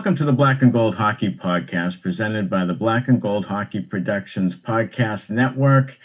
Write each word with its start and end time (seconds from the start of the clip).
Welcome 0.00 0.14
to 0.14 0.24
the 0.24 0.32
Black 0.32 0.62
and 0.62 0.72
Gold 0.72 0.94
Hockey 0.94 1.30
Podcast, 1.30 2.00
presented 2.00 2.48
by 2.48 2.64
the 2.64 2.72
Black 2.72 3.06
and 3.06 3.20
Gold 3.20 3.44
Hockey 3.44 3.82
Productions 3.82 4.56
Podcast 4.56 5.30
Network, 5.30 5.98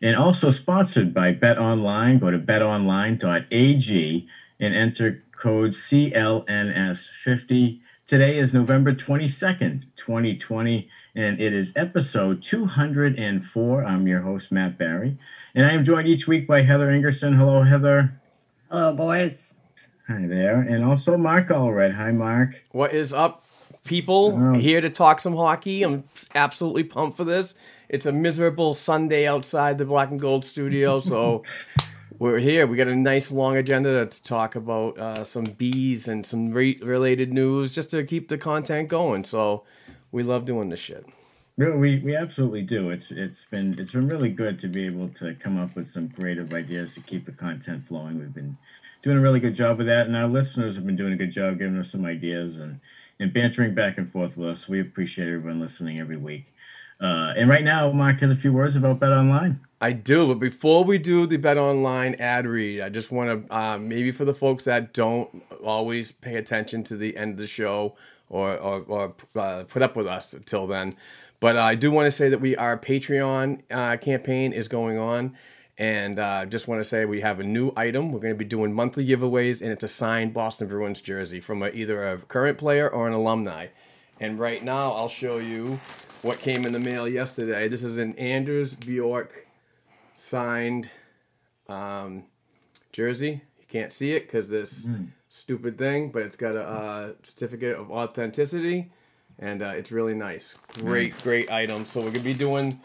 and 0.00 0.16
also 0.16 0.48
sponsored 0.48 1.12
by 1.12 1.32
Bet 1.32 1.58
Online. 1.58 2.18
Go 2.18 2.30
to 2.30 2.38
betonline.ag 2.38 4.26
and 4.58 4.74
enter 4.74 5.22
code 5.38 5.72
CLNS50. 5.72 7.80
Today 8.06 8.38
is 8.38 8.54
November 8.54 8.94
22nd, 8.94 9.84
2020, 9.96 10.88
and 11.14 11.38
it 11.38 11.52
is 11.52 11.76
episode 11.76 12.42
204. 12.42 13.84
I'm 13.84 14.08
your 14.08 14.22
host, 14.22 14.50
Matt 14.50 14.78
Barry, 14.78 15.18
and 15.54 15.66
I 15.66 15.72
am 15.72 15.84
joined 15.84 16.08
each 16.08 16.26
week 16.26 16.46
by 16.46 16.62
Heather 16.62 16.88
Ingerson. 16.88 17.36
Hello, 17.36 17.64
Heather. 17.64 18.18
Hello, 18.70 18.94
boys. 18.94 19.58
Hi 20.08 20.24
there. 20.24 20.60
And 20.60 20.84
also 20.84 21.16
Mark 21.16 21.48
Allred. 21.48 21.92
Hi, 21.92 22.12
Mark. 22.12 22.62
What 22.70 22.92
is 22.92 23.12
up, 23.12 23.44
people? 23.82 24.38
Oh. 24.40 24.52
Here 24.52 24.80
to 24.80 24.88
talk 24.88 25.18
some 25.18 25.34
hockey. 25.34 25.82
I'm 25.82 26.04
absolutely 26.32 26.84
pumped 26.84 27.16
for 27.16 27.24
this. 27.24 27.56
It's 27.88 28.06
a 28.06 28.12
miserable 28.12 28.74
Sunday 28.74 29.26
outside 29.26 29.78
the 29.78 29.84
Black 29.84 30.10
and 30.10 30.20
Gold 30.20 30.44
studio, 30.44 31.00
so 31.00 31.42
we're 32.20 32.38
here. 32.38 32.68
We 32.68 32.76
got 32.76 32.86
a 32.86 32.94
nice 32.94 33.32
long 33.32 33.56
agenda 33.56 34.06
to 34.06 34.22
talk 34.22 34.54
about 34.54 34.96
uh, 34.96 35.24
some 35.24 35.44
bees 35.44 36.06
and 36.06 36.24
some 36.24 36.52
re- 36.52 36.78
related 36.82 37.32
news, 37.32 37.74
just 37.74 37.90
to 37.90 38.04
keep 38.04 38.28
the 38.28 38.38
content 38.38 38.88
going. 38.88 39.24
So 39.24 39.64
we 40.12 40.22
love 40.22 40.44
doing 40.44 40.68
this 40.68 40.78
shit. 40.78 41.04
No, 41.58 41.72
we, 41.72 41.98
we 41.98 42.14
absolutely 42.14 42.62
do. 42.62 42.90
It's 42.90 43.10
it's 43.10 43.46
been 43.46 43.76
it's 43.78 43.92
been 43.92 44.06
really 44.06 44.28
good 44.28 44.58
to 44.60 44.68
be 44.68 44.86
able 44.86 45.08
to 45.10 45.34
come 45.34 45.58
up 45.58 45.74
with 45.74 45.90
some 45.90 46.10
creative 46.10 46.52
ideas 46.54 46.94
to 46.94 47.00
keep 47.00 47.24
the 47.24 47.32
content 47.32 47.82
flowing. 47.82 48.20
We've 48.20 48.32
been 48.32 48.56
doing 49.06 49.18
a 49.18 49.20
really 49.20 49.38
good 49.38 49.54
job 49.54 49.78
of 49.78 49.86
that, 49.86 50.08
and 50.08 50.16
our 50.16 50.26
listeners 50.26 50.74
have 50.74 50.84
been 50.84 50.96
doing 50.96 51.12
a 51.12 51.16
good 51.16 51.30
job 51.30 51.58
giving 51.58 51.78
us 51.78 51.92
some 51.92 52.04
ideas 52.04 52.56
and 52.56 52.80
and 53.20 53.32
bantering 53.32 53.72
back 53.72 53.98
and 53.98 54.10
forth 54.10 54.36
with 54.36 54.48
us. 54.48 54.68
We 54.68 54.80
appreciate 54.80 55.28
everyone 55.28 55.60
listening 55.60 56.00
every 56.00 56.16
week. 56.16 56.52
Uh, 57.00 57.32
and 57.36 57.48
right 57.48 57.62
now, 57.62 57.92
Mark 57.92 58.18
has 58.18 58.32
a 58.32 58.36
few 58.36 58.52
words 58.52 58.74
about 58.74 58.98
Bet 58.98 59.12
Online. 59.12 59.60
I 59.80 59.92
do, 59.92 60.26
but 60.26 60.40
before 60.40 60.82
we 60.82 60.98
do 60.98 61.24
the 61.24 61.36
Bet 61.36 61.56
Online 61.56 62.16
ad 62.16 62.48
read, 62.48 62.80
I 62.80 62.88
just 62.88 63.12
want 63.12 63.48
to 63.48 63.56
uh, 63.56 63.78
maybe 63.78 64.10
for 64.10 64.24
the 64.24 64.34
folks 64.34 64.64
that 64.64 64.92
don't 64.92 65.44
always 65.62 66.10
pay 66.10 66.34
attention 66.34 66.82
to 66.84 66.96
the 66.96 67.16
end 67.16 67.34
of 67.34 67.38
the 67.38 67.46
show 67.46 67.94
or 68.28 68.56
or, 68.56 68.80
or 68.88 69.14
uh, 69.36 69.62
put 69.68 69.82
up 69.82 69.94
with 69.94 70.08
us 70.08 70.32
until 70.32 70.66
then, 70.66 70.94
but 71.38 71.56
I 71.56 71.76
do 71.76 71.92
want 71.92 72.06
to 72.06 72.10
say 72.10 72.28
that 72.28 72.40
we 72.40 72.56
our 72.56 72.76
Patreon 72.76 73.60
uh, 73.70 73.98
campaign 73.98 74.52
is 74.52 74.66
going 74.66 74.98
on, 74.98 75.36
and 75.78 76.18
uh, 76.18 76.46
just 76.46 76.68
want 76.68 76.80
to 76.80 76.88
say 76.88 77.04
we 77.04 77.20
have 77.20 77.40
a 77.40 77.44
new 77.44 77.72
item. 77.76 78.12
We're 78.12 78.20
going 78.20 78.34
to 78.34 78.38
be 78.38 78.44
doing 78.44 78.72
monthly 78.72 79.06
giveaways, 79.06 79.60
and 79.60 79.70
it's 79.70 79.84
a 79.84 79.88
signed 79.88 80.32
Boston 80.32 80.68
Bruins 80.68 81.00
jersey 81.00 81.40
from 81.40 81.62
a, 81.62 81.68
either 81.68 82.12
a 82.12 82.18
current 82.18 82.56
player 82.56 82.88
or 82.88 83.06
an 83.06 83.12
alumni. 83.12 83.68
And 84.18 84.38
right 84.38 84.64
now, 84.64 84.92
I'll 84.92 85.10
show 85.10 85.38
you 85.38 85.78
what 86.22 86.38
came 86.38 86.64
in 86.64 86.72
the 86.72 86.78
mail 86.78 87.06
yesterday. 87.06 87.68
This 87.68 87.84
is 87.84 87.98
an 87.98 88.14
Anders 88.16 88.74
Bjork 88.74 89.46
signed 90.14 90.90
um, 91.68 92.24
jersey. 92.92 93.42
You 93.58 93.66
can't 93.68 93.92
see 93.92 94.12
it 94.12 94.26
because 94.26 94.48
this 94.48 94.88
stupid 95.28 95.76
thing, 95.76 96.10
but 96.10 96.22
it's 96.22 96.36
got 96.36 96.56
a 96.56 96.66
uh, 96.66 97.12
certificate 97.22 97.76
of 97.76 97.90
authenticity, 97.90 98.90
and 99.38 99.62
uh, 99.62 99.72
it's 99.76 99.92
really 99.92 100.14
nice. 100.14 100.54
Great, 100.78 101.14
great 101.22 101.50
item. 101.50 101.84
So 101.84 102.00
we're 102.00 102.10
gonna 102.10 102.24
be 102.24 102.32
doing 102.32 102.80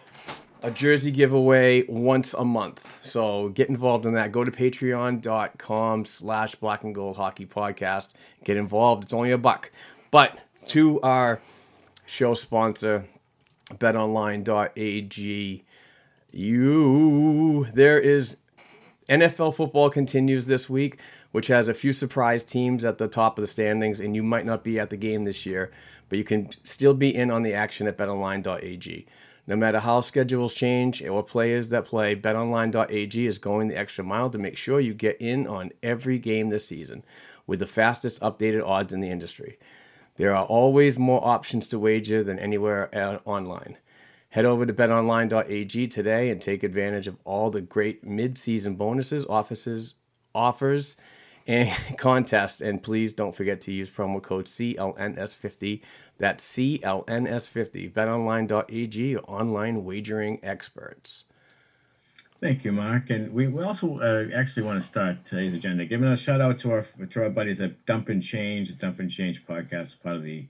a 0.63 0.72
jersey 0.72 1.11
giveaway 1.11 1.83
once 1.88 2.33
a 2.33 2.45
month. 2.45 2.99
So 3.01 3.49
get 3.49 3.69
involved 3.69 4.05
in 4.05 4.13
that. 4.13 4.31
Go 4.31 4.44
to 4.44 4.51
patreon.com 4.51 6.05
slash 6.05 6.55
black 6.55 6.83
and 6.83 6.94
gold 6.94 7.17
hockey 7.17 7.45
podcast. 7.45 8.13
Get 8.44 8.57
involved. 8.57 9.03
It's 9.03 9.13
only 9.13 9.31
a 9.31 9.38
buck. 9.38 9.72
But 10.11 10.38
to 10.67 11.01
our 11.01 11.41
show 12.05 12.33
sponsor, 12.33 13.05
betonline.ag, 13.72 15.63
you 16.33 17.67
there 17.73 17.99
is 17.99 18.38
NFL 19.09 19.55
football 19.55 19.89
continues 19.89 20.47
this 20.47 20.69
week, 20.69 20.99
which 21.31 21.47
has 21.47 21.67
a 21.67 21.73
few 21.73 21.91
surprise 21.91 22.43
teams 22.43 22.85
at 22.85 22.97
the 22.97 23.07
top 23.07 23.38
of 23.38 23.41
the 23.41 23.47
standings, 23.47 23.99
and 23.99 24.16
you 24.16 24.23
might 24.23 24.45
not 24.45 24.63
be 24.63 24.79
at 24.79 24.89
the 24.89 24.97
game 24.97 25.25
this 25.25 25.45
year, 25.45 25.72
but 26.07 26.17
you 26.17 26.23
can 26.23 26.49
still 26.63 26.93
be 26.93 27.13
in 27.13 27.31
on 27.31 27.43
the 27.43 27.53
action 27.53 27.88
at 27.88 27.97
betonline.ag. 27.97 29.05
No 29.47 29.56
matter 29.56 29.79
how 29.79 30.02
schedules 30.02 30.53
change 30.53 31.02
or 31.02 31.24
players 31.24 31.69
that 31.69 31.85
play, 31.85 32.16
betonline.ag 32.16 33.25
is 33.25 33.38
going 33.38 33.68
the 33.68 33.78
extra 33.78 34.03
mile 34.03 34.29
to 34.29 34.38
make 34.38 34.56
sure 34.56 34.79
you 34.79 34.94
get 34.94 35.19
in 35.19 35.47
on 35.47 35.72
every 35.81 36.19
game 36.19 36.50
this 36.50 36.68
season 36.68 37.03
with 37.47 37.59
the 37.59 37.66
fastest 37.66 38.22
updated 38.22 38.66
odds 38.66 38.94
in 38.94 39.02
the 39.02 39.09
industry. 39.09 39.57
There 40.16 40.35
are 40.35 40.46
always 40.46 40.99
more 40.99 41.26
options 41.26 41.67
to 41.70 41.79
wager 41.79 42.23
than 42.23 42.38
anywhere 42.38 42.90
online. 43.26 43.78
Head 44.29 44.46
over 44.46 44.66
to 44.66 44.73
betonline.ag 44.73 45.88
today 45.88 46.29
and 46.29 46.40
take 46.40 46.64
advantage 46.64 47.08
of 47.08 47.17
all 47.26 47.49
the 47.49 47.59
great 47.59 48.05
mid-season 48.05 48.76
bonuses, 48.76 49.26
offices, 49.26 49.96
offers, 50.34 50.96
and 51.47 51.70
contests. 51.97 52.61
And 52.61 52.82
please 52.82 53.14
don't 53.14 53.35
forget 53.35 53.59
to 53.61 53.73
use 53.73 53.90
promo 53.90 54.22
code 54.22 54.46
CLNS50. 54.46 55.82
That's 56.22 56.44
CLNS50. 56.56 57.91
BetOnline.ag, 57.94 59.18
online 59.18 59.84
wagering 59.84 60.40
experts. 60.44 61.23
Thank 62.40 62.64
you, 62.64 62.72
Mark. 62.72 63.09
And 63.09 63.34
we, 63.34 63.47
also 63.59 63.97
uh, 63.97 64.28
actually 64.35 64.68
want 64.68 64.79
to 64.79 64.88
start 64.88 65.26
today's 65.26 65.56
agenda, 65.56 65.84
giving 65.84 66.08
a 66.08 66.16
shout 66.16 66.40
out 66.40 66.59
to 66.59 66.73
our 66.73 66.85
to 67.09 67.23
our 67.23 67.32
buddies 67.32 67.59
at 67.59 67.88
Dump 67.88 68.09
and 68.09 68.22
Change, 68.22 68.68
the 68.68 68.76
Dump 68.76 69.00
and 69.00 69.09
Change 69.09 69.47
podcast, 69.47 70.03
part 70.03 70.18
of 70.18 70.22
the 70.22 70.46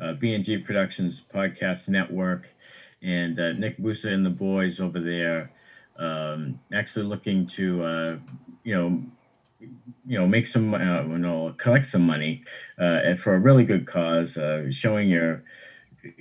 uh, 0.00 0.14
BNG 0.14 0.64
Productions 0.64 1.22
podcast 1.32 1.88
network, 1.88 2.52
and 3.00 3.38
uh, 3.38 3.52
Nick 3.52 3.78
Busa 3.78 4.12
and 4.12 4.26
the 4.26 4.30
boys 4.30 4.80
over 4.80 4.98
there, 4.98 5.52
um, 5.96 6.58
actually 6.72 7.04
looking 7.04 7.46
to 7.46 7.84
uh, 7.84 8.16
you 8.64 8.74
know 8.74 9.00
you 10.06 10.18
know, 10.18 10.26
make 10.26 10.46
some, 10.46 10.74
uh, 10.74 11.02
you 11.02 11.18
know, 11.18 11.54
collect 11.56 11.86
some 11.86 12.02
money 12.02 12.44
uh, 12.78 13.14
for 13.16 13.34
a 13.34 13.38
really 13.38 13.64
good 13.64 13.86
cause, 13.86 14.36
uh, 14.36 14.70
showing 14.70 15.08
your 15.08 15.42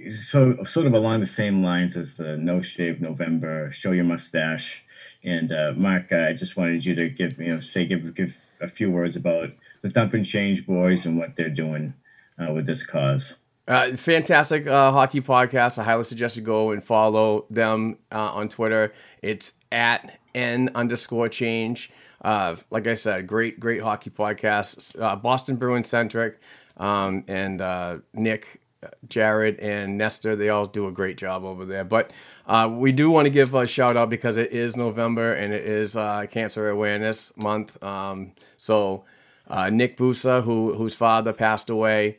so 0.10 0.64
sort 0.64 0.88
of 0.88 0.94
along 0.94 1.20
the 1.20 1.26
same 1.26 1.62
lines 1.62 1.98
as 1.98 2.16
the 2.16 2.38
No 2.38 2.62
Shave 2.62 3.02
November, 3.02 3.70
show 3.74 3.92
your 3.92 4.06
mustache. 4.06 4.84
And 5.26 5.52
uh, 5.52 5.74
Mark, 5.76 6.12
I 6.14 6.34
just 6.34 6.56
wanted 6.56 6.86
you 6.86 6.96
to 6.96 7.10
give, 7.10 7.38
you 7.38 7.50
know, 7.50 7.60
say 7.60 7.86
give 7.86 8.16
give 8.16 8.36
a 8.62 8.68
few 8.68 8.90
words 8.90 9.16
about 9.16 9.50
the 9.82 9.90
Dump 9.90 10.14
and 10.14 10.26
Change 10.26 10.66
Boys 10.66 11.06
and 11.06 11.18
what 11.18 11.36
they're 11.36 11.50
doing 11.50 11.94
uh, 12.40 12.54
with 12.54 12.66
this 12.66 12.86
cause. 12.86 13.36
Uh, 13.68 13.96
fantastic 13.96 14.68
hockey 14.68 15.22
podcast. 15.22 15.78
I 15.78 15.84
highly 15.84 16.04
suggest 16.04 16.36
you 16.36 16.44
go 16.44 16.72
and 16.72 16.84
follow 16.84 17.46
them 17.50 17.98
on 18.12 18.50
Twitter. 18.50 18.94
It's 19.22 19.54
at 19.72 20.20
n 20.36 20.70
underscore 20.76 21.30
change. 21.30 21.92
Uh, 22.24 22.56
like 22.70 22.88
I 22.88 22.94
said, 22.94 23.28
great, 23.28 23.60
great 23.60 23.82
hockey 23.82 24.10
podcast. 24.10 25.00
Uh, 25.00 25.16
Boston 25.16 25.58
Bruins 25.58 25.90
centric, 25.90 26.40
um, 26.78 27.26
and 27.28 27.62
uh, 27.62 27.98
Nick, 28.14 28.62
Jared, 29.08 29.60
and 29.60 29.98
Nestor. 29.98 30.36
They 30.36 30.50
all 30.50 30.66
do 30.66 30.88
a 30.88 30.92
great 30.92 31.18
job 31.18 31.44
over 31.44 31.66
there. 31.66 31.84
But 31.84 32.12
uh, 32.48 32.70
we 32.72 32.94
do 32.94 33.12
want 33.12 33.26
to 33.26 33.30
give 33.30 33.54
a 33.56 33.68
shout 33.68 33.98
out 33.98 34.10
because 34.10 34.38
it 34.38 34.54
is 34.54 34.78
November 34.78 35.34
and 35.34 35.54
it 35.54 35.66
is 35.66 35.98
uh, 35.98 36.26
Cancer 36.30 36.70
Awareness 36.70 37.36
Month. 37.36 37.82
Um, 37.84 38.32
so 38.56 39.04
uh, 39.50 39.70
Nick 39.70 39.98
Busa, 39.98 40.42
who 40.44 40.74
whose 40.76 40.96
father 40.96 41.34
passed 41.34 41.70
away 41.70 42.18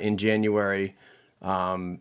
in 0.00 0.16
January. 0.16 0.96
Um, 1.42 2.00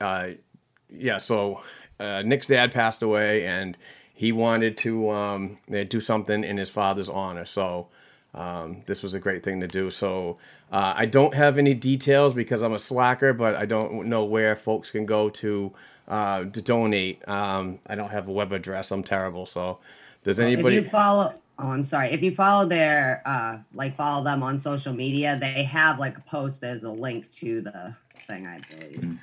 yeah, 0.00 1.18
so 1.18 1.62
Nick's 1.98 2.46
dad 2.46 2.70
passed 2.70 3.02
away, 3.02 3.46
and 3.46 3.76
he 4.22 4.30
wanted 4.30 4.78
to 4.78 5.10
um, 5.10 5.58
do 5.88 6.00
something 6.00 6.44
in 6.44 6.56
his 6.56 6.70
father's 6.70 7.08
honor. 7.08 7.44
So 7.44 7.88
um, 8.34 8.82
this 8.86 9.02
was 9.02 9.14
a 9.14 9.18
great 9.18 9.42
thing 9.42 9.58
to 9.58 9.66
do. 9.66 9.90
So 9.90 10.38
uh, 10.70 10.94
I 10.96 11.06
don't 11.06 11.34
have 11.34 11.58
any 11.58 11.74
details 11.74 12.32
because 12.32 12.62
I'm 12.62 12.72
a 12.72 12.78
slacker, 12.78 13.32
but 13.32 13.56
I 13.56 13.66
don't 13.66 14.06
know 14.06 14.22
where 14.22 14.54
folks 14.54 14.92
can 14.92 15.06
go 15.06 15.28
to 15.28 15.72
uh, 16.06 16.44
to 16.44 16.62
donate. 16.62 17.28
Um, 17.28 17.80
I 17.88 17.96
don't 17.96 18.10
have 18.10 18.28
a 18.28 18.30
web 18.30 18.52
address. 18.52 18.92
I'm 18.92 19.02
terrible. 19.02 19.44
So 19.44 19.80
does 20.22 20.38
anybody? 20.38 20.76
If 20.76 20.84
you 20.84 20.90
follow, 20.90 21.34
oh, 21.58 21.70
I'm 21.70 21.82
sorry. 21.82 22.10
If 22.10 22.22
you 22.22 22.32
follow 22.32 22.68
their, 22.68 23.22
uh, 23.26 23.56
like, 23.74 23.96
follow 23.96 24.22
them 24.22 24.44
on 24.44 24.56
social 24.56 24.94
media, 24.94 25.36
they 25.40 25.64
have 25.64 25.98
like 25.98 26.16
a 26.16 26.22
post. 26.22 26.60
There's 26.60 26.84
a 26.84 26.92
link 26.92 27.28
to 27.32 27.60
the 27.60 27.96
thing, 28.28 28.46
I 28.46 28.60
believe. 28.70 29.18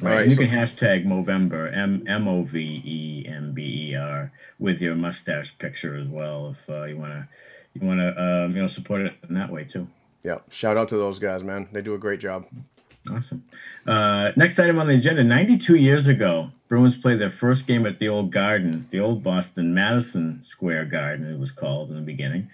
Right. 0.00 0.16
right, 0.16 0.28
you 0.28 0.36
so- 0.36 0.42
can 0.42 0.50
hashtag 0.50 1.06
Movember, 1.06 1.76
M 1.76 2.04
M 2.06 2.28
O 2.28 2.42
V 2.42 2.82
E 2.84 3.26
M 3.26 3.52
B 3.52 3.90
E 3.90 3.96
R, 3.96 4.30
with 4.58 4.80
your 4.80 4.94
mustache 4.94 5.56
picture 5.58 5.96
as 5.96 6.06
well, 6.06 6.50
if 6.50 6.70
uh, 6.70 6.84
you 6.84 6.96
wanna 6.96 7.28
you 7.74 7.86
wanna 7.86 8.14
um, 8.16 8.54
you 8.54 8.62
know 8.62 8.68
support 8.68 9.00
it 9.02 9.14
in 9.28 9.34
that 9.34 9.50
way 9.50 9.64
too. 9.64 9.88
Yeah, 10.24 10.38
shout 10.50 10.76
out 10.76 10.88
to 10.88 10.96
those 10.96 11.18
guys, 11.18 11.42
man. 11.42 11.68
They 11.72 11.82
do 11.82 11.94
a 11.94 11.98
great 11.98 12.20
job. 12.20 12.46
Awesome. 13.10 13.44
Uh, 13.86 14.32
next 14.36 14.58
item 14.58 14.78
on 14.78 14.86
the 14.86 14.94
agenda: 14.94 15.24
92 15.24 15.76
years 15.76 16.06
ago, 16.06 16.50
Bruins 16.68 16.96
played 16.96 17.18
their 17.18 17.30
first 17.30 17.66
game 17.66 17.86
at 17.86 17.98
the 17.98 18.08
old 18.08 18.30
Garden, 18.30 18.86
the 18.90 19.00
old 19.00 19.22
Boston 19.22 19.74
Madison 19.74 20.40
Square 20.44 20.86
Garden, 20.86 21.32
it 21.32 21.38
was 21.38 21.50
called 21.50 21.90
in 21.90 21.96
the 21.96 22.02
beginning. 22.02 22.50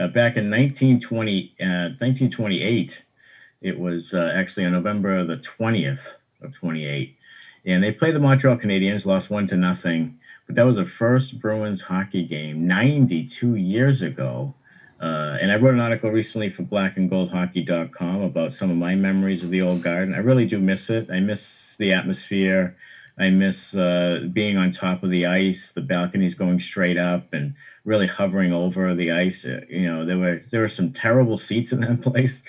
Uh, 0.00 0.06
back 0.06 0.36
in 0.36 0.48
1920, 0.50 1.54
uh, 1.60 1.94
1928, 1.98 3.04
it 3.60 3.78
was 3.78 4.14
uh, 4.14 4.32
actually 4.34 4.64
on 4.64 4.72
November 4.72 5.24
the 5.24 5.36
20th 5.36 6.14
of 6.42 6.54
28, 6.54 7.16
and 7.66 7.82
they 7.82 7.92
played 7.92 8.14
the 8.14 8.20
Montreal 8.20 8.56
Canadiens, 8.56 9.06
lost 9.06 9.30
one 9.30 9.46
to 9.46 9.56
nothing. 9.56 10.18
But 10.46 10.56
that 10.56 10.66
was 10.66 10.76
the 10.76 10.84
first 10.84 11.40
Bruins 11.40 11.82
hockey 11.82 12.24
game 12.24 12.66
92 12.66 13.56
years 13.56 14.00
ago. 14.00 14.54
Uh, 15.00 15.36
and 15.40 15.52
I 15.52 15.56
wrote 15.56 15.74
an 15.74 15.80
article 15.80 16.10
recently 16.10 16.48
for 16.48 16.64
blackandgoldhockey.com 16.64 18.22
about 18.22 18.52
some 18.52 18.70
of 18.70 18.76
my 18.76 18.94
memories 18.94 19.44
of 19.44 19.50
the 19.50 19.62
old 19.62 19.82
garden. 19.82 20.14
I 20.14 20.18
really 20.18 20.46
do 20.46 20.58
miss 20.58 20.90
it. 20.90 21.10
I 21.10 21.20
miss 21.20 21.76
the 21.76 21.92
atmosphere. 21.92 22.76
I 23.18 23.30
miss 23.30 23.74
uh, 23.74 24.28
being 24.32 24.56
on 24.56 24.70
top 24.70 25.02
of 25.02 25.10
the 25.10 25.26
ice, 25.26 25.72
the 25.72 25.80
balconies 25.80 26.34
going 26.34 26.60
straight 26.60 26.96
up, 26.96 27.32
and 27.32 27.54
really 27.84 28.06
hovering 28.06 28.52
over 28.52 28.94
the 28.94 29.10
ice. 29.10 29.44
Uh, 29.44 29.60
you 29.68 29.86
know, 29.86 30.04
there 30.04 30.18
were 30.18 30.40
there 30.50 30.60
were 30.60 30.68
some 30.68 30.92
terrible 30.92 31.36
seats 31.46 31.72
in 31.72 31.80
that 31.80 32.02
place, 32.02 32.42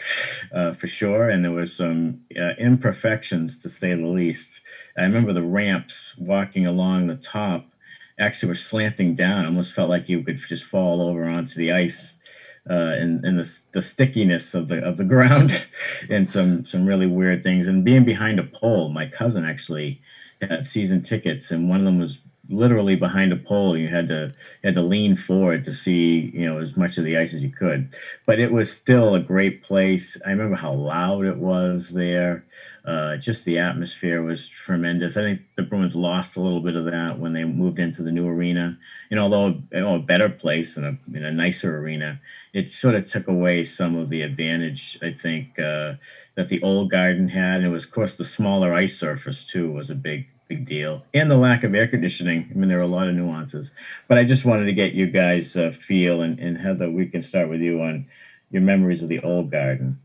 uh, 0.53 0.73
for 0.73 0.87
sure, 0.87 1.29
and 1.29 1.43
there 1.43 1.51
was 1.51 1.75
some 1.75 2.21
uh, 2.39 2.53
imperfections 2.59 3.57
to 3.59 3.69
say 3.69 3.93
the 3.93 4.05
least. 4.05 4.61
I 4.97 5.01
remember 5.03 5.33
the 5.33 5.43
ramps 5.43 6.15
walking 6.17 6.67
along 6.67 7.07
the 7.07 7.15
top 7.15 7.65
actually 8.19 8.49
were 8.49 8.55
slanting 8.55 9.15
down. 9.15 9.45
Almost 9.45 9.73
felt 9.73 9.89
like 9.89 10.09
you 10.09 10.21
could 10.23 10.37
just 10.37 10.65
fall 10.65 11.01
over 11.01 11.23
onto 11.23 11.55
the 11.55 11.71
ice 11.71 12.17
uh, 12.69 12.93
and, 12.97 13.25
and 13.25 13.39
the, 13.39 13.61
the 13.73 13.81
stickiness 13.81 14.53
of 14.53 14.67
the 14.67 14.83
of 14.83 14.97
the 14.97 15.03
ground 15.15 15.67
and 16.09 16.29
some 16.29 16.63
some 16.65 16.85
really 16.85 17.07
weird 17.07 17.43
things 17.43 17.67
and 17.67 17.83
being 17.83 18.03
behind 18.03 18.39
a 18.39 18.43
pole 18.43 18.89
my 18.89 19.07
cousin 19.07 19.45
actually 19.45 20.01
had 20.41 20.65
season 20.65 21.01
tickets 21.01 21.51
and 21.51 21.69
one 21.69 21.79
of 21.79 21.85
them 21.85 21.99
was 21.99 22.19
literally 22.49 22.95
behind 22.95 23.31
a 23.31 23.35
pole. 23.35 23.77
You 23.77 23.87
had 23.87 24.07
to 24.07 24.33
you 24.63 24.67
had 24.67 24.75
to 24.75 24.81
lean 24.81 25.15
forward 25.15 25.63
to 25.65 25.73
see 25.73 26.31
you 26.33 26.45
know 26.45 26.57
as 26.59 26.75
much 26.75 26.97
of 26.97 27.05
the 27.05 27.17
ice 27.17 27.33
as 27.33 27.43
you 27.43 27.51
could. 27.51 27.89
But 28.25 28.39
it 28.39 28.51
was 28.51 28.71
still 28.71 29.15
a 29.15 29.19
great 29.19 29.63
place. 29.63 30.17
I 30.25 30.31
remember 30.31 30.55
how 30.55 30.73
loud 30.73 31.25
it 31.25 31.37
was 31.37 31.91
there 31.91 32.43
uh, 32.89 33.17
just 33.17 33.45
the 33.45 33.59
atmosphere 33.59 34.23
was 34.23 34.47
tremendous. 34.47 35.15
I 35.15 35.21
think 35.21 35.41
the 35.55 35.61
Bruins 35.61 35.95
lost 35.95 36.37
a 36.37 36.41
little 36.41 36.59
bit 36.59 36.75
of 36.75 36.85
that 36.85 37.19
when 37.19 37.33
they 37.33 37.43
moved 37.43 37.77
into 37.77 38.01
the 38.01 38.11
new 38.11 38.27
arena. 38.27 38.79
And 39.11 39.19
although 39.19 39.47
you 39.47 39.79
know, 39.79 39.95
a 39.95 39.99
better 39.99 40.27
place 40.27 40.75
and 40.75 40.85
a, 40.87 41.27
a 41.27 41.31
nicer 41.31 41.77
arena, 41.77 42.19
it 42.51 42.71
sort 42.71 42.95
of 42.95 43.05
took 43.05 43.27
away 43.27 43.63
some 43.63 43.95
of 43.95 44.09
the 44.09 44.23
advantage 44.23 44.97
I 45.03 45.11
think 45.11 45.59
uh, 45.59 45.93
that 46.33 46.49
the 46.49 46.59
old 46.63 46.89
Garden 46.89 47.29
had. 47.29 47.57
And 47.57 47.67
it 47.67 47.69
was, 47.69 47.85
of 47.85 47.91
course, 47.91 48.17
the 48.17 48.25
smaller 48.25 48.73
ice 48.73 48.97
surface 48.97 49.45
too 49.45 49.71
was 49.71 49.91
a 49.91 49.95
big 49.95 50.25
big 50.47 50.65
deal, 50.65 51.03
and 51.13 51.29
the 51.29 51.37
lack 51.37 51.63
of 51.63 51.75
air 51.75 51.87
conditioning. 51.87 52.49
I 52.49 52.55
mean, 52.55 52.69
there 52.69 52.79
were 52.79 52.83
a 52.83 52.87
lot 52.87 53.07
of 53.07 53.13
nuances. 53.13 53.71
But 54.07 54.17
I 54.17 54.23
just 54.23 54.45
wanted 54.45 54.65
to 54.65 54.73
get 54.73 54.93
you 54.93 55.05
guys 55.05 55.55
uh, 55.55 55.69
feel 55.69 56.23
and, 56.23 56.39
and 56.39 56.57
Heather, 56.57 56.89
we 56.89 57.05
can 57.05 57.21
start 57.21 57.49
with 57.49 57.61
you 57.61 57.83
on 57.83 58.07
your 58.49 58.63
memories 58.63 59.03
of 59.03 59.09
the 59.09 59.19
old 59.19 59.51
Garden. 59.51 59.99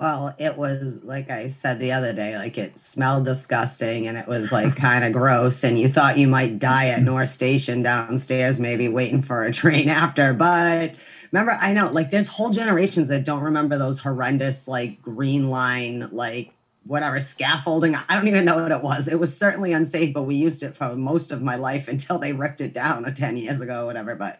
Well, 0.00 0.34
it 0.38 0.56
was 0.56 1.04
like 1.04 1.30
I 1.30 1.48
said 1.48 1.78
the 1.78 1.92
other 1.92 2.14
day, 2.14 2.34
like 2.34 2.56
it 2.56 2.78
smelled 2.78 3.26
disgusting 3.26 4.06
and 4.06 4.16
it 4.16 4.26
was 4.26 4.50
like 4.50 4.74
kind 4.74 5.04
of 5.04 5.12
gross. 5.12 5.62
And 5.62 5.78
you 5.78 5.88
thought 5.88 6.16
you 6.16 6.26
might 6.26 6.58
die 6.58 6.88
at 6.88 6.96
mm-hmm. 6.96 7.04
North 7.04 7.28
Station 7.28 7.82
downstairs, 7.82 8.58
maybe 8.58 8.88
waiting 8.88 9.20
for 9.20 9.42
a 9.42 9.52
train 9.52 9.90
after. 9.90 10.32
But 10.32 10.94
remember, 11.30 11.54
I 11.60 11.74
know 11.74 11.92
like 11.92 12.10
there's 12.10 12.28
whole 12.28 12.48
generations 12.48 13.08
that 13.08 13.26
don't 13.26 13.42
remember 13.42 13.76
those 13.76 14.00
horrendous, 14.00 14.66
like 14.66 15.02
green 15.02 15.50
line, 15.50 16.08
like 16.12 16.54
whatever 16.86 17.20
scaffolding. 17.20 17.94
I 17.94 18.14
don't 18.14 18.28
even 18.28 18.46
know 18.46 18.62
what 18.62 18.72
it 18.72 18.82
was. 18.82 19.06
It 19.06 19.20
was 19.20 19.36
certainly 19.36 19.74
unsafe, 19.74 20.14
but 20.14 20.22
we 20.22 20.34
used 20.34 20.62
it 20.62 20.74
for 20.74 20.96
most 20.96 21.30
of 21.30 21.42
my 21.42 21.56
life 21.56 21.88
until 21.88 22.18
they 22.18 22.32
ripped 22.32 22.62
it 22.62 22.72
down 22.72 23.04
uh, 23.04 23.12
10 23.12 23.36
years 23.36 23.60
ago, 23.60 23.82
or 23.82 23.86
whatever. 23.86 24.16
But 24.16 24.38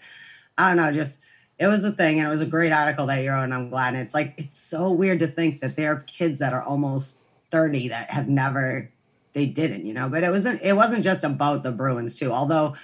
I 0.56 0.68
don't 0.68 0.78
know, 0.78 0.90
just 0.90 1.20
it 1.60 1.66
was 1.66 1.84
a 1.84 1.92
thing 1.92 2.18
and 2.18 2.26
it 2.26 2.30
was 2.30 2.40
a 2.40 2.46
great 2.46 2.72
article 2.72 3.06
that 3.06 3.22
you 3.22 3.30
wrote 3.30 3.44
and 3.44 3.54
i'm 3.54 3.68
glad. 3.68 3.92
And 3.94 4.02
it's 4.02 4.14
like 4.14 4.34
it's 4.38 4.58
so 4.58 4.90
weird 4.90 5.18
to 5.20 5.26
think 5.26 5.60
that 5.60 5.76
there 5.76 5.92
are 5.92 6.00
kids 6.06 6.38
that 6.38 6.54
are 6.54 6.62
almost 6.62 7.18
30 7.50 7.88
that 7.88 8.10
have 8.10 8.28
never 8.28 8.90
they 9.34 9.46
didn't 9.46 9.84
you 9.84 9.92
know? 9.92 10.08
But 10.08 10.24
it 10.24 10.30
wasn't 10.30 10.62
it 10.62 10.72
wasn't 10.72 11.04
just 11.04 11.22
about 11.22 11.62
the 11.62 11.70
bruins 11.70 12.14
too. 12.14 12.32
Although 12.32 12.74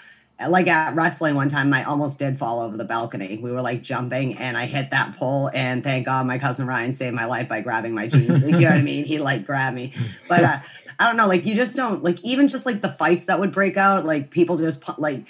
like 0.50 0.68
at 0.68 0.94
wrestling 0.94 1.34
one 1.34 1.48
time 1.48 1.72
i 1.72 1.82
almost 1.84 2.18
did 2.18 2.38
fall 2.38 2.60
over 2.60 2.76
the 2.76 2.84
balcony. 2.84 3.40
We 3.42 3.50
were 3.50 3.62
like 3.62 3.82
jumping 3.82 4.36
and 4.36 4.58
i 4.58 4.66
hit 4.66 4.90
that 4.90 5.16
pole 5.16 5.50
and 5.54 5.82
thank 5.82 6.04
god 6.04 6.26
my 6.26 6.36
cousin 6.36 6.66
ryan 6.66 6.92
saved 6.92 7.16
my 7.16 7.24
life 7.24 7.48
by 7.48 7.62
grabbing 7.62 7.94
my 7.94 8.06
jeans. 8.06 8.44
You 8.44 8.52
know 8.52 8.62
what 8.68 8.72
i 8.72 8.82
mean? 8.82 9.06
He 9.06 9.18
like 9.18 9.46
grabbed 9.46 9.74
me. 9.74 9.94
But 10.28 10.44
uh, 10.44 10.58
i 10.98 11.06
don't 11.06 11.16
know 11.16 11.26
like 11.26 11.46
you 11.46 11.54
just 11.54 11.76
don't 11.76 12.04
like 12.04 12.22
even 12.22 12.46
just 12.46 12.66
like 12.66 12.82
the 12.82 12.90
fights 12.90 13.24
that 13.26 13.40
would 13.40 13.52
break 13.52 13.78
out 13.78 14.04
like 14.04 14.30
people 14.30 14.58
just 14.58 14.82
like 14.98 15.24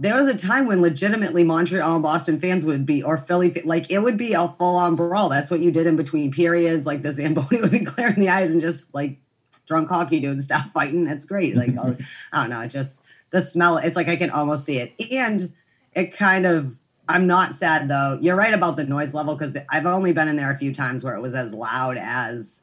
there 0.00 0.14
was 0.14 0.28
a 0.28 0.36
time 0.36 0.66
when 0.66 0.80
legitimately 0.80 1.44
Montreal 1.44 1.94
and 1.94 2.02
Boston 2.02 2.40
fans 2.40 2.64
would 2.64 2.86
be, 2.86 3.02
or 3.02 3.18
Philly, 3.18 3.52
like 3.66 3.90
it 3.90 3.98
would 3.98 4.16
be 4.16 4.32
a 4.32 4.48
full 4.48 4.76
on 4.76 4.96
brawl. 4.96 5.28
That's 5.28 5.50
what 5.50 5.60
you 5.60 5.70
did 5.70 5.86
in 5.86 5.96
between 5.96 6.32
periods. 6.32 6.86
Like 6.86 7.02
the 7.02 7.12
Zamboni 7.12 7.60
would 7.60 7.70
be 7.70 7.84
clearing 7.84 8.18
the 8.18 8.30
eyes 8.30 8.52
and 8.52 8.62
just 8.62 8.94
like 8.94 9.18
drunk 9.66 9.90
hockey 9.90 10.18
dudes 10.18 10.46
stop 10.46 10.68
fighting. 10.68 11.04
That's 11.04 11.26
great. 11.26 11.54
Like, 11.54 11.74
oh, 11.78 11.98
I 12.32 12.40
don't 12.40 12.48
know. 12.48 12.62
It 12.62 12.68
just, 12.68 13.02
the 13.30 13.42
smell, 13.42 13.76
it's 13.76 13.94
like 13.94 14.08
I 14.08 14.16
can 14.16 14.30
almost 14.30 14.64
see 14.64 14.78
it. 14.78 14.94
And 15.12 15.52
it 15.92 16.16
kind 16.16 16.46
of, 16.46 16.78
I'm 17.06 17.26
not 17.26 17.54
sad 17.54 17.88
though. 17.88 18.18
You're 18.22 18.36
right 18.36 18.54
about 18.54 18.76
the 18.76 18.84
noise 18.84 19.12
level 19.12 19.34
because 19.34 19.54
I've 19.68 19.84
only 19.84 20.14
been 20.14 20.28
in 20.28 20.36
there 20.36 20.50
a 20.50 20.56
few 20.56 20.72
times 20.72 21.04
where 21.04 21.14
it 21.14 21.20
was 21.20 21.34
as 21.34 21.52
loud 21.52 21.98
as 21.98 22.62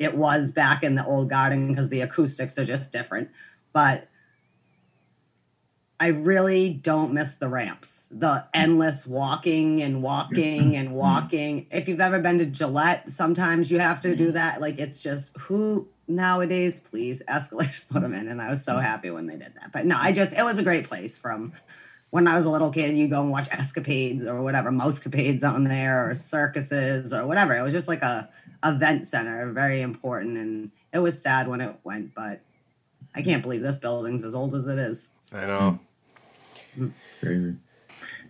it 0.00 0.16
was 0.16 0.50
back 0.50 0.82
in 0.82 0.96
the 0.96 1.06
old 1.06 1.30
garden 1.30 1.68
because 1.68 1.88
the 1.88 2.00
acoustics 2.00 2.58
are 2.58 2.64
just 2.64 2.90
different. 2.90 3.28
But 3.72 4.08
I 6.00 6.08
really 6.08 6.72
don't 6.72 7.12
miss 7.12 7.34
the 7.34 7.48
ramps, 7.48 8.08
the 8.12 8.46
endless 8.54 9.06
walking 9.06 9.82
and 9.82 10.02
walking 10.02 10.76
and 10.76 10.88
mm-hmm. 10.90 10.96
walking. 10.96 11.66
If 11.70 11.88
you've 11.88 12.00
ever 12.00 12.20
been 12.20 12.38
to 12.38 12.46
Gillette, 12.46 13.10
sometimes 13.10 13.70
you 13.70 13.80
have 13.80 14.00
to 14.02 14.14
do 14.14 14.26
mm-hmm. 14.26 14.34
that. 14.34 14.60
Like 14.60 14.78
it's 14.78 15.02
just 15.02 15.36
who 15.38 15.88
nowadays, 16.06 16.80
please, 16.80 17.22
escalators 17.26 17.84
put 17.90 18.02
them 18.02 18.14
in. 18.14 18.28
And 18.28 18.40
I 18.40 18.48
was 18.48 18.64
so 18.64 18.74
mm-hmm. 18.74 18.82
happy 18.82 19.10
when 19.10 19.26
they 19.26 19.36
did 19.36 19.54
that. 19.60 19.72
But 19.72 19.86
no, 19.86 19.96
I 19.98 20.12
just, 20.12 20.36
it 20.36 20.44
was 20.44 20.58
a 20.58 20.64
great 20.64 20.84
place 20.84 21.18
from 21.18 21.52
when 22.10 22.26
I 22.26 22.36
was 22.36 22.46
a 22.46 22.50
little 22.50 22.70
kid, 22.70 22.96
you 22.96 23.06
go 23.08 23.20
and 23.20 23.30
watch 23.30 23.48
Ice 23.52 23.72
Capades 23.72 24.24
or 24.24 24.42
whatever, 24.42 24.70
mousecapades 24.70 25.44
on 25.44 25.64
there 25.64 26.08
or 26.08 26.14
circuses 26.14 27.12
or 27.12 27.26
whatever. 27.26 27.54
It 27.54 27.62
was 27.62 27.72
just 27.72 27.88
like 27.88 28.02
a 28.02 28.30
event 28.64 29.06
center, 29.06 29.52
very 29.52 29.82
important. 29.82 30.38
And 30.38 30.70
it 30.92 31.00
was 31.00 31.20
sad 31.20 31.48
when 31.48 31.60
it 31.60 31.76
went, 31.84 32.14
but 32.14 32.40
I 33.14 33.22
can't 33.22 33.42
believe 33.42 33.60
this 33.60 33.78
building's 33.78 34.24
as 34.24 34.34
old 34.34 34.54
as 34.54 34.68
it 34.68 34.78
is. 34.78 35.12
I 35.34 35.46
know. 35.46 35.78
Crazy. 37.20 37.56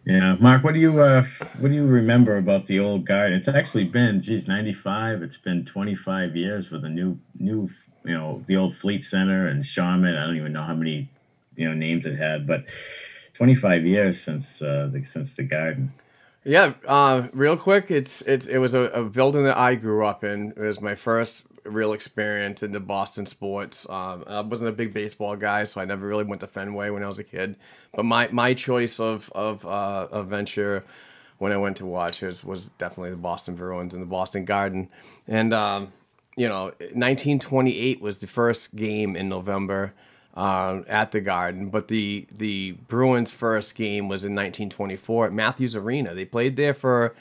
Yeah, 0.05 0.37
Mark, 0.41 0.65
what 0.65 0.73
do 0.73 0.81
you 0.81 1.01
uh, 1.01 1.25
what 1.59 1.69
do 1.69 1.75
you 1.75 1.87
remember 1.87 2.39
about 2.39 2.67
the 2.67 2.81
old 2.81 3.05
garden? 3.05 3.37
It's 3.37 3.49
actually 3.49 3.85
been, 3.85 4.21
geez, 4.21 4.49
ninety 4.49 4.73
five. 4.73 5.23
It's 5.23 5.37
been 5.37 5.65
twenty 5.65 5.95
five 5.95 6.35
years 6.35 6.69
for 6.69 6.79
the 6.79 6.89
new 6.89 7.19
new 7.39 7.69
you 8.05 8.15
know 8.15 8.43
the 8.47 8.57
old 8.57 8.75
Fleet 8.75 9.05
Center 9.05 9.49
and 9.49 9.67
Sharman. 9.67 10.17
I 10.17 10.25
don't 10.25 10.37
even 10.37 10.53
know 10.53 10.63
how 10.63 10.75
many 10.75 11.07
you 11.57 11.69
know 11.69 11.75
names 11.75 12.07
it 12.07 12.17
had, 12.17 12.47
but 12.47 12.65
twenty 13.35 13.55
five 13.55 13.85
years 13.85 14.19
since 14.21 14.63
uh, 14.63 14.89
the, 14.91 15.05
since 15.05 15.35
the 15.35 15.43
garden. 15.43 15.93
Yeah, 16.45 16.73
uh, 16.87 17.29
real 17.35 17.59
quick, 17.59 17.91
it's 17.91 18.23
it's 18.23 18.47
it 18.47 18.59
was 18.59 18.73
a, 18.73 18.85
a 18.85 19.05
building 19.05 19.45
that 19.45 19.59
I 19.59 19.75
grew 19.75 20.07
up 20.07 20.25
in. 20.25 20.53
It 20.53 20.61
was 20.61 20.81
my 20.81 20.95
first 20.95 21.45
real 21.69 21.93
experience 21.93 22.63
into 22.63 22.81
Boston 22.81 23.27
sports. 23.27 23.87
Um, 23.89 24.25
I 24.27 24.41
wasn't 24.41 24.71
a 24.71 24.73
big 24.73 24.93
baseball 24.93 25.37
guy, 25.37 25.65
so 25.65 25.81
I 25.81 25.85
never 25.85 26.07
really 26.07 26.25
went 26.25 26.41
to 26.41 26.47
Fenway 26.47 26.91
when 26.91 27.03
I 27.03 27.07
was 27.07 27.19
a 27.19 27.25
kid. 27.25 27.57
But 27.95 28.05
my 28.05 28.29
my 28.33 28.55
choice 28.55 29.01
of 29.01 29.31
of 29.35 29.65
uh, 29.65 30.23
venture 30.23 30.85
when 31.39 31.53
I 31.53 31.57
went 31.57 31.77
to 31.79 31.87
watch 31.87 32.23
was 32.23 32.45
was 32.45 32.71
definitely 32.71 33.11
the 33.11 33.17
Boston 33.17 33.55
Bruins 33.55 33.95
and 33.95 34.03
the 34.03 34.07
Boston 34.07 34.45
Garden. 34.45 34.89
And 35.27 35.55
um, 35.55 35.93
you 36.37 36.49
know, 36.49 36.65
1928 36.79 38.01
was 38.01 38.21
the 38.21 38.27
first 38.27 38.77
game 38.77 39.17
in 39.17 39.29
November 39.29 39.95
um, 40.35 40.85
at 40.89 41.11
the 41.11 41.21
Garden, 41.21 41.69
but 41.69 41.89
the 41.89 42.27
the 42.31 42.73
Bruins' 42.87 43.33
first 43.33 43.75
game 43.75 44.09
was 44.09 44.25
in 44.25 44.33
1924 44.33 45.27
at 45.27 45.33
Matthews 45.33 45.75
Arena. 45.75 46.15
They 46.15 46.25
played 46.25 46.57
there 46.57 46.75
for 46.75 47.15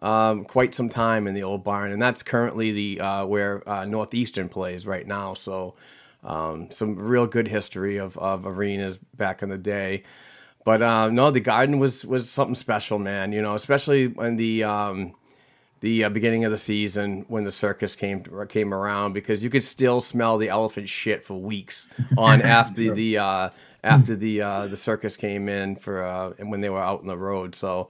um, 0.00 0.44
quite 0.44 0.74
some 0.74 0.88
time 0.88 1.26
in 1.26 1.34
the 1.34 1.42
old 1.42 1.62
barn, 1.62 1.92
and 1.92 2.00
that's 2.00 2.22
currently 2.22 2.72
the 2.72 3.00
uh, 3.00 3.26
where 3.26 3.68
uh, 3.68 3.84
Northeastern 3.84 4.48
plays 4.48 4.86
right 4.86 5.06
now. 5.06 5.34
So 5.34 5.74
um, 6.24 6.70
some 6.70 6.96
real 6.96 7.26
good 7.26 7.48
history 7.48 7.98
of, 7.98 8.16
of 8.18 8.46
arenas 8.46 8.98
back 9.16 9.42
in 9.42 9.48
the 9.48 9.58
day. 9.58 10.04
But 10.64 10.82
uh, 10.82 11.08
no, 11.08 11.30
the 11.30 11.40
Garden 11.40 11.78
was 11.78 12.04
was 12.04 12.28
something 12.28 12.54
special, 12.54 12.98
man. 12.98 13.32
You 13.32 13.42
know, 13.42 13.54
especially 13.54 14.08
when 14.08 14.36
the 14.36 14.64
um, 14.64 15.14
the 15.80 16.04
uh, 16.04 16.08
beginning 16.10 16.44
of 16.44 16.50
the 16.50 16.58
season 16.58 17.24
when 17.28 17.44
the 17.44 17.50
circus 17.50 17.96
came 17.96 18.24
came 18.48 18.74
around 18.74 19.14
because 19.14 19.42
you 19.42 19.48
could 19.48 19.62
still 19.62 20.00
smell 20.00 20.36
the 20.36 20.48
elephant 20.50 20.88
shit 20.88 21.24
for 21.24 21.34
weeks 21.34 21.88
on 22.18 22.42
after 22.42 22.92
the 22.94 23.18
uh, 23.18 23.50
after 23.82 24.14
the 24.14 24.42
uh, 24.42 24.66
the 24.66 24.76
circus 24.76 25.16
came 25.16 25.48
in 25.48 25.76
for 25.76 26.04
uh, 26.04 26.32
and 26.38 26.50
when 26.50 26.60
they 26.60 26.70
were 26.70 26.82
out 26.82 27.00
on 27.00 27.06
the 27.06 27.16
road. 27.16 27.54
So 27.54 27.88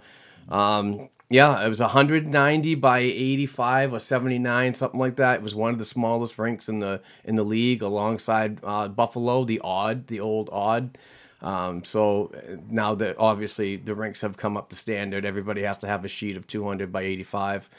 um, 0.48 1.08
yeah, 1.30 1.64
it 1.64 1.68
was 1.68 1.80
190 1.80 2.74
by 2.74 2.98
85 2.98 3.94
or 3.94 4.00
79, 4.00 4.74
something 4.74 4.98
like 4.98 5.14
that. 5.16 5.36
It 5.36 5.42
was 5.42 5.54
one 5.54 5.72
of 5.72 5.78
the 5.78 5.84
smallest 5.84 6.38
rinks 6.38 6.68
in 6.68 6.80
the 6.80 7.00
in 7.24 7.36
the 7.36 7.44
league, 7.44 7.82
alongside 7.82 8.58
uh, 8.64 8.88
Buffalo, 8.88 9.44
the 9.44 9.60
Aud, 9.60 10.08
the 10.08 10.18
old 10.18 10.50
Aud. 10.52 10.98
Um, 11.40 11.84
so 11.84 12.32
uh, 12.34 12.56
now 12.68 12.96
that 12.96 13.16
obviously 13.18 13.76
the 13.76 13.94
rinks 13.94 14.22
have 14.22 14.36
come 14.36 14.56
up 14.56 14.70
to 14.70 14.76
standard, 14.76 15.24
everybody 15.24 15.62
has 15.62 15.78
to 15.78 15.86
have 15.86 16.04
a 16.04 16.08
sheet 16.08 16.36
of 16.36 16.48
200 16.48 16.92
by 16.92 17.02
85. 17.02 17.70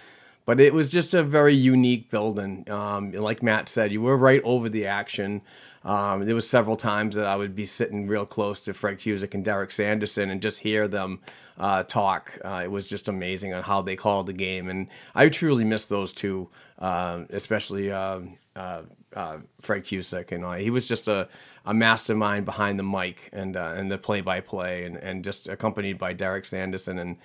But 0.46 0.62
it 0.62 0.74
was 0.74 0.90
just 0.90 1.14
a 1.14 1.22
very 1.22 1.54
unique 1.54 2.10
building. 2.10 2.70
Um, 2.70 3.12
like 3.12 3.44
Matt 3.44 3.70
said, 3.70 3.92
you 3.92 4.02
were 4.02 4.18
right 4.18 4.42
over 4.44 4.70
the 4.70 4.88
action. 4.88 5.42
Um, 5.84 6.26
there 6.26 6.36
was 6.36 6.48
several 6.48 6.76
times 6.76 7.16
that 7.16 7.26
I 7.26 7.36
would 7.36 7.56
be 7.56 7.66
sitting 7.66 8.08
real 8.08 8.26
close 8.26 8.64
to 8.66 8.74
Fred 8.74 9.00
Cusick 9.00 9.34
and 9.34 9.44
Derek 9.44 9.72
Sanderson 9.72 10.30
and 10.30 10.42
just 10.42 10.60
hear 10.60 10.88
them 10.88 11.20
uh, 11.58 11.84
talk. 11.84 12.38
Uh, 12.46 12.62
it 12.64 12.70
was 12.70 12.88
just 12.88 13.08
amazing 13.08 13.54
on 13.54 13.64
how 13.64 13.82
they 13.82 13.96
called 13.96 14.28
the 14.28 14.34
game, 14.34 14.70
and 14.70 14.88
I 15.16 15.30
truly 15.30 15.64
miss 15.64 15.88
those 15.88 16.14
two, 16.14 16.50
uh, 16.78 17.24
especially 17.32 17.92
um, 17.92 18.38
uh, 18.56 18.84
uh, 19.16 19.38
Fred 19.62 19.84
Cusick. 19.84 20.32
And 20.32 20.46
uh, 20.46 20.54
he 20.54 20.70
was 20.70 20.88
just 20.88 21.08
a, 21.08 21.28
a 21.66 21.74
mastermind 21.74 22.46
behind 22.46 22.78
the 22.78 22.84
mic 22.84 23.30
and 23.34 23.56
and 23.56 23.92
the 23.92 23.98
play 23.98 24.22
by 24.22 24.40
play, 24.40 24.86
and 24.86 24.98
and 24.98 25.24
just 25.24 25.50
accompanied 25.50 25.98
by 25.98 26.14
Derek 26.14 26.46
Sanderson 26.46 27.00
and. 27.00 27.18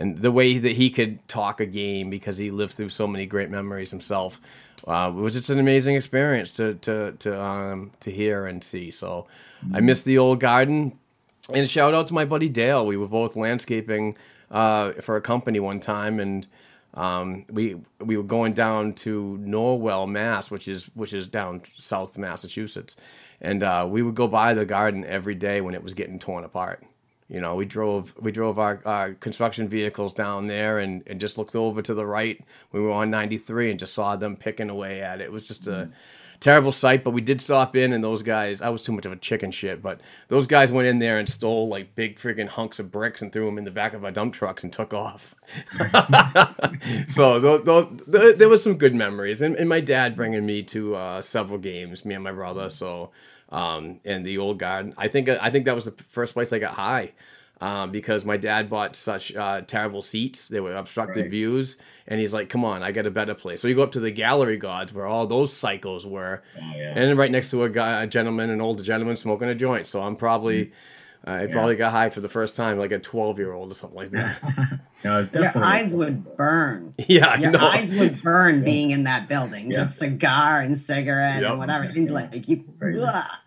And 0.00 0.18
the 0.18 0.32
way 0.32 0.58
that 0.58 0.72
he 0.72 0.90
could 0.90 1.28
talk 1.28 1.60
a 1.60 1.66
game 1.66 2.10
because 2.10 2.38
he 2.38 2.50
lived 2.50 2.72
through 2.72 2.88
so 2.88 3.06
many 3.06 3.26
great 3.26 3.50
memories 3.50 3.90
himself 3.90 4.40
uh, 4.86 5.12
it 5.14 5.20
was 5.20 5.34
just 5.34 5.50
an 5.50 5.58
amazing 5.58 5.94
experience 5.94 6.52
to 6.52 6.74
to 6.74 7.12
to 7.12 7.40
um, 7.40 7.90
to 8.00 8.10
hear 8.10 8.46
and 8.46 8.62
see. 8.62 8.90
So 8.90 9.26
I 9.72 9.80
miss 9.80 10.02
the 10.02 10.18
old 10.18 10.40
garden. 10.40 10.98
And 11.52 11.68
shout 11.68 11.94
out 11.94 12.06
to 12.08 12.14
my 12.14 12.24
buddy 12.24 12.48
Dale. 12.48 12.86
We 12.86 12.96
were 12.96 13.08
both 13.08 13.34
landscaping 13.34 14.14
uh, 14.50 14.92
for 14.92 15.16
a 15.16 15.20
company 15.20 15.58
one 15.58 15.80
time, 15.80 16.20
and 16.20 16.46
um, 16.94 17.44
we 17.50 17.76
we 17.98 18.16
were 18.16 18.22
going 18.22 18.52
down 18.52 18.92
to 18.94 19.38
Norwell, 19.42 20.08
Mass, 20.08 20.50
which 20.50 20.68
is 20.68 20.84
which 20.94 21.12
is 21.12 21.26
down 21.28 21.62
South 21.76 22.16
Massachusetts, 22.16 22.96
and 23.40 23.62
uh, 23.62 23.86
we 23.88 24.02
would 24.02 24.14
go 24.14 24.28
by 24.28 24.54
the 24.54 24.64
garden 24.64 25.04
every 25.04 25.34
day 25.34 25.60
when 25.60 25.74
it 25.74 25.82
was 25.82 25.94
getting 25.94 26.18
torn 26.18 26.44
apart. 26.44 26.84
You 27.30 27.40
know, 27.40 27.54
we 27.54 27.64
drove 27.64 28.12
we 28.18 28.32
drove 28.32 28.58
our, 28.58 28.82
our 28.84 29.14
construction 29.14 29.68
vehicles 29.68 30.14
down 30.14 30.48
there 30.48 30.80
and, 30.80 31.04
and 31.06 31.20
just 31.20 31.38
looked 31.38 31.54
over 31.54 31.80
to 31.80 31.94
the 31.94 32.04
right. 32.04 32.42
We 32.72 32.80
were 32.80 32.90
on 32.90 33.10
93 33.10 33.70
and 33.70 33.78
just 33.78 33.94
saw 33.94 34.16
them 34.16 34.36
picking 34.36 34.68
away 34.68 35.00
at 35.00 35.20
it. 35.20 35.24
It 35.24 35.32
was 35.32 35.46
just 35.46 35.68
a 35.68 35.90
terrible 36.40 36.72
sight, 36.72 37.04
but 37.04 37.10
we 37.10 37.20
did 37.20 37.40
stop 37.40 37.76
in 37.76 37.92
and 37.92 38.02
those 38.02 38.22
guys, 38.22 38.62
I 38.62 38.70
was 38.70 38.82
too 38.82 38.92
much 38.92 39.06
of 39.06 39.12
a 39.12 39.16
chicken 39.16 39.50
shit, 39.50 39.80
but 39.80 40.00
those 40.28 40.46
guys 40.46 40.72
went 40.72 40.88
in 40.88 40.98
there 40.98 41.18
and 41.18 41.28
stole 41.28 41.68
like 41.68 41.94
big 41.94 42.18
freaking 42.18 42.48
hunks 42.48 42.80
of 42.80 42.90
bricks 42.90 43.22
and 43.22 43.32
threw 43.32 43.44
them 43.44 43.58
in 43.58 43.64
the 43.64 43.70
back 43.70 43.92
of 43.92 44.04
our 44.04 44.10
dump 44.10 44.34
trucks 44.34 44.64
and 44.64 44.72
took 44.72 44.92
off. 44.92 45.34
so 47.08 47.38
those, 47.38 47.62
those, 47.62 47.86
th- 48.10 48.38
there 48.38 48.48
was 48.48 48.62
some 48.62 48.76
good 48.76 48.94
memories. 48.94 49.42
And, 49.42 49.54
and 49.54 49.68
my 49.68 49.80
dad 49.80 50.16
bringing 50.16 50.46
me 50.46 50.62
to 50.64 50.96
uh, 50.96 51.22
several 51.22 51.58
games, 51.58 52.04
me 52.04 52.14
and 52.14 52.24
my 52.24 52.32
brother. 52.32 52.70
So 52.70 53.10
um, 53.50 54.00
and 54.04 54.24
the 54.24 54.38
old 54.38 54.58
garden. 54.58 54.94
I 54.98 55.08
think 55.08 55.28
I 55.28 55.50
think 55.50 55.64
that 55.66 55.74
was 55.74 55.84
the 55.86 56.02
first 56.08 56.34
place 56.34 56.52
I 56.52 56.58
got 56.58 56.74
high. 56.74 57.12
Um, 57.62 57.90
because 57.92 58.24
my 58.24 58.38
dad 58.38 58.70
bought 58.70 58.96
such 58.96 59.36
uh, 59.36 59.60
terrible 59.60 60.00
seats, 60.00 60.48
they 60.48 60.60
were 60.60 60.74
obstructed 60.76 61.20
Right. 61.24 61.30
views, 61.30 61.76
and 62.06 62.18
he's 62.18 62.32
like, 62.32 62.48
"Come 62.48 62.64
on, 62.64 62.82
I 62.82 62.90
got 62.90 63.04
a 63.04 63.10
better 63.10 63.34
place." 63.34 63.60
So 63.60 63.68
you 63.68 63.74
go 63.74 63.82
up 63.82 63.92
to 63.92 64.00
the 64.00 64.10
gallery 64.10 64.56
gods 64.56 64.94
where 64.94 65.04
all 65.04 65.26
those 65.26 65.52
cycles 65.52 66.06
were, 66.06 66.42
Oh, 66.56 66.60
yeah. 66.74 66.94
and 66.96 67.18
right 67.18 67.30
next 67.30 67.50
to 67.50 67.64
a 67.64 67.68
guy, 67.68 68.02
a 68.02 68.06
gentleman, 68.06 68.48
an 68.48 68.62
older 68.62 68.82
gentleman 68.82 69.16
smoking 69.16 69.48
a 69.50 69.54
joint. 69.54 69.86
So 69.86 70.00
I'm 70.00 70.16
probably, 70.16 70.72
uh, 71.26 71.30
I 71.30 71.46
probably 71.48 71.76
got 71.76 71.92
high 71.92 72.08
for 72.10 72.20
the 72.20 72.28
first 72.28 72.56
time, 72.56 72.78
like 72.78 72.92
a 72.92 72.98
12 72.98 73.38
year 73.38 73.52
old 73.52 73.70
or 73.70 73.74
something 73.74 73.96
like 73.96 74.10
that. 74.10 74.80
No, 75.02 75.18
it's 75.18 75.32
Your 75.32 75.50
eyes 75.56 75.94
would 75.94 76.36
burn. 76.36 76.92
yeah, 77.08 77.28
I 77.28 77.36
Your 77.36 77.52
know. 77.52 77.58
eyes 77.58 77.90
would 77.90 78.22
burn 78.22 78.62
being 78.62 78.90
in 78.90 79.04
that 79.04 79.28
building. 79.28 79.70
Yeah. 79.70 79.78
Just 79.78 79.96
cigar 79.96 80.60
and 80.60 80.76
cigarette 80.76 81.40
Yep. 81.40 81.50
and 81.52 81.58
whatever. 81.58 81.84
And 81.84 82.10
like 82.10 82.46
you, 82.46 82.64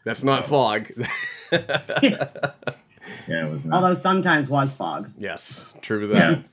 That's 0.04 0.24
not 0.24 0.48
fog. 0.48 0.92
yeah, 1.52 2.26
it 3.28 3.52
was. 3.52 3.66
Nice. 3.66 3.74
although 3.76 3.94
sometimes 3.94 4.50
was 4.50 4.74
fog. 4.74 5.12
yes, 5.18 5.76
true 5.82 6.02
to 6.02 6.08
that. 6.08 6.44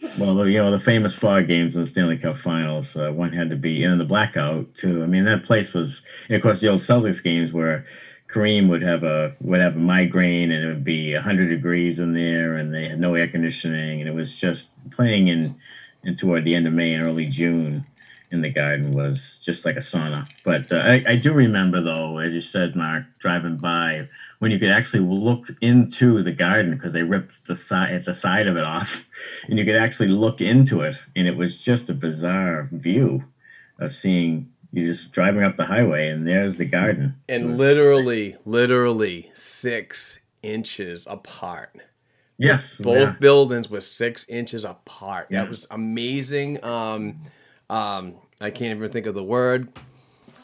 Yeah. 0.00 0.10
Well, 0.20 0.46
you 0.46 0.58
know, 0.58 0.70
the 0.70 0.78
famous 0.78 1.16
fog 1.16 1.46
games 1.46 1.74
in 1.74 1.80
the 1.80 1.86
Stanley 1.86 2.18
Cup 2.18 2.36
Finals, 2.36 2.96
uh, 2.96 3.10
one 3.10 3.32
had 3.32 3.48
to 3.50 3.56
be 3.56 3.82
in 3.82 3.96
the 3.98 4.04
blackout 4.04 4.74
too. 4.74 5.02
I 5.02 5.06
mean, 5.06 5.24
that 5.24 5.44
place 5.44 5.72
was, 5.72 6.02
and 6.28 6.36
of 6.36 6.42
course, 6.42 6.60
the 6.60 6.68
old 6.68 6.80
Celtics 6.80 7.22
games 7.22 7.52
where 7.52 7.84
Kareem 8.34 8.68
would 8.68 8.82
have 8.82 9.04
a 9.04 9.36
would 9.40 9.60
have 9.60 9.76
a 9.76 9.78
migraine 9.78 10.50
and 10.50 10.64
it 10.64 10.66
would 10.66 10.84
be 10.84 11.14
hundred 11.14 11.48
degrees 11.48 12.00
in 12.00 12.14
there, 12.14 12.56
and 12.56 12.74
they 12.74 12.88
had 12.88 12.98
no 12.98 13.14
air 13.14 13.28
conditioning, 13.28 14.00
and 14.00 14.08
it 14.08 14.14
was 14.14 14.34
just 14.34 14.76
playing 14.90 15.28
in, 15.28 15.54
in 16.02 16.16
toward 16.16 16.44
the 16.44 16.56
end 16.56 16.66
of 16.66 16.72
May 16.72 16.94
and 16.94 17.04
early 17.04 17.26
June 17.26 17.86
in 18.32 18.42
the 18.42 18.50
garden 18.50 18.92
was 18.92 19.38
just 19.44 19.64
like 19.64 19.76
a 19.76 19.80
sauna. 19.80 20.28
But 20.42 20.72
uh, 20.72 20.78
I, 20.78 21.04
I 21.06 21.16
do 21.16 21.32
remember, 21.32 21.80
though, 21.80 22.18
as 22.18 22.34
you 22.34 22.40
said, 22.40 22.74
Mark, 22.74 23.04
driving 23.20 23.58
by 23.58 24.08
when 24.40 24.50
you 24.50 24.58
could 24.58 24.70
actually 24.70 25.04
look 25.04 25.46
into 25.60 26.20
the 26.20 26.32
garden 26.32 26.72
because 26.74 26.92
they 26.92 27.04
ripped 27.04 27.46
the 27.46 27.54
side 27.54 27.94
at 27.94 28.04
the 28.04 28.14
side 28.14 28.48
of 28.48 28.56
it 28.56 28.64
off, 28.64 29.06
and 29.48 29.58
you 29.58 29.64
could 29.64 29.76
actually 29.76 30.08
look 30.08 30.40
into 30.40 30.80
it, 30.80 30.96
and 31.14 31.28
it 31.28 31.36
was 31.36 31.56
just 31.56 31.88
a 31.88 31.94
bizarre 31.94 32.68
view 32.72 33.22
of 33.78 33.92
seeing 33.92 34.50
you 34.74 34.86
just 34.86 35.12
driving 35.12 35.42
up 35.42 35.56
the 35.56 35.64
highway, 35.64 36.08
and 36.08 36.26
there's 36.26 36.58
the 36.58 36.64
garden. 36.64 37.14
And 37.28 37.50
was- 37.52 37.60
literally, 37.60 38.36
literally 38.44 39.30
six 39.34 40.20
inches 40.42 41.06
apart. 41.08 41.70
yes, 42.38 42.78
Both 42.80 42.98
yeah. 42.98 43.16
buildings 43.20 43.70
were 43.70 43.80
six 43.80 44.28
inches 44.28 44.64
apart. 44.64 45.28
Yeah. 45.30 45.42
That 45.42 45.48
was 45.48 45.66
amazing. 45.70 46.62
Um, 46.64 47.20
um, 47.70 48.14
I 48.40 48.50
can't 48.50 48.76
even 48.76 48.90
think 48.90 49.06
of 49.06 49.14
the 49.14 49.22
word, 49.22 49.68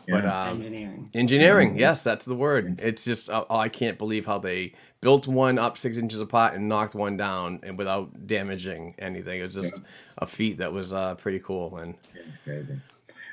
but 0.09 0.25
Yeah. 0.25 0.43
um, 0.43 0.57
Engineering. 0.59 1.11
engineering. 1.15 1.77
Yes, 1.79 2.05
that's 2.05 2.25
the 2.25 2.35
word. 2.37 2.81
It's 2.81 3.05
just 3.05 3.29
uh, 3.29 3.45
I 3.51 3.69
can't 3.69 3.99
believe 3.99 4.25
how 4.27 4.39
they 4.39 4.73
built 5.01 5.27
one 5.27 5.59
up 5.59 5.77
six 5.77 5.97
inches 5.97 6.21
apart 6.21 6.55
and 6.55 6.69
knocked 6.69 6.95
one 6.95 7.17
down 7.17 7.61
and 7.63 7.77
without 7.77 8.27
damaging 8.27 8.95
anything. 8.99 9.41
It 9.41 9.43
was 9.43 9.55
just 9.55 9.81
a 10.19 10.27
feat 10.27 10.59
that 10.59 10.73
was 10.73 10.93
uh, 10.93 11.15
pretty 11.17 11.41
cool. 11.41 11.77
And 11.77 11.95
It's 12.29 12.39
crazy. 12.39 12.79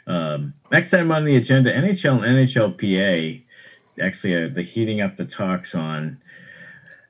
Um, 0.08 0.54
next 0.72 0.92
time 0.92 1.12
on 1.12 1.26
the 1.26 1.36
agenda, 1.36 1.74
NHL 1.74 2.24
and 2.24 2.48
NHLPA. 2.48 3.44
Actually, 4.02 4.46
uh, 4.46 4.48
the 4.48 4.64
heating 4.64 5.02
up 5.02 5.18
the 5.18 5.26
talks 5.26 5.76
on 5.76 6.22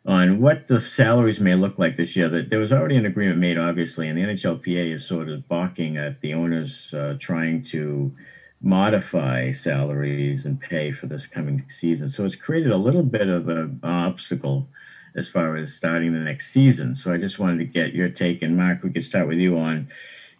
on 0.05 0.39
what 0.39 0.67
the 0.67 0.79
salaries 0.79 1.41
may 1.41 1.53
look 1.53 1.77
like 1.77 1.97
this 1.97 2.15
year. 2.15 2.29
That 2.29 2.49
there 2.49 2.59
was 2.59 2.73
already 2.73 2.95
an 2.95 3.05
agreement 3.05 3.39
made, 3.39 3.57
obviously, 3.57 4.07
and 4.07 4.17
the 4.17 4.23
NHLPA 4.23 4.93
is 4.93 5.05
sort 5.05 5.29
of 5.29 5.47
balking 5.47 5.97
at 5.97 6.21
the 6.21 6.33
owners 6.33 6.93
uh, 6.93 7.17
trying 7.19 7.61
to 7.63 8.13
modify 8.61 9.51
salaries 9.51 10.45
and 10.45 10.59
pay 10.59 10.89
for 10.91 11.05
this 11.05 11.27
coming 11.27 11.59
season. 11.69 12.09
So 12.09 12.25
it's 12.25 12.35
created 12.35 12.71
a 12.71 12.77
little 12.77 13.03
bit 13.03 13.27
of 13.27 13.49
an 13.49 13.79
obstacle 13.83 14.67
as 15.15 15.29
far 15.29 15.57
as 15.57 15.73
starting 15.73 16.13
the 16.13 16.19
next 16.19 16.51
season. 16.51 16.95
So 16.95 17.11
I 17.11 17.17
just 17.17 17.37
wanted 17.37 17.59
to 17.59 17.65
get 17.65 17.93
your 17.93 18.09
take, 18.09 18.41
and 18.41 18.57
Mark, 18.57 18.81
we 18.83 18.91
could 18.91 19.03
start 19.03 19.27
with 19.27 19.37
you 19.37 19.57
on 19.57 19.89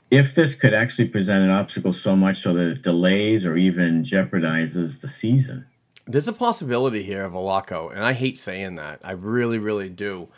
if 0.09 0.35
this 0.35 0.55
could 0.55 0.73
actually 0.73 1.07
present 1.07 1.43
an 1.43 1.51
obstacle 1.51 1.93
so 1.93 2.15
much 2.15 2.41
so 2.41 2.53
that 2.53 2.67
it 2.67 2.81
delays 2.81 3.45
or 3.45 3.57
even 3.57 4.03
jeopardizes 4.03 5.01
the 5.01 5.07
season. 5.07 5.65
There's 6.05 6.27
a 6.27 6.33
possibility 6.33 7.03
here 7.03 7.25
of 7.25 7.33
a 7.33 7.39
lockout, 7.39 7.93
and 7.93 8.05
I 8.05 8.13
hate 8.13 8.37
saying 8.37 8.75
that. 8.75 9.01
I 9.03 9.11
really, 9.11 9.57
really 9.57 9.89
do. 9.89 10.29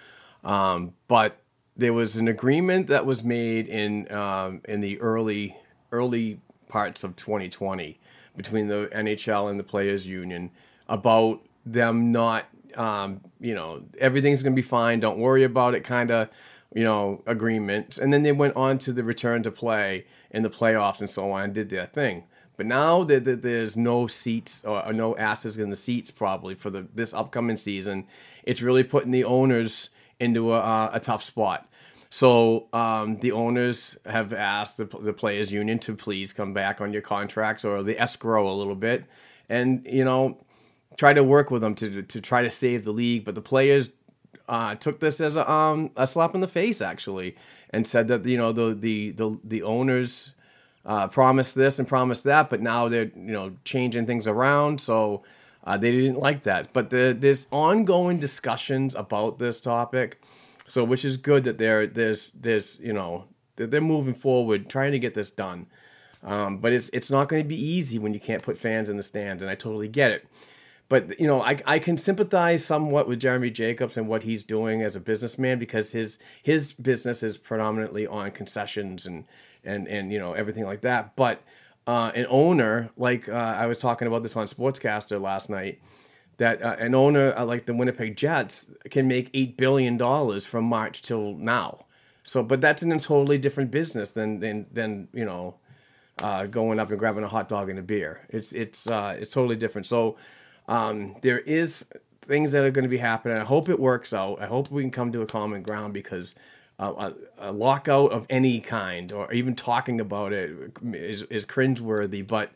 Um, 0.44 0.94
but 1.08 1.40
there 1.78 1.94
was 1.94 2.16
an 2.16 2.28
agreement 2.28 2.88
that 2.88 3.06
was 3.06 3.24
made 3.24 3.68
in 3.68 4.12
um, 4.12 4.62
in 4.66 4.82
the 4.82 5.00
early 5.00 5.56
early 5.92 6.40
parts 6.68 7.04
of 7.04 7.16
2020 7.16 8.00
between 8.36 8.68
the 8.68 8.90
NHL 8.94 9.50
and 9.50 9.60
the 9.60 9.64
players 9.64 10.06
union 10.06 10.52
about 10.88 11.42
them 11.66 12.12
not 12.12 12.46
um, 12.76 13.22
you 13.40 13.56
know 13.56 13.84
everything's 14.00 14.44
going 14.44 14.54
to 14.54 14.56
be 14.56 14.62
fine 14.62 15.00
don't 15.00 15.18
worry 15.18 15.44
about 15.44 15.74
it 15.74 15.84
kind 15.84 16.12
of 16.12 16.30
you 16.74 16.84
know 16.84 17.24
agreement 17.26 17.98
and 17.98 18.14
then 18.14 18.22
they 18.22 18.32
went 18.32 18.56
on 18.56 18.78
to 18.78 18.94
the 18.94 19.04
return 19.04 19.42
to 19.44 19.52
play 19.52 20.06
in 20.32 20.44
the 20.44 20.50
playoffs 20.50 21.00
and 21.00 21.10
so 21.10 21.32
on 21.32 21.44
and 21.44 21.54
did 21.54 21.70
their 21.70 21.86
thing. 21.86 22.24
But 22.60 22.66
now 22.66 23.06
that 23.06 23.42
there's 23.42 23.78
no 23.78 24.08
seats 24.08 24.66
or, 24.66 24.86
or 24.86 24.92
no 24.92 25.16
asses 25.16 25.58
in 25.58 25.70
the 25.70 25.78
seats 25.78 26.12
probably 26.12 26.56
for 26.56 26.70
the 26.70 26.86
this 26.94 27.14
upcoming 27.14 27.56
season. 27.56 28.06
It's 28.44 28.62
really 28.62 28.84
putting 28.84 29.12
the 29.12 29.24
owners 29.24 29.90
into 30.20 30.54
a, 30.54 30.60
uh, 30.60 30.90
a 30.94 31.00
tough 31.00 31.24
spot. 31.24 31.70
So 32.10 32.68
um, 32.74 33.18
the 33.20 33.32
owners 33.32 33.96
have 34.06 34.34
asked 34.34 34.78
the, 34.78 34.86
the 34.86 35.14
players 35.14 35.54
union 35.54 35.80
to 35.80 35.96
please 35.96 36.34
come 36.34 36.54
back 36.54 36.82
on 36.82 36.92
your 36.92 37.02
contracts 37.02 37.64
or 37.64 37.82
the 37.82 37.98
escrow 37.98 38.52
a 38.52 38.56
little 38.56 38.76
bit, 38.76 39.06
and 39.48 39.88
you 39.90 40.04
know 40.04 40.38
try 40.98 41.14
to 41.14 41.24
work 41.24 41.52
with 41.52 41.62
them 41.62 41.76
to 41.76 42.02
to 42.02 42.20
try 42.20 42.42
to 42.42 42.52
save 42.52 42.84
the 42.84 42.92
league. 42.92 43.24
But 43.24 43.36
the 43.36 43.42
players 43.42 43.90
uh, 44.50 44.76
took 44.76 45.00
this 45.00 45.22
as 45.22 45.36
a 45.36 45.50
um, 45.50 45.92
a 45.96 46.06
slap 46.06 46.36
in 46.36 46.42
the 46.42 46.48
face 46.48 46.82
actually, 46.82 47.36
and 47.70 47.88
said 47.88 48.08
that 48.10 48.26
you 48.26 48.38
know 48.38 48.52
the 48.52 48.74
the 48.74 49.12
the, 49.12 49.40
the 49.44 49.64
owners 49.64 50.34
uh, 50.86 51.08
promised 51.08 51.56
this 51.56 51.80
and 51.80 51.88
promised 51.88 52.24
that, 52.26 52.50
but 52.50 52.62
now 52.62 52.88
they're 52.88 53.12
you 53.16 53.32
know 53.32 53.56
changing 53.64 54.06
things 54.06 54.28
around. 54.28 54.82
So. 54.82 55.24
Uh, 55.62 55.76
they 55.76 55.92
didn't 55.92 56.18
like 56.18 56.44
that, 56.44 56.72
but 56.72 56.90
the, 56.90 57.16
there's 57.20 57.46
ongoing 57.52 58.18
discussions 58.18 58.96
about 58.96 59.40
this 59.40 59.60
topic, 59.60 60.20
so, 60.66 60.86
which 60.86 61.04
is 61.04 61.18
good 61.18 61.44
that 61.44 61.58
they're 61.58 61.86
there's 61.86 62.32
there's 62.32 62.80
you 62.80 62.94
know 62.94 63.26
they're 63.58 63.82
moving 63.82 64.14
forward, 64.14 64.70
trying 64.70 64.94
to 64.94 65.00
get 65.00 65.14
this 65.14 65.32
done. 65.32 65.68
Um, 66.24 66.58
but 66.58 66.74
it's 66.74 66.90
it's 66.90 67.10
not 67.10 67.30
going 67.30 67.44
to 67.44 67.48
be 67.48 67.62
easy 67.62 67.98
when 68.00 68.14
you 68.14 68.20
can't 68.20 68.44
put 68.44 68.58
fans 68.58 68.90
in 68.90 68.98
the 68.98 69.04
stands, 69.04 69.42
and 69.42 69.50
I 69.50 69.56
totally 69.56 69.88
get 69.88 70.12
it. 70.12 70.28
But 70.90 71.20
you 71.20 71.28
know, 71.28 71.42
I, 71.42 71.58
I 71.66 71.80
can 71.80 71.98
sympathize 71.98 72.66
somewhat 72.66 73.08
with 73.08 73.20
Jeremy 73.20 73.52
Jacobs 73.52 73.96
and 73.96 74.08
what 74.08 74.24
he's 74.24 74.44
doing 74.44 74.82
as 74.82 74.96
a 74.96 75.00
businessman 75.00 75.60
because 75.60 75.92
his 75.92 76.20
his 76.42 76.74
business 76.74 77.24
is 77.24 77.38
predominantly 77.38 78.08
on 78.08 78.32
concessions 78.32 79.06
and 79.06 79.26
and 79.64 79.88
and 79.88 80.12
you 80.12 80.20
know 80.20 80.34
everything 80.34 80.66
like 80.66 80.82
that. 80.82 81.16
But 81.16 81.44
uh, 81.86 82.12
an 82.16 82.26
owner, 82.30 82.90
like 82.98 83.30
uh, 83.30 83.34
I 83.34 83.68
was 83.68 83.80
talking 83.80 84.08
about 84.08 84.24
this 84.24 84.36
on 84.36 84.48
Sportscaster 84.48 85.22
last 85.22 85.50
night, 85.50 85.80
that 86.38 86.62
uh, 86.62 86.76
an 86.80 86.96
owner 86.96 87.34
uh, 87.38 87.46
like 87.46 87.66
the 87.66 87.74
Winnipeg 87.74 88.18
Jets 88.18 88.74
can 88.90 89.08
make 89.08 89.30
eight 89.34 89.58
billion 89.58 89.98
dollars 89.98 90.46
from 90.46 90.66
March 90.66 91.02
till 91.02 91.36
now. 91.36 91.86
So, 92.24 92.44
but 92.44 92.62
that's 92.62 92.82
in 92.84 92.92
a 92.92 93.00
totally 93.00 93.38
different 93.38 93.72
business 93.72 94.12
than 94.12 94.40
than 94.40 94.68
than 94.72 95.08
you 95.14 95.26
know, 95.26 95.56
uh, 96.22 96.46
going 96.46 96.80
up 96.80 96.90
and 96.90 97.00
grabbing 97.00 97.24
a 97.24 97.28
hot 97.28 97.48
dog 97.48 97.70
and 97.70 97.80
a 97.80 97.84
beer. 97.84 98.22
It's 98.30 98.54
it's 98.54 98.88
uh, 98.88 99.18
it's 99.20 99.32
totally 99.32 99.56
different. 99.56 99.88
So, 99.88 100.18
um, 100.70 101.16
there 101.22 101.40
is 101.40 101.88
things 102.22 102.52
that 102.54 102.64
are 102.64 102.72
going 102.72 102.84
to 102.84 102.90
be 102.90 102.98
happening. 102.98 103.38
I 103.38 103.44
hope 103.44 103.68
it 103.70 103.80
works 103.80 104.14
out. 104.14 104.42
I 104.42 104.46
hope 104.46 104.72
we 104.72 104.84
can 104.84 104.92
come 104.92 105.12
to 105.12 105.22
a 105.22 105.28
common 105.28 105.62
ground 105.62 105.94
because. 105.94 106.36
Uh, 106.82 107.12
a, 107.40 107.50
a, 107.50 107.52
lockout 107.52 108.10
of 108.14 108.26
any 108.30 108.62
kind, 108.62 109.12
or 109.12 109.30
even 109.34 109.54
talking 109.54 110.00
about 110.00 110.32
it, 110.32 110.72
is 110.94 111.24
is 111.24 111.46
cringeworthy. 111.46 112.26
But 112.26 112.52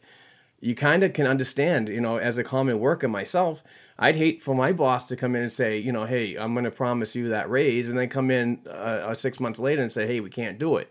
you 0.64 0.76
kind 0.76 1.04
of 1.04 1.12
can 1.12 1.28
understand, 1.28 1.90
you 1.90 2.00
know, 2.00 2.16
as 2.16 2.38
a 2.38 2.44
common 2.44 2.80
worker 2.80 3.10
myself, 3.10 3.62
I'd 4.00 4.16
hate 4.16 4.42
for 4.42 4.56
my 4.56 4.72
boss 4.72 5.10
to 5.10 5.18
come 5.18 5.36
in 5.36 5.42
and 5.42 5.52
say, 5.52 5.78
you 5.78 5.92
know, 5.92 6.06
hey, 6.06 6.36
I'm 6.36 6.54
going 6.54 6.64
to 6.64 6.72
promise 6.72 7.16
you 7.16 7.28
that 7.30 7.50
raise, 7.50 7.88
and 7.88 7.98
then 7.98 8.08
come 8.08 8.32
in 8.32 8.66
uh, 8.68 9.14
six 9.14 9.42
months 9.42 9.60
later 9.60 9.82
and 9.82 9.92
say, 9.92 10.08
hey, 10.08 10.22
we 10.22 10.30
can't 10.30 10.58
do 10.58 10.78
it. 10.78 10.90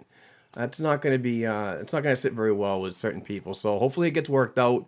That's 0.52 0.78
not 0.78 1.00
going 1.00 1.14
to 1.14 1.18
be, 1.18 1.46
uh, 1.46 1.76
it's 1.76 1.94
not 1.94 2.02
going 2.02 2.14
to 2.14 2.20
sit 2.20 2.34
very 2.34 2.52
well 2.52 2.82
with 2.82 2.92
certain 2.92 3.22
people. 3.22 3.54
So 3.54 3.78
hopefully 3.78 4.08
it 4.08 4.12
gets 4.12 4.28
worked 4.28 4.58
out. 4.58 4.86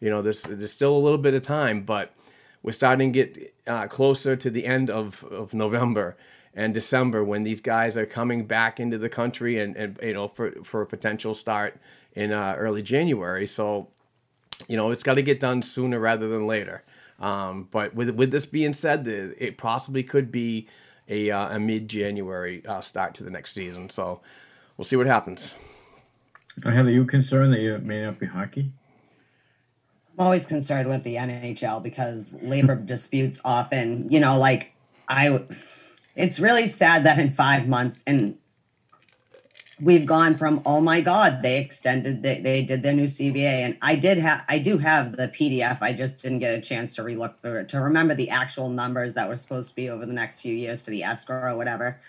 You 0.00 0.10
know, 0.10 0.22
there's, 0.22 0.42
there's 0.42 0.72
still 0.72 0.96
a 0.96 0.98
little 0.98 1.18
bit 1.18 1.34
of 1.34 1.42
time, 1.42 1.82
but 1.82 2.12
we're 2.62 2.72
starting 2.72 3.12
to 3.12 3.24
get 3.24 3.54
uh, 3.66 3.86
closer 3.86 4.36
to 4.36 4.50
the 4.50 4.66
end 4.66 4.90
of, 4.90 5.24
of 5.24 5.54
November 5.54 6.16
and 6.54 6.72
December 6.72 7.24
when 7.24 7.42
these 7.42 7.60
guys 7.60 7.96
are 7.96 8.06
coming 8.06 8.46
back 8.46 8.78
into 8.78 8.98
the 8.98 9.08
country 9.08 9.58
and, 9.58 9.76
and 9.76 9.98
you 10.02 10.14
know, 10.14 10.28
for, 10.28 10.52
for 10.62 10.82
a 10.82 10.86
potential 10.86 11.34
start 11.34 11.78
in 12.14 12.32
uh, 12.32 12.54
early 12.56 12.82
January. 12.82 13.46
So, 13.46 13.88
you 14.68 14.76
know, 14.76 14.90
it's 14.90 15.02
got 15.02 15.14
to 15.14 15.22
get 15.22 15.40
done 15.40 15.62
sooner 15.62 15.98
rather 15.98 16.28
than 16.28 16.46
later. 16.46 16.82
Um, 17.20 17.68
but 17.70 17.94
with 17.94 18.10
with 18.10 18.30
this 18.30 18.46
being 18.46 18.72
said, 18.72 19.06
it 19.06 19.56
possibly 19.56 20.02
could 20.02 20.32
be 20.32 20.68
a, 21.08 21.30
uh, 21.30 21.56
a 21.56 21.60
mid 21.60 21.88
January 21.88 22.64
uh, 22.66 22.80
start 22.80 23.14
to 23.14 23.24
the 23.24 23.30
next 23.30 23.52
season. 23.52 23.90
So 23.90 24.20
we'll 24.76 24.84
see 24.84 24.96
what 24.96 25.06
happens. 25.06 25.54
Are 26.64 26.88
you 26.88 27.04
concerned 27.04 27.52
that 27.52 27.60
it 27.60 27.82
may 27.82 28.02
not 28.02 28.18
be 28.18 28.26
hockey? 28.26 28.70
I'm 30.16 30.26
always 30.26 30.46
concerned 30.46 30.88
with 30.88 31.02
the 31.02 31.16
NHL 31.16 31.82
because 31.82 32.40
labor 32.40 32.76
disputes 32.76 33.40
often, 33.44 34.08
you 34.10 34.20
know, 34.20 34.38
like 34.38 34.72
I, 35.08 35.42
it's 36.14 36.38
really 36.38 36.68
sad 36.68 37.04
that 37.04 37.18
in 37.18 37.30
five 37.30 37.66
months, 37.66 38.04
and 38.06 38.38
we've 39.80 40.06
gone 40.06 40.36
from 40.36 40.62
oh 40.64 40.80
my 40.80 41.00
god 41.00 41.42
they 41.42 41.58
extended 41.58 42.22
they, 42.22 42.40
they 42.40 42.62
did 42.62 42.82
their 42.84 42.92
new 42.92 43.06
cba 43.06 43.44
and 43.44 43.76
i 43.82 43.96
did 43.96 44.18
have 44.18 44.44
i 44.48 44.56
do 44.56 44.78
have 44.78 45.16
the 45.16 45.26
pdf 45.26 45.78
i 45.80 45.92
just 45.92 46.22
didn't 46.22 46.38
get 46.38 46.56
a 46.56 46.60
chance 46.60 46.94
to 46.94 47.02
relook 47.02 47.36
through 47.38 47.58
it 47.58 47.68
to 47.68 47.80
remember 47.80 48.14
the 48.14 48.30
actual 48.30 48.68
numbers 48.68 49.14
that 49.14 49.28
were 49.28 49.34
supposed 49.34 49.70
to 49.70 49.74
be 49.74 49.90
over 49.90 50.06
the 50.06 50.12
next 50.12 50.40
few 50.40 50.54
years 50.54 50.80
for 50.80 50.90
the 50.90 51.02
escrow 51.02 51.52
or 51.52 51.56
whatever. 51.56 52.00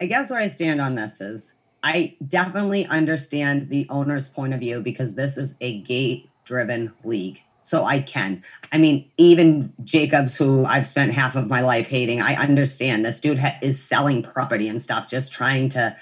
I 0.00 0.06
guess 0.06 0.30
where 0.30 0.40
i 0.40 0.48
stand 0.48 0.80
on 0.80 0.94
this 0.94 1.20
is 1.20 1.56
i 1.82 2.16
definitely 2.26 2.86
understand 2.86 3.68
the 3.68 3.86
owner's 3.90 4.30
point 4.30 4.54
of 4.54 4.60
view 4.60 4.80
because 4.80 5.14
this 5.14 5.36
is 5.36 5.58
a 5.60 5.80
gate 5.80 6.30
driven 6.44 6.92
league 7.04 7.42
so 7.64 7.84
I 7.84 8.00
can. 8.00 8.42
I 8.72 8.78
mean, 8.78 9.10
even 9.16 9.72
Jacobs, 9.84 10.36
who 10.36 10.66
I've 10.66 10.86
spent 10.86 11.12
half 11.12 11.34
of 11.34 11.48
my 11.48 11.62
life 11.62 11.88
hating, 11.88 12.20
I 12.20 12.34
understand 12.34 13.04
this 13.04 13.20
dude 13.20 13.38
ha- 13.38 13.58
is 13.62 13.82
selling 13.82 14.22
property 14.22 14.68
and 14.68 14.82
stuff, 14.82 15.08
just 15.08 15.32
trying 15.32 15.70
to 15.70 15.96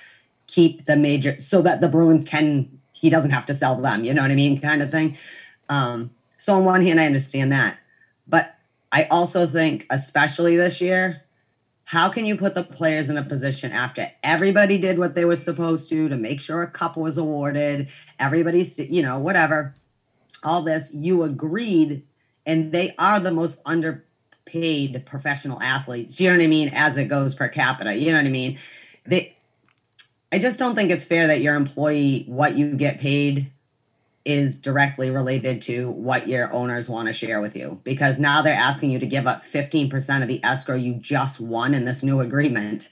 keep 0.48 0.86
the 0.86 0.96
major 0.96 1.38
so 1.38 1.62
that 1.62 1.80
the 1.80 1.88
Bruins 1.88 2.24
can 2.24 2.80
he 2.92 3.10
doesn't 3.10 3.30
have 3.30 3.46
to 3.46 3.54
sell 3.54 3.80
them, 3.80 4.04
you 4.04 4.14
know 4.14 4.22
what 4.22 4.30
I 4.30 4.36
mean, 4.36 4.60
kind 4.60 4.80
of 4.80 4.90
thing. 4.90 5.16
Um, 5.68 6.10
so 6.36 6.54
on 6.54 6.64
one 6.64 6.82
hand, 6.82 7.00
I 7.00 7.06
understand 7.06 7.50
that, 7.50 7.78
but 8.28 8.54
I 8.92 9.04
also 9.04 9.46
think, 9.46 9.86
especially 9.90 10.56
this 10.56 10.80
year, 10.80 11.22
how 11.84 12.08
can 12.08 12.24
you 12.24 12.36
put 12.36 12.54
the 12.54 12.62
players 12.62 13.10
in 13.10 13.16
a 13.16 13.24
position 13.24 13.72
after 13.72 14.10
everybody 14.22 14.78
did 14.78 14.98
what 14.98 15.16
they 15.16 15.24
were 15.24 15.36
supposed 15.36 15.88
to 15.90 16.08
to 16.08 16.16
make 16.16 16.40
sure 16.40 16.62
a 16.62 16.70
cup 16.70 16.96
was 16.96 17.18
awarded, 17.18 17.88
everybody's, 18.20 18.78
you 18.78 19.02
know, 19.02 19.18
whatever, 19.18 19.74
all 20.42 20.62
this, 20.62 20.92
you 20.92 21.22
agreed, 21.22 22.04
and 22.46 22.72
they 22.72 22.94
are 22.98 23.20
the 23.20 23.32
most 23.32 23.60
underpaid 23.66 25.04
professional 25.06 25.60
athletes. 25.62 26.20
You 26.20 26.30
know 26.30 26.36
what 26.36 26.44
I 26.44 26.48
mean? 26.48 26.70
As 26.72 26.96
it 26.96 27.06
goes 27.06 27.34
per 27.34 27.48
capita, 27.48 27.94
you 27.94 28.10
know 28.12 28.18
what 28.18 28.26
I 28.26 28.30
mean? 28.30 28.58
They 29.06 29.36
I 30.32 30.38
just 30.38 30.58
don't 30.58 30.74
think 30.74 30.90
it's 30.90 31.04
fair 31.04 31.26
that 31.26 31.42
your 31.42 31.54
employee, 31.54 32.24
what 32.26 32.56
you 32.56 32.74
get 32.74 32.98
paid, 33.00 33.50
is 34.24 34.58
directly 34.58 35.10
related 35.10 35.60
to 35.62 35.90
what 35.90 36.26
your 36.26 36.50
owners 36.52 36.88
want 36.88 37.08
to 37.08 37.12
share 37.12 37.40
with 37.40 37.56
you 37.56 37.80
because 37.84 38.20
now 38.20 38.40
they're 38.40 38.54
asking 38.54 38.90
you 38.90 38.98
to 38.98 39.06
give 39.06 39.26
up 39.26 39.42
15% 39.42 40.22
of 40.22 40.28
the 40.28 40.42
escrow 40.44 40.76
you 40.76 40.94
just 40.94 41.40
won 41.40 41.74
in 41.74 41.84
this 41.84 42.04
new 42.04 42.20
agreement 42.20 42.88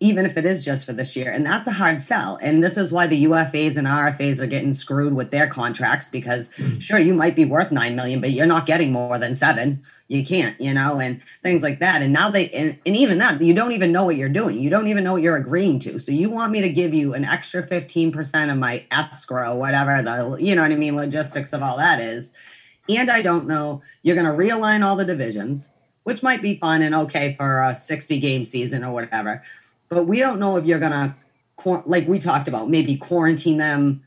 even 0.00 0.24
if 0.24 0.36
it 0.36 0.46
is 0.46 0.64
just 0.64 0.86
for 0.86 0.92
this 0.92 1.16
year. 1.16 1.30
And 1.32 1.44
that's 1.44 1.66
a 1.66 1.72
hard 1.72 2.00
sell. 2.00 2.38
And 2.40 2.62
this 2.62 2.76
is 2.76 2.92
why 2.92 3.08
the 3.08 3.24
UFAs 3.24 3.76
and 3.76 3.86
RFAs 3.86 4.40
are 4.40 4.46
getting 4.46 4.72
screwed 4.72 5.12
with 5.12 5.32
their 5.32 5.48
contracts 5.48 6.08
because 6.08 6.50
mm. 6.50 6.80
sure, 6.80 7.00
you 7.00 7.14
might 7.14 7.34
be 7.34 7.44
worth 7.44 7.72
9 7.72 7.96
million, 7.96 8.20
but 8.20 8.30
you're 8.30 8.46
not 8.46 8.64
getting 8.64 8.92
more 8.92 9.18
than 9.18 9.34
seven. 9.34 9.80
You 10.06 10.24
can't, 10.24 10.58
you 10.60 10.72
know, 10.72 11.00
and 11.00 11.20
things 11.42 11.64
like 11.64 11.80
that. 11.80 12.00
And 12.00 12.12
now 12.12 12.30
they, 12.30 12.48
and, 12.50 12.78
and 12.86 12.94
even 12.94 13.18
that, 13.18 13.40
you 13.40 13.52
don't 13.52 13.72
even 13.72 13.90
know 13.90 14.04
what 14.04 14.14
you're 14.14 14.28
doing. 14.28 14.60
You 14.60 14.70
don't 14.70 14.86
even 14.86 15.02
know 15.02 15.14
what 15.14 15.22
you're 15.22 15.36
agreeing 15.36 15.80
to. 15.80 15.98
So 15.98 16.12
you 16.12 16.30
want 16.30 16.52
me 16.52 16.60
to 16.60 16.68
give 16.68 16.94
you 16.94 17.14
an 17.14 17.24
extra 17.24 17.66
15% 17.66 18.52
of 18.52 18.56
my 18.56 18.84
escrow, 18.92 19.56
whatever 19.56 20.00
the, 20.00 20.36
you 20.38 20.54
know 20.54 20.62
what 20.62 20.70
I 20.70 20.76
mean, 20.76 20.94
logistics 20.94 21.52
of 21.52 21.60
all 21.60 21.76
that 21.76 21.98
is. 21.98 22.32
And 22.88 23.10
I 23.10 23.20
don't 23.20 23.48
know, 23.48 23.82
you're 24.02 24.16
going 24.16 24.26
to 24.26 24.32
realign 24.32 24.84
all 24.84 24.94
the 24.94 25.04
divisions 25.04 25.74
which 26.04 26.22
might 26.22 26.40
be 26.40 26.56
fun 26.56 26.80
and 26.80 26.94
okay 26.94 27.34
for 27.34 27.62
a 27.62 27.74
60 27.74 28.18
game 28.18 28.42
season 28.42 28.82
or 28.82 28.94
whatever. 28.94 29.42
But 29.88 30.04
we 30.04 30.18
don't 30.18 30.38
know 30.38 30.56
if 30.56 30.64
you're 30.64 30.80
to, 30.80 31.14
like 31.86 32.06
we 32.06 32.18
talked 32.18 32.48
about, 32.48 32.68
maybe 32.68 32.96
quarantine 32.96 33.56
them 33.56 34.02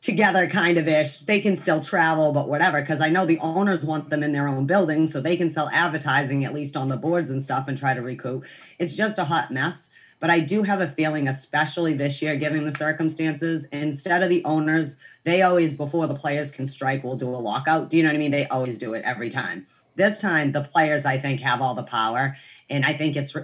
together 0.00 0.46
kind 0.46 0.78
of 0.78 0.86
ish. 0.86 1.18
They 1.18 1.40
can 1.40 1.56
still 1.56 1.80
travel, 1.80 2.32
but 2.32 2.48
whatever. 2.48 2.80
Because 2.80 3.00
I 3.00 3.08
know 3.08 3.26
the 3.26 3.38
owners 3.40 3.84
want 3.84 4.10
them 4.10 4.22
in 4.22 4.32
their 4.32 4.48
own 4.48 4.66
building 4.66 5.06
so 5.06 5.20
they 5.20 5.36
can 5.36 5.50
sell 5.50 5.68
advertising 5.72 6.44
at 6.44 6.54
least 6.54 6.76
on 6.76 6.88
the 6.88 6.96
boards 6.96 7.30
and 7.30 7.42
stuff 7.42 7.68
and 7.68 7.76
try 7.76 7.92
to 7.94 8.02
recoup. 8.02 8.44
It's 8.78 8.94
just 8.94 9.18
a 9.18 9.24
hot 9.24 9.50
mess. 9.50 9.90
But 10.18 10.30
I 10.30 10.40
do 10.40 10.62
have 10.62 10.80
a 10.80 10.88
feeling, 10.88 11.28
especially 11.28 11.92
this 11.92 12.22
year, 12.22 12.36
given 12.36 12.64
the 12.64 12.72
circumstances, 12.72 13.66
instead 13.66 14.22
of 14.22 14.30
the 14.30 14.42
owners, 14.44 14.96
they 15.24 15.42
always, 15.42 15.76
before 15.76 16.06
the 16.06 16.14
players 16.14 16.50
can 16.50 16.66
strike, 16.66 17.04
will 17.04 17.16
do 17.16 17.28
a 17.28 17.36
lockout. 17.36 17.90
Do 17.90 17.98
you 17.98 18.02
know 18.02 18.08
what 18.08 18.16
I 18.16 18.18
mean? 18.18 18.30
They 18.30 18.46
always 18.46 18.78
do 18.78 18.94
it 18.94 19.04
every 19.04 19.28
time. 19.28 19.66
This 19.94 20.18
time, 20.18 20.52
the 20.52 20.62
players, 20.62 21.04
I 21.04 21.18
think, 21.18 21.40
have 21.40 21.60
all 21.60 21.74
the 21.74 21.82
power. 21.82 22.34
And 22.70 22.86
I 22.86 22.94
think 22.94 23.14
it's 23.14 23.36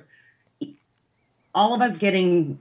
all 1.55 1.75
of 1.75 1.81
us 1.81 1.97
getting 1.97 2.59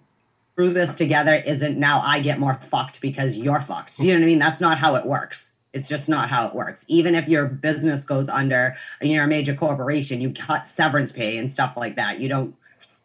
through 0.56 0.72
this 0.72 0.96
together 0.96 1.42
isn't 1.46 1.78
now 1.78 2.00
I 2.00 2.20
get 2.20 2.40
more 2.40 2.56
fucked 2.56 3.02
because 3.02 3.38
you're 3.38 3.62
fucked. 3.62 3.98
Do 3.98 4.08
you 4.08 4.14
know 4.14 4.20
what 4.20 4.26
I 4.26 4.28
mean? 4.28 4.40
That's 4.40 4.62
not 4.62 4.78
how 4.78 4.96
it 4.96 5.06
works. 5.06 5.56
It's 5.74 5.88
just 5.88 6.10
not 6.10 6.30
how 6.30 6.48
it 6.48 6.54
works. 6.54 6.86
Even 6.90 7.16
if 7.16 7.30
your 7.30 7.46
business 7.46 8.04
goes 8.04 8.28
under, 8.28 8.76
you're 9.02 9.24
a 9.24 9.28
major 9.28 9.56
corporation, 9.56 10.20
you 10.20 10.32
cut 10.32 10.68
severance 10.68 11.12
pay 11.12 11.38
and 11.38 11.50
stuff 11.50 11.78
like 11.78 11.96
that. 11.96 12.20
You 12.20 12.28
don't, 12.28 12.56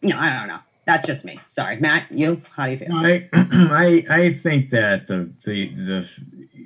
you 0.01 0.09
know, 0.09 0.19
I 0.19 0.37
don't 0.37 0.49
know 0.49 0.59
that's 0.87 1.07
just 1.07 1.25
me. 1.25 1.39
Sorry, 1.47 1.77
Matt. 1.77 2.07
You? 2.11 2.41
How 2.53 2.67
do 2.67 2.71
you 2.71 2.79
feel? 2.79 2.93
I 2.93 3.29
I 3.33 4.07
I 4.09 4.33
think 4.33 4.71
that 4.71 5.09
the 5.09 5.31
the 5.45 5.75
the 5.75 6.21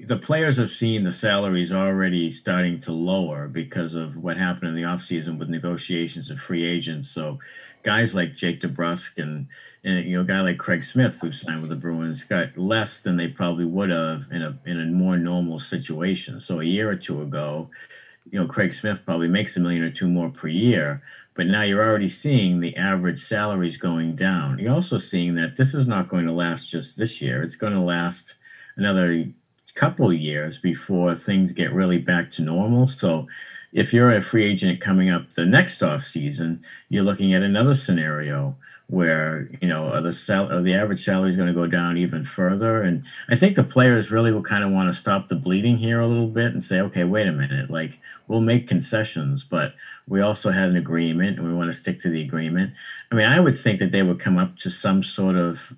the 0.05 0.17
players 0.19 0.59
have 0.59 0.71
seen 0.71 1.05
the 1.05 1.13
salaries 1.13 1.73
already 1.73 2.31
starting 2.31 2.81
to 2.81 2.93
lower 2.93 3.49
because 3.49 3.95
of 3.95 4.17
what 4.17 4.37
happened 4.37 4.69
in 4.69 4.75
the 4.75 4.83
offseason 4.83 5.39
with 5.39 5.49
negotiations 5.49 6.31
of 6.31 6.39
free 6.39 6.65
agents. 6.65 7.09
So 7.09 7.39
guys 7.83 8.15
like 8.15 8.35
Jake 8.35 8.61
DeBrusk 8.61 9.19
and 9.19 9.47
and 9.85 10.05
you 10.05 10.17
know 10.17 10.23
a 10.23 10.27
guy 10.27 10.41
like 10.41 10.59
Craig 10.59 10.85
Smith 10.85 11.19
who 11.21 11.33
signed 11.33 11.61
with 11.61 11.71
the 11.71 11.77
Bruins 11.77 12.25
got 12.25 12.57
less 12.57 13.01
than 13.01 13.17
they 13.17 13.29
probably 13.29 13.65
would 13.65 13.91
have 13.91 14.25
in 14.31 14.43
a 14.43 14.59
in 14.67 14.81
a 14.81 14.87
more 14.87 15.17
normal 15.17 15.59
situation. 15.59 16.41
So 16.41 16.61
a 16.61 16.65
year 16.65 16.91
or 16.91 16.97
two 16.97 17.23
ago, 17.23 17.71
you 18.31 18.39
know 18.39 18.47
Craig 18.47 18.73
Smith 18.73 19.05
probably 19.05 19.29
makes 19.29 19.57
a 19.57 19.61
million 19.61 19.83
or 19.83 19.91
two 19.91 20.09
more 20.09 20.31
per 20.31 20.49
year 20.49 21.03
but 21.41 21.47
now 21.47 21.63
you're 21.63 21.83
already 21.83 22.07
seeing 22.07 22.61
the 22.61 22.77
average 22.77 23.19
salaries 23.19 23.79
going 23.79 24.15
down. 24.15 24.59
You're 24.59 24.75
also 24.75 24.99
seeing 24.99 25.37
that 25.37 25.57
this 25.57 25.73
is 25.73 25.89
not 25.89 26.07
going 26.07 26.27
to 26.27 26.33
last 26.33 26.69
just 26.69 26.99
this 26.99 27.23
year. 27.23 27.43
It's 27.43 27.57
going 27.57 27.73
to 27.73 27.81
last 27.81 28.35
another 28.77 29.25
couple 29.75 30.13
years 30.13 30.59
before 30.59 31.15
things 31.15 31.53
get 31.53 31.73
really 31.73 31.97
back 31.97 32.29
to 32.33 32.43
normal. 32.43 32.87
So 32.87 33.27
if 33.73 33.93
you're 33.93 34.15
a 34.15 34.23
free 34.23 34.45
agent 34.45 34.81
coming 34.81 35.11
up 35.11 35.35
the 35.35 35.47
next 35.47 35.83
off 35.83 36.03
season, 36.03 36.63
you're 36.89 37.05
looking 37.05 37.33
at 37.35 37.43
another 37.43 37.75
scenario 37.75 38.57
where 38.89 39.49
you 39.63 39.69
know 39.69 40.03
the 40.03 40.13
sal- 40.13 40.63
the 40.63 40.75
average 40.75 41.05
salary 41.05 41.31
is 41.31 41.37
going 41.37 41.47
to 41.47 41.55
go 41.55 41.67
down 41.67 41.97
even 41.97 42.25
further. 42.25 42.83
And 42.83 43.05
I 43.29 43.37
think 43.37 43.55
the 43.55 43.63
players 43.63 44.11
really 44.11 44.33
will 44.33 44.43
kind 44.43 44.65
of 44.65 44.73
want 44.73 44.93
to 44.93 44.99
stop 44.99 45.29
the 45.29 45.37
bleeding 45.37 45.77
here 45.77 46.01
a 46.01 46.09
little 46.09 46.27
bit 46.27 46.53
and 46.53 46.63
say, 46.63 46.81
okay, 46.81 47.05
wait 47.05 47.29
a 47.29 47.33
minute, 47.33 47.71
like 47.71 48.01
we'll 48.27 48.41
make 48.41 48.67
concessions, 48.67 49.45
but 49.45 49.75
we 50.09 50.21
also 50.21 50.51
had 50.51 50.69
an 50.69 50.77
agreement 50.77 51.39
and 51.39 51.47
we 51.47 51.55
want 51.55 51.71
to 51.71 51.77
stick 51.77 52.01
to 52.01 52.11
the 52.11 52.23
agreement. 52.23 52.73
I 53.13 53.15
mean, 53.15 53.27
I 53.27 53.39
would 53.39 53.57
think 53.57 53.79
that 53.79 53.93
they 53.93 54.03
would 54.03 54.19
come 54.19 54.39
up 54.39 54.57
to 54.59 54.71
some 54.71 55.05
sort 55.05 55.37
of 55.37 55.73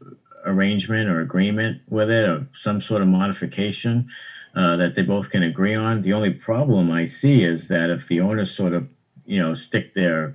arrangement 0.45 1.09
or 1.09 1.21
agreement 1.21 1.83
with 1.89 2.11
it 2.11 2.29
or 2.29 2.47
some 2.53 2.81
sort 2.81 3.03
of 3.03 3.09
modification 3.09 4.09
uh, 4.55 4.77
that 4.77 4.95
they 4.95 5.03
both 5.03 5.31
can 5.31 5.43
agree 5.43 5.75
on. 5.75 6.03
The 6.03 6.12
only 6.12 6.31
problem 6.31 6.91
I 6.91 7.05
see 7.07 7.43
is 7.43 7.69
that 7.69 7.91
if 7.91 8.09
the 8.09 8.21
owners 8.21 8.55
sort 8.55 8.73
of 8.73 8.88
you 9.25 9.41
know 9.41 9.55
stick 9.55 9.95
their 9.95 10.35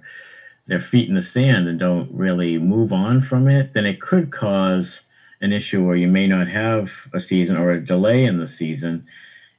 their 0.68 0.80
feet 0.80 1.08
in 1.08 1.16
the 1.16 1.22
sand 1.22 1.68
and 1.68 1.80
don't 1.80 2.12
really 2.12 2.58
move 2.58 2.92
on 2.92 3.22
from 3.22 3.48
it, 3.48 3.74
then 3.74 3.86
it 3.86 4.02
could 4.02 4.32
cause 4.32 5.02
an 5.42 5.54
issue 5.54 5.86
where 5.86 5.96
you 5.96 6.08
may 6.08 6.28
not 6.28 6.48
have 6.48 7.08
a 7.14 7.20
season 7.20 7.58
or 7.58 7.72
a 7.72 7.84
delay 7.84 8.26
in 8.26 8.38
the 8.38 8.48
season. 8.48 9.06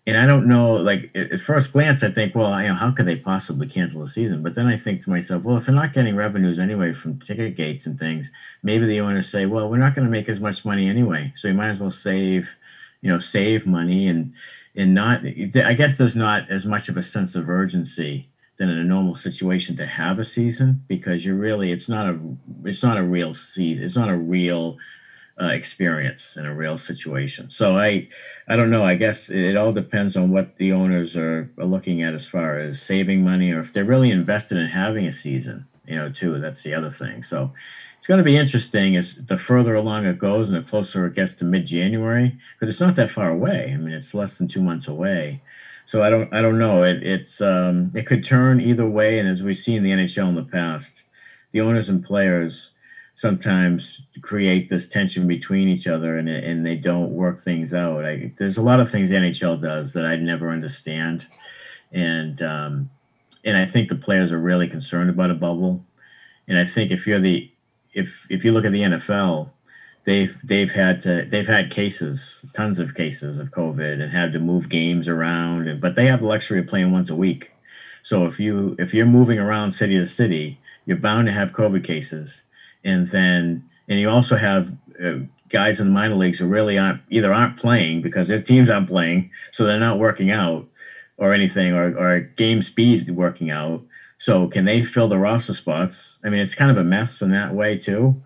And 0.07 0.17
I 0.17 0.27
don't 0.27 0.49
know, 0.49 0.73
like 0.73 1.11
at 1.15 1.39
first 1.39 1.73
glance, 1.73 2.03
I 2.03 2.11
think, 2.11 2.35
well, 2.35 2.61
you 2.61 2.69
know, 2.69 2.75
how 2.75 2.91
could 2.91 3.05
they 3.05 3.17
possibly 3.17 3.69
cancel 3.69 4.01
the 4.01 4.07
season? 4.07 4.43
But 4.43 4.55
then 4.55 4.67
I 4.67 4.77
think 4.77 5.03
to 5.03 5.11
myself, 5.11 5.45
well, 5.45 5.59
if 5.59 5.67
they're 5.67 5.75
not 5.75 5.93
getting 5.93 6.17
revenues 6.17 6.59
anyway 6.59 6.95
from 6.95 7.19
ticket 7.19 7.57
gates 7.57 7.87
and 7.87 7.99
things, 7.99 8.33
maybe 8.63 8.87
the 8.87 9.01
owners 9.01 9.29
say, 9.29 9.45
well, 9.45 9.69
we're 9.69 9.77
not 9.77 9.95
going 9.95 10.07
to 10.07 10.11
make 10.11 10.29
as 10.29 10.41
much 10.41 10.65
money 10.65 10.89
anyway, 10.89 11.33
so 11.37 11.49
you 11.49 11.55
might 11.55 11.69
as 11.69 11.81
well 11.81 11.91
save, 11.91 12.57
you 13.01 13.11
know, 13.11 13.19
save 13.19 13.67
money 13.67 14.09
and 14.09 14.33
and 14.75 14.95
not. 14.95 15.25
I 15.25 15.75
guess 15.75 15.99
there's 15.99 16.17
not 16.17 16.51
as 16.51 16.67
much 16.67 16.89
of 16.89 16.97
a 16.97 17.03
sense 17.03 17.35
of 17.35 17.49
urgency 17.49 18.29
than 18.59 18.69
in 18.69 18.79
a 18.79 18.85
normal 18.85 19.15
situation 19.15 19.77
to 19.77 19.87
have 19.87 20.19
a 20.19 20.25
season 20.25 20.85
because 20.89 21.25
you're 21.25 21.37
really 21.37 21.73
it's 21.73 21.89
not 21.89 22.07
a 22.07 22.19
it's 22.65 22.83
not 22.83 22.99
a 22.99 23.03
real 23.03 23.33
season 23.33 23.85
it's 23.85 23.97
not 23.97 24.11
a 24.11 24.17
real 24.17 24.77
uh, 25.41 25.47
experience 25.47 26.37
in 26.37 26.45
a 26.45 26.53
real 26.55 26.77
situation 26.77 27.49
so 27.49 27.79
i 27.79 28.07
i 28.49 28.57
don't 28.57 28.71
know 28.71 28.85
i 28.85 28.97
guess 28.97 29.31
it, 29.31 29.39
it 29.39 29.57
all 29.57 29.73
depends 29.73 30.17
on 30.17 30.31
what 30.31 30.57
the 30.57 30.73
owners 30.73 31.17
are, 31.17 31.49
are 31.59 31.65
looking 31.65 32.03
at 32.03 32.15
as 32.15 32.27
far 32.27 32.59
as 32.59 32.83
saving 32.83 33.23
money 33.23 33.53
or 33.53 33.61
if 33.61 33.73
they're 33.73 33.85
really 33.85 34.11
invested 34.11 34.59
in 34.59 34.67
having 34.67 35.07
a 35.07 35.13
season 35.13 35.65
you 35.89 35.97
know 35.97 36.11
too 36.11 36.39
that's 36.39 36.63
the 36.63 36.75
other 36.75 36.91
thing 36.91 37.23
so 37.23 37.53
it's 37.97 38.07
going 38.07 38.19
to 38.19 38.25
be 38.25 38.37
interesting 38.37 38.95
as 38.95 39.15
the 39.15 39.39
further 39.39 39.75
along 39.75 40.05
it 40.05 40.19
goes 40.19 40.49
and 40.49 40.57
the 40.57 40.69
closer 40.69 41.07
it 41.07 41.15
gets 41.15 41.35
to 41.35 41.45
mid-january 41.45 42.37
because 42.55 42.73
it's 42.73 42.81
not 42.81 42.95
that 42.97 43.11
far 43.11 43.31
away 43.31 43.73
i 43.73 43.77
mean 43.77 43.93
it's 43.93 44.15
less 44.15 44.39
than 44.39 44.47
two 44.49 44.63
months 44.63 44.87
away 44.87 45.41
so 45.89 46.03
I 46.03 46.11
don't 46.11 46.31
I 46.35 46.43
don't 46.43 46.59
know. 46.59 46.83
It 46.83 47.03
it's 47.03 47.41
um, 47.41 47.93
it 47.95 48.05
could 48.07 48.23
turn 48.23 48.61
either 48.61 48.87
way, 48.87 49.19
and 49.19 49.27
as 49.27 49.43
we 49.43 49.55
see 49.55 49.75
in 49.75 49.83
the 49.83 49.91
NHL 49.91 50.29
in 50.29 50.35
the 50.35 50.43
past, 50.43 51.05
the 51.51 51.63
owners 51.63 51.89
and 51.89 52.05
players 52.05 52.73
sometimes 53.15 54.07
create 54.21 54.69
this 54.69 54.87
tension 54.87 55.27
between 55.27 55.67
each 55.67 55.87
other, 55.87 56.19
and 56.19 56.29
and 56.29 56.67
they 56.67 56.77
don't 56.77 57.15
work 57.15 57.41
things 57.41 57.73
out. 57.73 58.05
I, 58.05 58.35
there's 58.37 58.59
a 58.59 58.63
lot 58.63 58.81
of 58.81 58.91
things 58.91 59.09
the 59.09 59.17
NHL 59.17 59.63
does 59.63 59.95
that 59.95 60.05
I 60.05 60.17
never 60.17 60.51
understand, 60.51 61.27
and 61.91 62.43
um, 62.43 62.91
and 63.49 63.57
I 63.57 63.65
think 63.65 63.89
the 63.89 63.97
players 63.97 64.31
are 64.31 64.39
really 64.39 64.69
concerned 64.69 65.09
about 65.09 65.31
a 65.31 65.35
bubble, 65.35 65.83
and 66.47 66.59
I 66.59 66.67
think 66.67 66.91
if 66.91 67.07
you're 67.07 67.19
the 67.19 67.51
if 67.95 68.27
if 68.29 68.45
you 68.45 68.53
look 68.53 68.67
at 68.67 68.73
the 68.73 68.83
NFL, 68.83 69.49
they've 70.05 70.37
they've 70.45 70.71
had 70.71 71.01
to 71.01 71.25
they've 71.25 71.49
had 71.49 71.71
cases, 71.71 72.45
tons 72.53 72.79
of 72.79 72.95
cases 72.95 73.39
of 73.39 73.51
COVID, 73.51 74.03
and 74.03 74.13
had 74.13 74.35
to 74.35 74.39
move 74.39 74.69
games 74.69 75.09
around. 75.09 75.67
And, 75.67 75.81
but 75.81 75.95
they 75.95 76.05
have 76.09 76.21
the 76.21 76.27
luxury 76.27 76.59
of 76.59 76.67
playing 76.67 76.93
once 76.93 77.09
a 77.09 77.17
week. 77.17 77.53
So 78.03 78.27
if 78.27 78.39
you 78.39 78.77
if 78.79 78.93
you're 78.93 79.07
moving 79.07 79.39
around 79.39 79.73
city 79.73 79.97
to 79.97 80.07
city, 80.07 80.61
you're 80.85 80.99
bound 80.99 81.27
to 81.27 81.33
have 81.33 81.53
COVID 81.53 81.85
cases, 81.85 82.43
and 82.85 83.09
then 83.09 83.67
and 83.89 83.99
you 83.99 84.11
also 84.11 84.37
have 84.37 84.77
uh, 85.03 85.21
guys 85.49 85.81
in 85.81 85.87
the 85.87 85.93
minor 85.95 86.17
leagues 86.17 86.39
who 86.39 86.47
really 86.47 86.77
aren't 86.77 87.01
either 87.09 87.33
aren't 87.33 87.57
playing 87.57 88.03
because 88.03 88.29
their 88.29 88.43
teams 88.43 88.69
aren't 88.69 88.89
playing, 88.89 89.31
so 89.53 89.65
they're 89.65 89.81
not 89.81 89.99
working 89.99 90.31
out 90.31 90.67
or 91.19 91.35
anything, 91.35 91.75
or 91.75 91.97
or 91.97 92.21
game 92.21 92.63
speed 92.63 93.11
working 93.11 93.51
out. 93.51 93.83
So 94.21 94.49
can 94.49 94.65
they 94.65 94.83
fill 94.83 95.09
the 95.09 95.19
roster 95.19 95.55
spots? 95.55 96.19
I 96.25 96.29
mean, 96.31 96.41
it's 96.41 96.55
kind 96.55 96.71
of 96.71 96.79
a 96.79 96.83
mess 96.83 97.23
in 97.23 97.31
that 97.31 97.55
way 97.55 97.79
too 97.79 98.21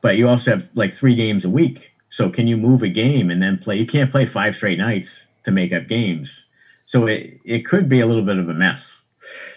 but 0.00 0.16
you 0.16 0.28
also 0.28 0.52
have 0.52 0.68
like 0.74 0.92
three 0.92 1.14
games 1.14 1.44
a 1.44 1.50
week. 1.50 1.92
So 2.10 2.30
can 2.30 2.46
you 2.46 2.56
move 2.56 2.82
a 2.82 2.88
game 2.88 3.30
and 3.30 3.42
then 3.42 3.58
play? 3.58 3.76
You 3.76 3.86
can't 3.86 4.10
play 4.10 4.26
five 4.26 4.54
straight 4.54 4.78
nights 4.78 5.26
to 5.44 5.50
make 5.50 5.72
up 5.72 5.88
games. 5.88 6.46
So 6.86 7.06
it, 7.06 7.38
it 7.44 7.66
could 7.66 7.88
be 7.88 8.00
a 8.00 8.06
little 8.06 8.22
bit 8.22 8.38
of 8.38 8.48
a 8.48 8.54
mess. 8.54 9.04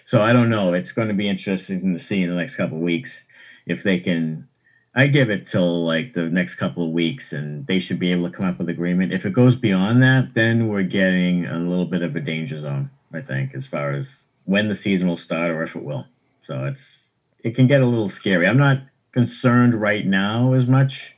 So 0.04 0.22
I 0.22 0.34
don't 0.34 0.50
know. 0.50 0.74
It's 0.74 0.92
going 0.92 1.08
to 1.08 1.14
be 1.14 1.30
interesting 1.30 1.94
to 1.94 2.00
see 2.00 2.24
in 2.24 2.30
the 2.30 2.36
next 2.36 2.56
couple 2.56 2.78
of 2.78 2.84
weeks 2.84 3.26
if 3.66 3.84
they 3.84 4.00
can. 4.00 4.48
I 4.94 5.08
give 5.08 5.30
it 5.30 5.48
till 5.48 5.86
like 5.86 6.14
the 6.14 6.28
next 6.30 6.56
couple 6.56 6.86
of 6.86 6.92
weeks, 6.92 7.32
and 7.32 7.66
they 7.68 7.80
should 7.80 8.00
be 8.00 8.12
able 8.12 8.30
to 8.30 8.36
come 8.36 8.46
up 8.46 8.58
with 8.58 8.70
agreement. 8.70 9.14
If 9.14 9.26
it 9.26 9.34
goes 9.34 9.56
beyond 9.56 10.04
that, 10.04 10.34
then 10.34 10.68
we're 10.68 10.84
getting 10.84 11.46
a 11.46 11.58
little 11.58 11.86
bit 11.86 12.02
of 12.02 12.16
a 12.16 12.20
danger 12.20 12.60
zone. 12.60 12.90
I 13.14 13.22
think 13.22 13.56
as 13.56 13.68
far 13.68 13.94
as 13.94 14.26
when 14.46 14.68
the 14.68 14.76
season 14.76 15.08
will 15.08 15.18
start 15.18 15.52
or 15.52 15.64
if 15.64 15.76
it 15.76 15.84
will. 15.84 16.06
So 16.42 16.66
it's 16.66 17.10
it 17.44 17.56
can 17.56 17.68
get 17.68 17.82
a 17.82 17.86
little 17.86 18.10
scary. 18.10 18.48
I'm 18.48 18.58
not 18.58 18.82
concerned 19.12 19.76
right 19.76 20.06
now 20.06 20.54
as 20.54 20.68
much, 20.68 21.16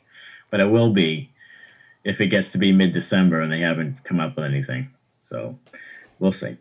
but 0.49 0.61
I 0.61 0.65
will 0.65 0.91
be 0.91 1.29
if 2.03 2.19
it 2.21 2.27
gets 2.27 2.51
to 2.51 2.57
be 2.57 2.71
mid 2.71 2.91
December 2.91 3.41
and 3.41 3.51
they 3.51 3.59
haven't 3.59 4.03
come 4.03 4.19
up 4.19 4.35
with 4.35 4.45
anything. 4.45 4.89
So 5.21 5.57
we'll 6.19 6.31
see. 6.31 6.57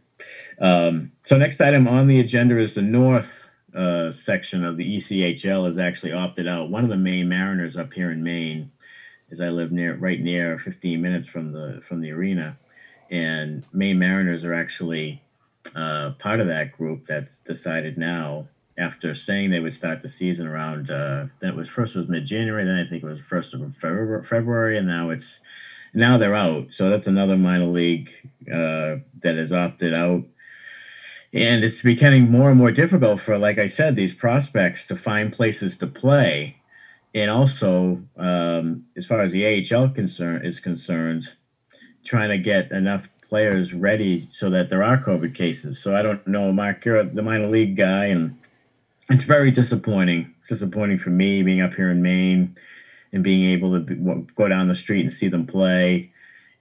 Um, 0.61 1.13
so 1.25 1.37
next 1.37 1.61
item 1.61 1.89
on 1.89 2.07
the 2.07 2.21
agenda 2.21 2.59
is 2.59 2.75
the 2.75 2.83
North 2.83 3.51
uh, 3.75 4.11
section 4.11 4.65
of 4.65 4.77
the 4.77 4.97
ECHL 4.97 5.67
has 5.67 5.79
actually 5.79 6.13
opted 6.13 6.47
out. 6.47 6.71
One 6.71 6.85
of 6.85 6.91
the 6.91 6.97
Maine 6.97 7.29
Mariners 7.29 7.77
up 7.77 7.93
here 7.93 8.11
in 8.11 8.23
Maine, 8.23 8.71
as 9.31 9.41
I 9.41 9.49
live 9.49 9.73
near, 9.73 9.95
right 9.95 10.21
near, 10.21 10.59
15 10.59 11.01
minutes 11.01 11.29
from 11.29 11.53
the 11.53 11.81
from 11.87 12.01
the 12.01 12.11
arena, 12.11 12.59
and 13.11 13.65
Maine 13.73 13.99
Mariners 13.99 14.45
are 14.45 14.55
actually 14.55 15.23
uh, 15.75 16.13
part 16.19 16.41
of 16.41 16.47
that 16.49 16.73
group 16.73 17.05
that's 17.05 17.41
decided 17.41 17.97
now 17.97 18.49
after 18.79 19.15
saying 19.15 19.51
they 19.51 19.61
would 19.61 19.75
start 19.75 20.01
the 20.01 20.09
season 20.09 20.47
around 20.47 20.91
uh, 20.91 21.27
then 21.41 21.51
it 21.51 21.55
was 21.55 21.69
first 21.69 21.95
was 21.95 22.09
mid-january 22.09 22.65
then 22.65 22.79
i 22.79 22.87
think 22.87 23.05
it 23.05 23.07
was 23.07 23.21
first 23.21 23.55
of 23.55 23.77
february 23.77 24.79
and 24.79 24.89
now 24.89 25.11
it's 25.11 25.41
now 25.95 26.19
they're 26.19 26.35
out. 26.35 26.73
So 26.73 26.91
that's 26.91 27.07
another 27.07 27.37
minor 27.37 27.67
league 27.67 28.11
uh, 28.49 28.97
that 29.21 29.37
has 29.37 29.53
opted 29.53 29.93
out 29.93 30.25
and 31.33 31.65
it's 31.65 31.83
becoming 31.83 32.31
more 32.31 32.51
and 32.51 32.59
more 32.59 32.71
difficult 32.71 33.21
for, 33.21 33.39
like 33.39 33.59
I 33.59 33.67
said, 33.67 33.97
these 33.97 34.15
prospects 34.15 34.87
to 34.87 34.97
find 34.97 35.33
places 35.33 35.79
to 35.79 35.87
play. 35.87 36.57
And 37.15 37.31
also, 37.31 38.03
um, 38.17 38.85
as 38.97 39.07
far 39.07 39.21
as 39.21 39.33
the 39.33 39.47
AHL 39.47 39.91
concern 39.91 40.45
is 40.45 40.61
concerned, 40.61 41.25
trying 42.05 42.31
to 42.31 42.39
get 42.39 42.71
enough 42.71 43.09
players 43.23 43.73
ready 43.73 44.21
so 44.21 44.51
that 44.51 44.69
there 44.69 44.83
are 44.83 44.99
COVID 44.99 45.35
cases. 45.35 45.79
So 45.79 45.97
I 45.97 46.03
don't 46.03 46.27
know, 46.27 46.53
Mark, 46.53 46.85
you're 46.85 47.03
the 47.03 47.23
minor 47.23 47.49
league 47.49 47.77
guy, 47.77 48.07
and 48.07 48.37
it's 49.09 49.25
very 49.25 49.51
disappointing. 49.51 50.35
Disappointing 50.49 50.99
for 50.99 51.11
me 51.11 51.43
being 51.43 51.63
up 51.63 51.73
here 51.73 51.91
in 51.91 52.03
Maine 52.03 52.55
and 53.13 53.25
being 53.25 53.49
able 53.51 53.73
to 53.73 53.81
be, 53.81 53.95
go 54.35 54.49
down 54.49 54.69
the 54.69 54.75
street 54.75 55.01
and 55.01 55.13
see 55.13 55.29
them 55.29 55.47
play. 55.47 56.12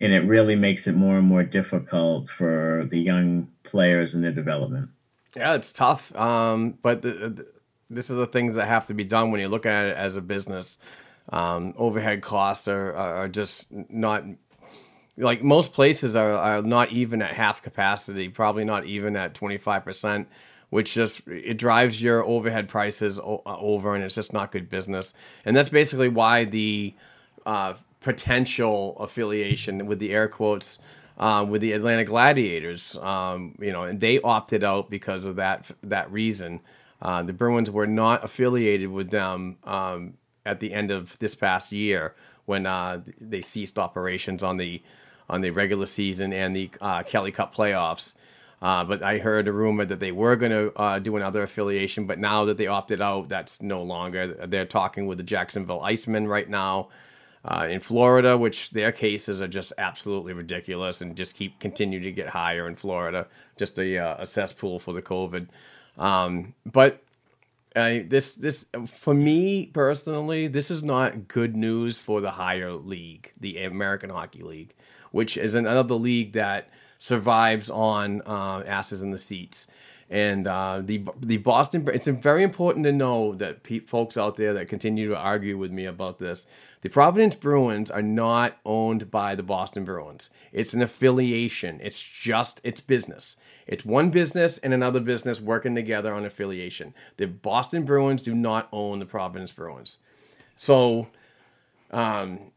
And 0.02 0.14
it 0.14 0.26
really 0.26 0.56
makes 0.56 0.88
it 0.88 0.96
more 0.96 1.18
and 1.18 1.28
more 1.28 1.44
difficult 1.44 2.28
for 2.28 2.88
the 2.90 3.00
young 3.00 3.50
players 3.64 4.14
in 4.14 4.22
their 4.22 4.32
development. 4.32 4.90
Yeah, 5.36 5.54
it's 5.54 5.72
tough. 5.72 6.14
Um, 6.16 6.78
but 6.82 7.02
the, 7.02 7.12
the, 7.12 7.48
this 7.90 8.10
is 8.10 8.16
the 8.16 8.28
things 8.28 8.56
that 8.56 8.68
have 8.68 8.86
to 8.88 8.94
be 8.94 9.04
done 9.04 9.32
when 9.32 9.40
you 9.40 9.48
look 9.48 9.66
at 9.66 9.86
it 9.86 9.96
as 9.96 10.16
a 10.18 10.22
business. 10.22 10.78
Um, 11.30 11.74
overhead 11.78 12.22
costs 12.22 12.68
are, 12.68 12.94
are 12.94 13.30
just 13.30 13.72
not 13.72 14.26
like 15.18 15.44
most 15.44 15.74
places 15.74 16.16
are, 16.16 16.34
are 16.34 16.62
not 16.62 16.92
even 16.92 17.22
at 17.22 17.34
half 17.34 17.62
capacity, 17.62 18.30
probably 18.30 18.66
not 18.66 18.86
even 18.86 19.16
at 19.16 19.34
25%, 19.34 20.26
which 20.70 20.94
just 20.94 21.22
it 21.28 21.58
drives 21.58 22.02
your 22.02 22.24
overhead 22.26 22.68
prices 22.68 23.20
o- 23.20 23.44
over 23.46 23.94
and 23.94 24.04
it's 24.04 24.16
just 24.16 24.34
not 24.34 24.52
good 24.52 24.70
business. 24.70 25.14
And 25.46 25.56
that's 25.56 25.70
basically 25.70 26.10
why 26.10 26.46
the 26.46 26.96
uh, 27.46 27.76
potential 28.02 28.98
affiliation 29.00 29.86
with 29.86 30.00
the 30.00 30.12
air 30.12 30.28
quotes 30.28 30.80
uh, 31.18 31.46
with 31.48 31.62
the 31.62 31.74
Atlanta 31.74 32.04
Gladiators, 32.04 32.96
um, 32.98 33.56
you 33.60 33.72
know, 33.72 33.84
and 33.84 34.00
they 34.00 34.20
opted 34.22 34.64
out 34.64 34.90
because 34.90 35.26
of 35.26 35.36
that 35.38 35.72
that 35.84 36.12
reason. 36.12 36.60
Uh, 37.02 37.24
the 37.24 37.34
Bruins 37.34 37.70
were 37.70 37.88
not 37.88 38.24
affiliated 38.24 38.90
with 38.90 39.10
them 39.10 39.58
um, 39.64 40.16
at 40.46 40.60
the 40.60 40.74
end 40.74 40.92
of 40.92 41.18
this 41.20 41.36
past 41.36 41.72
year 41.72 42.16
when 42.46 42.66
uh, 42.66 43.02
they 43.20 43.42
ceased 43.42 43.80
operations 43.80 44.44
on 44.44 44.58
the 44.58 44.82
on 45.30 45.42
the 45.42 45.52
regular 45.52 45.86
season 45.86 46.34
and 46.34 46.56
the 46.56 46.70
uh, 46.82 47.04
Kelly 47.04 47.32
Cup 47.32 47.56
playoffs. 47.56 48.16
Uh, 48.62 48.84
but 48.84 49.02
I 49.02 49.18
heard 49.18 49.48
a 49.48 49.52
rumor 49.52 49.86
that 49.86 50.00
they 50.00 50.12
were 50.12 50.36
going 50.36 50.52
to 50.52 50.72
uh, 50.80 51.00
do 51.00 51.16
another 51.18 51.42
affiliation, 51.42 52.06
but 52.06 52.20
now 52.20 52.46
that 52.46 52.58
they 52.58 52.68
opted 52.68 53.02
out, 53.02 53.28
that's 53.28 53.60
no 53.62 53.82
longer. 53.82 54.36
They're 54.46 54.68
talking 54.68 55.08
with 55.08 55.18
the 55.18 55.24
Jacksonville 55.24 55.82
Icemen 55.82 56.28
right 56.28 56.48
now 56.48 56.90
uh, 57.44 57.68
in 57.70 57.80
Florida, 57.80 58.38
which 58.38 58.70
their 58.72 58.92
cases 58.92 59.42
are 59.42 59.48
just 59.48 59.74
absolutely 59.78 60.34
ridiculous 60.34 61.02
and 61.02 61.16
just 61.16 61.36
keep 61.36 61.60
continue 61.60 62.00
to 62.00 62.12
get 62.12 62.30
higher 62.30 62.68
in 62.68 62.76
Florida. 62.76 63.28
Just 63.58 63.80
a, 63.80 63.98
uh, 63.98 64.16
a 64.20 64.26
cesspool 64.26 64.80
for 64.80 64.94
the 64.94 65.02
COVID. 65.02 65.48
Um, 65.98 66.54
but 66.66 67.04
uh, 67.76 68.00
this 68.06 68.36
this 68.36 68.68
for 68.86 69.14
me 69.14 69.68
personally, 69.68 70.48
this 70.48 70.70
is 70.70 70.84
not 70.84 71.28
good 71.28 71.56
news 71.56 71.98
for 71.98 72.22
the 72.22 72.32
higher 72.32 72.74
league, 72.74 73.32
the 73.40 73.64
American 73.64 74.10
Hockey 74.10 74.44
League, 74.44 74.76
which 75.12 75.38
is 75.38 75.56
another 75.56 75.96
league 75.96 76.34
that 76.34 76.70
survives 76.98 77.70
on 77.70 78.22
uh, 78.28 78.64
asses 78.68 79.02
in 79.02 79.12
the 79.12 79.18
seats. 79.18 79.68
And 80.12 80.46
uh, 80.46 80.82
the 80.84 81.06
the 81.22 81.38
Boston, 81.38 81.88
it's 81.94 82.06
very 82.06 82.44
important 82.44 82.84
to 82.84 82.92
know 82.92 83.34
that 83.36 83.64
pe- 83.64 83.80
folks 83.80 84.18
out 84.18 84.36
there 84.36 84.54
that 84.54 84.68
continue 84.68 85.08
to 85.08 85.18
argue 85.18 85.58
with 85.58 85.72
me 85.72 85.86
about 85.86 86.20
this, 86.20 86.48
the 86.82 86.90
Providence 86.90 87.36
Bruins 87.36 87.90
are 87.90 88.02
not 88.02 88.58
owned 88.66 89.10
by 89.10 89.36
the 89.36 89.42
Boston 89.42 89.86
Bruins. 89.86 90.30
It's 90.52 90.74
an 90.74 90.82
affiliation. 90.82 91.80
It's 91.82 92.04
just 92.04 92.60
it's 92.66 92.82
business. 92.82 93.38
It's 93.66 93.86
one 93.86 94.10
business 94.10 94.58
and 94.58 94.74
another 94.74 95.00
business 95.00 95.40
working 95.40 95.76
together 95.76 96.14
on 96.14 96.26
affiliation. 96.26 96.94
The 97.16 97.28
Boston 97.28 97.86
Bruins 97.86 98.22
do 98.22 98.36
not 98.36 98.68
own 98.74 99.00
the 99.00 99.06
Providence 99.06 99.54
Bruins. 99.54 100.00
So, 100.58 101.08
um, 101.90 102.52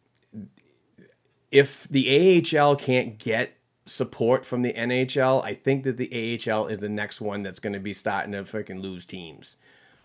if 1.53 1.87
the 1.89 2.43
AHL 2.59 2.75
can't 2.75 3.17
get 3.17 3.54
support 3.87 4.47
from 4.47 4.63
the 4.63 4.73
NHL, 4.73 5.45
I 5.45 5.55
think 5.55 5.85
that 5.85 5.97
the 5.97 6.41
AHL 6.51 6.67
is 6.67 6.79
the 6.79 6.89
next 6.89 7.21
one 7.21 7.43
that's 7.43 7.59
going 7.59 7.73
to 7.73 7.81
be 7.81 7.93
starting 7.93 8.33
to 8.33 8.43
freaking 8.43 8.81
lose 8.81 9.05
teams. 9.05 9.57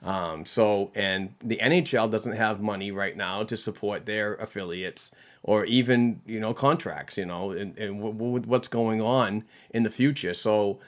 Um, 0.04 0.46
so, 0.46 0.92
and 0.96 1.34
the 1.44 1.60
NHL 1.62 2.10
doesn't 2.10 2.36
have 2.36 2.62
money 2.62 2.92
right 2.92 3.18
now 3.18 3.44
to 3.44 3.58
support 3.58 4.06
their 4.06 4.36
affiliates 4.36 5.12
or 5.44 5.66
even, 5.66 6.22
you 6.26 6.40
know, 6.40 6.54
contracts, 6.54 7.18
you 7.18 7.26
know, 7.26 7.52
and, 7.52 7.78
and 7.78 7.98
w- 7.98 8.14
w- 8.14 8.44
what's 8.46 8.68
going 8.68 9.02
on 9.02 9.44
in 9.72 9.84
the 9.84 9.90
future. 9.90 10.34
So, 10.34 10.80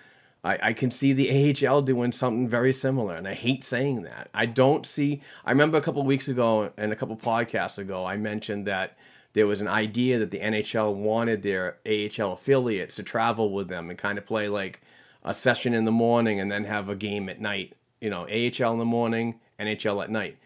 I, 0.43 0.59
I 0.61 0.73
can 0.73 0.89
see 0.91 1.13
the 1.13 1.67
AHL 1.67 1.81
doing 1.81 2.11
something 2.11 2.47
very 2.47 2.73
similar, 2.73 3.15
and 3.15 3.27
I 3.27 3.33
hate 3.33 3.63
saying 3.63 4.03
that. 4.03 4.29
I 4.33 4.47
don't 4.47 4.85
see. 4.85 5.21
I 5.45 5.51
remember 5.51 5.77
a 5.77 5.81
couple 5.81 6.03
weeks 6.03 6.27
ago 6.27 6.71
and 6.77 6.91
a 6.91 6.95
couple 6.95 7.15
podcasts 7.15 7.77
ago, 7.77 8.05
I 8.05 8.17
mentioned 8.17 8.65
that 8.65 8.97
there 9.33 9.47
was 9.47 9.61
an 9.61 9.67
idea 9.67 10.19
that 10.19 10.31
the 10.31 10.39
NHL 10.39 10.93
wanted 10.93 11.41
their 11.41 11.77
AHL 11.85 12.33
affiliates 12.33 12.95
to 12.95 13.03
travel 13.03 13.53
with 13.53 13.69
them 13.69 13.89
and 13.89 13.97
kind 13.97 14.17
of 14.17 14.25
play 14.25 14.49
like 14.49 14.81
a 15.23 15.33
session 15.33 15.73
in 15.73 15.85
the 15.85 15.91
morning 15.91 16.39
and 16.39 16.51
then 16.51 16.65
have 16.65 16.89
a 16.89 16.95
game 16.95 17.29
at 17.29 17.39
night. 17.39 17.73
You 17.99 18.09
know, 18.09 18.23
AHL 18.23 18.73
in 18.73 18.79
the 18.79 18.85
morning, 18.85 19.39
NHL 19.59 20.03
at 20.03 20.09
night. 20.09 20.37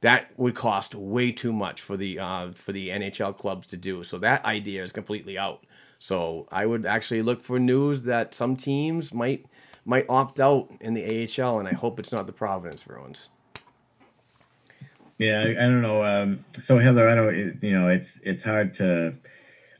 That 0.00 0.30
would 0.38 0.54
cost 0.54 0.94
way 0.94 1.32
too 1.32 1.52
much 1.52 1.82
for 1.82 1.96
the 1.96 2.18
uh, 2.18 2.52
for 2.52 2.72
the 2.72 2.88
NHL 2.88 3.36
clubs 3.36 3.66
to 3.68 3.76
do. 3.76 4.02
So 4.02 4.18
that 4.18 4.44
idea 4.44 4.82
is 4.82 4.92
completely 4.92 5.36
out. 5.36 5.64
So 5.98 6.48
I 6.50 6.64
would 6.64 6.86
actually 6.86 7.20
look 7.20 7.42
for 7.44 7.58
news 7.58 8.04
that 8.04 8.32
some 8.34 8.56
teams 8.56 9.12
might 9.12 9.44
might 9.84 10.06
opt 10.08 10.40
out 10.40 10.70
in 10.80 10.94
the 10.94 11.04
AHL, 11.04 11.58
and 11.58 11.68
I 11.68 11.72
hope 11.72 11.98
it's 11.98 12.12
not 12.12 12.26
the 12.26 12.32
Providence 12.32 12.82
Bruins. 12.82 13.28
Yeah, 15.20 15.40
I, 15.40 15.50
I 15.50 15.68
don't 15.68 15.82
know. 15.82 16.02
Um, 16.02 16.44
so 16.58 16.78
Heather, 16.78 17.06
I 17.06 17.14
don't. 17.14 17.62
You 17.62 17.78
know, 17.78 17.88
it's 17.88 18.18
it's 18.24 18.42
hard 18.42 18.72
to. 18.74 19.14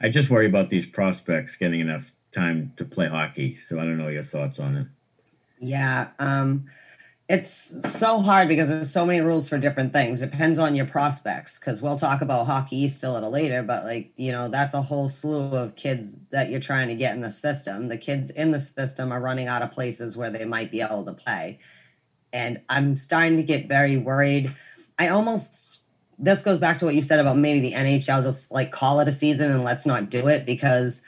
I 0.02 0.10
just 0.10 0.28
worry 0.28 0.44
about 0.44 0.68
these 0.68 0.84
prospects 0.84 1.56
getting 1.56 1.80
enough 1.80 2.12
time 2.30 2.74
to 2.76 2.84
play 2.84 3.08
hockey. 3.08 3.56
So 3.56 3.80
I 3.80 3.84
don't 3.84 3.96
know 3.96 4.08
your 4.08 4.22
thoughts 4.22 4.60
on 4.60 4.76
it. 4.76 4.86
Yeah. 5.58 6.10
Um, 6.18 6.66
it's 7.26 7.50
so 7.50 8.18
hard 8.18 8.48
because 8.48 8.68
there's 8.68 8.92
so 8.92 9.06
many 9.06 9.20
rules 9.20 9.48
for 9.48 9.56
different 9.56 9.94
things. 9.94 10.20
Depends 10.20 10.58
on 10.58 10.74
your 10.74 10.84
prospects. 10.84 11.58
Because 11.58 11.80
we'll 11.80 11.96
talk 11.96 12.20
about 12.20 12.46
hockey 12.46 12.86
still 12.88 13.16
a 13.16 13.24
later, 13.26 13.62
but 13.62 13.84
like 13.84 14.12
you 14.16 14.32
know, 14.32 14.48
that's 14.48 14.74
a 14.74 14.82
whole 14.82 15.08
slew 15.08 15.56
of 15.56 15.74
kids 15.74 16.20
that 16.32 16.50
you're 16.50 16.60
trying 16.60 16.88
to 16.88 16.94
get 16.94 17.14
in 17.14 17.22
the 17.22 17.30
system. 17.30 17.88
The 17.88 17.96
kids 17.96 18.30
in 18.30 18.50
the 18.50 18.60
system 18.60 19.10
are 19.10 19.20
running 19.22 19.46
out 19.46 19.62
of 19.62 19.70
places 19.70 20.18
where 20.18 20.28
they 20.28 20.44
might 20.44 20.70
be 20.70 20.82
able 20.82 21.04
to 21.04 21.14
play, 21.14 21.60
and 22.30 22.60
I'm 22.68 22.94
starting 22.94 23.38
to 23.38 23.42
get 23.42 23.68
very 23.68 23.96
worried. 23.96 24.54
I 25.00 25.08
almost 25.08 25.78
this 26.18 26.42
goes 26.42 26.58
back 26.58 26.76
to 26.78 26.84
what 26.84 26.94
you 26.94 27.00
said 27.00 27.18
about 27.18 27.38
maybe 27.38 27.60
the 27.60 27.72
NHL 27.72 28.22
just 28.22 28.52
like 28.52 28.70
call 28.70 29.00
it 29.00 29.08
a 29.08 29.12
season 29.12 29.50
and 29.50 29.64
let's 29.64 29.86
not 29.86 30.10
do 30.10 30.28
it 30.28 30.44
because 30.44 31.02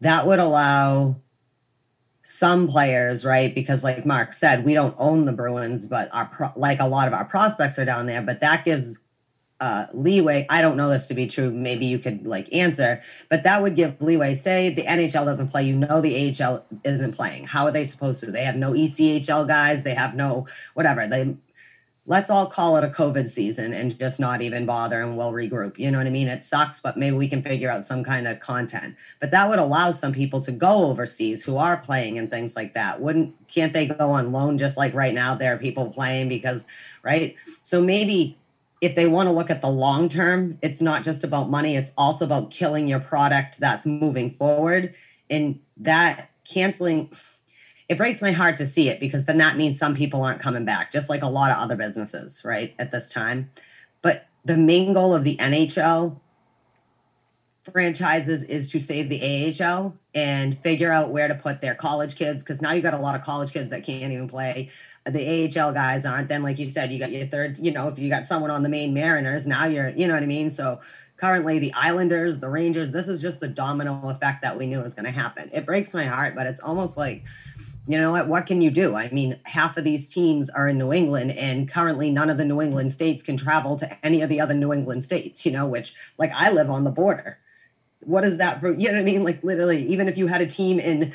that 0.00 0.26
would 0.26 0.40
allow 0.40 1.16
some 2.24 2.66
players, 2.66 3.24
right? 3.24 3.54
Because 3.54 3.84
like 3.84 4.04
Mark 4.04 4.32
said, 4.32 4.64
we 4.64 4.74
don't 4.74 4.96
own 4.98 5.24
the 5.24 5.32
Bruins, 5.32 5.86
but 5.86 6.12
our 6.12 6.26
pro- 6.26 6.52
like 6.56 6.80
a 6.80 6.88
lot 6.88 7.06
of 7.06 7.14
our 7.14 7.24
prospects 7.24 7.78
are 7.78 7.84
down 7.84 8.06
there, 8.06 8.20
but 8.20 8.40
that 8.40 8.64
gives 8.64 8.98
uh, 9.60 9.86
leeway. 9.94 10.44
I 10.50 10.60
don't 10.60 10.76
know 10.76 10.90
this 10.90 11.06
to 11.08 11.14
be 11.14 11.28
true. 11.28 11.52
Maybe 11.52 11.86
you 11.86 12.00
could 12.00 12.26
like 12.26 12.52
answer, 12.52 13.00
but 13.30 13.44
that 13.44 13.62
would 13.62 13.76
give 13.76 14.02
leeway. 14.02 14.34
Say 14.34 14.70
the 14.70 14.82
NHL 14.82 15.24
doesn't 15.24 15.48
play, 15.48 15.62
you 15.62 15.76
know 15.76 16.00
the 16.00 16.34
AHL 16.42 16.66
isn't 16.84 17.12
playing. 17.12 17.44
How 17.44 17.64
are 17.66 17.72
they 17.72 17.84
supposed 17.84 18.24
to? 18.24 18.32
They 18.32 18.44
have 18.44 18.56
no 18.56 18.72
ECHL 18.72 19.46
guys. 19.46 19.84
They 19.84 19.94
have 19.94 20.16
no 20.16 20.48
whatever. 20.74 21.06
They 21.06 21.36
let's 22.08 22.30
all 22.30 22.46
call 22.46 22.76
it 22.76 22.84
a 22.84 22.88
COVID 22.88 23.26
season 23.28 23.72
and 23.72 23.98
just 23.98 24.20
not 24.20 24.40
even 24.40 24.64
bother 24.64 25.00
and 25.00 25.16
we'll 25.16 25.32
regroup. 25.32 25.76
You 25.76 25.90
know 25.90 25.98
what 25.98 26.06
I 26.06 26.10
mean? 26.10 26.28
It 26.28 26.44
sucks, 26.44 26.80
but 26.80 26.96
maybe 26.96 27.16
we 27.16 27.28
can 27.28 27.42
figure 27.42 27.68
out 27.68 27.84
some 27.84 28.04
kind 28.04 28.28
of 28.28 28.38
content. 28.38 28.94
But 29.20 29.32
that 29.32 29.48
would 29.48 29.58
allow 29.58 29.90
some 29.90 30.12
people 30.12 30.40
to 30.40 30.52
go 30.52 30.86
overseas 30.86 31.44
who 31.44 31.56
are 31.56 31.76
playing 31.76 32.16
and 32.18 32.30
things 32.30 32.54
like 32.54 32.74
that. 32.74 33.00
Wouldn't 33.00 33.34
can't 33.48 33.72
they 33.72 33.86
go 33.86 34.10
on 34.10 34.32
loan 34.32 34.56
just 34.56 34.76
like 34.76 34.94
right 34.94 35.14
now 35.14 35.34
there 35.34 35.54
are 35.54 35.58
people 35.58 35.90
playing 35.90 36.28
because 36.28 36.66
right? 37.02 37.34
So 37.62 37.82
maybe 37.82 38.38
if 38.80 38.94
they 38.94 39.06
want 39.06 39.28
to 39.28 39.32
look 39.32 39.50
at 39.50 39.62
the 39.62 39.70
long 39.70 40.08
term, 40.08 40.58
it's 40.62 40.80
not 40.80 41.02
just 41.02 41.24
about 41.24 41.48
money, 41.48 41.76
it's 41.76 41.92
also 41.96 42.24
about 42.24 42.50
killing 42.50 42.86
your 42.86 43.00
product 43.00 43.58
that's 43.58 43.86
moving 43.86 44.30
forward. 44.30 44.94
And 45.30 45.58
that 45.78 46.30
canceling 46.44 47.10
it 47.88 47.96
breaks 47.96 48.20
my 48.20 48.32
heart 48.32 48.56
to 48.56 48.66
see 48.66 48.88
it 48.88 48.98
because 48.98 49.26
then 49.26 49.38
that 49.38 49.56
means 49.56 49.78
some 49.78 49.94
people 49.94 50.22
aren't 50.22 50.40
coming 50.40 50.64
back, 50.64 50.90
just 50.90 51.08
like 51.08 51.22
a 51.22 51.28
lot 51.28 51.50
of 51.50 51.58
other 51.58 51.76
businesses, 51.76 52.42
right, 52.44 52.74
at 52.78 52.90
this 52.90 53.12
time. 53.12 53.50
But 54.02 54.26
the 54.44 54.56
main 54.56 54.92
goal 54.92 55.14
of 55.14 55.24
the 55.24 55.36
NHL 55.36 56.18
franchises 57.72 58.44
is 58.44 58.70
to 58.72 58.80
save 58.80 59.08
the 59.08 59.54
AHL 59.60 59.96
and 60.14 60.58
figure 60.60 60.92
out 60.92 61.10
where 61.10 61.28
to 61.28 61.34
put 61.34 61.60
their 61.60 61.74
college 61.74 62.16
kids 62.16 62.42
because 62.42 62.62
now 62.62 62.72
you 62.72 62.82
got 62.82 62.94
a 62.94 62.98
lot 62.98 63.14
of 63.14 63.22
college 63.22 63.52
kids 63.52 63.70
that 63.70 63.84
can't 63.84 64.12
even 64.12 64.28
play. 64.28 64.70
The 65.04 65.44
AHL 65.58 65.72
guys 65.72 66.04
aren't. 66.04 66.28
Then, 66.28 66.42
like 66.42 66.58
you 66.58 66.68
said, 66.68 66.90
you 66.92 66.98
got 66.98 67.12
your 67.12 67.26
third, 67.26 67.58
you 67.58 67.70
know, 67.70 67.88
if 67.88 67.98
you 67.98 68.10
got 68.10 68.26
someone 68.26 68.50
on 68.50 68.62
the 68.62 68.68
Maine 68.68 68.94
Mariners, 68.94 69.46
now 69.46 69.66
you're, 69.66 69.90
you 69.90 70.08
know 70.08 70.14
what 70.14 70.22
I 70.22 70.26
mean? 70.26 70.50
So 70.50 70.80
currently 71.16 71.58
the 71.58 71.72
Islanders, 71.74 72.40
the 72.40 72.48
Rangers, 72.48 72.90
this 72.90 73.08
is 73.08 73.22
just 73.22 73.40
the 73.40 73.48
domino 73.48 74.00
effect 74.04 74.42
that 74.42 74.58
we 74.58 74.66
knew 74.66 74.80
was 74.80 74.94
going 74.94 75.06
to 75.06 75.12
happen. 75.12 75.50
It 75.52 75.66
breaks 75.66 75.94
my 75.94 76.04
heart, 76.04 76.34
but 76.34 76.46
it's 76.46 76.60
almost 76.60 76.96
like 76.96 77.24
you 77.86 77.98
know 77.98 78.10
what? 78.10 78.28
What 78.28 78.46
can 78.46 78.60
you 78.60 78.70
do? 78.70 78.94
I 78.94 79.08
mean, 79.10 79.38
half 79.44 79.76
of 79.76 79.84
these 79.84 80.12
teams 80.12 80.50
are 80.50 80.66
in 80.66 80.78
New 80.78 80.92
England, 80.92 81.32
and 81.32 81.70
currently 81.70 82.10
none 82.10 82.30
of 82.30 82.36
the 82.36 82.44
New 82.44 82.60
England 82.60 82.92
states 82.92 83.22
can 83.22 83.36
travel 83.36 83.76
to 83.76 84.04
any 84.04 84.22
of 84.22 84.28
the 84.28 84.40
other 84.40 84.54
New 84.54 84.72
England 84.72 85.04
states, 85.04 85.46
you 85.46 85.52
know, 85.52 85.66
which, 85.66 85.94
like, 86.18 86.32
I 86.34 86.50
live 86.50 86.68
on 86.68 86.84
the 86.84 86.90
border. 86.90 87.38
What 88.00 88.24
is 88.24 88.38
that 88.38 88.60
for? 88.60 88.72
You 88.72 88.88
know 88.88 88.94
what 88.94 89.00
I 89.00 89.04
mean? 89.04 89.24
Like, 89.24 89.44
literally, 89.44 89.84
even 89.86 90.08
if 90.08 90.18
you 90.18 90.26
had 90.26 90.40
a 90.40 90.46
team 90.46 90.78
in 90.78 91.12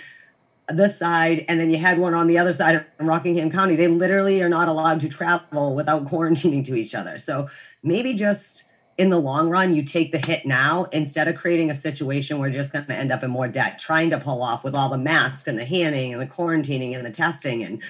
this 0.68 0.98
side 0.98 1.44
and 1.50 1.60
then 1.60 1.70
you 1.70 1.78
had 1.78 1.98
one 1.98 2.14
on 2.14 2.28
the 2.28 2.38
other 2.38 2.54
side 2.54 2.86
in 3.00 3.08
Rockingham 3.08 3.52
County, 3.52 3.76
they 3.76 3.88
literally 3.88 4.42
are 4.42 4.50
not 4.50 4.68
allowed 4.68 5.02
to 5.02 5.10
travel 5.10 5.76
without 5.76 6.06
quarantining 6.06 6.64
to 6.66 6.76
each 6.76 6.96
other. 6.96 7.18
So 7.18 7.50
maybe 7.84 8.14
just 8.14 8.66
in 8.98 9.10
the 9.10 9.20
long 9.20 9.50
run, 9.50 9.74
you 9.74 9.84
take 9.84 10.12
the 10.12 10.18
hit 10.18 10.46
now 10.46 10.86
instead 10.92 11.28
of 11.28 11.36
creating 11.36 11.72
a 11.72 11.76
situation 11.76 12.38
where 12.38 12.50
you're 12.50 12.62
just 12.62 12.74
going 12.74 12.86
to 12.86 12.94
end 12.94 13.12
up 13.12 13.24
in 13.24 13.32
more 13.32 13.48
debt, 13.48 13.80
trying 13.80 14.10
to 14.10 14.20
pull 14.20 14.44
off 14.44 14.64
with 14.64 14.76
all 14.76 14.90
the 14.90 14.98
masks 14.98 15.48
and 15.48 15.58
the 15.58 15.66
handing 15.66 16.14
and 16.14 16.22
the 16.22 16.28
quarantining 16.28 16.96
and 16.96 17.06
the 17.06 17.12
testing. 17.12 17.64
And 17.64 17.82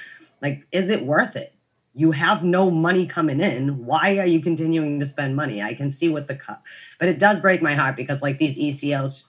like, 0.42 0.66
is 0.72 0.90
it 0.90 1.06
worth 1.06 1.36
it? 1.36 1.54
You 1.94 2.12
have 2.12 2.44
no 2.44 2.72
money 2.72 3.06
coming 3.06 3.42
in. 3.42 3.86
Why 3.86 4.18
are 4.20 4.26
you 4.26 4.40
continuing 4.40 5.00
to 5.00 5.06
spend 5.06 5.36
money? 5.36 5.62
I 5.62 5.74
can 5.74 5.90
see 5.90 6.08
what 6.08 6.28
the 6.28 6.36
cup, 6.36 6.64
but 7.00 7.10
it 7.10 7.20
does 7.20 7.42
break 7.42 7.62
my 7.62 7.74
heart 7.74 7.98
because 7.98 8.22
like 8.22 8.38
these 8.38 8.58
ECL, 8.58 9.26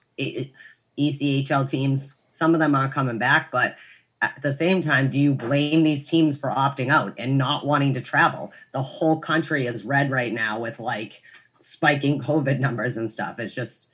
ECHL 0.97 1.69
teams, 1.69 2.19
some 2.29 2.53
of 2.53 2.61
them 2.61 2.75
are 2.75 2.87
coming 2.87 3.17
back, 3.17 3.51
but 3.51 3.75
at 4.21 4.41
the 4.41 4.53
same 4.53 4.79
time, 4.79 5.09
do 5.09 5.19
you 5.19 5.33
blame 5.33 5.83
these 5.83 6.09
teams 6.09 6.37
for 6.37 6.49
opting 6.49 6.89
out 6.89 7.13
and 7.17 7.37
not 7.37 7.65
wanting 7.65 7.91
to 7.93 8.01
travel? 8.01 8.53
The 8.71 8.81
whole 8.81 9.19
country 9.19 9.67
is 9.67 9.83
red 9.83 10.09
right 10.09 10.31
now 10.31 10.61
with 10.61 10.79
like, 10.79 11.21
spiking 11.63 12.19
COVID 12.19 12.59
numbers 12.59 12.97
and 12.97 13.09
stuff. 13.09 13.39
It's 13.39 13.55
just, 13.55 13.89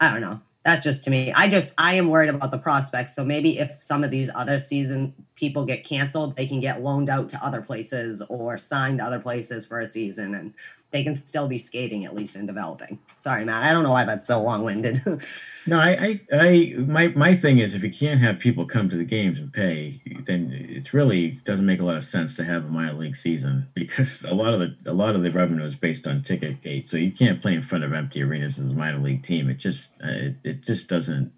I 0.00 0.10
don't 0.12 0.20
know. 0.20 0.40
That's 0.64 0.82
just 0.82 1.02
to 1.04 1.10
me. 1.10 1.32
I 1.32 1.48
just, 1.48 1.74
I 1.78 1.94
am 1.94 2.08
worried 2.08 2.28
about 2.28 2.50
the 2.50 2.58
prospects. 2.58 3.14
So 3.14 3.24
maybe 3.24 3.58
if 3.58 3.78
some 3.78 4.04
of 4.04 4.10
these 4.10 4.30
other 4.34 4.58
season 4.58 5.14
people 5.34 5.64
get 5.64 5.84
canceled, 5.84 6.36
they 6.36 6.46
can 6.46 6.60
get 6.60 6.82
loaned 6.82 7.08
out 7.08 7.28
to 7.30 7.44
other 7.44 7.62
places 7.62 8.22
or 8.28 8.58
signed 8.58 9.00
other 9.00 9.18
places 9.18 9.66
for 9.66 9.80
a 9.80 9.88
season 9.88 10.34
and 10.34 10.54
they 10.90 11.02
can 11.02 11.14
still 11.14 11.48
be 11.48 11.58
skating 11.58 12.06
at 12.06 12.14
least 12.14 12.34
and 12.34 12.46
developing. 12.46 12.98
Sorry, 13.18 13.44
Matt. 13.44 13.62
I 13.62 13.72
don't 13.72 13.82
know 13.82 13.90
why 13.90 14.04
that's 14.04 14.26
so 14.26 14.40
long 14.42 14.64
winded. 14.64 15.02
no, 15.66 15.78
I, 15.78 15.90
I, 15.90 16.20
I, 16.32 16.74
my, 16.78 17.08
my 17.08 17.34
thing 17.34 17.58
is 17.58 17.74
if 17.74 17.82
you 17.82 17.92
can't 17.92 18.20
have 18.20 18.38
people 18.38 18.64
come 18.64 18.88
to 18.88 18.96
the 18.96 19.04
games 19.04 19.38
and 19.38 19.52
pay, 19.52 20.00
then 20.24 20.50
it 20.52 20.94
really 20.94 21.40
doesn't 21.44 21.66
make 21.66 21.80
a 21.80 21.84
lot 21.84 21.96
of 21.96 22.04
sense 22.04 22.36
to 22.36 22.44
have 22.44 22.64
a 22.64 22.68
minor 22.68 22.94
league 22.94 23.16
season 23.16 23.68
because 23.74 24.24
a 24.24 24.34
lot 24.34 24.54
of 24.54 24.60
the, 24.60 24.90
a 24.90 24.94
lot 24.94 25.14
of 25.14 25.22
the 25.22 25.30
revenue 25.30 25.64
is 25.64 25.76
based 25.76 26.06
on 26.06 26.22
ticket 26.22 26.62
gate. 26.62 26.88
So 26.88 26.96
you 26.96 27.12
can't 27.12 27.42
play 27.42 27.52
in 27.52 27.62
front 27.62 27.84
of 27.84 27.92
empty 27.92 28.22
arenas 28.22 28.58
as 28.58 28.68
a 28.68 28.74
minor 28.74 28.98
league 28.98 29.22
team. 29.22 29.50
It 29.50 29.58
just, 29.58 29.92
uh, 30.02 30.08
it, 30.08 30.36
it 30.42 30.64
just 30.64 30.88
doesn't 30.88 31.32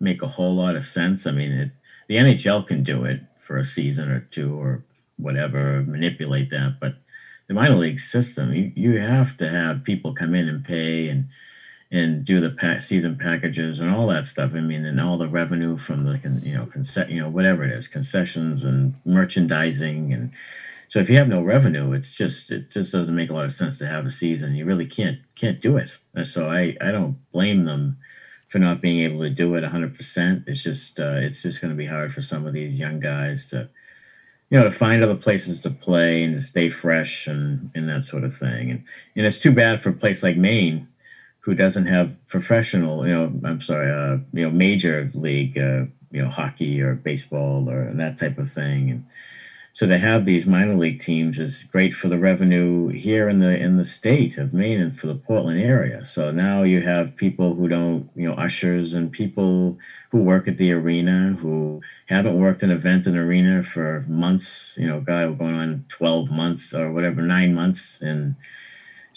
make 0.00 0.22
a 0.22 0.28
whole 0.28 0.54
lot 0.54 0.76
of 0.76 0.84
sense. 0.84 1.26
I 1.26 1.32
mean, 1.32 1.52
it, 1.52 1.70
the 2.08 2.16
NHL 2.16 2.66
can 2.66 2.84
do 2.84 3.04
it 3.04 3.20
for 3.40 3.58
a 3.58 3.64
season 3.64 4.10
or 4.10 4.20
two 4.20 4.58
or 4.58 4.82
whatever, 5.18 5.82
manipulate 5.82 6.48
that, 6.50 6.76
but 6.80 6.94
the 7.48 7.54
minor 7.54 7.76
league 7.76 8.00
system, 8.00 8.54
you, 8.54 8.72
you 8.76 9.00
have 9.00 9.36
to 9.38 9.50
have 9.50 9.84
people 9.84 10.14
come 10.14 10.34
in 10.34 10.48
and 10.48 10.64
pay 10.64 11.08
and 11.08 11.28
and 11.90 12.24
do 12.24 12.40
the 12.40 12.50
pa- 12.50 12.80
season 12.80 13.16
packages 13.16 13.80
and 13.80 13.90
all 13.90 14.06
that 14.08 14.26
stuff. 14.26 14.52
I 14.54 14.60
mean, 14.60 14.84
and 14.84 15.00
all 15.00 15.18
the 15.18 15.28
revenue 15.28 15.78
from 15.78 16.04
the 16.04 16.18
con- 16.18 16.42
you 16.44 16.54
know 16.54 16.66
conce- 16.66 17.10
you 17.10 17.20
know 17.20 17.30
whatever 17.30 17.64
it 17.64 17.72
is, 17.72 17.88
concessions 17.88 18.64
and 18.64 18.94
merchandising 19.04 20.12
and 20.12 20.32
so 20.88 21.00
if 21.00 21.10
you 21.10 21.18
have 21.18 21.28
no 21.28 21.42
revenue, 21.42 21.92
it's 21.92 22.14
just 22.14 22.50
it 22.50 22.70
just 22.70 22.92
doesn't 22.92 23.14
make 23.14 23.30
a 23.30 23.34
lot 23.34 23.44
of 23.44 23.52
sense 23.52 23.78
to 23.78 23.86
have 23.86 24.06
a 24.06 24.10
season. 24.10 24.54
You 24.54 24.64
really 24.64 24.86
can't 24.86 25.18
can't 25.34 25.60
do 25.60 25.76
it. 25.76 25.98
And 26.14 26.26
so 26.26 26.48
I 26.48 26.76
I 26.80 26.92
don't 26.92 27.18
blame 27.32 27.64
them 27.66 27.98
for 28.48 28.58
not 28.58 28.80
being 28.80 29.00
able 29.00 29.20
to 29.20 29.30
do 29.30 29.54
it 29.56 29.64
100%. 29.64 30.48
It's 30.48 30.62
just 30.62 30.98
uh, 30.98 31.16
it's 31.16 31.42
just 31.42 31.60
going 31.60 31.72
to 31.72 31.76
be 31.76 31.84
hard 31.86 32.12
for 32.14 32.22
some 32.22 32.46
of 32.46 32.54
these 32.54 32.78
young 32.78 33.00
guys 33.00 33.50
to 33.50 33.68
you 34.50 34.58
know, 34.58 34.64
to 34.64 34.70
find 34.70 35.02
other 35.02 35.16
places 35.16 35.60
to 35.62 35.70
play 35.70 36.24
and 36.24 36.34
to 36.34 36.40
stay 36.40 36.70
fresh 36.70 37.26
and, 37.26 37.70
and 37.74 37.88
that 37.88 38.04
sort 38.04 38.24
of 38.24 38.34
thing. 38.34 38.70
And 38.70 38.84
and 39.16 39.26
it's 39.26 39.38
too 39.38 39.52
bad 39.52 39.80
for 39.80 39.90
a 39.90 39.94
place 39.94 40.22
like 40.22 40.36
Maine, 40.36 40.88
who 41.40 41.54
doesn't 41.54 41.86
have 41.86 42.16
professional, 42.28 43.06
you 43.06 43.14
know, 43.14 43.32
I'm 43.44 43.60
sorry, 43.60 43.90
uh, 43.90 44.18
you 44.32 44.44
know, 44.44 44.50
major 44.50 45.10
league, 45.14 45.58
uh, 45.58 45.84
you 46.10 46.22
know, 46.22 46.28
hockey 46.28 46.80
or 46.80 46.94
baseball 46.94 47.68
or 47.68 47.92
that 47.94 48.16
type 48.16 48.38
of 48.38 48.48
thing. 48.48 48.90
And 48.90 49.06
so 49.78 49.86
to 49.86 49.96
have 49.96 50.24
these 50.24 50.44
minor 50.44 50.74
league 50.74 50.98
teams 50.98 51.38
is 51.38 51.62
great 51.62 51.94
for 51.94 52.08
the 52.08 52.18
revenue 52.18 52.88
here 52.88 53.28
in 53.28 53.38
the 53.38 53.56
in 53.56 53.76
the 53.76 53.84
state 53.84 54.36
of 54.36 54.52
Maine 54.52 54.80
and 54.80 54.98
for 54.98 55.06
the 55.06 55.14
Portland 55.14 55.60
area. 55.60 56.04
So 56.04 56.32
now 56.32 56.64
you 56.64 56.80
have 56.80 57.14
people 57.14 57.54
who 57.54 57.68
don't, 57.68 58.10
you 58.16 58.26
know, 58.26 58.34
ushers 58.34 58.92
and 58.92 59.12
people 59.12 59.78
who 60.10 60.24
work 60.24 60.48
at 60.48 60.56
the 60.56 60.72
arena 60.72 61.36
who 61.38 61.80
haven't 62.06 62.40
worked 62.40 62.64
an 62.64 62.72
event 62.72 63.06
in 63.06 63.16
arena 63.16 63.62
for 63.62 64.04
months, 64.08 64.74
you 64.76 64.88
know, 64.88 64.98
guy 64.98 65.32
going 65.32 65.54
on 65.54 65.84
12 65.86 66.28
months 66.28 66.74
or 66.74 66.90
whatever, 66.90 67.22
nine 67.22 67.54
months. 67.54 68.00
And 68.02 68.34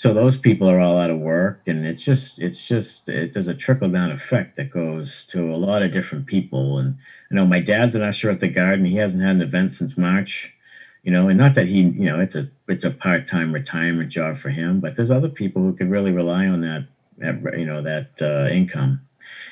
so 0.02 0.16
those 0.16 0.36
people 0.36 0.68
are 0.68 0.80
all 0.80 0.98
out 0.98 1.12
of 1.12 1.20
work. 1.20 1.68
And 1.68 1.86
it's 1.86 2.02
just, 2.02 2.42
it's 2.42 2.68
just, 2.68 3.08
it, 3.08 3.34
there's 3.34 3.48
a 3.48 3.54
trickle 3.54 3.88
down 3.88 4.12
effect 4.12 4.56
that 4.56 4.72
goes 4.72 5.26
to 5.26 5.44
a 5.44 5.56
lot 5.56 5.84
of 5.84 5.92
different 5.92 6.26
people. 6.26 6.80
And 6.80 6.98
you 7.30 7.36
know 7.36 7.46
my 7.46 7.60
dad's 7.60 7.94
an 7.94 8.02
usher 8.02 8.32
at 8.32 8.40
the 8.40 8.48
garden. 8.48 8.86
He 8.86 8.96
hasn't 8.96 9.22
had 9.22 9.36
an 9.36 9.44
event 9.44 9.74
since 9.74 10.00
March, 10.00 10.52
you 11.04 11.12
know, 11.12 11.30
and 11.30 11.38
not 11.38 11.54
that 11.54 11.68
he, 11.68 11.82
you 11.82 12.06
know, 12.06 12.20
it's 12.20 12.36
a, 12.36 12.50
it's 12.68 12.84
a 12.84 12.90
part-time 12.90 13.54
retirement 13.54 14.10
job 14.10 14.38
for 14.38 14.50
him, 14.50 14.80
but 14.80 14.96
there's 14.96 15.12
other 15.12 15.30
people 15.30 15.62
who 15.62 15.74
could 15.74 15.92
really 15.92 16.12
rely 16.12 16.48
on 16.48 16.62
that, 16.62 16.88
that 17.20 17.60
you 17.60 17.68
know, 17.68 17.84
that 17.84 18.10
uh, 18.24 18.52
income 18.52 19.02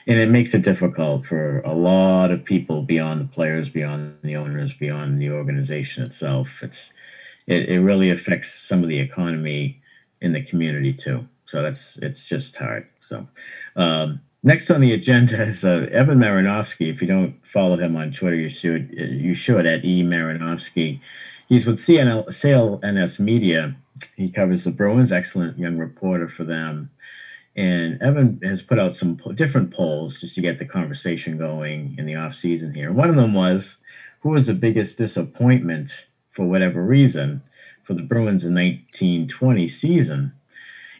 and 0.07 0.17
it 0.17 0.29
makes 0.29 0.55
it 0.55 0.63
difficult 0.63 1.27
for 1.27 1.59
a 1.59 1.75
lot 1.75 2.31
of 2.31 2.43
people 2.43 2.81
beyond 2.81 3.21
the 3.21 3.31
players, 3.31 3.69
beyond 3.69 4.17
the 4.23 4.35
owners, 4.35 4.73
beyond 4.73 5.21
the 5.21 5.29
organization 5.29 6.03
itself. 6.03 6.63
It's 6.63 6.91
it, 7.45 7.69
it 7.69 7.81
really 7.81 8.09
affects 8.09 8.51
some 8.51 8.81
of 8.81 8.89
the 8.89 8.99
economy 8.99 9.78
in 10.21 10.33
the 10.33 10.41
community 10.41 10.93
too. 10.93 11.27
So 11.45 11.63
that's 11.63 11.97
it's 11.97 12.27
just 12.27 12.55
hard. 12.57 12.87
So 12.99 13.27
um, 13.75 14.21
next 14.43 14.69
on 14.69 14.81
the 14.81 14.93
agenda 14.93 15.41
is 15.41 15.65
uh, 15.65 15.87
Evan 15.91 16.19
Marinovich. 16.19 16.87
If 16.87 17.01
you 17.01 17.07
don't 17.07 17.35
follow 17.45 17.77
him 17.77 17.95
on 17.95 18.11
Twitter, 18.11 18.35
you 18.35 18.49
should 18.49 18.89
you 18.91 19.33
should 19.33 19.65
at 19.65 19.83
e 19.83 20.03
Marinovich. 20.03 20.99
He's 21.47 21.65
with 21.65 21.77
CNL 21.77 22.27
CLNS 22.27 23.19
Media. 23.19 23.75
He 24.15 24.29
covers 24.29 24.63
the 24.63 24.71
Bruins. 24.71 25.11
Excellent 25.11 25.57
young 25.57 25.77
reporter 25.77 26.27
for 26.27 26.43
them. 26.43 26.91
And 27.55 28.01
Evan 28.01 28.39
has 28.43 28.61
put 28.61 28.79
out 28.79 28.93
some 28.93 29.17
po- 29.17 29.33
different 29.33 29.71
polls 29.71 30.21
just 30.21 30.35
to 30.35 30.41
get 30.41 30.59
the 30.59 30.65
conversation 30.65 31.37
going 31.37 31.95
in 31.97 32.05
the 32.05 32.15
off 32.15 32.35
season 32.35 32.73
here. 32.73 32.93
One 32.93 33.09
of 33.09 33.15
them 33.15 33.33
was 33.33 33.77
who 34.21 34.29
was 34.29 34.45
the 34.45 34.53
biggest 34.53 34.97
disappointment 34.97 36.05
for 36.31 36.45
whatever 36.45 36.83
reason 36.83 37.41
for 37.89 37.95
the 37.95 38.03
Bruins 38.03 38.45
in 38.45 38.53
1920 38.53 39.67
season. 39.67 40.31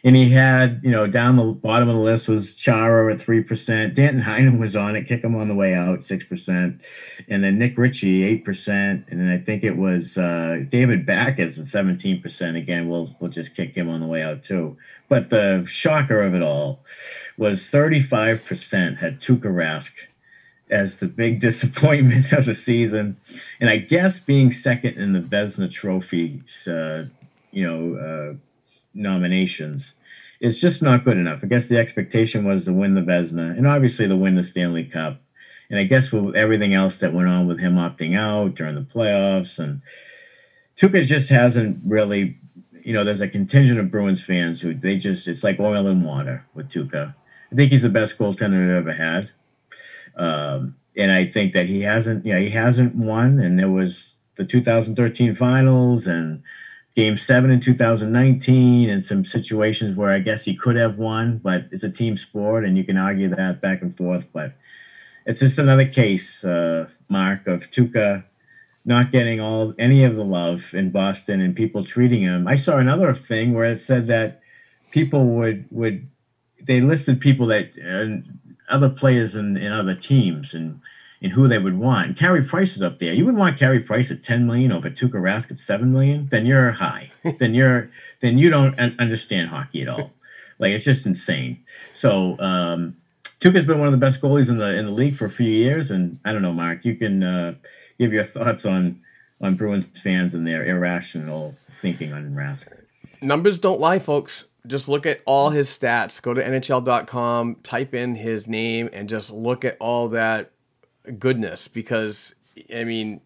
And 0.02 0.16
he 0.16 0.30
had, 0.30 0.80
you 0.82 0.90
know, 0.90 1.06
down 1.06 1.36
the 1.36 1.44
bottom 1.52 1.88
of 1.88 1.94
the 1.94 2.00
list 2.00 2.28
was 2.28 2.56
Chara 2.56 3.12
at 3.14 3.20
3%. 3.20 3.94
Danton 3.94 4.22
Heinen 4.24 4.58
was 4.58 4.74
on 4.74 4.96
it, 4.96 5.06
kick 5.06 5.22
him 5.22 5.36
on 5.36 5.46
the 5.46 5.54
way 5.54 5.72
out, 5.72 6.00
6%. 6.00 6.80
And 7.28 7.44
then 7.44 7.58
Nick 7.60 7.78
Ritchie, 7.78 8.42
8%. 8.42 9.08
And 9.08 9.20
then 9.20 9.30
I 9.30 9.38
think 9.38 9.62
it 9.62 9.76
was 9.76 10.18
uh, 10.18 10.64
David 10.68 11.06
Backes 11.06 11.60
at 11.60 11.66
17%. 11.66 12.56
Again, 12.56 12.88
we'll, 12.88 13.14
we'll 13.20 13.30
just 13.30 13.54
kick 13.54 13.76
him 13.76 13.88
on 13.88 14.00
the 14.00 14.08
way 14.08 14.22
out, 14.22 14.42
too. 14.42 14.76
But 15.08 15.30
the 15.30 15.64
shocker 15.68 16.20
of 16.20 16.34
it 16.34 16.42
all 16.42 16.80
was 17.38 17.68
35% 17.68 18.96
had 18.96 19.20
Tuukka 19.20 19.42
Rask 19.44 19.92
as 20.70 20.98
the 20.98 21.06
big 21.08 21.40
disappointment 21.48 22.32
of 22.32 22.46
the 22.46 22.54
season. 22.54 23.16
And 23.60 23.68
I 23.68 23.78
guess 23.78 24.20
being 24.20 24.50
second 24.50 24.96
in 24.96 25.12
the 25.12 25.20
Vezina 25.20 25.70
Trophy, 25.70 26.42
uh, 26.66 27.04
you 27.52 27.66
know, 27.66 27.96
uh, 27.96 28.34
nominations 28.94 29.94
is 30.40 30.60
just 30.60 30.82
not 30.82 31.04
good 31.04 31.18
enough. 31.18 31.40
I 31.42 31.46
guess 31.46 31.68
the 31.68 31.78
expectation 31.78 32.44
was 32.44 32.64
to 32.64 32.72
win 32.72 32.94
the 32.94 33.02
Vezina 33.02 33.56
and 33.56 33.66
obviously 33.66 34.08
to 34.08 34.16
win 34.16 34.36
the 34.36 34.42
Stanley 34.42 34.84
Cup. 34.84 35.20
And 35.68 35.78
I 35.78 35.84
guess 35.84 36.10
with 36.10 36.34
everything 36.34 36.74
else 36.74 36.98
that 37.00 37.12
went 37.12 37.28
on 37.28 37.46
with 37.46 37.60
him 37.60 37.76
opting 37.76 38.18
out 38.18 38.54
during 38.54 38.74
the 38.74 38.80
playoffs 38.80 39.58
and 39.58 39.82
Tuukka 40.76 41.04
just 41.04 41.28
hasn't 41.28 41.78
really, 41.84 42.38
you 42.82 42.94
know, 42.94 43.04
there's 43.04 43.20
a 43.20 43.28
contingent 43.28 43.78
of 43.78 43.90
Bruins 43.90 44.22
fans 44.22 44.60
who 44.60 44.74
they 44.74 44.96
just, 44.96 45.28
it's 45.28 45.44
like 45.44 45.60
oil 45.60 45.86
and 45.86 46.04
water 46.04 46.44
with 46.54 46.70
Tuukka. 46.70 47.14
I 47.52 47.54
think 47.54 47.70
he's 47.70 47.82
the 47.82 47.90
best 47.90 48.18
goaltender 48.18 48.66
they've 48.66 48.76
ever 48.76 48.92
had. 48.92 49.30
Um, 50.20 50.76
and 50.96 51.10
I 51.10 51.26
think 51.26 51.52
that 51.54 51.66
he 51.66 51.80
hasn't, 51.82 52.26
yeah, 52.26 52.38
he 52.38 52.50
hasn't 52.50 52.94
won. 52.94 53.40
And 53.40 53.58
there 53.58 53.70
was 53.70 54.16
the 54.36 54.44
2013 54.44 55.34
finals 55.34 56.06
and 56.06 56.42
game 56.94 57.16
seven 57.16 57.50
in 57.50 57.60
2019 57.60 58.90
and 58.90 59.02
some 59.02 59.24
situations 59.24 59.96
where 59.96 60.10
I 60.10 60.18
guess 60.18 60.44
he 60.44 60.54
could 60.54 60.76
have 60.76 60.98
won, 60.98 61.38
but 61.38 61.64
it's 61.70 61.84
a 61.84 61.90
team 61.90 62.16
sport 62.16 62.64
and 62.64 62.76
you 62.76 62.84
can 62.84 62.98
argue 62.98 63.28
that 63.28 63.60
back 63.62 63.80
and 63.80 63.96
forth. 63.96 64.28
But 64.32 64.52
it's 65.24 65.40
just 65.40 65.58
another 65.58 65.86
case, 65.86 66.44
uh, 66.44 66.88
Mark, 67.08 67.46
of 67.46 67.70
Tuukka 67.70 68.24
not 68.84 69.12
getting 69.12 69.40
all 69.40 69.74
any 69.78 70.04
of 70.04 70.16
the 70.16 70.24
love 70.24 70.74
in 70.74 70.90
Boston 70.90 71.40
and 71.40 71.54
people 71.54 71.84
treating 71.84 72.22
him. 72.22 72.48
I 72.48 72.56
saw 72.56 72.78
another 72.78 73.12
thing 73.14 73.52
where 73.52 73.64
it 73.64 73.80
said 73.80 74.06
that 74.08 74.40
people 74.90 75.24
would 75.36 75.66
would 75.70 76.08
they 76.62 76.80
listed 76.80 77.20
people 77.20 77.46
that 77.46 77.70
uh, 77.78 78.20
other 78.70 78.88
players 78.88 79.34
in, 79.34 79.56
in 79.56 79.72
other 79.72 79.94
teams 79.94 80.54
and 80.54 80.80
and 81.22 81.32
who 81.32 81.46
they 81.48 81.58
would 81.58 81.78
want. 81.78 82.06
And 82.06 82.16
Carey 82.16 82.42
Price 82.42 82.76
is 82.76 82.82
up 82.82 82.98
there. 82.98 83.12
You 83.12 83.26
would 83.26 83.36
want 83.36 83.58
Carey 83.58 83.80
Price 83.80 84.10
at 84.10 84.22
10 84.22 84.46
million 84.46 84.72
over 84.72 84.88
Tuukka 84.88 85.20
Rask 85.20 85.50
at 85.50 85.58
7 85.58 85.92
million? 85.92 86.28
Then 86.30 86.46
you're 86.46 86.70
high. 86.70 87.10
then 87.38 87.52
you're 87.52 87.90
then 88.20 88.38
you 88.38 88.48
don't 88.48 88.78
understand 88.98 89.48
hockey 89.48 89.82
at 89.82 89.88
all. 89.88 90.12
Like 90.58 90.72
it's 90.72 90.84
just 90.84 91.04
insane. 91.04 91.62
So 91.92 92.36
um 92.38 92.96
Tuukka's 93.40 93.64
been 93.64 93.78
one 93.78 93.88
of 93.88 93.92
the 93.92 93.98
best 93.98 94.20
goalies 94.20 94.50
in 94.50 94.58
the 94.58 94.76
in 94.76 94.84
the 94.86 94.92
league 94.92 95.16
for 95.16 95.24
a 95.24 95.30
few 95.30 95.48
years, 95.48 95.90
and 95.90 96.20
I 96.26 96.32
don't 96.32 96.42
know, 96.42 96.52
Mark. 96.52 96.84
You 96.84 96.94
can 96.94 97.22
uh, 97.22 97.54
give 97.98 98.12
your 98.12 98.22
thoughts 98.22 98.66
on 98.66 99.00
on 99.40 99.56
Bruins 99.56 99.86
fans 99.98 100.34
and 100.34 100.46
their 100.46 100.62
irrational 100.64 101.56
thinking 101.72 102.12
on 102.12 102.34
Rask. 102.34 102.68
Numbers 103.22 103.58
don't 103.58 103.80
lie, 103.80 103.98
folks. 103.98 104.44
Just 104.66 104.88
look 104.88 105.06
at 105.06 105.22
all 105.26 105.50
his 105.50 105.68
stats. 105.68 106.20
Go 106.20 106.34
to 106.34 106.42
NHL.com, 106.42 107.56
type 107.62 107.94
in 107.94 108.14
his 108.14 108.46
name, 108.46 108.90
and 108.92 109.08
just 109.08 109.30
look 109.30 109.64
at 109.64 109.76
all 109.80 110.08
that 110.08 110.52
goodness. 111.18 111.68
Because 111.68 112.34
I 112.74 112.84
mean, 112.84 113.20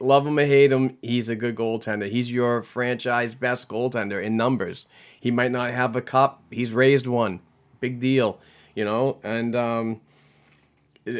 love 0.00 0.26
him 0.26 0.38
or 0.38 0.44
hate 0.44 0.72
him, 0.72 0.98
he's 1.02 1.28
a 1.28 1.36
good 1.36 1.54
goaltender. 1.54 2.08
He's 2.10 2.32
your 2.32 2.62
franchise 2.62 3.34
best 3.34 3.68
goaltender 3.68 4.22
in 4.22 4.36
numbers. 4.36 4.86
He 5.20 5.30
might 5.30 5.50
not 5.50 5.70
have 5.70 5.96
a 5.96 6.02
cup. 6.02 6.42
He's 6.50 6.72
raised 6.72 7.06
one. 7.06 7.40
Big 7.80 8.00
deal, 8.00 8.40
you 8.74 8.84
know. 8.84 9.18
And 9.22 9.54
um, 9.54 10.00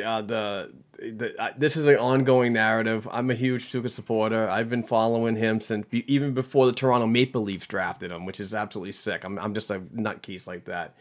uh, 0.05 0.23
the, 0.23 0.73
the 0.99 1.55
this 1.57 1.77
is 1.77 1.87
an 1.87 1.97
ongoing 1.97 2.53
narrative. 2.53 3.09
I'm 3.11 3.31
a 3.31 3.35
huge 3.35 3.71
Tuukka 3.73 3.91
supporter. 3.91 4.49
I've 4.49 4.69
been 4.69 4.83
following 4.83 5.37
him 5.37 5.61
since 5.61 5.87
be, 5.87 6.13
even 6.13 6.35
before 6.35 6.67
the 6.67 6.73
Toronto 6.73 7.07
Maple 7.07 7.43
Leafs 7.43 7.67
drafted 7.67 8.11
him, 8.11 8.27
which 8.27 8.41
is 8.41 8.55
absolutely 8.55 8.93
sick. 8.93 9.25
I'm 9.25 9.39
I'm 9.39 9.55
just 9.55 9.71
a 9.71 9.81
nutcase 9.81 10.47
like 10.47 10.65
that. 10.67 10.97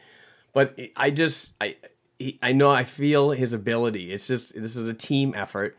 But 0.54 0.80
I 0.96 1.10
just 1.10 1.54
I 1.60 1.76
he, 2.20 2.40
I 2.42 2.54
know 2.54 2.70
I 2.70 2.84
feel 2.84 3.32
his 3.32 3.54
ability. 3.54 4.12
It's 4.12 4.28
just 4.28 4.60
this 4.60 4.76
is 4.76 4.88
a 4.88 4.94
team 4.94 5.34
effort. 5.36 5.78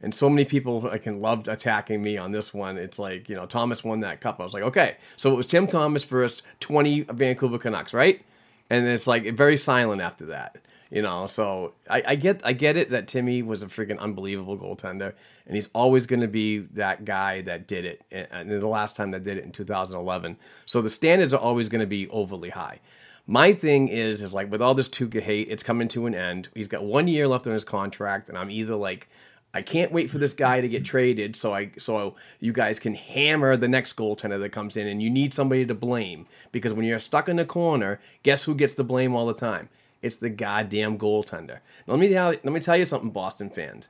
And 0.00 0.14
so 0.14 0.28
many 0.28 0.44
people 0.44 0.88
I 0.88 0.98
can 0.98 1.20
loved 1.20 1.48
attacking 1.48 2.00
me 2.00 2.18
on 2.18 2.30
this 2.30 2.54
one. 2.54 2.78
It's 2.78 2.98
like, 3.00 3.28
you 3.28 3.34
know, 3.34 3.46
Thomas 3.46 3.82
won 3.82 4.00
that 4.00 4.20
cup. 4.20 4.38
I 4.38 4.44
was 4.44 4.54
like, 4.54 4.62
okay. 4.62 4.96
So 5.16 5.32
it 5.32 5.36
was 5.36 5.48
Tim 5.48 5.66
Thomas 5.66 6.04
versus 6.04 6.42
20 6.60 7.02
Vancouver 7.02 7.58
Canucks, 7.58 7.92
right? 7.92 8.24
And 8.70 8.86
it's 8.86 9.06
like 9.08 9.34
very 9.34 9.56
silent 9.56 10.00
after 10.00 10.26
that. 10.26 10.58
You 10.90 11.02
know, 11.02 11.26
so 11.26 11.74
I, 11.90 12.02
I 12.06 12.14
get 12.14 12.40
I 12.46 12.52
get 12.52 12.78
it 12.78 12.88
that 12.90 13.06
Timmy 13.08 13.42
was 13.42 13.62
a 13.62 13.66
freaking 13.66 13.98
unbelievable 13.98 14.56
goaltender, 14.56 15.12
and 15.46 15.54
he's 15.54 15.68
always 15.74 16.06
going 16.06 16.22
to 16.22 16.28
be 16.28 16.58
that 16.58 17.04
guy 17.04 17.42
that 17.42 17.66
did 17.66 17.84
it, 17.84 18.02
and 18.10 18.50
the 18.50 18.66
last 18.66 18.96
time 18.96 19.10
that 19.10 19.22
did 19.22 19.36
it 19.36 19.44
in 19.44 19.52
2011. 19.52 20.38
So 20.64 20.80
the 20.80 20.88
standards 20.88 21.34
are 21.34 21.40
always 21.40 21.68
going 21.68 21.82
to 21.82 21.86
be 21.86 22.08
overly 22.08 22.50
high. 22.50 22.80
My 23.26 23.52
thing 23.52 23.88
is, 23.88 24.22
is 24.22 24.32
like 24.32 24.50
with 24.50 24.62
all 24.62 24.72
this 24.72 24.88
Tuukka 24.88 25.20
hate, 25.20 25.48
it's 25.50 25.62
coming 25.62 25.88
to 25.88 26.06
an 26.06 26.14
end. 26.14 26.48
He's 26.54 26.68
got 26.68 26.82
one 26.82 27.06
year 27.06 27.28
left 27.28 27.46
on 27.46 27.52
his 27.52 27.64
contract, 27.64 28.30
and 28.30 28.38
I'm 28.38 28.50
either 28.50 28.74
like, 28.74 29.10
I 29.52 29.60
can't 29.60 29.92
wait 29.92 30.10
for 30.10 30.16
this 30.16 30.32
guy 30.32 30.62
to 30.62 30.68
get 30.68 30.86
traded, 30.86 31.36
so 31.36 31.52
I 31.52 31.72
so 31.76 32.16
you 32.40 32.54
guys 32.54 32.78
can 32.78 32.94
hammer 32.94 33.58
the 33.58 33.68
next 33.68 33.96
goaltender 33.96 34.40
that 34.40 34.50
comes 34.50 34.78
in, 34.78 34.86
and 34.86 35.02
you 35.02 35.10
need 35.10 35.34
somebody 35.34 35.66
to 35.66 35.74
blame 35.74 36.26
because 36.52 36.72
when 36.72 36.86
you're 36.86 36.98
stuck 36.98 37.28
in 37.28 37.36
the 37.36 37.44
corner, 37.44 38.00
guess 38.22 38.44
who 38.44 38.54
gets 38.54 38.72
the 38.72 38.84
blame 38.84 39.14
all 39.14 39.26
the 39.26 39.34
time? 39.34 39.68
It's 40.02 40.16
the 40.16 40.30
goddamn 40.30 40.98
goaltender. 40.98 41.60
Now, 41.86 41.94
let 41.94 41.98
me 41.98 42.08
tell, 42.08 42.28
let 42.28 42.44
me 42.44 42.60
tell 42.60 42.76
you 42.76 42.86
something, 42.86 43.10
Boston 43.10 43.50
fans, 43.50 43.88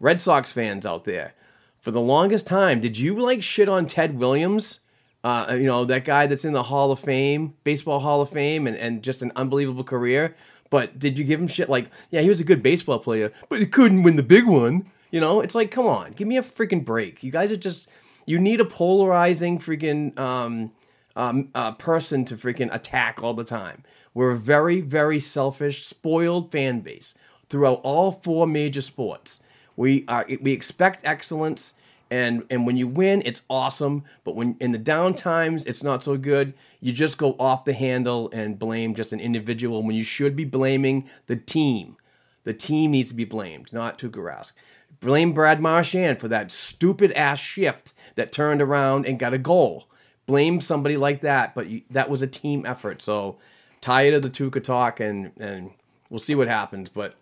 Red 0.00 0.20
Sox 0.20 0.52
fans 0.52 0.84
out 0.84 1.04
there. 1.04 1.34
For 1.80 1.90
the 1.90 2.00
longest 2.00 2.46
time, 2.46 2.80
did 2.80 2.98
you 2.98 3.14
like 3.18 3.42
shit 3.42 3.68
on 3.68 3.86
Ted 3.86 4.18
Williams? 4.18 4.80
Uh, 5.22 5.56
you 5.58 5.66
know 5.66 5.84
that 5.84 6.04
guy 6.04 6.26
that's 6.26 6.44
in 6.44 6.52
the 6.52 6.64
Hall 6.64 6.92
of 6.92 7.00
Fame, 7.00 7.54
baseball 7.64 8.00
Hall 8.00 8.20
of 8.20 8.30
Fame, 8.30 8.66
and, 8.66 8.76
and 8.76 9.02
just 9.02 9.22
an 9.22 9.32
unbelievable 9.34 9.84
career. 9.84 10.36
But 10.70 10.98
did 10.98 11.18
you 11.18 11.24
give 11.24 11.40
him 11.40 11.48
shit 11.48 11.68
like, 11.68 11.90
yeah, 12.10 12.20
he 12.20 12.28
was 12.28 12.40
a 12.40 12.44
good 12.44 12.62
baseball 12.62 12.98
player, 12.98 13.32
but 13.48 13.60
he 13.60 13.66
couldn't 13.66 14.02
win 14.02 14.16
the 14.16 14.22
big 14.22 14.46
one? 14.46 14.90
You 15.10 15.20
know, 15.20 15.40
it's 15.40 15.54
like, 15.54 15.70
come 15.70 15.86
on, 15.86 16.12
give 16.12 16.28
me 16.28 16.36
a 16.36 16.42
freaking 16.42 16.84
break. 16.84 17.22
You 17.22 17.30
guys 17.30 17.52
are 17.52 17.56
just, 17.56 17.88
you 18.24 18.38
need 18.38 18.60
a 18.60 18.64
polarizing 18.64 19.58
freaking 19.58 20.18
um, 20.18 20.72
um, 21.14 21.48
uh, 21.54 21.72
person 21.72 22.24
to 22.26 22.36
freaking 22.36 22.72
attack 22.74 23.22
all 23.22 23.34
the 23.34 23.44
time. 23.44 23.84
We're 24.16 24.30
a 24.30 24.38
very, 24.38 24.80
very 24.80 25.20
selfish, 25.20 25.84
spoiled 25.84 26.50
fan 26.50 26.80
base 26.80 27.18
throughout 27.50 27.82
all 27.82 28.12
four 28.12 28.46
major 28.46 28.80
sports. 28.80 29.42
We 29.76 30.06
are 30.08 30.26
we 30.40 30.52
expect 30.52 31.04
excellence, 31.04 31.74
and 32.10 32.42
and 32.48 32.64
when 32.66 32.78
you 32.78 32.88
win, 32.88 33.20
it's 33.26 33.42
awesome. 33.50 34.04
But 34.24 34.34
when 34.34 34.56
in 34.58 34.72
the 34.72 34.78
down 34.78 35.12
times, 35.12 35.66
it's 35.66 35.82
not 35.82 36.02
so 36.02 36.16
good. 36.16 36.54
You 36.80 36.94
just 36.94 37.18
go 37.18 37.36
off 37.38 37.66
the 37.66 37.74
handle 37.74 38.30
and 38.32 38.58
blame 38.58 38.94
just 38.94 39.12
an 39.12 39.20
individual 39.20 39.82
when 39.82 39.94
you 39.94 40.02
should 40.02 40.34
be 40.34 40.46
blaming 40.46 41.06
the 41.26 41.36
team. 41.36 41.98
The 42.44 42.54
team 42.54 42.92
needs 42.92 43.10
to 43.10 43.14
be 43.14 43.26
blamed, 43.26 43.70
not 43.70 43.98
Tuukka 43.98 44.12
Rask. 44.12 44.54
Blame 44.98 45.34
Brad 45.34 45.60
Marchand 45.60 46.20
for 46.20 46.28
that 46.28 46.50
stupid 46.50 47.12
ass 47.12 47.38
shift 47.38 47.92
that 48.14 48.32
turned 48.32 48.62
around 48.62 49.04
and 49.04 49.18
got 49.18 49.34
a 49.34 49.38
goal. 49.38 49.90
Blame 50.24 50.62
somebody 50.62 50.96
like 50.96 51.20
that, 51.20 51.54
but 51.54 51.66
you, 51.68 51.82
that 51.90 52.08
was 52.08 52.22
a 52.22 52.26
team 52.26 52.64
effort. 52.64 53.02
So 53.02 53.36
tired 53.86 54.14
of 54.14 54.22
the 54.22 54.28
Tuukka 54.28 54.62
talk, 54.62 54.98
and 54.98 55.30
and 55.38 55.70
we'll 56.10 56.18
see 56.18 56.34
what 56.34 56.48
happens. 56.48 56.88
But 56.88 57.14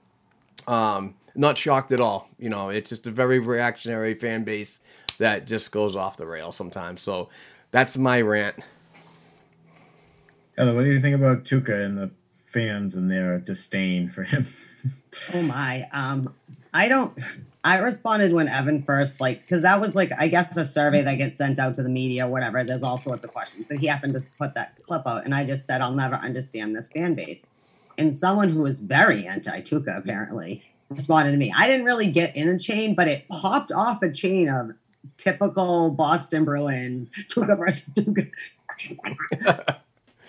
um, 0.67 1.15
not 1.35 1.59
shocked 1.59 1.93
at 1.93 2.01
all. 2.01 2.31
You 2.39 2.49
know, 2.49 2.71
it's 2.71 2.89
just 2.89 3.07
a 3.07 3.11
very 3.11 3.39
reactionary 3.39 4.15
fan 4.15 4.45
base 4.45 4.81
that 5.19 5.47
just 5.47 5.71
goes 5.73 5.95
off 5.95 6.17
the 6.17 6.27
rail 6.27 6.53
sometimes. 6.53 7.03
So 7.03 7.29
that's 7.71 7.99
my 7.99 8.23
rant. 8.23 8.57
Heather, 10.57 10.75
what 10.75 10.85
do 10.85 10.91
you 10.91 11.01
think 11.01 11.17
about 11.17 11.45
Tuukka 11.45 11.85
and 11.85 11.99
the 11.99 12.11
fans 12.47 12.95
and 12.95 13.11
their 13.11 13.39
disdain 13.41 14.09
for 14.09 14.23
him? 14.23 14.47
Oh 15.35 15.43
my. 15.43 15.87
Um, 15.93 16.35
I 16.73 16.89
don't. 16.89 17.19
I 17.65 17.79
responded 17.79 18.35
when 18.35 18.49
Evan 18.49 18.83
first 18.83 19.23
like 19.23 19.41
because 19.41 19.62
that 19.62 19.81
was 19.81 19.97
like 19.97 20.11
I 20.21 20.29
guess 20.29 20.55
a 20.59 20.67
survey 20.67 21.03
that 21.03 21.15
gets 21.15 21.39
sent 21.39 21.59
out 21.59 21.75
to 21.75 21.83
the 21.83 21.89
media, 21.89 22.29
whatever. 22.29 22.62
There's 22.62 22.83
all 22.83 22.99
sorts 22.99 23.25
of 23.25 23.33
questions, 23.33 23.65
but 23.67 23.79
he 23.79 23.87
happened 23.87 24.12
to 24.15 24.21
put 24.39 24.55
that 24.55 24.77
clip 24.83 25.07
out, 25.07 25.25
and 25.25 25.35
I 25.35 25.47
just 25.47 25.67
said 25.67 25.81
I'll 25.81 25.95
never 25.95 26.17
understand 26.17 26.77
this 26.77 26.89
fan 26.89 27.15
base. 27.15 27.51
And 27.97 28.15
someone 28.15 28.51
who 28.51 28.61
was 28.61 28.81
very 28.81 29.27
anti 29.27 29.62
Tuukka 29.62 29.97
apparently 29.97 30.62
responded 30.91 31.31
to 31.31 31.39
me. 31.39 31.55
I 31.57 31.67
didn't 31.67 31.87
really 31.87 32.09
get 32.09 32.37
in 32.37 32.49
a 32.49 32.59
chain, 32.59 32.95
but 32.95 33.09
it 33.09 33.27
popped 33.29 33.73
off 33.73 34.03
a 34.03 34.12
chain 34.12 34.51
of 34.51 34.73
typical 35.17 35.91
Boston 35.91 36.45
Bruins 36.45 37.12
Tuukka 37.31 37.57
versus 37.57 37.95
Tuukka. 37.95 38.31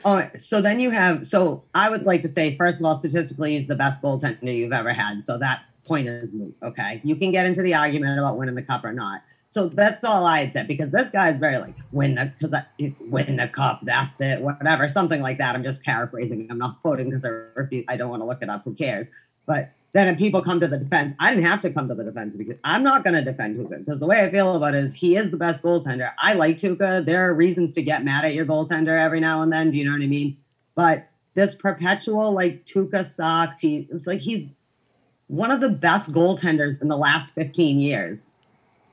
Oh, 0.08 0.22
so 0.38 0.62
then 0.62 0.80
you 0.80 0.92
have. 0.92 1.26
So 1.26 1.64
I 1.74 1.90
would 1.90 2.04
like 2.04 2.22
to 2.22 2.28
say, 2.28 2.56
first 2.58 2.80
of 2.80 2.86
all, 2.86 2.96
statistically, 2.96 3.58
he's 3.58 3.66
the 3.66 3.76
best 3.76 4.04
goaltender 4.04 4.56
you've 4.56 4.72
ever 4.72 4.94
had. 4.94 5.24
So 5.24 5.40
that 5.40 5.64
point 5.86 6.08
is 6.08 6.34
moot. 6.34 6.56
Okay, 6.64 7.02
you 7.04 7.16
can 7.16 7.32
get 7.32 7.46
into 7.46 7.62
the 7.62 7.74
argument 7.74 8.20
about 8.20 8.38
winning 8.38 8.56
the 8.56 8.64
cup 8.64 8.84
or 8.84 8.94
not. 8.94 9.22
So 9.48 9.70
that's 9.70 10.04
all 10.04 10.26
I 10.26 10.42
had 10.42 10.52
said 10.52 10.68
because 10.68 10.92
this 10.92 11.10
guy 11.10 11.30
is 11.30 11.38
very 11.38 11.58
like 11.58 11.76
win 11.92 12.16
the 12.16 12.26
because 12.26 12.56
he's 12.78 12.96
win 13.00 13.38
the 13.38 13.48
cup. 13.48 13.82
That's 13.84 14.20
it. 14.22 14.42
Whatever, 14.42 14.88
something 14.88 15.22
like 15.22 15.38
that. 15.38 15.56
I'm 15.56 15.64
just 15.64 15.84
paraphrasing. 15.84 16.48
I'm 16.50 16.58
not 16.58 16.82
quoting 16.82 17.10
because 17.10 17.24
I 17.24 17.30
refuse, 17.30 17.86
I 17.88 17.98
don't 17.98 18.10
want 18.10 18.22
to 18.22 18.28
look 18.28 18.42
it 18.42 18.50
up. 18.50 18.64
Who 18.66 18.74
cares? 18.74 19.12
But 19.46 19.72
then 19.94 20.10
if 20.10 20.18
people 20.18 20.42
come 20.42 20.60
to 20.60 20.68
the 20.68 20.78
defense, 20.78 21.14
I 21.20 21.30
didn't 21.30 21.46
have 21.46 21.62
to 21.62 21.72
come 21.72 21.88
to 21.88 21.96
the 21.96 22.04
defense 22.04 22.36
because 22.36 22.58
I'm 22.66 22.84
not 22.84 23.06
going 23.06 23.14
to 23.14 23.22
defend 23.22 23.56
Tuukka 23.58 23.80
because 23.80 24.02
the 24.02 24.08
way 24.08 24.24
I 24.24 24.30
feel 24.30 24.56
about 24.56 24.76
it 24.76 24.84
is 24.84 24.94
he 24.94 25.16
is 25.16 25.32
the 25.32 25.38
best 25.38 25.64
goaltender. 25.64 26.12
I 26.20 26.34
like 26.34 26.58
Tuukka. 26.58 27.06
There 27.06 27.30
are 27.30 27.34
reasons 27.34 27.72
to 27.74 27.82
get 27.82 28.04
mad 28.04 28.26
at 28.26 28.34
your 28.34 28.46
goaltender 28.46 29.00
every 29.00 29.22
now 29.22 29.42
and 29.42 29.54
then. 29.54 29.70
Do 29.70 29.78
you 29.78 29.86
know 29.86 29.92
what 29.92 30.02
I 30.02 30.08
mean? 30.08 30.36
But 30.76 31.08
this 31.36 31.56
perpetual 31.56 32.34
like 32.34 32.66
Tuukka 32.66 33.06
sucks. 33.06 33.62
He 33.62 33.88
it's 33.90 34.08
like 34.08 34.20
he's 34.20 34.54
one 35.28 35.52
of 35.52 35.60
the 35.60 35.70
best 35.70 36.14
goaltenders 36.14 36.82
in 36.82 36.88
the 36.88 36.98
last 36.98 37.34
15 37.34 37.80
years. 37.80 38.40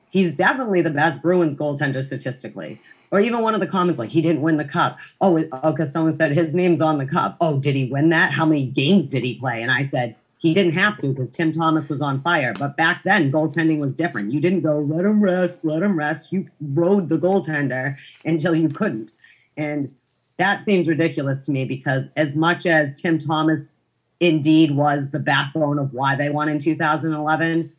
He's 0.09 0.33
definitely 0.33 0.81
the 0.81 0.89
best 0.89 1.21
Bruins 1.21 1.55
goaltender 1.55 2.03
statistically. 2.03 2.79
Or 3.11 3.19
even 3.19 3.41
one 3.41 3.53
of 3.53 3.59
the 3.59 3.67
comments 3.67 3.99
like 3.99 4.09
he 4.09 4.21
didn't 4.21 4.41
win 4.41 4.57
the 4.57 4.65
cup. 4.65 4.97
Oh, 5.21 5.37
because 5.37 5.79
oh, 5.79 5.85
someone 5.85 6.11
said 6.11 6.31
his 6.31 6.55
name's 6.55 6.81
on 6.81 6.97
the 6.97 7.05
cup. 7.05 7.37
Oh, 7.41 7.59
did 7.59 7.75
he 7.75 7.85
win 7.85 8.09
that? 8.09 8.31
How 8.31 8.45
many 8.45 8.65
games 8.65 9.09
did 9.09 9.23
he 9.23 9.35
play? 9.35 9.61
And 9.61 9.71
I 9.71 9.85
said 9.85 10.15
he 10.39 10.53
didn't 10.53 10.73
have 10.73 10.97
to 10.97 11.09
because 11.09 11.29
Tim 11.29 11.51
Thomas 11.51 11.89
was 11.89 12.01
on 12.01 12.21
fire. 12.21 12.53
But 12.57 12.75
back 12.75 13.03
then, 13.03 13.31
goaltending 13.31 13.79
was 13.79 13.93
different. 13.93 14.33
You 14.33 14.39
didn't 14.39 14.61
go 14.61 14.79
let 14.79 15.05
him 15.05 15.21
rest, 15.21 15.63
let 15.63 15.83
him 15.83 15.97
rest. 15.97 16.33
You 16.33 16.47
rode 16.73 17.09
the 17.09 17.17
goaltender 17.17 17.95
until 18.25 18.55
you 18.55 18.67
couldn't, 18.67 19.11
and 19.57 19.93
that 20.37 20.63
seems 20.63 20.87
ridiculous 20.87 21.45
to 21.45 21.51
me 21.51 21.65
because 21.65 22.11
as 22.17 22.35
much 22.35 22.65
as 22.65 22.99
Tim 22.99 23.17
Thomas 23.17 23.77
indeed 24.23 24.71
was 24.71 25.11
the 25.11 25.19
backbone 25.19 25.79
of 25.79 25.93
why 25.93 26.15
they 26.15 26.29
won 26.29 26.49
in 26.49 26.59
2011. 26.59 27.71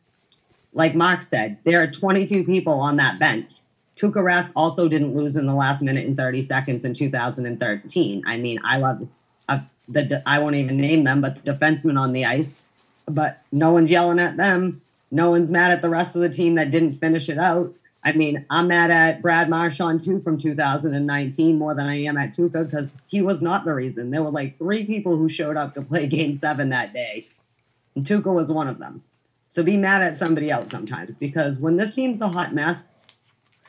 Like 0.75 0.95
Mark 0.95 1.23
said, 1.23 1.59
there 1.65 1.83
are 1.83 1.87
22 1.87 2.45
people 2.45 2.75
on 2.75 2.97
that 2.97 3.19
bench. 3.19 3.55
Tuukka 3.97 4.17
Rask 4.17 4.53
also 4.57 4.89
didn't 4.89 5.15
lose 5.15 5.37
in 5.37 5.47
the 5.47 5.55
last 5.55 5.83
minute 5.83 6.05
and 6.07 6.17
30 6.17 6.43
seconds 6.43 6.85
in 6.85 6.93
2013. 6.95 8.25
I 8.27 8.37
mean, 8.37 8.61
I 8.65 8.79
love 8.79 9.09
uh, 9.49 9.61
the 9.89 10.23
I 10.27 10.41
won't 10.41 10.57
even 10.57 10.77
name 10.77 11.05
them, 11.05 11.21
but 11.21 11.43
the 11.43 11.53
defensemen 11.53 11.99
on 11.99 12.13
the 12.13 12.25
ice. 12.25 12.61
But 13.07 13.41
no 13.53 13.71
one's 13.71 13.91
yelling 13.91 14.19
at 14.19 14.37
them. 14.37 14.83
No 15.11 15.31
one's 15.31 15.51
mad 15.51 15.71
at 15.71 15.81
the 15.81 15.91
rest 15.91 16.17
of 16.17 16.23
the 16.23 16.29
team 16.29 16.57
that 16.57 16.71
didn't 16.71 16.95
finish 16.95 17.29
it 17.29 17.39
out. 17.39 17.73
I 18.05 18.13
mean, 18.13 18.45
I'm 18.51 18.69
mad 18.69 18.91
at 18.91 19.23
Brad 19.23 19.49
Marchand 19.49 20.03
too 20.03 20.21
from 20.21 20.37
2019 20.37 21.59
more 21.59 21.75
than 21.75 21.87
I 21.87 22.03
am 22.05 22.19
at 22.19 22.33
Tuukka 22.33 22.71
because 22.71 22.95
he 23.07 23.23
was 23.23 23.43
not 23.43 23.65
the 23.65 23.73
reason. 23.73 24.11
There 24.11 24.23
were 24.23 24.31
like 24.31 24.59
three 24.59 24.85
people 24.85 25.17
who 25.17 25.29
showed 25.29 25.57
up 25.57 25.75
to 25.75 25.83
play 25.83 26.07
Game 26.09 26.35
Seven 26.35 26.69
that 26.69 26.93
day, 26.93 27.27
and 27.97 28.05
Tuukka 28.05 28.33
was 28.33 28.53
one 28.53 28.69
of 28.69 28.79
them. 28.79 29.03
So 29.49 29.63
be 29.63 29.77
mad 29.77 30.03
at 30.03 30.19
somebody 30.19 30.51
else 30.51 30.71
sometimes 30.71 31.17
because 31.17 31.59
when 31.59 31.77
this 31.77 31.95
team's 31.95 32.21
a 32.21 32.29
hot 32.29 32.53
mess, 32.53 32.91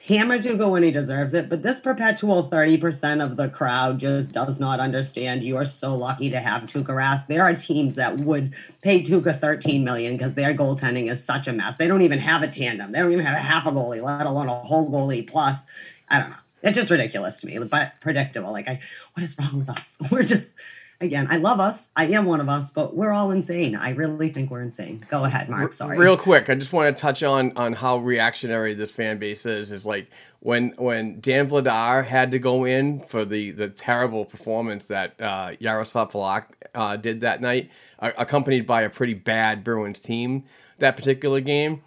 hammer 0.04 0.38
Tuukka 0.38 0.70
when 0.70 0.84
he 0.84 0.92
deserves 0.92 1.34
it. 1.34 1.50
But 1.50 1.64
this 1.64 1.80
perpetual 1.80 2.48
30% 2.50 3.24
of 3.24 3.38
the 3.38 3.50
crowd 3.50 4.00
just 4.00 4.32
does 4.32 4.60
not 4.60 4.80
understand. 4.80 5.44
You 5.44 5.58
are 5.58 5.66
so 5.66 5.96
lucky 5.96 6.30
to 6.30 6.40
have 6.40 6.64
Tuukka 6.64 6.88
Rask. 6.88 7.28
There 7.28 7.44
are 7.44 7.54
teams 7.54 7.96
that 7.96 8.18
would 8.18 8.54
pay 8.82 9.02
Tuukka 9.02 9.40
13 9.40 9.84
million 9.84 10.14
because 10.14 10.36
their 10.36 10.54
goaltending 10.54 11.10
is 11.10 11.24
such 11.24 11.48
a 11.48 11.54
mess. 11.54 11.78
They 11.78 11.88
don't 11.88 12.04
even 12.04 12.20
have 12.20 12.44
a 12.44 12.48
tandem. 12.48 12.92
They 12.92 13.00
don't 13.00 13.12
even 13.12 13.26
have 13.26 13.38
a 13.38 13.42
half 13.42 13.66
a 13.66 13.72
goalie, 13.72 14.02
let 14.02 14.26
alone 14.26 14.48
a 14.48 14.54
whole 14.54 14.90
goalie 14.90 15.28
plus. 15.28 15.66
I 16.10 16.20
don't 16.20 16.30
know. 16.30 16.38
It's 16.62 16.76
just 16.76 16.90
ridiculous 16.90 17.42
to 17.42 17.48
me, 17.48 17.60
but 17.60 17.94
predictable. 18.02 18.52
Like, 18.52 18.68
I, 18.68 18.80
what 19.14 19.24
is 19.24 19.38
wrong 19.38 19.60
with 19.60 19.70
us? 19.70 20.00
We're 20.12 20.24
just 20.24 20.60
again, 21.02 21.28
I 21.30 21.38
love 21.38 21.60
us. 21.60 21.92
I 21.96 22.08
am 22.08 22.26
one 22.26 22.42
of 22.42 22.50
us, 22.50 22.72
but 22.72 22.96
we're 22.96 23.12
all 23.12 23.32
insane. 23.32 23.76
I 23.76 23.92
really 23.92 24.30
think 24.30 24.52
we're 24.52 24.62
insane. 24.62 25.06
Go 25.10 25.24
ahead, 25.24 25.50
Mark. 25.50 25.74
Sorry. 25.74 25.98
Real 25.98 26.18
quick, 26.18 26.50
I 26.50 26.56
just 26.56 26.74
want 26.74 26.96
to 26.96 27.00
touch 27.00 27.24
on 27.24 27.56
on 27.58 27.74
how 27.74 27.98
reactionary 27.98 28.74
this 28.74 28.92
fan 28.92 29.18
base 29.18 29.46
is. 29.46 29.72
Is 29.72 29.86
like 29.86 30.10
when 30.40 30.74
when 30.78 31.20
Dan 31.20 31.50
Vladar 31.50 32.06
had 32.06 32.32
to 32.32 32.40
go 32.40 32.66
in 32.66 33.02
for 33.02 33.26
the 33.26 33.52
the 33.52 33.70
terrible 33.70 34.26
performance 34.26 34.86
that 34.86 35.20
uh, 35.22 35.52
Yaroslav 35.60 36.12
Halak 36.12 36.46
uh, 36.74 36.98
did 36.98 37.22
that 37.22 37.42
night, 37.42 37.72
uh, 38.00 38.12
accompanied 38.18 38.66
by 38.66 38.82
a 38.82 38.90
pretty 38.90 39.14
bad 39.14 39.64
Bruins 39.64 40.00
team 40.00 40.44
that 40.78 40.96
particular 40.96 41.42
game. 41.42 41.82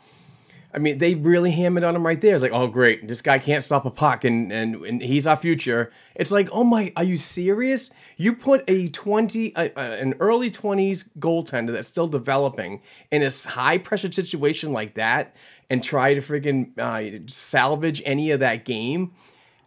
I 0.73 0.79
mean, 0.79 0.99
they 0.99 1.15
really 1.15 1.51
hammered 1.51 1.83
on 1.83 1.97
him 1.97 2.05
right 2.05 2.21
there. 2.21 2.35
It's 2.35 2.43
like, 2.43 2.53
oh, 2.53 2.67
great, 2.67 3.09
this 3.09 3.23
guy 3.23 3.39
can't 3.39 3.65
stop 3.65 3.87
a 3.87 3.91
puck, 3.91 4.25
and, 4.25 4.53
and, 4.53 4.77
and 4.77 5.03
he's 5.03 5.27
our 5.27 5.37
future. 5.37 5.91
It's 6.15 6.31
like, 6.31 6.49
oh 6.53 6.63
my, 6.63 6.93
are 6.95 7.05
you 7.05 7.17
serious? 7.17 7.91
You 8.21 8.35
put 8.35 8.65
a 8.69 8.89
twenty, 8.89 9.55
uh, 9.55 9.69
uh, 9.77 9.81
an 9.81 10.15
early 10.19 10.51
twenties 10.51 11.05
goaltender 11.21 11.73
that's 11.73 11.87
still 11.87 12.09
developing 12.09 12.83
in 13.13 13.23
a 13.23 13.31
high 13.31 13.79
pressure 13.79 14.11
situation 14.11 14.73
like 14.73 14.95
that, 14.95 15.35
and 15.71 15.83
try 15.83 16.15
to 16.15 16.21
freaking 16.21 16.77
uh, 16.79 17.21
salvage 17.29 18.03
any 18.05 18.33
of 18.33 18.41
that 18.41 18.65
game. 18.65 19.13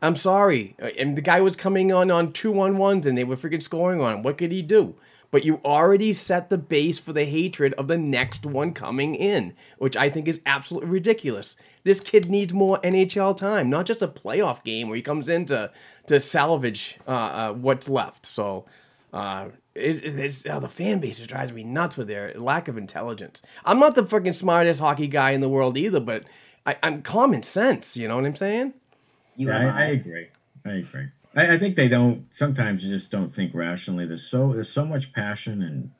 I'm 0.01 0.17
sorry, 0.17 0.75
and 0.99 1.17
the 1.17 1.21
guy 1.21 1.39
was 1.39 1.55
coming 1.55 1.93
on 1.93 2.11
on 2.11 2.33
two 2.33 2.59
on 2.59 2.77
ones, 2.77 3.05
and 3.07 3.17
they 3.17 3.23
were 3.23 3.37
freaking 3.37 3.63
scoring 3.63 4.01
on 4.01 4.13
him. 4.13 4.23
What 4.23 4.37
could 4.37 4.51
he 4.51 4.61
do? 4.61 4.95
but 5.31 5.45
you 5.45 5.61
already 5.63 6.13
set 6.13 6.49
the 6.49 6.57
base 6.57 6.99
for 6.99 7.13
the 7.13 7.23
hatred 7.23 7.73
of 7.73 7.87
the 7.87 7.97
next 7.97 8.45
one 8.45 8.73
coming 8.73 9.15
in, 9.15 9.53
which 9.77 9.95
I 9.95 10.09
think 10.09 10.27
is 10.27 10.41
absolutely 10.45 10.89
ridiculous. 10.89 11.55
This 11.83 11.99
kid 11.99 12.29
needs 12.29 12.53
more 12.53 12.79
NHL 12.79 13.35
time, 13.35 13.69
not 13.69 13.85
just 13.85 14.01
a 14.01 14.07
playoff 14.07 14.63
game 14.63 14.87
where 14.87 14.95
he 14.95 15.01
comes 15.01 15.29
in 15.29 15.45
to 15.45 15.71
to 16.07 16.19
salvage 16.19 16.99
uh, 17.07 17.11
uh, 17.11 17.53
what's 17.53 17.89
left. 17.89 18.25
So. 18.25 18.65
Uh, 19.13 19.49
it, 19.75 20.03
it's 20.03 20.45
oh, 20.45 20.59
the 20.59 20.67
fan 20.67 20.99
base 20.99 21.17
just 21.17 21.29
drives 21.29 21.51
me 21.51 21.63
nuts 21.63 21.97
with 21.97 22.07
their 22.07 22.33
lack 22.35 22.67
of 22.67 22.77
intelligence. 22.77 23.41
I'm 23.65 23.79
not 23.79 23.95
the 23.95 24.05
fucking 24.05 24.33
smartest 24.33 24.79
hockey 24.79 25.07
guy 25.07 25.31
in 25.31 25.41
the 25.41 25.49
world 25.49 25.77
either, 25.77 25.99
but 25.99 26.25
I, 26.65 26.75
am 26.83 27.01
common 27.01 27.43
sense. 27.43 27.95
You 27.97 28.07
know 28.07 28.15
what 28.15 28.25
I'm 28.25 28.35
saying? 28.35 28.73
You 29.35 29.49
yeah, 29.49 29.73
I, 29.73 29.81
I 29.81 29.85
agree. 29.87 30.27
I 30.65 30.71
agree. 30.71 31.07
I, 31.35 31.53
I, 31.53 31.59
think 31.59 31.75
they 31.75 31.87
don't. 31.87 32.25
Sometimes 32.31 32.83
you 32.83 32.91
just 32.91 33.11
don't 33.11 33.33
think 33.33 33.53
rationally. 33.53 34.05
There's 34.05 34.27
so 34.27 34.51
there's 34.53 34.71
so 34.71 34.85
much 34.85 35.13
passion 35.13 35.61
and 35.61 35.91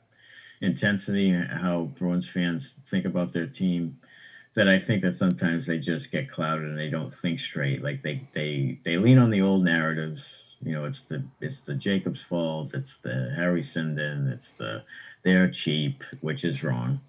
intensity 0.60 1.30
in 1.30 1.42
how 1.42 1.90
Bruins 1.98 2.28
fans 2.28 2.76
think 2.86 3.04
about 3.04 3.32
their 3.32 3.46
team 3.46 3.98
that 4.54 4.68
I 4.68 4.78
think 4.78 5.02
that 5.02 5.12
sometimes 5.12 5.66
they 5.66 5.78
just 5.78 6.12
get 6.12 6.28
clouded 6.28 6.68
and 6.68 6.78
they 6.78 6.90
don't 6.90 7.12
think 7.12 7.38
straight. 7.38 7.82
Like 7.82 8.02
they 8.02 8.22
they 8.32 8.78
they 8.84 8.96
lean 8.96 9.18
on 9.18 9.30
the 9.30 9.42
old 9.42 9.64
narratives. 9.64 10.56
You 10.62 10.72
know, 10.72 10.84
it's 10.84 11.02
the 11.02 11.24
it's 11.40 11.60
the 11.60 11.74
Jacobs 11.74 12.22
fault. 12.22 12.74
It's 12.74 12.98
the 12.98 13.32
Harry 13.36 13.62
Sinden. 13.62 14.32
It's 14.32 14.52
the 14.52 14.84
they're 15.22 15.50
cheap, 15.50 16.04
which 16.20 16.44
is 16.44 16.62
wrong. 16.62 17.00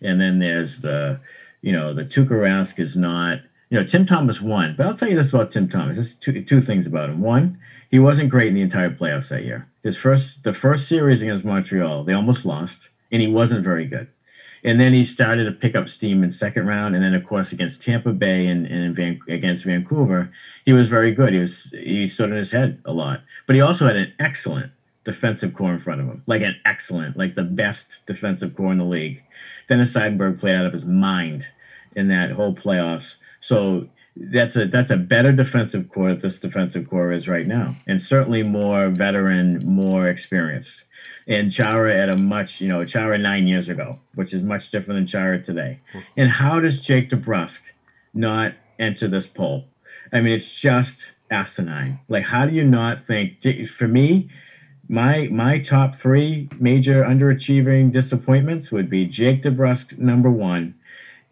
And 0.00 0.20
then 0.20 0.38
there's 0.38 0.80
the 0.80 1.20
you 1.60 1.72
know 1.72 1.92
the 1.92 2.04
Tuukka 2.04 2.30
Rask 2.30 2.78
is 2.78 2.96
not 2.96 3.40
you 3.72 3.80
know, 3.80 3.86
Tim 3.86 4.04
Thomas 4.04 4.42
won, 4.42 4.74
but 4.76 4.84
I'll 4.84 4.92
tell 4.94 5.08
you 5.08 5.16
this 5.16 5.32
about 5.32 5.50
Tim 5.50 5.66
Thomas. 5.66 5.96
Just 5.96 6.22
two, 6.22 6.44
two 6.44 6.60
things 6.60 6.86
about 6.86 7.08
him. 7.08 7.22
One, 7.22 7.58
he 7.90 7.98
wasn't 7.98 8.28
great 8.28 8.48
in 8.48 8.54
the 8.54 8.60
entire 8.60 8.90
playoffs 8.90 9.30
that 9.30 9.44
year. 9.44 9.66
His 9.82 9.96
first, 9.96 10.44
the 10.44 10.52
first 10.52 10.86
series 10.86 11.22
against 11.22 11.42
Montreal, 11.42 12.04
they 12.04 12.12
almost 12.12 12.44
lost, 12.44 12.90
and 13.10 13.22
he 13.22 13.28
wasn't 13.28 13.64
very 13.64 13.86
good. 13.86 14.08
And 14.64 14.78
then 14.78 14.92
he 14.92 15.04
started 15.04 15.44
to 15.44 15.52
pick 15.52 15.74
up 15.74 15.88
steam 15.88 16.22
in 16.22 16.30
second 16.30 16.66
round, 16.66 16.94
and 16.94 17.02
then 17.04 17.14
of 17.14 17.24
course 17.24 17.52
against 17.52 17.82
Tampa 17.82 18.12
Bay 18.12 18.46
and, 18.46 18.66
and 18.66 18.94
Van, 18.94 19.18
against 19.28 19.64
Vancouver, 19.64 20.30
he 20.64 20.72
was 20.72 20.88
very 20.88 21.10
good. 21.12 21.32
He 21.32 21.40
was 21.40 21.70
he 21.72 22.06
stood 22.06 22.30
on 22.30 22.36
his 22.36 22.52
head 22.52 22.80
a 22.84 22.92
lot, 22.92 23.22
but 23.46 23.56
he 23.56 23.60
also 23.60 23.86
had 23.86 23.96
an 23.96 24.12
excellent 24.18 24.72
defensive 25.04 25.52
core 25.54 25.72
in 25.72 25.80
front 25.80 26.00
of 26.00 26.06
him, 26.06 26.22
like 26.26 26.42
an 26.42 26.56
excellent, 26.64 27.16
like 27.16 27.34
the 27.34 27.42
best 27.42 28.06
defensive 28.06 28.54
core 28.54 28.70
in 28.70 28.78
the 28.78 28.84
league. 28.84 29.24
Dennis 29.68 29.92
Seidenberg 29.92 30.38
played 30.38 30.54
out 30.54 30.66
of 30.66 30.72
his 30.72 30.86
mind 30.86 31.48
in 31.96 32.08
that 32.08 32.30
whole 32.30 32.54
playoffs. 32.54 33.16
So 33.40 33.88
that's 34.16 34.56
a 34.56 34.66
that's 34.66 34.90
a 34.90 34.96
better 34.96 35.32
defensive 35.32 35.88
core 35.88 36.10
that 36.10 36.20
this 36.20 36.38
defensive 36.38 36.88
core 36.88 37.12
is 37.12 37.28
right 37.28 37.46
now, 37.46 37.76
and 37.86 38.00
certainly 38.00 38.42
more 38.42 38.88
veteran, 38.88 39.64
more 39.64 40.08
experienced. 40.08 40.84
And 41.26 41.52
Chara 41.52 41.94
at 41.94 42.08
a 42.08 42.16
much, 42.16 42.60
you 42.60 42.68
know, 42.68 42.84
Chara 42.84 43.16
nine 43.16 43.46
years 43.46 43.68
ago, 43.68 44.00
which 44.14 44.34
is 44.34 44.42
much 44.42 44.70
different 44.70 44.98
than 44.98 45.06
Chara 45.06 45.40
today. 45.40 45.80
Hmm. 45.92 45.98
And 46.16 46.30
how 46.30 46.60
does 46.60 46.80
Jake 46.80 47.08
DeBrusk 47.10 47.60
not 48.12 48.54
enter 48.78 49.08
this 49.08 49.26
poll? 49.26 49.66
I 50.12 50.20
mean, 50.20 50.32
it's 50.34 50.60
just 50.60 51.12
asinine. 51.30 52.00
Like, 52.08 52.24
how 52.24 52.46
do 52.46 52.54
you 52.54 52.64
not 52.64 53.00
think? 53.00 53.42
For 53.66 53.88
me, 53.88 54.28
my 54.88 55.28
my 55.30 55.58
top 55.58 55.94
three 55.94 56.50
major 56.58 57.02
underachieving 57.02 57.92
disappointments 57.92 58.70
would 58.70 58.90
be 58.90 59.06
Jake 59.06 59.42
DeBrusk 59.42 59.98
number 59.98 60.30
one, 60.30 60.74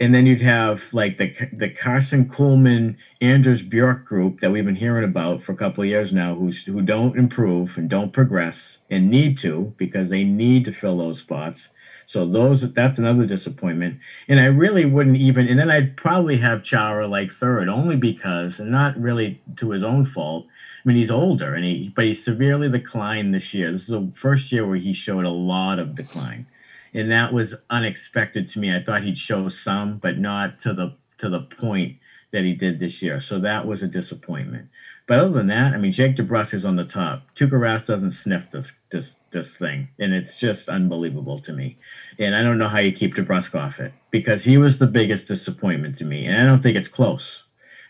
and 0.01 0.15
then 0.15 0.25
you'd 0.25 0.41
have 0.41 0.93
like 0.95 1.19
the 1.19 1.29
the 1.53 1.69
Karson 1.69 2.27
Kuhlman, 2.27 2.97
Anders 3.21 3.61
Bjork 3.63 4.07
group 4.07 4.41
that 4.41 4.51
we've 4.51 4.65
been 4.65 4.77
hearing 4.77 5.05
about 5.05 5.43
for 5.43 5.53
a 5.53 5.57
couple 5.57 5.83
of 5.83 5.89
years 5.89 6.11
now, 6.13 6.35
who's 6.35 6.65
who 6.65 6.81
don't 6.81 7.19
improve 7.19 7.77
and 7.77 7.89
don't 7.89 8.13
progress 8.13 8.79
and 8.89 9.11
need 9.11 9.37
to 9.39 9.75
because 9.77 10.09
they 10.09 10.25
need 10.25 10.65
to 10.65 10.73
fill 10.73 10.97
those 10.97 11.21
spots. 11.21 11.69
So 12.07 12.27
those 12.27 12.73
that's 12.73 12.99
another 12.99 13.27
disappointment. 13.27 14.01
And 14.27 14.41
I 14.41 14.47
really 14.47 14.87
wouldn't 14.87 15.19
even 15.19 15.47
and 15.47 15.59
then 15.59 15.71
I'd 15.71 15.99
probably 15.99 16.39
have 16.39 16.65
Chara 16.65 17.07
like 17.07 17.31
third, 17.31 17.69
only 17.69 17.97
because 17.97 18.59
and 18.59 18.71
not 18.71 18.99
really 18.99 19.43
to 19.57 19.71
his 19.71 19.83
own 19.83 20.07
fault. 20.07 20.47
I 20.83 20.89
mean 20.89 20.97
he's 20.97 21.11
older 21.11 21.55
and 21.55 21.65
he 21.65 21.93
but 21.95 22.07
he 22.07 22.15
severely 22.15 22.71
declined 22.71 23.35
this 23.35 23.53
year. 23.53 23.71
This 23.71 23.83
is 23.83 23.89
the 23.89 24.11
first 24.15 24.51
year 24.51 24.67
where 24.67 24.79
he 24.79 24.95
showed 24.95 25.27
a 25.27 25.31
lot 25.31 25.79
of 25.79 25.95
decline 25.95 26.47
and 26.95 27.11
that 27.11 27.33
was 27.33 27.55
unexpected 27.69 28.49
to 28.49 28.59
me. 28.59 28.75
I 28.75 28.83
thought 28.83 29.03
he'd 29.03 29.19
show 29.19 29.49
some, 29.49 29.99
but 29.99 30.19
not 30.19 30.59
to 30.61 30.73
the 30.73 30.95
to 31.19 31.29
the 31.29 31.43
point 31.43 31.99
that 32.33 32.45
he 32.45 32.55
did 32.55 32.79
this 32.79 33.03
year. 33.03 33.21
So 33.21 33.39
that 33.41 33.67
was 33.67 33.83
a 33.83 33.89
disappointment. 33.89 34.69
But 35.07 35.19
other 35.19 35.31
than 35.31 35.49
that, 35.49 35.75
I 35.75 35.77
mean, 35.77 35.91
Jake 35.91 36.15
DeBrusk 36.15 36.55
is 36.55 36.65
on 36.65 36.77
the 36.77 36.85
top. 36.85 37.23
Tuukka 37.35 37.59
Rask 37.59 37.87
doesn't 37.87 38.13
sniff 38.13 38.51
this 38.51 38.79
this 38.91 39.19
this 39.33 39.57
thing, 39.57 39.89
and 39.99 40.15
it's 40.15 40.39
just 40.39 40.69
unbelievable 40.69 41.39
to 41.41 41.53
me. 41.53 41.77
And 42.19 42.35
I 42.35 42.43
don't 42.43 42.59
know 42.59 42.69
how 42.69 42.79
you 42.79 42.93
keep 42.93 43.15
DeBrusk 43.15 43.59
off 43.59 43.81
it 43.81 43.93
because 44.11 44.45
he 44.45 44.57
was 44.57 44.79
the 44.79 44.87
biggest 44.87 45.29
disappointment 45.29 45.99
to 45.99 46.05
me, 46.05 46.27
and 46.27 46.41
I 46.41 46.45
don't 46.45 46.63
think 46.63 46.77
it's 46.77 46.89
close 46.89 47.43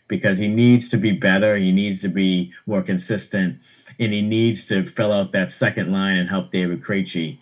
because 0.09 0.38
he 0.38 0.48
needs 0.48 0.88
to 0.88 0.96
be 0.96 1.12
better. 1.12 1.57
He 1.57 1.72
needs 1.72 2.01
to 2.01 2.09
be 2.09 2.53
more 2.66 2.82
consistent, 2.82 3.59
and 3.98 4.12
he 4.12 4.22
needs 4.22 4.66
to 4.66 4.86
fill 4.86 5.12
out 5.12 5.32
that 5.32 5.51
second 5.51 5.92
line 5.92 6.16
and 6.16 6.28
help 6.28 6.51
David 6.51 6.82
Krejci 6.82 7.38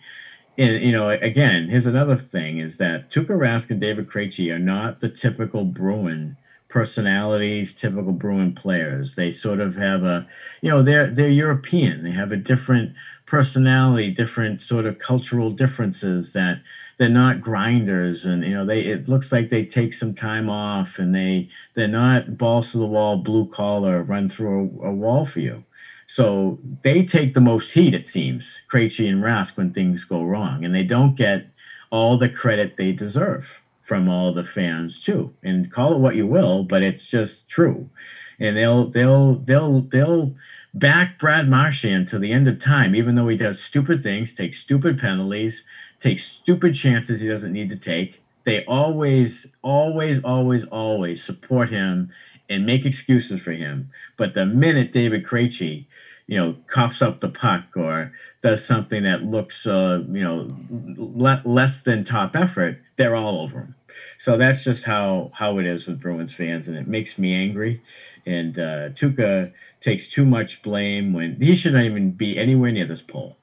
and 0.59 0.83
you 0.83 0.91
know, 0.91 1.09
again, 1.09 1.69
here's 1.69 1.85
another 1.85 2.15
thing: 2.15 2.59
is 2.59 2.77
that 2.77 3.09
Tuukka 3.09 3.29
Rask 3.29 3.69
and 3.69 3.79
David 3.79 4.07
Krejci 4.07 4.53
are 4.53 4.59
not 4.59 4.99
the 4.99 5.09
typical 5.09 5.65
Bruin 5.65 6.37
personalities, 6.67 7.73
typical 7.73 8.13
Bruin 8.13 8.53
players. 8.53 9.15
They 9.15 9.31
sort 9.31 9.59
of 9.59 9.75
have 9.75 10.03
a, 10.03 10.27
you 10.61 10.69
know, 10.69 10.83
they're 10.83 11.07
they're 11.09 11.29
European. 11.29 12.03
They 12.03 12.11
have 12.11 12.31
a 12.31 12.37
different 12.37 12.93
personality, 13.25 14.11
different 14.11 14.61
sort 14.61 14.85
of 14.85 14.99
cultural 14.99 15.51
differences 15.51 16.33
that 16.33 16.61
they're 16.97 17.09
not 17.09 17.39
grinders 17.41 18.25
and 18.25 18.43
you 18.43 18.53
know 18.53 18.65
they 18.65 18.81
it 18.81 19.07
looks 19.07 19.31
like 19.31 19.49
they 19.49 19.65
take 19.65 19.93
some 19.93 20.13
time 20.13 20.49
off 20.49 20.99
and 20.99 21.15
they 21.15 21.47
they're 21.73 21.87
not 21.87 22.37
balls 22.37 22.71
to 22.73 22.77
the 22.77 22.85
wall 22.85 23.15
blue 23.17 23.47
collar 23.47 24.03
run 24.03 24.27
through 24.27 24.69
a, 24.83 24.87
a 24.87 24.91
wall 24.91 25.25
for 25.25 25.39
you 25.39 25.63
so 26.11 26.57
they 26.81 27.05
take 27.05 27.35
the 27.35 27.39
most 27.39 27.73
heat, 27.73 27.93
it 27.93 28.03
seems, 28.03 28.61
Krejci 28.67 29.07
and 29.07 29.23
Rask, 29.23 29.55
when 29.55 29.71
things 29.71 30.05
go 30.05 30.23
wrong, 30.23 30.65
and 30.65 30.73
they 30.73 30.81
don't 30.81 31.13
get 31.13 31.45
all 31.91 32.17
the 32.17 32.27
credit 32.27 32.77
they 32.77 32.93
deserve 32.93 33.61
from 33.83 34.09
all 34.09 34.33
the 34.33 34.43
fans 34.43 34.99
too. 34.99 35.35
And 35.43 35.71
call 35.71 35.93
it 35.93 35.99
what 35.99 36.15
you 36.15 36.25
will, 36.25 36.63
but 36.63 36.81
it's 36.81 37.05
just 37.05 37.47
true. 37.47 37.91
And 38.39 38.57
they'll 38.57 38.87
they'll 38.87 39.35
they'll 39.35 39.81
they'll 39.81 40.33
back 40.73 41.19
Brad 41.19 41.47
Marchand 41.47 42.07
to 42.07 42.17
the 42.17 42.31
end 42.31 42.47
of 42.47 42.57
time, 42.57 42.95
even 42.95 43.13
though 43.13 43.27
he 43.27 43.37
does 43.37 43.61
stupid 43.61 44.01
things, 44.01 44.33
takes 44.33 44.57
stupid 44.57 44.99
penalties, 44.99 45.63
takes 45.99 46.25
stupid 46.25 46.73
chances 46.73 47.21
he 47.21 47.27
doesn't 47.27 47.53
need 47.53 47.69
to 47.69 47.77
take. 47.77 48.23
They 48.45 48.65
always, 48.65 49.45
always, 49.61 50.23
always, 50.23 50.65
always 50.65 51.23
support 51.23 51.69
him 51.69 52.09
and 52.49 52.65
make 52.65 52.85
excuses 52.85 53.41
for 53.41 53.51
him. 53.51 53.89
But 54.17 54.33
the 54.33 54.45
minute 54.45 54.91
David 54.91 55.23
Krejci 55.23 55.85
you 56.29 56.37
know, 56.37 56.55
coughs 56.67 57.01
up 57.01 57.21
the 57.21 57.27
puck 57.27 57.75
or 57.75 58.13
does 58.43 58.63
something 58.63 59.01
that 59.01 59.23
looks, 59.23 59.65
uh, 59.65 60.03
you 60.09 60.23
know, 60.23 60.55
le- 60.69 61.41
less 61.43 61.81
than 61.81 62.03
top 62.03 62.35
effort, 62.35 62.79
they're 62.97 63.15
all 63.15 63.41
over 63.41 63.57
him. 63.57 63.75
So 64.19 64.37
that's 64.37 64.63
just 64.63 64.85
how 64.85 65.31
how 65.33 65.57
it 65.57 65.65
is 65.65 65.87
with 65.87 65.99
Bruins 65.99 66.31
fans, 66.31 66.67
and 66.67 66.77
it 66.77 66.87
makes 66.87 67.17
me 67.17 67.33
angry. 67.33 67.81
And 68.27 68.59
uh, 68.59 68.89
Tuukka 68.89 69.51
takes 69.81 70.07
too 70.07 70.23
much 70.23 70.61
blame 70.61 71.13
when 71.13 71.35
he 71.41 71.55
should 71.55 71.73
not 71.73 71.85
even 71.85 72.11
be 72.11 72.37
anywhere 72.37 72.71
near 72.71 72.85
this 72.85 73.01
poll. 73.01 73.35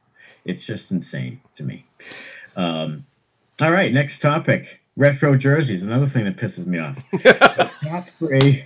It's 0.44 0.64
just 0.64 0.92
insane 0.92 1.40
to 1.56 1.64
me. 1.64 1.84
Um, 2.54 3.04
all 3.60 3.72
right, 3.72 3.92
next 3.92 4.20
topic. 4.20 4.80
Retro 4.96 5.36
jerseys, 5.36 5.82
another 5.82 6.06
thing 6.06 6.24
that 6.24 6.36
pisses 6.38 6.66
me 6.66 6.78
off. 6.78 6.98
top 7.84 8.08
three, 8.18 8.64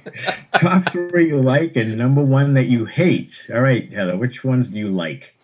top 0.55 0.93
three 0.93 1.27
you 1.27 1.41
like, 1.41 1.75
and 1.75 1.97
number 1.97 2.23
one 2.23 2.55
that 2.55 2.67
you 2.67 2.85
hate. 2.85 3.51
All 3.53 3.61
right, 3.61 3.91
Heather, 3.91 4.17
which 4.17 4.45
ones 4.45 4.71
do 4.71 4.79
you 4.79 4.91
like? 4.91 5.35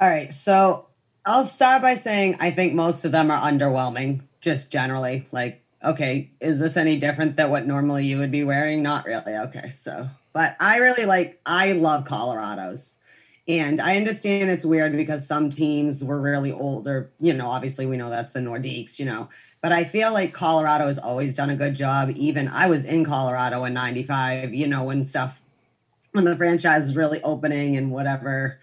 All 0.00 0.08
right, 0.08 0.32
so 0.32 0.86
I'll 1.26 1.44
start 1.44 1.82
by 1.82 1.94
saying 1.94 2.36
I 2.40 2.52
think 2.52 2.72
most 2.72 3.04
of 3.04 3.10
them 3.10 3.32
are 3.32 3.50
underwhelming, 3.50 4.22
just 4.40 4.70
generally. 4.70 5.26
Like, 5.32 5.60
okay, 5.84 6.30
is 6.40 6.60
this 6.60 6.76
any 6.76 6.96
different 6.98 7.34
than 7.34 7.50
what 7.50 7.66
normally 7.66 8.04
you 8.04 8.18
would 8.18 8.30
be 8.30 8.44
wearing? 8.44 8.80
Not 8.80 9.04
really. 9.06 9.34
Okay, 9.36 9.70
so, 9.70 10.06
but 10.32 10.54
I 10.60 10.78
really 10.78 11.04
like, 11.04 11.40
I 11.44 11.72
love 11.72 12.04
Colorado's. 12.04 12.98
And 13.48 13.80
I 13.80 13.96
understand 13.96 14.50
it's 14.50 14.64
weird 14.64 14.92
because 14.92 15.26
some 15.26 15.50
teams 15.50 16.04
were 16.04 16.20
really 16.20 16.52
older. 16.52 17.10
You 17.18 17.34
know, 17.34 17.48
obviously 17.48 17.86
we 17.86 17.96
know 17.96 18.08
that's 18.08 18.32
the 18.32 18.40
Nordiques, 18.40 18.98
you 18.98 19.04
know. 19.04 19.28
But 19.60 19.72
I 19.72 19.82
feel 19.84 20.12
like 20.12 20.32
Colorado 20.32 20.86
has 20.86 20.98
always 20.98 21.34
done 21.34 21.50
a 21.50 21.56
good 21.56 21.74
job. 21.74 22.12
Even 22.14 22.46
I 22.46 22.68
was 22.68 22.84
in 22.84 23.04
Colorado 23.04 23.64
in 23.64 23.74
95, 23.74 24.54
you 24.54 24.68
know, 24.68 24.84
when 24.84 25.02
stuff, 25.02 25.42
when 26.12 26.24
the 26.24 26.36
franchise 26.36 26.88
is 26.88 26.96
really 26.96 27.20
opening 27.22 27.76
and 27.76 27.90
whatever 27.90 28.58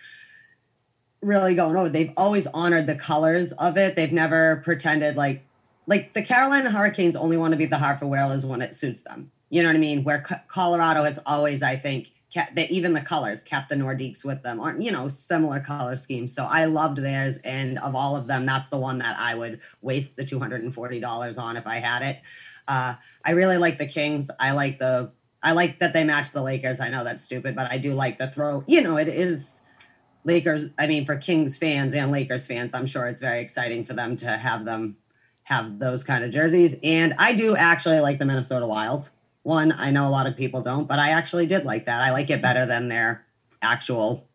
really 1.21 1.55
going 1.55 1.75
over. 1.75 1.89
They've 1.89 2.13
always 2.15 2.47
honored 2.47 2.88
the 2.88 2.95
colors 2.95 3.51
of 3.53 3.77
it. 3.77 3.95
They've 3.95 4.11
never 4.11 4.57
pretended 4.63 5.15
like 5.15 5.43
like 5.88 6.13
the 6.13 6.21
Carolina 6.21 6.69
Hurricanes 6.69 7.15
only 7.15 7.36
want 7.36 7.51
to 7.51 7.57
be 7.57 7.65
the 7.65 7.80
Hartford 7.80 8.09
Whalers 8.09 8.45
when 8.45 8.61
it 8.61 8.75
suits 8.75 9.01
them. 9.01 9.32
You 9.49 9.63
know 9.63 9.69
what 9.69 9.75
I 9.75 9.80
mean? 9.80 10.03
Where 10.03 10.21
Co- 10.21 10.36
Colorado 10.47 11.03
has 11.03 11.17
always, 11.25 11.63
I 11.63 11.77
think, 11.77 12.11
that 12.34 12.69
even 12.69 12.93
the 12.93 13.01
colors 13.01 13.43
kept 13.43 13.69
the 13.69 13.75
Nordiques 13.75 14.23
with 14.23 14.43
them, 14.43 14.59
aren't 14.59 14.82
you 14.82 14.91
know 14.91 15.07
similar 15.07 15.59
color 15.59 15.95
schemes. 15.95 16.34
So 16.34 16.43
I 16.43 16.65
loved 16.65 16.97
theirs, 16.97 17.39
and 17.39 17.77
of 17.80 17.95
all 17.95 18.15
of 18.15 18.27
them, 18.27 18.45
that's 18.45 18.69
the 18.69 18.77
one 18.77 18.99
that 18.99 19.17
I 19.17 19.36
would 19.36 19.61
waste 19.82 20.15
the 20.15 20.25
two 20.25 20.39
hundred 20.39 20.63
and 20.63 20.73
forty 20.73 20.99
dollars 20.99 21.38
on 21.38 21.57
if 21.57 21.65
I 21.65 21.77
had 21.77 22.01
it. 22.03 22.19
Uh, 22.67 22.95
I 23.25 23.32
really 23.32 23.57
like 23.57 23.77
the 23.77 23.88
Kings. 23.88 24.30
I 24.39 24.51
like 24.51 24.80
the 24.80 25.11
I 25.41 25.53
like 25.53 25.80
that 25.80 25.93
they 25.93 26.03
match 26.03 26.32
the 26.32 26.41
Lakers. 26.41 26.80
I 26.80 26.89
know 26.89 27.03
that's 27.03 27.23
stupid, 27.23 27.55
but 27.55 27.71
I 27.71 27.77
do 27.77 27.93
like 27.93 28.17
the 28.17 28.27
throw. 28.27 28.63
You 28.67 28.82
know, 28.82 28.97
it 28.97 29.07
is 29.07 29.63
Lakers. 30.23 30.69
I 30.77 30.88
mean, 30.88 31.05
for 31.05 31.15
Kings 31.15 31.57
fans 31.57 31.95
and 31.95 32.11
Lakers 32.11 32.45
fans, 32.45 32.73
I'm 32.73 32.86
sure 32.86 33.07
it's 33.07 33.21
very 33.21 33.39
exciting 33.39 33.84
for 33.84 33.93
them 33.93 34.15
to 34.17 34.27
have 34.27 34.65
them 34.65 34.97
have 35.43 35.80
those 35.80 36.03
kind 36.03 36.23
of 36.23 36.30
jerseys. 36.30 36.77
And 36.84 37.15
I 37.17 37.34
do 37.34 37.55
actually 37.55 38.01
like 38.01 38.19
the 38.19 38.25
Minnesota 38.25 38.67
Wild 38.67 39.09
one. 39.50 39.74
I 39.74 39.91
know 39.91 40.08
a 40.08 40.10
lot 40.10 40.28
of 40.28 40.38
people 40.38 40.62
don't, 40.62 40.88
but 40.88 41.00
I 41.00 41.10
actually 41.10 41.47
did 41.47 41.66
like 41.66 41.88
that. 41.88 42.00
I 42.00 42.12
like 42.12 42.30
it 42.30 42.41
better 42.41 42.66
than 42.66 42.88
their 42.88 43.26
actual 43.62 44.28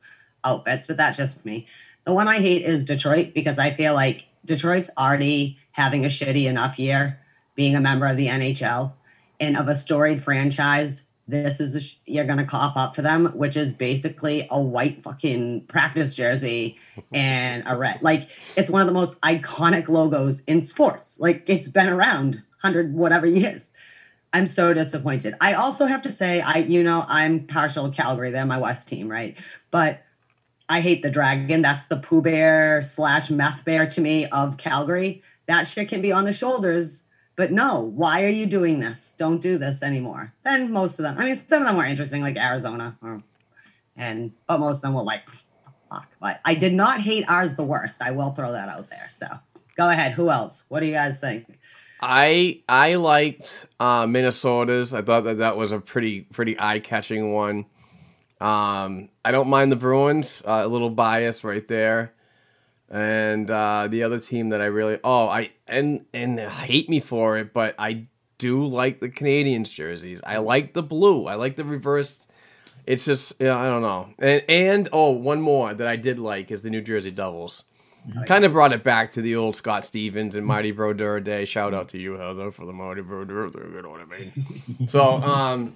outfits, 0.44 0.86
but 0.86 0.98
that's 0.98 1.16
just 1.16 1.44
me. 1.46 1.66
The 2.04 2.12
one 2.12 2.28
I 2.28 2.36
hate 2.36 2.62
is 2.62 2.84
Detroit 2.84 3.32
because 3.34 3.58
I 3.58 3.70
feel 3.70 3.94
like 3.94 4.26
Detroit's 4.44 4.90
already 4.98 5.56
having 5.72 6.04
a 6.04 6.08
shitty 6.08 6.44
enough 6.44 6.78
year 6.78 7.18
being 7.54 7.74
a 7.74 7.80
member 7.80 8.06
of 8.06 8.16
the 8.16 8.26
NHL 8.26 8.92
and 9.40 9.56
of 9.56 9.68
a 9.68 9.76
storied 9.76 10.22
franchise. 10.22 11.06
This 11.26 11.60
is 11.60 11.74
a 11.74 11.80
sh- 11.80 11.96
you're 12.04 12.26
gonna 12.26 12.44
cough 12.44 12.76
up 12.76 12.94
for 12.94 13.00
them, 13.00 13.26
which 13.28 13.56
is 13.56 13.72
basically 13.72 14.46
a 14.50 14.60
white 14.60 15.02
fucking 15.02 15.62
practice 15.62 16.14
jersey 16.14 16.76
and 17.14 17.62
a 17.66 17.76
red. 17.76 18.02
Like 18.02 18.28
it's 18.56 18.68
one 18.68 18.82
of 18.82 18.86
the 18.86 18.92
most 18.92 19.18
iconic 19.22 19.88
logos 19.88 20.40
in 20.40 20.60
sports. 20.60 21.18
Like 21.18 21.44
it's 21.48 21.68
been 21.68 21.88
around 21.88 22.42
hundred 22.58 22.94
whatever 22.94 23.26
years. 23.26 23.72
I'm 24.34 24.48
so 24.48 24.74
disappointed. 24.74 25.34
I 25.40 25.54
also 25.54 25.86
have 25.86 26.02
to 26.02 26.10
say, 26.10 26.40
I 26.40 26.58
you 26.58 26.82
know 26.82 27.04
I'm 27.08 27.46
partial 27.46 27.88
to 27.88 27.96
Calgary. 27.96 28.32
They're 28.32 28.44
my 28.44 28.58
West 28.58 28.88
team, 28.88 29.08
right? 29.08 29.38
But 29.70 30.02
I 30.68 30.80
hate 30.80 31.02
the 31.02 31.10
dragon. 31.10 31.62
That's 31.62 31.86
the 31.86 31.96
Pooh 31.96 32.20
Bear 32.20 32.82
slash 32.82 33.30
Meth 33.30 33.64
Bear 33.64 33.86
to 33.86 34.00
me 34.00 34.26
of 34.26 34.56
Calgary. 34.56 35.22
That 35.46 35.68
shit 35.68 35.88
can 35.88 36.02
be 36.02 36.10
on 36.10 36.24
the 36.24 36.32
shoulders. 36.32 37.04
But 37.36 37.52
no, 37.52 37.80
why 37.80 38.24
are 38.24 38.28
you 38.28 38.46
doing 38.46 38.80
this? 38.80 39.14
Don't 39.16 39.40
do 39.40 39.56
this 39.56 39.82
anymore. 39.82 40.32
Then 40.42 40.72
most 40.72 40.98
of 40.98 41.04
them, 41.04 41.16
I 41.18 41.24
mean, 41.24 41.36
some 41.36 41.62
of 41.62 41.68
them 41.68 41.76
were 41.76 41.84
interesting, 41.84 42.22
like 42.22 42.36
Arizona, 42.36 42.96
or, 43.02 43.22
and 43.96 44.32
but 44.48 44.58
most 44.58 44.78
of 44.78 44.82
them 44.82 44.94
were 44.94 45.02
like, 45.02 45.28
fuck. 45.90 46.08
But 46.20 46.40
I 46.44 46.56
did 46.56 46.74
not 46.74 47.00
hate 47.00 47.24
ours 47.28 47.54
the 47.54 47.64
worst. 47.64 48.02
I 48.02 48.10
will 48.10 48.32
throw 48.32 48.50
that 48.50 48.68
out 48.68 48.90
there. 48.90 49.08
So 49.10 49.26
go 49.76 49.90
ahead. 49.90 50.12
Who 50.12 50.30
else? 50.30 50.64
What 50.68 50.80
do 50.80 50.86
you 50.86 50.92
guys 50.92 51.20
think? 51.20 51.46
I 52.06 52.60
I 52.68 52.96
liked 52.96 53.66
uh, 53.80 54.06
Minnesota's. 54.06 54.92
I 54.92 55.00
thought 55.00 55.24
that 55.24 55.38
that 55.38 55.56
was 55.56 55.72
a 55.72 55.78
pretty 55.80 56.20
pretty 56.20 56.54
eye 56.58 56.78
catching 56.80 57.32
one. 57.32 57.64
Um, 58.42 59.08
I 59.24 59.30
don't 59.30 59.48
mind 59.48 59.72
the 59.72 59.76
Bruins. 59.76 60.42
Uh, 60.46 60.62
a 60.64 60.68
little 60.68 60.90
bias 60.90 61.44
right 61.44 61.66
there. 61.66 62.12
And 62.90 63.50
uh, 63.50 63.88
the 63.88 64.02
other 64.02 64.20
team 64.20 64.50
that 64.50 64.60
I 64.60 64.66
really 64.66 64.98
oh 65.02 65.28
I 65.28 65.52
and 65.66 66.04
and 66.12 66.38
hate 66.38 66.90
me 66.90 67.00
for 67.00 67.38
it, 67.38 67.54
but 67.54 67.74
I 67.78 68.06
do 68.36 68.66
like 68.66 69.00
the 69.00 69.08
Canadiens 69.08 69.72
jerseys. 69.72 70.20
I 70.26 70.38
like 70.38 70.74
the 70.74 70.82
blue. 70.82 71.26
I 71.26 71.36
like 71.36 71.56
the 71.56 71.64
reverse. 71.64 72.28
It's 72.84 73.06
just 73.06 73.42
I 73.42 73.46
don't 73.46 73.80
know. 73.80 74.10
And 74.18 74.42
and 74.46 74.88
oh, 74.92 75.12
one 75.12 75.40
more 75.40 75.72
that 75.72 75.86
I 75.86 75.96
did 75.96 76.18
like 76.18 76.50
is 76.50 76.60
the 76.60 76.68
New 76.68 76.82
Jersey 76.82 77.10
Devils. 77.10 77.64
Kind 78.26 78.44
of 78.44 78.52
brought 78.52 78.72
it 78.72 78.82
back 78.82 79.12
to 79.12 79.22
the 79.22 79.36
old 79.36 79.56
Scott 79.56 79.84
Stevens 79.84 80.34
and 80.34 80.46
Marty 80.46 80.72
Brodeur 80.72 81.20
day. 81.20 81.44
Shout 81.44 81.72
out 81.72 81.88
to 81.90 81.98
you, 81.98 82.14
Heather, 82.14 82.50
for 82.50 82.66
the 82.66 82.72
Marty 82.72 83.00
Brodeur. 83.00 83.46
You 83.46 83.82
know 83.82 83.90
what 83.90 84.00
I 84.00 84.04
mean? 84.04 84.88
so, 84.88 85.16
um, 85.22 85.74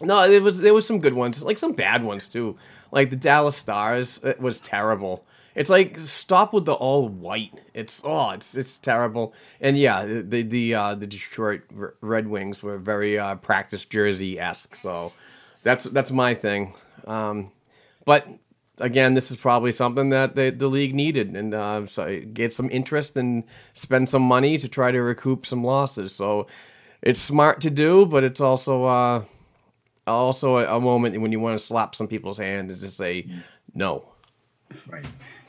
no, 0.00 0.24
it 0.24 0.42
was 0.42 0.60
there 0.60 0.74
was 0.74 0.86
some 0.86 0.98
good 0.98 1.12
ones, 1.12 1.42
like 1.42 1.58
some 1.58 1.72
bad 1.72 2.04
ones 2.04 2.28
too. 2.28 2.56
Like 2.90 3.10
the 3.10 3.16
Dallas 3.16 3.56
Stars, 3.56 4.18
it 4.22 4.40
was 4.40 4.60
terrible. 4.60 5.24
It's 5.54 5.70
like 5.70 5.98
stop 5.98 6.52
with 6.52 6.66
the 6.66 6.72
all 6.72 7.08
white. 7.08 7.60
It's 7.74 8.02
oh, 8.04 8.30
it's 8.30 8.56
it's 8.56 8.78
terrible. 8.78 9.34
And 9.60 9.76
yeah, 9.76 10.06
the 10.06 10.42
the 10.42 10.74
uh, 10.74 10.94
the 10.94 11.06
Detroit 11.06 11.62
Red 12.00 12.28
Wings 12.28 12.62
were 12.62 12.78
very 12.78 13.18
uh, 13.18 13.34
practice 13.36 13.84
jersey 13.84 14.38
esque. 14.38 14.76
So 14.76 15.12
that's 15.64 15.84
that's 15.84 16.12
my 16.12 16.34
thing. 16.34 16.74
Um, 17.06 17.50
but 18.04 18.26
again, 18.80 19.14
this 19.14 19.30
is 19.30 19.36
probably 19.36 19.72
something 19.72 20.10
that 20.10 20.34
the, 20.34 20.50
the 20.50 20.68
league 20.68 20.94
needed, 20.94 21.34
and 21.36 21.54
uh, 21.54 21.86
so 21.86 22.20
get 22.32 22.52
some 22.52 22.70
interest 22.70 23.16
and 23.16 23.44
spend 23.74 24.08
some 24.08 24.22
money 24.22 24.58
to 24.58 24.68
try 24.68 24.90
to 24.90 25.00
recoup 25.00 25.46
some 25.46 25.64
losses. 25.64 26.14
So 26.14 26.46
it's 27.02 27.20
smart 27.20 27.60
to 27.62 27.70
do, 27.70 28.06
but 28.06 28.24
it's 28.24 28.40
also 28.40 28.84
uh, 28.84 29.24
also 30.06 30.56
a, 30.58 30.76
a 30.76 30.80
moment 30.80 31.20
when 31.20 31.32
you 31.32 31.40
want 31.40 31.58
to 31.58 31.64
slap 31.64 31.94
some 31.94 32.08
people's 32.08 32.38
hands 32.38 32.72
and 32.72 32.80
just 32.80 32.96
say 32.96 33.28
no. 33.74 34.04
Right. 34.88 35.06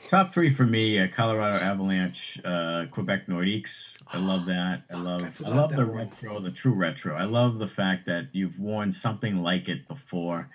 Top 0.08 0.32
three 0.32 0.50
for 0.50 0.64
me: 0.64 0.98
uh, 0.98 1.06
Colorado 1.06 1.62
Avalanche, 1.62 2.40
uh, 2.44 2.86
Quebec 2.90 3.26
Nordiques. 3.28 3.96
I 4.12 4.18
love 4.18 4.46
that. 4.46 4.82
I 4.92 4.96
love. 4.96 5.22
I, 5.22 5.30
forgot 5.30 5.54
love 5.54 5.76
the 5.76 5.86
one. 5.86 5.96
retro, 5.96 6.40
the 6.40 6.50
true 6.50 6.74
retro. 6.74 7.14
I 7.14 7.24
love 7.24 7.58
the 7.58 7.68
fact 7.68 8.06
that 8.06 8.28
you've 8.32 8.58
worn 8.58 8.90
something 8.90 9.40
like 9.40 9.68
it 9.68 9.86
before. 9.86 10.48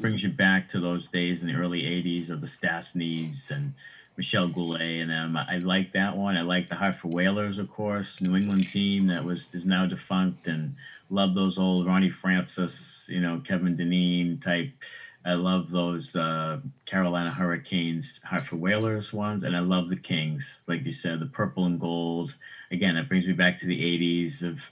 Brings 0.00 0.22
you 0.22 0.30
back 0.30 0.68
to 0.68 0.78
those 0.80 1.08
days 1.08 1.42
in 1.42 1.48
the 1.48 1.58
early 1.58 1.82
'80s 1.82 2.30
of 2.30 2.40
the 2.40 2.46
Stastnys 2.46 3.50
and 3.50 3.74
Michel 4.16 4.46
Goulet 4.46 4.80
and 4.80 5.10
them. 5.10 5.36
I 5.36 5.58
like 5.58 5.90
that 5.92 6.16
one. 6.16 6.36
I 6.36 6.42
like 6.42 6.68
the 6.68 6.76
Hartford 6.76 7.12
Whalers, 7.12 7.58
of 7.58 7.68
course, 7.68 8.20
New 8.20 8.36
England 8.36 8.68
team 8.70 9.08
that 9.08 9.24
was 9.24 9.52
is 9.52 9.64
now 9.64 9.86
defunct, 9.86 10.46
and 10.46 10.76
love 11.10 11.34
those 11.34 11.58
old 11.58 11.86
Ronnie 11.86 12.10
Francis, 12.10 13.08
you 13.12 13.20
know, 13.20 13.40
Kevin 13.44 13.74
Dineen 13.74 14.38
type. 14.38 14.70
I 15.24 15.34
love 15.34 15.70
those 15.70 16.14
uh, 16.14 16.60
Carolina 16.86 17.32
Hurricanes, 17.32 18.20
Hartford 18.22 18.60
Whalers 18.60 19.12
ones, 19.12 19.42
and 19.42 19.56
I 19.56 19.60
love 19.60 19.88
the 19.88 19.96
Kings. 19.96 20.62
Like 20.68 20.84
you 20.84 20.92
said, 20.92 21.18
the 21.18 21.26
purple 21.26 21.64
and 21.64 21.80
gold. 21.80 22.36
Again, 22.70 22.96
it 22.96 23.08
brings 23.08 23.26
me 23.26 23.32
back 23.32 23.56
to 23.56 23.66
the 23.66 23.80
'80s 23.80 24.44
of, 24.44 24.70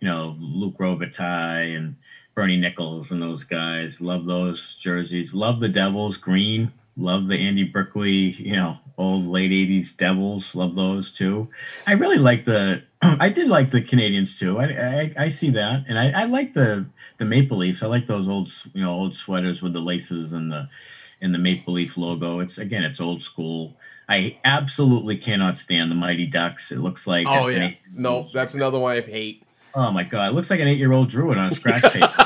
you 0.00 0.08
know, 0.08 0.36
Luc 0.40 0.76
Robitaille 0.78 1.76
and 1.76 1.94
Bernie 2.36 2.58
Nicholls 2.58 3.10
and 3.10 3.20
those 3.20 3.42
guys. 3.44 4.00
Love 4.02 4.26
those 4.26 4.76
jerseys. 4.76 5.34
Love 5.34 5.58
the 5.58 5.70
Devils 5.70 6.18
green. 6.18 6.70
Love 6.98 7.26
the 7.26 7.36
Andy 7.36 7.64
Brickley, 7.64 8.10
you 8.30 8.52
know, 8.54 8.76
old 8.98 9.24
late 9.26 9.50
'80s 9.50 9.96
Devils. 9.96 10.54
Love 10.54 10.74
those 10.74 11.10
too. 11.10 11.48
I 11.86 11.94
really 11.94 12.18
like 12.18 12.44
the. 12.44 12.82
I 13.02 13.30
did 13.30 13.48
like 13.48 13.70
the 13.70 13.80
Canadiens 13.82 14.38
too. 14.38 14.58
I 14.58 14.64
I, 14.66 15.12
I 15.24 15.28
see 15.30 15.50
that, 15.50 15.84
and 15.88 15.98
I, 15.98 16.22
I 16.22 16.24
like 16.26 16.52
the 16.52 16.86
the 17.18 17.24
Maple 17.24 17.56
Leafs. 17.58 17.82
I 17.82 17.86
like 17.86 18.06
those 18.06 18.28
old 18.28 18.50
you 18.74 18.82
know 18.82 18.92
old 18.92 19.16
sweaters 19.16 19.62
with 19.62 19.72
the 19.72 19.80
laces 19.80 20.32
and 20.34 20.52
the 20.52 20.68
and 21.20 21.34
the 21.34 21.38
Maple 21.38 21.74
Leaf 21.74 21.96
logo. 21.96 22.40
It's 22.40 22.58
again, 22.58 22.84
it's 22.84 23.00
old 23.00 23.22
school. 23.22 23.76
I 24.08 24.38
absolutely 24.44 25.16
cannot 25.16 25.56
stand 25.56 25.90
the 25.90 25.94
Mighty 25.96 26.26
Ducks. 26.26 26.70
It 26.70 26.78
looks 26.78 27.06
like 27.06 27.26
Oh 27.26 27.48
yeah, 27.48 27.68
eight- 27.68 27.78
no, 27.94 28.28
that's 28.32 28.54
another 28.54 28.78
one 28.78 28.96
I 28.96 29.00
hate. 29.00 29.42
Oh 29.74 29.90
my 29.90 30.04
god, 30.04 30.30
it 30.30 30.34
looks 30.34 30.48
like 30.48 30.60
an 30.60 30.68
eight-year-old 30.68 31.10
drew 31.10 31.30
it 31.32 31.36
on 31.36 31.48
a 31.52 31.54
scratch 31.54 31.82
paper. 31.92 32.25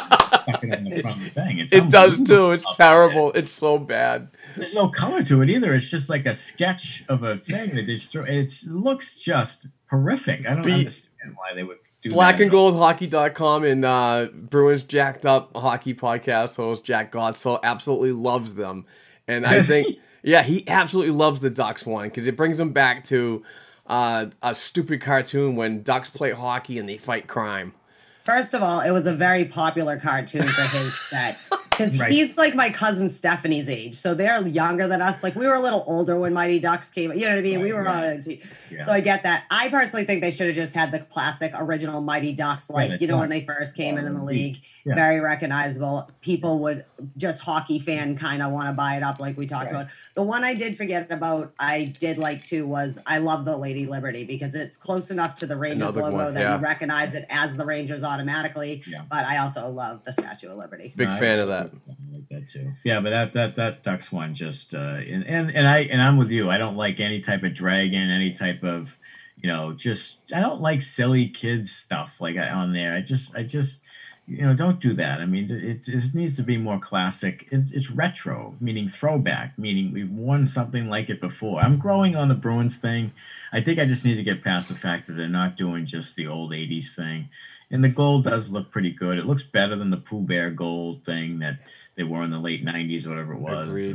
It 0.73 0.79
on 0.79 0.85
the 0.85 1.01
front 1.03 1.17
of 1.19 1.25
the 1.25 1.31
thing. 1.31 1.59
It's 1.59 1.73
It 1.73 1.89
does 1.91 2.23
too. 2.23 2.53
It's 2.53 2.77
terrible. 2.77 3.33
It's 3.33 3.51
so 3.51 3.79
bad. 3.79 4.29
There's 4.57 4.75
no 4.75 4.89
color 4.89 5.23
to 5.25 5.43
it 5.43 5.51
either. 5.51 5.75
It's 5.75 5.91
just 5.91 6.09
like 6.09 6.27
a 6.27 6.35
sketch 6.35 7.05
of 7.09 7.23
a 7.23 7.37
thing 7.37 7.75
that 7.75 7.87
they 7.87 7.97
throw. 7.97 8.25
It 8.25 8.53
looks 8.67 9.19
just 9.19 9.69
horrific. 9.91 10.47
I 10.47 10.55
don't 10.55 10.63
Be- 10.65 10.73
understand 10.73 11.35
why 11.37 11.55
they 11.55 11.63
would 11.63 11.79
do 12.03 12.11
Black 12.11 12.37
that 12.37 12.43
and. 12.45 12.51
Gold 12.51 12.77
Hockey.com 12.77 13.65
and 13.65 13.85
uh, 13.85 14.29
Bruins 14.33 14.83
Jacked 14.83 15.27
Up 15.27 15.55
Hockey 15.57 15.95
Podcast 15.95 16.57
host 16.57 16.85
Jack 16.85 17.13
Godsoe 17.13 17.61
absolutely 17.63 18.13
loves 18.13 18.55
them. 18.55 18.87
And 19.29 19.47
I 19.47 19.63
think, 19.63 19.99
yeah, 20.23 20.43
he 20.43 20.67
absolutely 20.67 21.13
loves 21.15 21.41
the 21.41 21.51
Ducks 21.51 21.85
one 21.87 22.09
because 22.09 22.27
it 22.27 22.37
brings 22.37 22.59
him 22.59 22.73
back 22.73 23.05
to 23.05 23.43
uh, 23.87 24.27
a 24.43 24.55
stupid 24.55 25.01
cartoon 25.01 25.57
when 25.57 25.83
Ducks 25.83 26.09
play 26.11 26.31
hockey 26.33 26.79
and 26.79 26.89
they 26.89 26.97
fight 26.97 27.27
crime. 27.27 27.75
First 28.23 28.55
of 28.55 28.63
all, 28.63 28.81
it 28.81 28.91
was 28.91 29.07
a 29.07 29.15
very 29.15 29.45
popular 29.45 29.97
cartoon 29.99 30.43
for 30.43 30.63
his 30.63 30.99
set. 31.11 31.39
Because 31.81 32.01
Right. 32.01 32.11
he's 32.13 32.37
like 32.37 32.55
my 32.55 32.71
cousin 32.71 33.09
Stephanie's 33.09 33.69
age. 33.69 33.95
So 33.95 34.15
they're 34.15 34.47
younger 34.47 34.87
than 34.87 35.03
us. 35.03 35.23
Like 35.23 35.35
we 35.35 35.47
were 35.47 35.55
a 35.55 35.61
little 35.61 35.85
older 35.87 36.19
when 36.19 36.33
Mighty 36.33 36.59
Ducks 36.61 36.91
came. 36.91 37.13
You 37.13 37.21
know 37.21 37.31
what 37.31 37.39
I 37.39 37.43
mean? 37.43 37.61
we 37.61 37.73
were 37.73 37.83
right. 37.83 38.17
on 38.19 38.23
Yeah. 38.71 38.83
So 38.83 38.93
I 38.93 39.01
get 39.01 39.23
that. 39.25 39.45
I 39.51 39.69
personally 39.69 40.05
think 40.05 40.21
they 40.21 40.31
should 40.31 40.47
have 40.47 40.55
just 40.57 40.75
had 40.75 40.93
the 40.93 41.01
classic 41.01 41.53
original 41.57 42.01
Mighty 42.01 42.33
Ducks, 42.33 42.71
like, 42.71 42.93
the 42.93 42.99
you 42.99 43.07
know, 43.09 43.19
when 43.19 43.29
they 43.31 43.41
first 43.45 43.75
came 43.77 43.99
in 43.99 44.07
in 44.07 44.15
the 44.15 44.21
Uh, 44.21 44.25
league. 44.25 44.59
yeah. 44.85 44.95
Very 44.95 45.21
recognizable. 45.21 46.11
People 46.21 46.61
would 46.61 46.85
just 47.17 47.43
hockey 47.43 47.79
fan 47.79 48.17
kind 48.17 48.43
of 48.43 48.53
want 48.53 48.69
to 48.69 48.73
buy 48.73 48.97
it 48.97 49.03
up, 49.03 49.19
like 49.21 49.37
we 49.37 49.47
talked 49.47 49.73
Right. 49.73 49.81
about. 49.83 49.91
The 50.15 50.23
one 50.23 50.45
I 50.45 50.55
did 50.55 50.77
forget 50.77 51.11
about, 51.11 51.53
I 51.59 51.93
did 51.99 52.19
like 52.19 52.45
too, 52.45 52.67
was 52.67 52.99
I 53.07 53.19
love 53.19 53.45
the 53.45 53.57
Lady 53.57 53.87
Liberty 53.87 54.25
because 54.25 54.55
it's 54.55 54.77
close 54.77 55.11
enough 55.11 55.35
to 55.37 55.47
the 55.47 55.57
Rangers 55.57 55.83
Another 55.97 56.03
logo 56.03 56.17
one, 56.27 56.35
that 56.35 56.41
yeah. 56.41 56.57
you 56.57 56.63
recognize 56.63 57.15
it 57.15 57.27
as 57.31 57.57
the 57.57 57.65
Rangers 57.67 58.03
automatically. 58.05 58.83
Yeah. 58.87 59.03
But 59.11 59.27
I 59.27 59.39
also 59.39 59.69
love 59.69 60.05
the 60.05 60.13
Statue 60.13 60.49
of 60.49 60.57
Liberty. 60.59 60.93
Big 60.97 61.09
No, 61.09 61.17
fan 61.17 61.39
of 61.39 61.49
that. 61.49 61.70
I 61.89 61.95
like 62.13 62.29
that 62.31 62.51
too. 62.51 62.73
Yeah, 62.85 63.01
but 63.01 63.11
that 63.11 63.33
that 63.33 63.55
that 63.57 63.83
Ducks 63.83 64.11
one 64.13 64.35
just 64.35 64.75
uh 64.75 64.79
and, 64.79 65.27
and 65.27 65.55
and 65.55 65.67
I 65.67 65.81
and 65.81 66.03
I'm 66.03 66.17
with 66.17 66.31
you. 66.31 66.51
I 66.51 66.59
don't 66.59 66.77
like 66.77 67.01
any 67.01 67.21
type 67.21 67.43
of 67.43 67.55
dragon, 67.55 68.11
any 68.11 68.33
type 68.33 68.63
of 68.63 68.97
you 69.37 69.49
know, 69.49 69.73
just 69.73 70.33
I 70.35 70.41
don't 70.41 70.61
like 70.61 70.83
silly 70.83 71.29
kids 71.29 71.71
stuff 71.71 72.21
like 72.21 72.37
on 72.37 72.73
there. 72.73 72.95
I 72.95 73.01
just 73.01 73.37
I 73.37 73.43
just 73.43 73.83
you 74.31 74.43
know, 74.43 74.55
don't 74.55 74.79
do 74.79 74.93
that. 74.95 75.21
I 75.21 75.27
mean, 75.27 75.51
it, 75.51 75.89
it 75.89 76.15
needs 76.15 76.37
to 76.37 76.45
be 76.45 76.57
more 76.57 76.79
classic. 76.79 77.49
It's, 77.51 77.73
it's 77.73 77.91
retro, 77.91 78.55
meaning 78.61 78.87
throwback, 78.87 79.59
meaning 79.59 79.93
we've 79.93 80.11
worn 80.11 80.47
something 80.47 80.89
like 80.89 81.11
it 81.11 81.21
before. 81.21 81.61
I'm 81.61 81.79
growing 81.79 82.15
on 82.15 82.29
the 82.29 82.37
Bruins 82.37 82.79
thing. 82.79 83.13
I 83.53 83.61
think 83.61 83.81
I 83.81 83.87
just 83.87 84.05
need 84.05 84.15
to 84.15 84.23
get 84.23 84.45
past 84.45 84.69
the 84.69 84.77
fact 84.77 85.09
that 85.09 85.15
they're 85.15 85.29
not 85.29 85.57
doing 85.57 85.85
just 85.85 86.15
the 86.15 86.29
old 86.29 86.53
80s 86.53 86.95
thing. 86.95 87.29
And 87.71 87.85
the 87.85 87.89
gold 87.89 88.25
does 88.25 88.51
look 88.51 88.71
pretty 88.71 88.91
good. 88.91 89.19
It 89.19 89.27
looks 89.27 89.45
better 89.45 89.77
than 89.77 89.91
the 89.91 89.97
Pooh 89.97 90.23
Bear 90.23 90.51
gold 90.51 91.05
thing 91.05 91.39
that 91.39 91.59
they 91.95 92.03
wore 92.03 92.25
in 92.25 92.31
the 92.31 92.39
late 92.39 92.65
90s 92.65 93.07
or 93.07 93.11
whatever 93.11 93.35
it 93.35 93.39
was. 93.39 93.95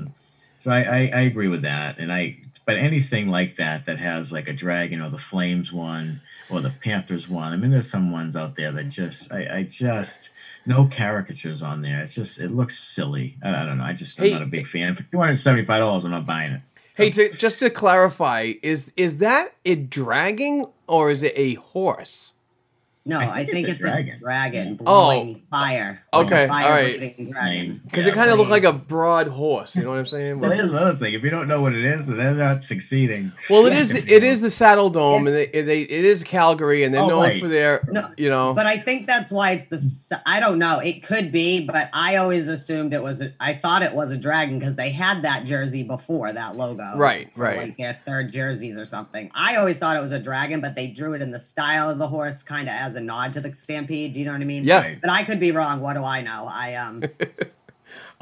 So 0.59 0.71
I, 0.71 0.81
I, 0.81 0.97
I 1.13 1.21
agree 1.21 1.49
with 1.49 1.63
that. 1.63 1.99
And 1.99 2.11
I, 2.11 2.37
but 2.65 2.77
anything 2.77 3.27
like 3.27 3.57
that 3.57 3.85
that 3.85 3.99
has 3.99 4.31
like 4.31 4.47
a 4.47 4.53
dragon 4.53 5.01
or 5.01 5.09
the 5.09 5.17
Flames 5.17 5.73
one 5.73 6.21
or 6.49 6.61
the 6.61 6.69
Panthers 6.69 7.27
one. 7.27 7.51
I 7.51 7.57
mean, 7.57 7.71
there's 7.71 7.91
some 7.91 8.11
ones 8.11 8.35
out 8.35 8.55
there 8.55 8.71
that 8.71 8.89
just, 8.89 9.31
I, 9.31 9.57
I 9.57 9.63
just, 9.63 10.29
no 10.65 10.87
caricatures 10.87 11.61
on 11.61 11.81
there. 11.81 12.01
It's 12.01 12.15
just, 12.15 12.39
it 12.39 12.51
looks 12.51 12.79
silly. 12.79 13.35
I, 13.43 13.49
I 13.49 13.65
don't 13.65 13.77
know. 13.77 13.83
I 13.83 13.93
just, 13.93 14.19
I'm 14.19 14.31
not 14.31 14.41
a 14.41 14.47
big 14.47 14.65
fan. 14.65 14.95
For 14.95 15.03
$275, 15.03 16.05
I'm 16.05 16.11
not 16.11 16.25
buying 16.25 16.53
it. 16.53 16.61
Hey, 16.95 17.09
to, 17.09 17.29
just 17.29 17.59
to 17.59 17.69
clarify, 17.69 18.53
is 18.63 18.93
is 18.95 19.17
that 19.17 19.53
a 19.65 19.75
dragon 19.75 20.65
or 20.87 21.11
is 21.11 21.23
it 21.23 21.33
a 21.35 21.55
horse? 21.55 22.31
No, 23.07 23.19
I 23.19 23.23
I 23.25 23.35
think 23.45 23.51
think, 23.51 23.67
it's 23.67 23.75
it's, 23.75 23.83
a 23.83 23.87
a 23.87 23.91
dragon. 23.91 24.19
dragon, 24.19 24.77
Oh. 24.81 24.83
oh 24.87 25.05
blowing 25.11 25.41
fire. 25.51 26.01
Okay, 26.11 26.47
all 26.47 26.47
right. 26.47 26.47
fire-breathing 26.49 27.31
dragon. 27.31 27.81
Because 27.85 28.05
Yeah, 28.05 28.11
it 28.11 28.15
kind 28.15 28.31
of 28.31 28.39
looked 28.39 28.49
like 28.49 28.63
a 28.63 28.73
broad 28.73 29.27
horse. 29.27 29.75
You 29.75 29.83
know 29.83 29.91
what 29.91 29.99
I'm 29.99 30.05
saying? 30.07 30.39
Well, 30.39 30.49
This 30.49 30.59
is- 30.61 30.73
another 30.73 30.95
thing. 30.97 31.13
If 31.13 31.21
you 31.23 31.29
don't 31.29 31.47
know 31.47 31.61
what 31.61 31.73
it 31.73 31.85
is, 31.85 32.07
then 32.07 32.17
they're 32.17 32.33
not 32.33 32.63
succeeding. 32.63 33.31
Well, 33.47 33.67
it 33.67 33.73
Yeah. 33.73 33.79
is. 33.81 33.95
It 34.11 34.23
is 34.23 34.41
the 34.41 34.49
Saddle 34.49 34.89
Dome, 34.89 35.27
and 35.27 35.35
they, 35.35 35.45
they 35.45 35.81
it 35.81 36.03
is 36.03 36.23
Calgary, 36.23 36.83
and 36.83 36.91
they're 36.93 37.01
Oh, 37.03 37.07
known 37.09 37.23
right. 37.25 37.39
for 37.41 37.47
their, 37.47 37.87
No, 37.91 38.09
you 38.17 38.29
know. 38.29 38.55
But 38.55 38.65
I 38.65 38.77
think 38.79 39.05
that's 39.05 39.31
why 39.31 39.51
it's 39.51 39.67
the. 39.67 40.19
I 40.25 40.39
don't 40.39 40.57
know. 40.57 40.79
It 40.79 41.03
could 41.03 41.31
be, 41.31 41.63
but 41.65 41.89
I 41.93 42.15
always 42.15 42.47
assumed 42.47 42.91
it 42.95 43.03
was. 43.03 43.21
A, 43.21 43.31
I 43.39 43.53
thought 43.53 43.83
it 43.83 43.93
was 43.93 44.09
a 44.09 44.17
dragon 44.17 44.57
because 44.57 44.77
they 44.77 44.89
had 44.89 45.21
that 45.21 45.43
jersey 45.45 45.83
before 45.83 46.33
that 46.33 46.55
logo. 46.55 46.93
Right, 46.97 47.29
right. 47.35 47.57
Like 47.57 47.77
their 47.77 47.93
third 47.93 48.31
jerseys 48.31 48.77
or 48.77 48.85
something. 48.85 49.29
I 49.35 49.57
always 49.57 49.77
thought 49.77 49.95
it 49.95 50.01
was 50.01 50.11
a 50.11 50.19
dragon, 50.19 50.59
but 50.59 50.75
they 50.75 50.87
drew 50.87 51.13
it 51.13 51.21
in 51.21 51.29
the 51.29 51.39
style 51.39 51.87
of 51.91 51.99
the 51.99 52.07
horse, 52.07 52.41
kind 52.41 52.67
of 52.67 52.73
as 52.73 52.94
a 52.95 53.01
nod 53.01 53.33
to 53.33 53.41
the 53.41 53.53
stampede. 53.53 54.13
Do 54.13 54.19
you 54.19 54.25
know 54.25 54.31
what 54.33 54.41
I 54.41 54.45
mean? 54.45 54.63
Yeah. 54.63 54.79
Right. 54.79 55.01
But 55.01 55.09
I 55.09 55.23
could 55.23 55.39
be 55.39 55.51
wrong. 55.51 55.81
What 55.81 55.93
do 55.93 56.03
I 56.03 56.21
know? 56.21 56.47
I 56.49 56.75
um. 56.75 57.03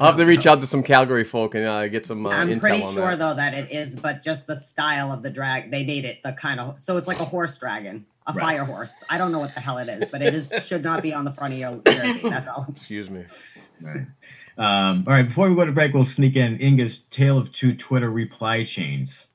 I'll 0.00 0.08
have 0.08 0.16
to 0.16 0.24
reach 0.26 0.46
out 0.46 0.60
to 0.60 0.66
some 0.66 0.82
Calgary 0.82 1.22
folk 1.24 1.54
and 1.54 1.64
uh, 1.66 1.86
get 1.88 2.04
some 2.04 2.26
uh, 2.26 2.30
I'm 2.30 2.48
intel 2.48 2.60
pretty 2.60 2.82
on 2.82 2.92
sure 2.92 3.10
that. 3.10 3.18
though 3.18 3.34
that 3.34 3.54
it 3.54 3.70
is, 3.72 3.94
but 3.96 4.22
just 4.22 4.46
the 4.48 4.56
style 4.56 5.12
of 5.12 5.22
the 5.22 5.30
drag, 5.30 5.70
they 5.70 5.84
made 5.84 6.04
it 6.04 6.22
the 6.24 6.32
kind 6.32 6.58
of 6.60 6.78
so 6.80 6.96
it's 6.96 7.06
like 7.06 7.20
a 7.20 7.24
horse 7.24 7.56
dragon, 7.58 8.04
a 8.26 8.32
Right. 8.32 8.42
fire 8.42 8.64
horse. 8.64 8.92
I 9.08 9.18
don't 9.18 9.30
know 9.30 9.38
what 9.38 9.54
the 9.54 9.60
hell 9.60 9.78
it 9.78 9.88
is, 9.88 10.08
but 10.08 10.20
it 10.20 10.34
is 10.34 10.52
should 10.66 10.82
not 10.82 11.02
be 11.02 11.14
on 11.14 11.24
the 11.24 11.30
front 11.32 11.54
of 11.54 11.60
your 11.60 11.80
jersey. 11.86 12.28
That's 12.28 12.48
all. 12.48 12.66
Excuse 12.68 13.08
me. 13.08 13.24
Right. 13.82 14.06
Um, 14.58 15.04
all 15.06 15.12
right. 15.12 15.26
Before 15.26 15.48
we 15.48 15.54
go 15.54 15.64
to 15.64 15.72
break, 15.72 15.94
we'll 15.94 16.04
sneak 16.04 16.34
in 16.36 16.58
Inga's 16.58 16.98
tale 17.10 17.38
of 17.38 17.52
two 17.52 17.74
Twitter 17.74 18.10
reply 18.10 18.64
chains. 18.64 19.28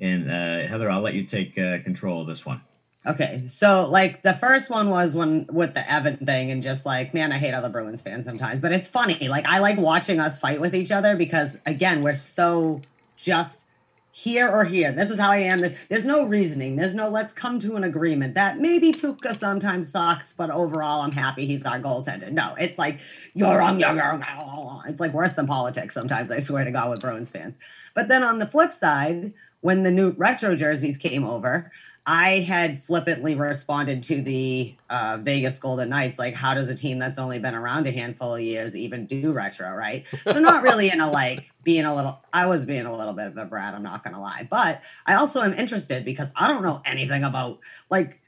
And 0.00 0.30
uh, 0.30 0.66
Heather, 0.68 0.90
I'll 0.90 1.00
let 1.02 1.14
you 1.14 1.24
take 1.24 1.56
uh, 1.58 1.78
control 1.82 2.20
of 2.22 2.26
this 2.28 2.44
one. 2.46 2.60
Okay, 3.06 3.42
so 3.46 3.86
like 3.90 4.22
the 4.22 4.32
first 4.32 4.70
one 4.70 4.88
was 4.88 5.14
when 5.14 5.46
with 5.52 5.74
the 5.74 5.90
Evan 5.90 6.16
thing, 6.16 6.50
and 6.50 6.62
just 6.62 6.86
like, 6.86 7.12
man, 7.12 7.32
I 7.32 7.36
hate 7.36 7.52
other 7.52 7.68
Bruins 7.68 8.00
fans 8.00 8.24
sometimes, 8.24 8.60
but 8.60 8.72
it's 8.72 8.88
funny. 8.88 9.28
Like 9.28 9.46
I 9.46 9.58
like 9.58 9.76
watching 9.76 10.20
us 10.20 10.38
fight 10.38 10.60
with 10.60 10.74
each 10.74 10.90
other 10.90 11.14
because 11.14 11.58
again, 11.66 12.02
we're 12.02 12.14
so 12.14 12.80
just 13.16 13.68
here 14.16 14.48
or 14.48 14.64
here. 14.64 14.92
This 14.92 15.10
is 15.10 15.18
how 15.18 15.32
I 15.32 15.38
am. 15.38 15.74
There's 15.88 16.06
no 16.06 16.24
reasoning. 16.24 16.76
There's 16.76 16.94
no 16.94 17.08
let's 17.08 17.32
come 17.32 17.58
to 17.58 17.74
an 17.74 17.84
agreement. 17.84 18.34
That 18.34 18.58
maybe 18.58 18.92
Tuukka 18.92 19.34
sometimes 19.34 19.90
sucks, 19.90 20.32
but 20.32 20.50
overall 20.50 21.02
I'm 21.02 21.10
happy 21.10 21.46
he's 21.46 21.66
our 21.66 21.80
goaltender. 21.80 22.30
No, 22.30 22.54
it's 22.58 22.78
like 22.78 23.00
you're 23.34 23.58
wrong, 23.58 23.80
you're 23.80 23.94
wrong. 23.94 24.82
It's 24.86 25.00
like 25.00 25.12
worse 25.12 25.34
than 25.34 25.46
politics 25.46 25.94
sometimes, 25.94 26.30
I 26.30 26.38
swear 26.38 26.64
to 26.64 26.70
God, 26.70 26.90
with 26.90 27.00
Bruins 27.00 27.30
fans. 27.30 27.58
But 27.92 28.08
then 28.08 28.22
on 28.22 28.38
the 28.38 28.46
flip 28.46 28.72
side, 28.72 29.34
when 29.62 29.82
the 29.82 29.90
new 29.90 30.10
retro 30.10 30.54
jerseys 30.54 30.96
came 30.96 31.24
over, 31.24 31.72
I 32.06 32.40
had 32.40 32.82
flippantly 32.82 33.34
responded 33.34 34.02
to 34.04 34.20
the 34.20 34.74
uh, 34.90 35.18
Vegas 35.22 35.58
Golden 35.58 35.88
Knights, 35.88 36.18
like, 36.18 36.34
how 36.34 36.52
does 36.52 36.68
a 36.68 36.74
team 36.74 36.98
that's 36.98 37.18
only 37.18 37.38
been 37.38 37.54
around 37.54 37.86
a 37.86 37.90
handful 37.90 38.34
of 38.34 38.42
years 38.42 38.76
even 38.76 39.06
do 39.06 39.32
retro, 39.32 39.70
right? 39.70 40.06
So, 40.24 40.38
not 40.38 40.62
really 40.64 40.90
in 40.90 41.00
a 41.00 41.10
like 41.10 41.50
being 41.62 41.86
a 41.86 41.94
little, 41.94 42.22
I 42.30 42.46
was 42.46 42.66
being 42.66 42.84
a 42.84 42.94
little 42.94 43.14
bit 43.14 43.28
of 43.28 43.38
a 43.38 43.46
brat, 43.46 43.72
I'm 43.72 43.82
not 43.82 44.04
gonna 44.04 44.20
lie. 44.20 44.46
But 44.50 44.82
I 45.06 45.14
also 45.14 45.40
am 45.40 45.54
interested 45.54 46.04
because 46.04 46.30
I 46.36 46.48
don't 46.48 46.62
know 46.62 46.82
anything 46.84 47.24
about 47.24 47.60
like 47.88 48.20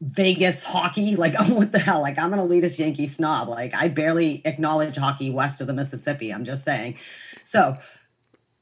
Vegas 0.00 0.64
hockey. 0.64 1.16
Like, 1.26 1.38
what 1.48 1.72
the 1.72 1.78
hell? 1.78 2.02
Like, 2.02 2.18
I'm 2.18 2.34
an 2.34 2.38
elitist 2.38 2.78
Yankee 2.78 3.06
snob. 3.06 3.48
Like, 3.48 3.74
I 3.74 3.88
barely 3.88 4.42
acknowledge 4.44 4.96
hockey 4.96 5.30
west 5.30 5.62
of 5.62 5.66
the 5.66 5.72
Mississippi. 5.72 6.32
I'm 6.32 6.44
just 6.44 6.64
saying. 6.64 6.96
So, 7.44 7.78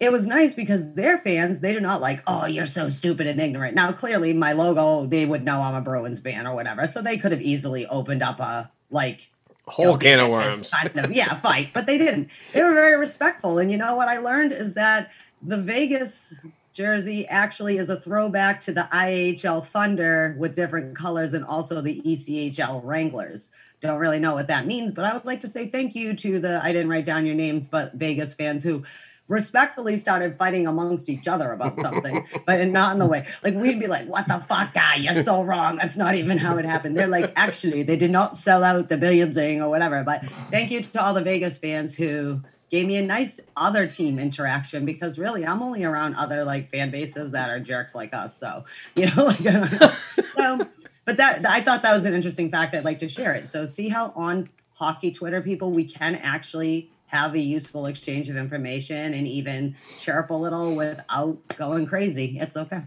it 0.04 0.12
was 0.12 0.26
nice 0.26 0.54
because 0.54 0.94
their 0.94 1.18
fans, 1.18 1.60
they 1.60 1.72
do 1.72 1.80
not 1.80 2.00
like, 2.00 2.22
oh, 2.26 2.46
you're 2.46 2.66
so 2.66 2.88
stupid 2.88 3.26
and 3.26 3.40
ignorant. 3.40 3.74
Now, 3.74 3.90
clearly, 3.92 4.32
my 4.34 4.52
logo, 4.52 5.06
they 5.06 5.24
would 5.24 5.44
know 5.44 5.60
I'm 5.60 5.74
a 5.74 5.80
Bruins 5.80 6.20
fan 6.20 6.46
or 6.46 6.54
whatever. 6.54 6.86
So 6.86 7.00
they 7.00 7.16
could 7.16 7.32
have 7.32 7.40
easily 7.40 7.86
opened 7.86 8.22
up 8.22 8.38
a 8.38 8.70
like 8.90 9.30
Whole 9.66 9.96
can 9.96 10.20
of 10.20 10.30
worms. 10.30 10.70
of- 10.94 11.12
yeah, 11.12 11.34
fight, 11.36 11.70
but 11.72 11.86
they 11.86 11.96
didn't. 11.96 12.28
They 12.52 12.62
were 12.62 12.74
very 12.74 12.98
respectful. 12.98 13.58
And 13.58 13.70
you 13.70 13.78
know 13.78 13.96
what 13.96 14.08
I 14.08 14.18
learned 14.18 14.52
is 14.52 14.74
that 14.74 15.10
the 15.42 15.56
Vegas 15.56 16.44
jersey 16.74 17.26
actually 17.28 17.78
is 17.78 17.88
a 17.88 17.98
throwback 17.98 18.60
to 18.60 18.72
the 18.74 18.86
IHL 18.92 19.64
Thunder 19.66 20.36
with 20.38 20.54
different 20.54 20.96
colors 20.96 21.32
and 21.32 21.44
also 21.44 21.80
the 21.80 22.02
ECHL 22.02 22.82
Wranglers. 22.84 23.52
Don't 23.80 23.98
really 23.98 24.18
know 24.18 24.34
what 24.34 24.48
that 24.48 24.66
means, 24.66 24.92
but 24.92 25.04
I 25.04 25.14
would 25.14 25.24
like 25.24 25.40
to 25.40 25.48
say 25.48 25.68
thank 25.68 25.94
you 25.94 26.14
to 26.14 26.40
the 26.40 26.60
I 26.62 26.72
didn't 26.72 26.90
write 26.90 27.04
down 27.04 27.26
your 27.26 27.34
names, 27.34 27.68
but 27.68 27.94
Vegas 27.94 28.34
fans 28.34 28.62
who 28.62 28.82
respectfully 29.28 29.96
started 29.96 30.36
fighting 30.36 30.66
amongst 30.66 31.08
each 31.08 31.26
other 31.26 31.52
about 31.52 31.78
something, 31.78 32.26
but 32.46 32.66
not 32.68 32.92
in 32.92 32.98
the 32.98 33.06
way 33.06 33.26
like 33.42 33.54
we'd 33.54 33.80
be 33.80 33.86
like, 33.86 34.06
"What 34.06 34.28
the 34.28 34.40
fuck, 34.40 34.74
guy? 34.74 34.96
You're 34.96 35.22
so 35.22 35.42
wrong. 35.42 35.76
That's 35.76 35.96
not 35.96 36.14
even 36.14 36.38
how 36.38 36.58
it 36.58 36.64
happened." 36.64 36.96
They're 36.96 37.06
like, 37.06 37.32
"Actually, 37.36 37.82
they 37.82 37.96
did 37.96 38.10
not 38.10 38.36
sell 38.36 38.62
out 38.62 38.88
the 38.88 38.96
billion 38.96 39.32
thing 39.32 39.62
or 39.62 39.68
whatever." 39.68 40.02
But 40.04 40.26
thank 40.50 40.70
you 40.70 40.82
to 40.82 41.02
all 41.02 41.14
the 41.14 41.22
Vegas 41.22 41.58
fans 41.58 41.94
who 41.94 42.42
gave 42.70 42.86
me 42.86 42.96
a 42.96 43.02
nice 43.02 43.40
other 43.56 43.86
team 43.86 44.18
interaction 44.18 44.84
because 44.84 45.18
really, 45.18 45.46
I'm 45.46 45.62
only 45.62 45.84
around 45.84 46.14
other 46.14 46.44
like 46.44 46.68
fan 46.68 46.90
bases 46.90 47.32
that 47.32 47.50
are 47.50 47.60
jerks 47.60 47.94
like 47.94 48.14
us. 48.14 48.36
So 48.36 48.64
you 48.94 49.06
know, 49.06 49.24
like. 49.26 49.38
so, 49.38 49.90
um, 50.42 50.68
but 51.04 51.18
that 51.18 51.44
I 51.46 51.60
thought 51.60 51.82
that 51.82 51.92
was 51.92 52.04
an 52.04 52.14
interesting 52.14 52.50
fact. 52.50 52.74
I'd 52.74 52.84
like 52.84 52.98
to 53.00 53.08
share 53.08 53.34
it. 53.34 53.46
So 53.48 53.66
see 53.66 53.88
how 53.88 54.12
on 54.16 54.48
hockey 54.74 55.10
Twitter 55.10 55.40
people 55.40 55.70
we 55.70 55.84
can 55.84 56.16
actually 56.16 56.90
have 57.14 57.34
a 57.34 57.38
useful 57.38 57.86
exchange 57.86 58.28
of 58.28 58.36
information 58.36 59.14
and 59.14 59.26
even 59.28 59.76
chirp 59.98 60.30
a 60.30 60.34
little 60.34 60.74
without 60.74 61.38
going 61.56 61.86
crazy. 61.86 62.38
It's 62.40 62.56
okay. 62.56 62.82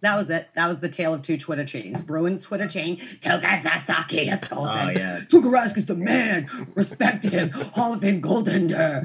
That 0.00 0.16
was 0.16 0.30
it. 0.30 0.48
That 0.54 0.68
was 0.68 0.80
the 0.80 0.88
tale 0.88 1.12
of 1.12 1.22
two 1.22 1.36
Twitter 1.36 1.64
chains. 1.64 2.02
Bruins 2.02 2.44
Twitter 2.44 2.68
chain, 2.68 3.00
Toga 3.20 3.60
Sasaki 3.62 4.28
is 4.28 4.44
golden. 4.44 4.88
Oh, 4.88 4.90
yeah. 4.90 5.20
Tuukka 5.26 5.76
is 5.76 5.86
the 5.86 5.96
man. 5.96 6.48
Respect 6.76 7.24
him. 7.24 7.50
Hall 7.50 7.94
of 7.94 8.00
Fame 8.00 8.22
goaltender. 8.22 9.04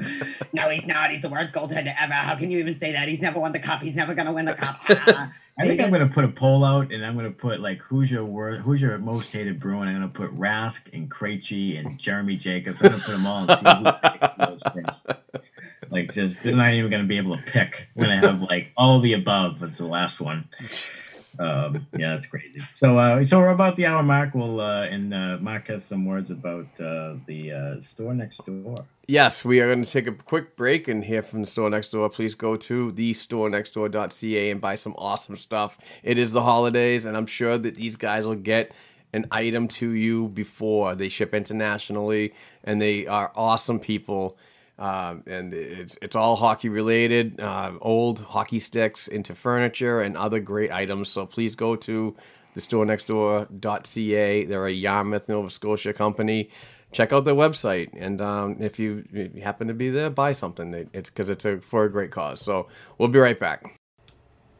No, 0.52 0.68
he's 0.70 0.86
not. 0.86 1.10
He's 1.10 1.20
the 1.20 1.28
worst 1.28 1.52
goaltender 1.52 1.94
ever. 1.98 2.12
How 2.12 2.36
can 2.36 2.50
you 2.50 2.58
even 2.58 2.76
say 2.76 2.92
that? 2.92 3.08
He's 3.08 3.20
never 3.20 3.40
won 3.40 3.50
the 3.50 3.58
cup. 3.58 3.82
He's 3.82 3.96
never 3.96 4.14
going 4.14 4.26
to 4.26 4.32
win 4.32 4.44
the 4.44 4.54
cup. 4.54 4.80
Ah. 5.06 5.32
I 5.56 5.68
think 5.68 5.80
I'm 5.80 5.90
gonna 5.92 6.08
put 6.08 6.24
a 6.24 6.28
poll 6.28 6.64
out, 6.64 6.92
and 6.92 7.06
I'm 7.06 7.14
gonna 7.14 7.30
put 7.30 7.60
like 7.60 7.80
who's 7.80 8.10
your 8.10 8.24
wor- 8.24 8.56
who's 8.56 8.82
your 8.82 8.98
most 8.98 9.32
hated 9.32 9.60
Bruin. 9.60 9.86
I'm 9.86 9.94
gonna 9.94 10.08
put 10.08 10.36
Rask 10.36 10.92
and 10.92 11.08
Krejci 11.08 11.78
and 11.78 11.96
Jeremy 11.96 12.36
Jacobs. 12.36 12.82
I'm 12.82 12.90
gonna 12.90 13.02
put 13.04 13.12
them 13.12 13.24
all 13.26 13.48
and 13.48 13.58
see 13.58 13.64
who 13.64 13.92
picks 14.10 14.36
those 14.38 14.62
first. 14.72 15.23
Like, 15.90 16.12
just 16.12 16.42
they're 16.42 16.56
not 16.56 16.72
even 16.72 16.90
gonna 16.90 17.04
be 17.04 17.18
able 17.18 17.36
to 17.36 17.42
pick. 17.42 17.88
We're 17.94 18.06
gonna 18.06 18.26
have 18.26 18.42
like 18.42 18.72
all 18.76 19.00
the 19.00 19.12
above 19.14 19.62
as 19.62 19.78
the 19.78 19.86
last 19.86 20.20
one. 20.20 20.48
Um, 21.38 21.86
yeah, 21.96 22.14
that's 22.14 22.26
crazy. 22.26 22.60
So, 22.74 22.98
uh, 22.98 23.24
so 23.24 23.38
we're 23.38 23.50
about 23.50 23.76
the 23.76 23.86
hour 23.86 24.02
mark. 24.02 24.34
We'll 24.34 24.60
uh, 24.60 24.86
and 24.86 25.12
uh, 25.12 25.38
Mark 25.40 25.68
has 25.68 25.84
some 25.84 26.04
words 26.04 26.30
about 26.30 26.66
uh, 26.80 27.14
the 27.26 27.52
uh, 27.52 27.80
store 27.80 28.14
next 28.14 28.44
door. 28.44 28.84
Yes, 29.06 29.44
we 29.44 29.60
are 29.60 29.66
going 29.66 29.82
to 29.82 29.90
take 29.90 30.06
a 30.06 30.12
quick 30.12 30.56
break 30.56 30.88
and 30.88 31.04
hear 31.04 31.22
from 31.22 31.42
the 31.42 31.46
store 31.46 31.68
next 31.68 31.90
door. 31.90 32.08
Please 32.08 32.34
go 32.34 32.56
to 32.56 32.92
thestorenextdoor.ca 32.92 34.50
and 34.50 34.60
buy 34.60 34.74
some 34.76 34.94
awesome 34.96 35.36
stuff. 35.36 35.78
It 36.02 36.18
is 36.18 36.32
the 36.32 36.42
holidays, 36.42 37.04
and 37.04 37.16
I'm 37.16 37.26
sure 37.26 37.58
that 37.58 37.74
these 37.74 37.96
guys 37.96 38.26
will 38.26 38.34
get 38.34 38.72
an 39.12 39.26
item 39.30 39.68
to 39.68 39.90
you 39.90 40.28
before 40.28 40.94
they 40.94 41.08
ship 41.08 41.34
internationally, 41.34 42.34
and 42.64 42.80
they 42.80 43.06
are 43.06 43.30
awesome 43.36 43.78
people. 43.78 44.36
Um, 44.78 45.22
and 45.26 45.54
it's 45.54 45.96
it's 46.02 46.16
all 46.16 46.34
hockey 46.34 46.68
related, 46.68 47.40
uh, 47.40 47.72
old 47.80 48.20
hockey 48.20 48.58
sticks 48.58 49.06
into 49.06 49.34
furniture 49.34 50.00
and 50.00 50.16
other 50.16 50.40
great 50.40 50.72
items. 50.72 51.08
So 51.08 51.26
please 51.26 51.54
go 51.54 51.76
to 51.76 52.16
the 52.54 52.60
store 52.60 52.84
next 52.84 53.06
door.ca. 53.06 54.44
They're 54.44 54.66
a 54.66 54.72
Yarmouth, 54.72 55.28
Nova 55.28 55.50
Scotia 55.50 55.92
company. 55.92 56.50
Check 56.90 57.12
out 57.12 57.24
their 57.24 57.34
website, 57.34 57.90
and 57.96 58.20
um, 58.22 58.56
if 58.60 58.78
you, 58.78 59.04
if 59.12 59.34
you 59.34 59.42
happen 59.42 59.66
to 59.66 59.74
be 59.74 59.90
there, 59.90 60.10
buy 60.10 60.32
something. 60.32 60.88
It's 60.92 61.10
because 61.10 61.28
it's 61.28 61.44
a 61.44 61.58
for 61.58 61.84
a 61.84 61.90
great 61.90 62.12
cause. 62.12 62.40
So 62.40 62.68
we'll 62.98 63.08
be 63.08 63.18
right 63.18 63.38
back. 63.38 63.80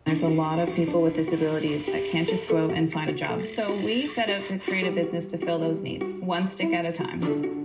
There's 0.05 0.23
a 0.23 0.29
lot 0.29 0.59
of 0.59 0.75
people 0.75 1.01
with 1.01 1.15
disabilities 1.15 1.87
that 1.87 2.05
can't 2.11 2.29
just 2.29 2.49
go 2.49 2.65
out 2.65 2.73
and 2.73 2.93
find 2.93 3.09
a 3.09 3.15
job. 3.15 3.47
So 3.47 3.75
we 3.77 4.07
set 4.07 4.29
out 4.29 4.47
to 4.47 4.59
create 4.59 4.87
a 4.87 4.91
business 4.91 5.27
to 5.29 5.39
fill 5.39 5.59
those 5.59 5.81
needs, 5.81 6.21
one 6.21 6.47
stick 6.47 6.75
at 6.75 6.85
a 6.85 6.93
time. 6.93 7.65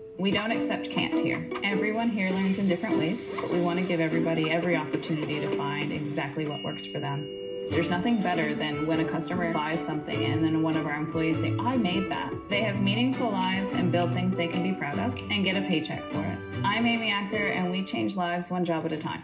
We 0.21 0.29
don't 0.29 0.51
accept 0.51 0.87
can't 0.91 1.15
here. 1.15 1.43
Everyone 1.63 2.07
here 2.07 2.29
learns 2.29 2.59
in 2.59 2.67
different 2.67 2.99
ways, 2.99 3.27
but 3.35 3.49
we 3.49 3.59
want 3.59 3.79
to 3.79 3.85
give 3.85 3.99
everybody 3.99 4.51
every 4.51 4.75
opportunity 4.75 5.39
to 5.39 5.49
find 5.57 5.91
exactly 5.91 6.47
what 6.47 6.63
works 6.63 6.85
for 6.85 6.99
them. 6.99 7.27
There's 7.71 7.89
nothing 7.89 8.21
better 8.21 8.53
than 8.53 8.85
when 8.85 8.99
a 8.99 9.03
customer 9.03 9.51
buys 9.51 9.83
something 9.83 10.25
and 10.25 10.45
then 10.45 10.61
one 10.61 10.77
of 10.77 10.85
our 10.85 10.93
employees 10.93 11.39
say, 11.39 11.57
I 11.59 11.75
made 11.75 12.11
that. 12.11 12.31
They 12.49 12.61
have 12.61 12.79
meaningful 12.79 13.31
lives 13.31 13.71
and 13.71 13.91
build 13.91 14.13
things 14.13 14.35
they 14.35 14.47
can 14.47 14.61
be 14.61 14.73
proud 14.73 14.99
of 14.99 15.17
and 15.31 15.43
get 15.43 15.57
a 15.57 15.67
paycheck 15.67 16.03
for 16.11 16.21
it. 16.23 16.37
I'm 16.63 16.85
Amy 16.85 17.09
Acker 17.09 17.47
and 17.47 17.71
we 17.71 17.83
change 17.83 18.15
lives 18.15 18.51
one 18.51 18.63
job 18.63 18.85
at 18.85 18.91
a 18.91 18.97
time. 18.99 19.23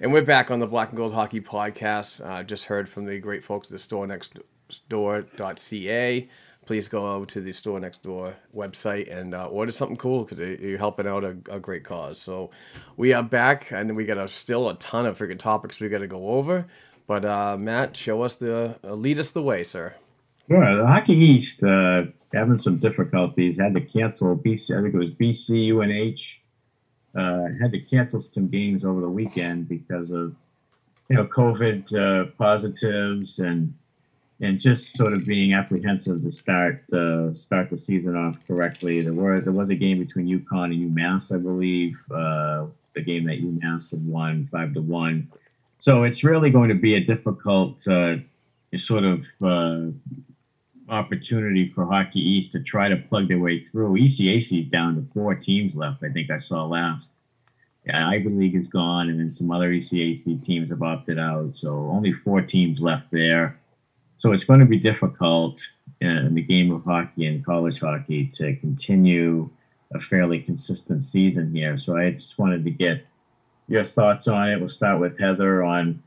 And 0.00 0.12
we're 0.12 0.20
back 0.20 0.50
on 0.50 0.58
the 0.58 0.66
Black 0.66 0.90
and 0.90 0.98
Gold 0.98 1.14
Hockey 1.14 1.40
Podcast. 1.40 2.22
Uh, 2.22 2.42
just 2.42 2.64
heard 2.64 2.90
from 2.90 3.06
the 3.06 3.18
great 3.20 3.42
folks 3.42 3.68
at 3.68 3.72
the 3.72 3.78
store 3.78 4.06
next 4.06 4.38
store.ca. 4.68 6.28
Please 6.66 6.88
go 6.88 7.14
over 7.14 7.24
to 7.26 7.40
the 7.40 7.52
store 7.52 7.78
next 7.78 8.02
door 8.02 8.34
website 8.54 9.10
and 9.16 9.34
uh, 9.34 9.46
order 9.46 9.70
something 9.70 9.96
cool 9.96 10.24
because 10.24 10.40
you're 10.60 10.76
helping 10.78 11.06
out 11.06 11.22
a, 11.22 11.36
a 11.48 11.60
great 11.60 11.84
cause. 11.84 12.20
So 12.20 12.50
we 12.96 13.12
are 13.12 13.22
back 13.22 13.70
and 13.70 13.94
we 13.94 14.04
got 14.04 14.18
a, 14.18 14.26
still 14.26 14.68
a 14.68 14.74
ton 14.74 15.06
of 15.06 15.16
freaking 15.16 15.38
topics 15.38 15.78
we 15.78 15.88
got 15.88 15.98
to 15.98 16.08
go 16.08 16.28
over. 16.30 16.66
But 17.06 17.24
uh, 17.24 17.56
Matt, 17.56 17.96
show 17.96 18.22
us 18.22 18.34
the 18.34 18.76
uh, 18.82 18.94
lead 18.94 19.20
us 19.20 19.30
the 19.30 19.42
way, 19.42 19.62
sir. 19.62 19.94
Sure. 20.48 20.76
The 20.76 20.86
Hockey 20.86 21.14
East 21.14 21.62
uh, 21.62 22.04
having 22.34 22.58
some 22.58 22.78
difficulties. 22.78 23.60
Had 23.60 23.74
to 23.74 23.80
cancel 23.80 24.36
BC. 24.36 24.76
I 24.76 24.82
think 24.82 24.94
it 24.94 24.98
was 24.98 25.10
BC 25.10 25.70
UNH. 25.72 26.40
Uh, 27.16 27.48
had 27.60 27.72
to 27.72 27.80
cancel 27.80 28.20
some 28.20 28.48
games 28.48 28.84
over 28.84 29.00
the 29.00 29.08
weekend 29.08 29.68
because 29.68 30.10
of 30.10 30.34
you 31.08 31.16
know 31.16 31.26
COVID 31.26 31.94
uh, 31.94 32.30
positives 32.36 33.38
and 33.38 33.72
and 34.40 34.60
just 34.60 34.96
sort 34.96 35.12
of 35.12 35.24
being 35.24 35.54
apprehensive 35.54 36.22
to 36.22 36.30
start 36.30 36.82
uh, 36.92 37.32
start 37.32 37.70
the 37.70 37.76
season 37.76 38.16
off 38.16 38.38
correctly. 38.46 39.00
There 39.00 39.14
were 39.14 39.40
there 39.40 39.52
was 39.52 39.70
a 39.70 39.74
game 39.74 39.98
between 39.98 40.26
UConn 40.26 40.74
and 40.74 40.96
UMass, 40.96 41.34
I 41.34 41.38
believe. 41.38 41.98
Uh, 42.10 42.66
the 42.94 43.02
game 43.02 43.26
that 43.26 43.40
UMass 43.40 43.90
had 43.90 44.04
won 44.06 44.46
five 44.46 44.72
to 44.74 44.80
one. 44.80 45.28
So 45.78 46.04
it's 46.04 46.24
really 46.24 46.50
going 46.50 46.70
to 46.70 46.74
be 46.74 46.94
a 46.94 47.00
difficult 47.00 47.86
uh, 47.86 48.16
sort 48.74 49.04
of 49.04 49.26
uh, 49.42 49.86
opportunity 50.88 51.66
for 51.66 51.86
Hockey 51.86 52.20
East 52.20 52.52
to 52.52 52.60
try 52.60 52.88
to 52.88 52.96
plug 52.96 53.28
their 53.28 53.38
way 53.38 53.58
through. 53.58 53.94
ECAC 53.94 54.60
is 54.60 54.66
down 54.66 54.96
to 54.96 55.02
four 55.02 55.34
teams 55.34 55.76
left. 55.76 56.02
I 56.02 56.08
think 56.08 56.30
I 56.30 56.38
saw 56.38 56.64
last. 56.64 57.20
Yeah, 57.86 58.08
Ivy 58.08 58.30
League 58.30 58.56
is 58.56 58.66
gone, 58.66 59.10
and 59.10 59.20
then 59.20 59.30
some 59.30 59.50
other 59.50 59.70
ECAC 59.70 60.44
teams 60.44 60.70
have 60.70 60.82
opted 60.82 61.18
out. 61.18 61.54
So 61.54 61.88
only 61.90 62.12
four 62.12 62.40
teams 62.42 62.80
left 62.80 63.10
there. 63.10 63.56
So 64.18 64.32
it's 64.32 64.44
going 64.44 64.60
to 64.60 64.66
be 64.66 64.78
difficult 64.78 65.60
in 66.00 66.34
the 66.34 66.42
game 66.42 66.72
of 66.72 66.84
hockey 66.84 67.26
and 67.26 67.44
college 67.44 67.80
hockey 67.80 68.26
to 68.34 68.56
continue 68.56 69.48
a 69.94 70.00
fairly 70.00 70.40
consistent 70.40 71.04
season 71.04 71.54
here. 71.54 71.76
So 71.76 71.96
I 71.96 72.10
just 72.10 72.38
wanted 72.38 72.64
to 72.64 72.70
get 72.70 73.04
your 73.68 73.84
thoughts 73.84 74.28
on 74.28 74.50
it. 74.50 74.58
We'll 74.58 74.68
start 74.68 75.00
with 75.00 75.18
Heather 75.18 75.62
on 75.62 76.02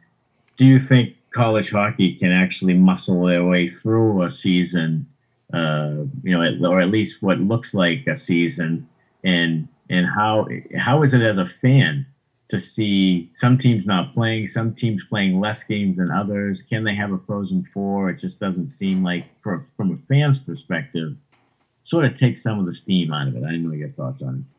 do 0.57 0.65
you 0.65 0.77
think 0.77 1.15
college 1.31 1.71
hockey 1.71 2.15
can 2.15 2.31
actually 2.31 2.73
muscle 2.73 3.25
their 3.25 3.45
way 3.45 3.67
through 3.67 4.23
a 4.23 4.29
season, 4.29 5.07
uh, 5.53 5.93
you 6.23 6.37
know, 6.37 6.69
or 6.69 6.81
at 6.81 6.89
least 6.89 7.23
what 7.23 7.39
looks 7.39 7.73
like 7.73 8.05
a 8.07 8.15
season, 8.15 8.87
and 9.23 9.67
and 9.89 10.05
how 10.07 10.47
how 10.77 11.01
is 11.01 11.13
it 11.13 11.21
as 11.21 11.37
a 11.37 11.45
fan 11.45 12.05
to 12.49 12.59
see 12.59 13.29
some 13.33 13.57
teams 13.57 13.85
not 13.85 14.13
playing, 14.13 14.47
some 14.47 14.73
teams 14.73 15.05
playing 15.05 15.39
less 15.39 15.63
games 15.63 15.97
than 15.97 16.11
others? 16.11 16.61
Can 16.61 16.83
they 16.83 16.95
have 16.95 17.11
a 17.11 17.17
frozen 17.17 17.63
four? 17.73 18.09
It 18.09 18.17
just 18.17 18.39
doesn't 18.39 18.67
seem 18.67 19.03
like, 19.03 19.25
for, 19.41 19.59
from 19.77 19.91
a 19.91 19.95
fan's 19.95 20.39
perspective, 20.39 21.15
sort 21.83 22.05
of 22.05 22.15
takes 22.15 22.43
some 22.43 22.59
of 22.59 22.65
the 22.65 22.73
steam 22.73 23.13
out 23.13 23.27
of 23.27 23.35
it. 23.35 23.43
I 23.45 23.55
know 23.55 23.71
your 23.71 23.87
thoughts 23.87 24.21
on 24.21 24.35
it. 24.35 24.55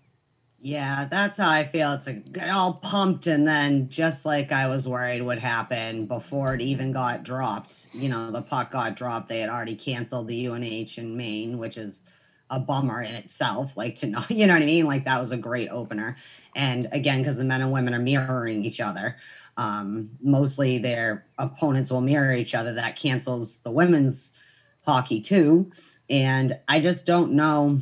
Yeah, 0.62 1.06
that's 1.10 1.38
how 1.38 1.48
I 1.48 1.66
feel. 1.66 1.94
It's 1.94 2.06
like 2.06 2.32
get 2.32 2.50
all 2.50 2.74
pumped, 2.74 3.26
and 3.26 3.48
then 3.48 3.88
just 3.88 4.26
like 4.26 4.52
I 4.52 4.68
was 4.68 4.86
worried 4.86 5.22
would 5.22 5.38
happen 5.38 6.04
before 6.04 6.54
it 6.54 6.60
even 6.60 6.92
got 6.92 7.22
dropped. 7.22 7.86
You 7.94 8.10
know, 8.10 8.30
the 8.30 8.42
puck 8.42 8.70
got 8.70 8.94
dropped. 8.94 9.30
They 9.30 9.40
had 9.40 9.48
already 9.48 9.74
canceled 9.74 10.28
the 10.28 10.48
UNH 10.48 10.98
in 10.98 11.16
Maine, 11.16 11.56
which 11.56 11.78
is 11.78 12.04
a 12.50 12.58
bummer 12.60 13.02
in 13.02 13.14
itself. 13.14 13.76
Like 13.76 13.94
to 13.96 14.06
know, 14.06 14.22
you 14.28 14.46
know 14.46 14.54
what 14.54 14.62
I 14.62 14.66
mean? 14.66 14.86
Like 14.86 15.04
that 15.04 15.20
was 15.20 15.30
a 15.30 15.36
great 15.36 15.68
opener. 15.70 16.16
And 16.54 16.88
again, 16.92 17.18
because 17.18 17.36
the 17.36 17.44
men 17.44 17.62
and 17.62 17.72
women 17.72 17.94
are 17.94 18.00
mirroring 18.00 18.64
each 18.64 18.80
other, 18.80 19.16
um, 19.56 20.10
mostly 20.20 20.78
their 20.78 21.26
opponents 21.38 21.90
will 21.90 22.00
mirror 22.00 22.34
each 22.34 22.54
other. 22.54 22.72
That 22.74 22.96
cancels 22.96 23.60
the 23.60 23.70
women's 23.70 24.38
hockey 24.84 25.20
too. 25.20 25.70
And 26.08 26.52
I 26.68 26.80
just 26.80 27.06
don't 27.06 27.32
know. 27.32 27.80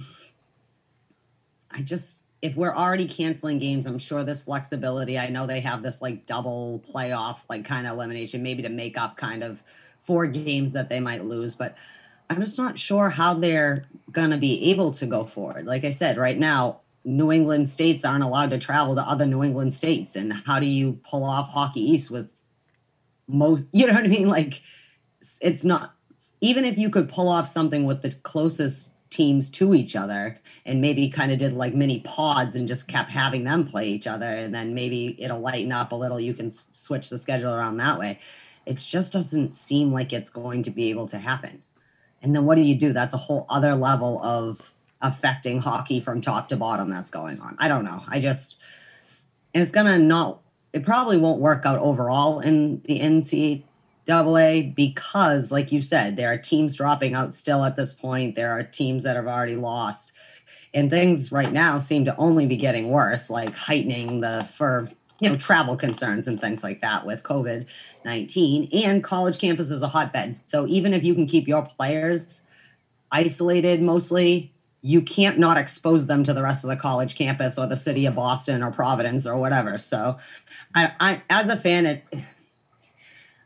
I 1.70 1.82
just 1.82 2.24
if 2.40 2.56
we're 2.56 2.74
already 2.74 3.08
canceling 3.08 3.58
games, 3.58 3.86
I'm 3.86 3.98
sure 3.98 4.22
this 4.22 4.44
flexibility. 4.44 5.18
I 5.18 5.28
know 5.28 5.46
they 5.46 5.60
have 5.60 5.82
this 5.82 6.00
like 6.00 6.24
double 6.24 6.84
playoff, 6.92 7.38
like 7.48 7.64
kind 7.64 7.86
of 7.86 7.94
elimination, 7.94 8.42
maybe 8.42 8.62
to 8.62 8.68
make 8.68 8.96
up 8.96 9.16
kind 9.16 9.42
of 9.42 9.62
four 10.04 10.26
games 10.26 10.72
that 10.72 10.88
they 10.88 11.00
might 11.00 11.24
lose. 11.24 11.54
But 11.54 11.76
I'm 12.30 12.40
just 12.40 12.58
not 12.58 12.78
sure 12.78 13.10
how 13.10 13.34
they're 13.34 13.86
gonna 14.12 14.38
be 14.38 14.70
able 14.70 14.92
to 14.92 15.06
go 15.06 15.24
forward. 15.24 15.66
Like 15.66 15.84
I 15.84 15.90
said, 15.90 16.16
right 16.16 16.38
now, 16.38 16.80
New 17.04 17.32
England 17.32 17.68
states 17.68 18.04
aren't 18.04 18.24
allowed 18.24 18.50
to 18.50 18.58
travel 18.58 18.94
to 18.94 19.00
other 19.00 19.26
New 19.26 19.42
England 19.42 19.72
states, 19.72 20.16
and 20.16 20.32
how 20.32 20.58
do 20.60 20.66
you 20.66 21.00
pull 21.04 21.24
off 21.24 21.50
Hockey 21.50 21.80
East 21.80 22.10
with 22.10 22.30
most? 23.26 23.64
You 23.72 23.86
know 23.86 23.94
what 23.94 24.04
I 24.04 24.08
mean? 24.08 24.28
Like 24.28 24.62
it's 25.40 25.64
not 25.64 25.94
even 26.40 26.64
if 26.64 26.78
you 26.78 26.90
could 26.90 27.08
pull 27.08 27.28
off 27.28 27.48
something 27.48 27.84
with 27.84 28.02
the 28.02 28.12
closest 28.22 28.94
teams 29.10 29.50
to 29.50 29.74
each 29.74 29.96
other 29.96 30.38
and 30.66 30.80
maybe 30.80 31.08
kind 31.08 31.32
of 31.32 31.38
did 31.38 31.52
like 31.54 31.74
mini 31.74 32.00
pods 32.00 32.54
and 32.54 32.68
just 32.68 32.88
kept 32.88 33.10
having 33.10 33.44
them 33.44 33.64
play 33.64 33.88
each 33.88 34.06
other 34.06 34.28
and 34.28 34.54
then 34.54 34.74
maybe 34.74 35.16
it'll 35.18 35.40
lighten 35.40 35.72
up 35.72 35.92
a 35.92 35.94
little 35.94 36.20
you 36.20 36.34
can 36.34 36.50
switch 36.50 37.08
the 37.08 37.18
schedule 37.18 37.52
around 37.52 37.78
that 37.78 37.98
way 37.98 38.18
it 38.66 38.76
just 38.76 39.14
doesn't 39.14 39.54
seem 39.54 39.90
like 39.90 40.12
it's 40.12 40.28
going 40.28 40.62
to 40.62 40.70
be 40.70 40.90
able 40.90 41.06
to 41.06 41.16
happen 41.16 41.62
and 42.22 42.34
then 42.34 42.44
what 42.44 42.56
do 42.56 42.62
you 42.62 42.74
do? 42.74 42.92
That's 42.92 43.14
a 43.14 43.18
whole 43.18 43.46
other 43.48 43.74
level 43.74 44.22
of 44.22 44.70
affecting 45.00 45.60
hockey 45.60 46.00
from 46.00 46.20
top 46.20 46.48
to 46.48 46.56
bottom 46.56 46.90
that's 46.90 47.10
going 47.10 47.40
on. 47.40 47.56
I 47.58 47.68
don't 47.68 47.84
know. 47.84 48.02
I 48.08 48.20
just 48.20 48.60
and 49.54 49.62
it's 49.62 49.72
gonna 49.72 49.98
not 49.98 50.40
it 50.72 50.84
probably 50.84 51.16
won't 51.16 51.40
work 51.40 51.64
out 51.64 51.78
overall 51.78 52.40
in 52.40 52.82
the 52.82 53.00
NCAA 53.00 54.74
because, 54.74 55.50
like 55.50 55.72
you 55.72 55.80
said, 55.80 56.16
there 56.16 56.32
are 56.32 56.38
teams 56.38 56.76
dropping 56.76 57.14
out 57.14 57.32
still 57.32 57.64
at 57.64 57.76
this 57.76 57.94
point. 57.94 58.34
There 58.34 58.50
are 58.50 58.62
teams 58.62 59.04
that 59.04 59.16
have 59.16 59.26
already 59.26 59.56
lost, 59.56 60.12
and 60.74 60.90
things 60.90 61.32
right 61.32 61.52
now 61.52 61.78
seem 61.78 62.04
to 62.04 62.16
only 62.16 62.46
be 62.46 62.56
getting 62.56 62.90
worse, 62.90 63.30
like 63.30 63.54
heightening 63.54 64.20
the 64.20 64.46
for 64.52 64.88
you 65.20 65.28
know 65.28 65.36
travel 65.36 65.76
concerns 65.76 66.28
and 66.28 66.40
things 66.40 66.62
like 66.62 66.80
that 66.80 67.06
with 67.06 67.22
COVID 67.22 67.66
nineteen. 68.04 68.68
And 68.72 69.02
college 69.02 69.38
campus 69.38 69.70
is 69.70 69.82
a 69.82 69.88
hotbed, 69.88 70.36
so 70.46 70.66
even 70.66 70.94
if 70.94 71.04
you 71.04 71.14
can 71.14 71.26
keep 71.26 71.48
your 71.48 71.62
players 71.62 72.44
isolated 73.10 73.80
mostly 73.80 74.52
you 74.80 75.02
can't 75.02 75.38
not 75.38 75.56
expose 75.56 76.06
them 76.06 76.22
to 76.24 76.32
the 76.32 76.42
rest 76.42 76.64
of 76.64 76.70
the 76.70 76.76
college 76.76 77.16
campus 77.16 77.58
or 77.58 77.66
the 77.66 77.76
city 77.76 78.06
of 78.06 78.14
Boston 78.14 78.62
or 78.62 78.70
Providence 78.70 79.26
or 79.26 79.36
whatever. 79.36 79.76
So, 79.78 80.16
I, 80.74 80.92
I 81.00 81.22
as 81.28 81.48
a 81.48 81.56
fan, 81.56 81.86
it, 81.86 82.04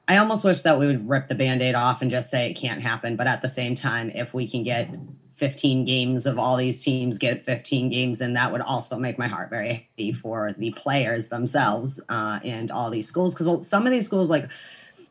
I 0.06 0.18
almost 0.18 0.44
wish 0.44 0.62
that 0.62 0.78
we 0.78 0.86
would 0.86 1.08
rip 1.08 1.28
the 1.28 1.34
band-aid 1.34 1.74
off 1.74 2.02
and 2.02 2.10
just 2.10 2.30
say 2.30 2.50
it 2.50 2.54
can't 2.54 2.82
happen. 2.82 3.16
But 3.16 3.26
at 3.26 3.40
the 3.40 3.48
same 3.48 3.74
time, 3.74 4.10
if 4.10 4.34
we 4.34 4.46
can 4.46 4.62
get 4.62 4.90
15 5.34 5.84
games 5.84 6.26
of 6.26 6.38
all 6.38 6.56
these 6.56 6.82
teams 6.82 7.18
get 7.18 7.44
15 7.44 7.88
games, 7.90 8.20
and 8.20 8.36
that 8.36 8.52
would 8.52 8.60
also 8.60 8.96
make 8.96 9.18
my 9.18 9.26
heart 9.26 9.50
very 9.50 9.68
happy 9.68 10.12
for 10.12 10.52
the 10.52 10.70
players 10.72 11.28
themselves 11.28 12.00
uh, 12.08 12.40
and 12.44 12.70
all 12.70 12.90
these 12.90 13.08
schools. 13.08 13.34
Because 13.34 13.66
some 13.66 13.86
of 13.86 13.92
these 13.92 14.06
schools, 14.06 14.30
like 14.30 14.48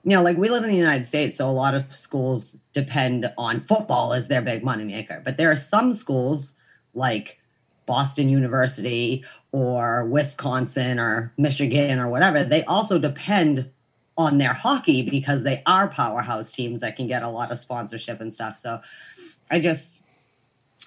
you 0.03 0.11
know, 0.11 0.24
like 0.24 0.38
we 0.38 0.49
live 0.49 0.63
in 0.63 0.69
the 0.69 0.76
United 0.76 1.03
States, 1.03 1.36
so 1.36 1.47
a 1.47 1.51
lot 1.51 1.76
of 1.76 1.91
schools 1.91 2.59
depend 2.74 3.32
on 3.38 3.59
football 3.59 4.13
as 4.13 4.28
their 4.28 4.41
big 4.41 4.63
moneymaker. 4.63 5.24
But 5.24 5.38
there 5.38 5.51
are 5.51 5.55
some 5.55 5.93
schools 5.93 6.55
like 6.93 7.39
Boston 7.86 8.30
University 8.30 9.24
or 9.51 10.05
Wisconsin 10.05 10.99
or 10.99 11.34
Michigan 11.38 11.99
or 11.99 12.09
whatever, 12.09 12.43
they 12.43 12.63
also 12.63 12.97
depend 12.97 13.69
on 14.17 14.38
their 14.38 14.53
hockey 14.53 15.01
because 15.01 15.43
they 15.43 15.61
are 15.65 15.88
powerhouse 15.88 16.51
teams 16.51 16.82
that 16.82 16.95
can 16.95 17.07
get 17.07 17.24
a 17.24 17.30
lot 17.30 17.51
of 17.51 17.57
sponsorship 17.57 18.22
and 18.22 18.32
stuff. 18.32 18.55
So 18.55 18.82
I 19.49 19.59
just 19.59 20.00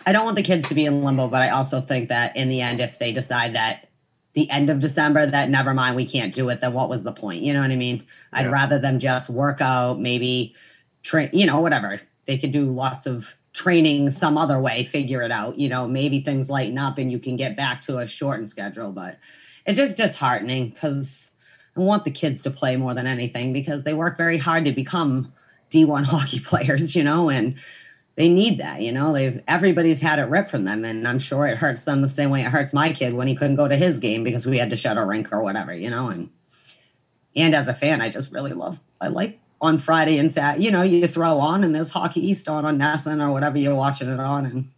I 0.06 0.12
don't 0.12 0.24
want 0.24 0.36
the 0.36 0.42
kids 0.42 0.68
to 0.68 0.74
be 0.74 0.84
in 0.84 1.02
limbo, 1.02 1.28
but 1.28 1.42
I 1.42 1.50
also 1.50 1.80
think 1.80 2.08
that 2.08 2.36
in 2.36 2.48
the 2.48 2.60
end, 2.60 2.80
if 2.80 2.98
they 2.98 3.12
decide 3.12 3.54
that 3.54 3.88
the 4.34 4.50
end 4.50 4.68
of 4.68 4.80
December 4.80 5.24
that 5.26 5.48
never 5.48 5.72
mind, 5.72 5.96
we 5.96 6.06
can't 6.06 6.34
do 6.34 6.48
it, 6.48 6.60
then 6.60 6.72
what 6.72 6.88
was 6.88 7.04
the 7.04 7.12
point? 7.12 7.42
You 7.42 7.52
know 7.54 7.60
what 7.60 7.70
I 7.70 7.76
mean? 7.76 8.04
I'd 8.32 8.46
Yeah. 8.46 8.52
rather 8.52 8.78
them 8.78 8.98
just 8.98 9.30
work 9.30 9.60
out, 9.60 10.00
maybe 10.00 10.54
train, 11.02 11.30
you 11.32 11.46
know, 11.46 11.60
whatever. 11.60 12.00
They 12.26 12.36
could 12.36 12.50
do 12.50 12.64
lots 12.66 13.06
of 13.06 13.34
training 13.52 14.10
some 14.10 14.36
other 14.36 14.60
way, 14.60 14.82
figure 14.82 15.22
it 15.22 15.30
out. 15.30 15.58
You 15.58 15.68
know, 15.68 15.86
maybe 15.86 16.20
things 16.20 16.50
lighten 16.50 16.78
up 16.78 16.98
and 16.98 17.10
you 17.10 17.20
can 17.20 17.36
get 17.36 17.56
back 17.56 17.80
to 17.82 17.98
a 17.98 18.06
shortened 18.06 18.48
schedule. 18.48 18.90
But 18.90 19.18
it's 19.64 19.78
just 19.78 19.96
disheartening 19.96 20.70
because 20.70 21.30
I 21.76 21.80
want 21.80 22.04
the 22.04 22.10
kids 22.10 22.42
to 22.42 22.50
play 22.50 22.76
more 22.76 22.94
than 22.94 23.06
anything 23.06 23.52
because 23.52 23.84
they 23.84 23.94
work 23.94 24.16
very 24.16 24.38
hard 24.38 24.64
to 24.64 24.72
become 24.72 25.32
D1 25.70 26.04
hockey 26.06 26.40
players, 26.40 26.96
you 26.96 27.04
know, 27.04 27.30
and 27.30 27.54
they 28.16 28.28
need 28.28 28.58
that, 28.58 28.80
you 28.80 28.92
know. 28.92 29.12
They've 29.12 29.42
everybody's 29.48 30.00
had 30.00 30.18
it 30.18 30.28
ripped 30.28 30.50
from 30.50 30.64
them, 30.64 30.84
and 30.84 31.06
I'm 31.06 31.18
sure 31.18 31.46
it 31.46 31.58
hurts 31.58 31.82
them 31.82 32.02
the 32.02 32.08
same 32.08 32.30
way 32.30 32.42
it 32.42 32.48
hurts 32.48 32.72
my 32.72 32.92
kid 32.92 33.14
when 33.14 33.26
he 33.26 33.34
couldn't 33.34 33.56
go 33.56 33.68
to 33.68 33.76
his 33.76 33.98
game 33.98 34.22
because 34.22 34.46
we 34.46 34.58
had 34.58 34.70
to 34.70 34.76
shut 34.76 34.98
a 34.98 35.04
rink 35.04 35.32
or 35.32 35.42
whatever, 35.42 35.74
you 35.74 35.90
know. 35.90 36.08
And 36.08 36.30
and 37.34 37.54
as 37.54 37.68
a 37.68 37.74
fan, 37.74 38.00
I 38.00 38.10
just 38.10 38.32
really 38.32 38.52
love. 38.52 38.80
I 39.00 39.08
like 39.08 39.40
on 39.60 39.78
Friday 39.78 40.18
and 40.18 40.30
Sat. 40.30 40.60
You 40.60 40.70
know, 40.70 40.82
you 40.82 41.06
throw 41.08 41.40
on 41.40 41.64
and 41.64 41.74
there's 41.74 41.90
Hockey 41.90 42.24
East 42.24 42.48
on 42.48 42.64
on 42.64 42.78
NESN 42.78 43.26
or 43.26 43.32
whatever 43.32 43.58
you're 43.58 43.74
watching 43.74 44.08
it 44.08 44.20
on, 44.20 44.46
and 44.46 44.68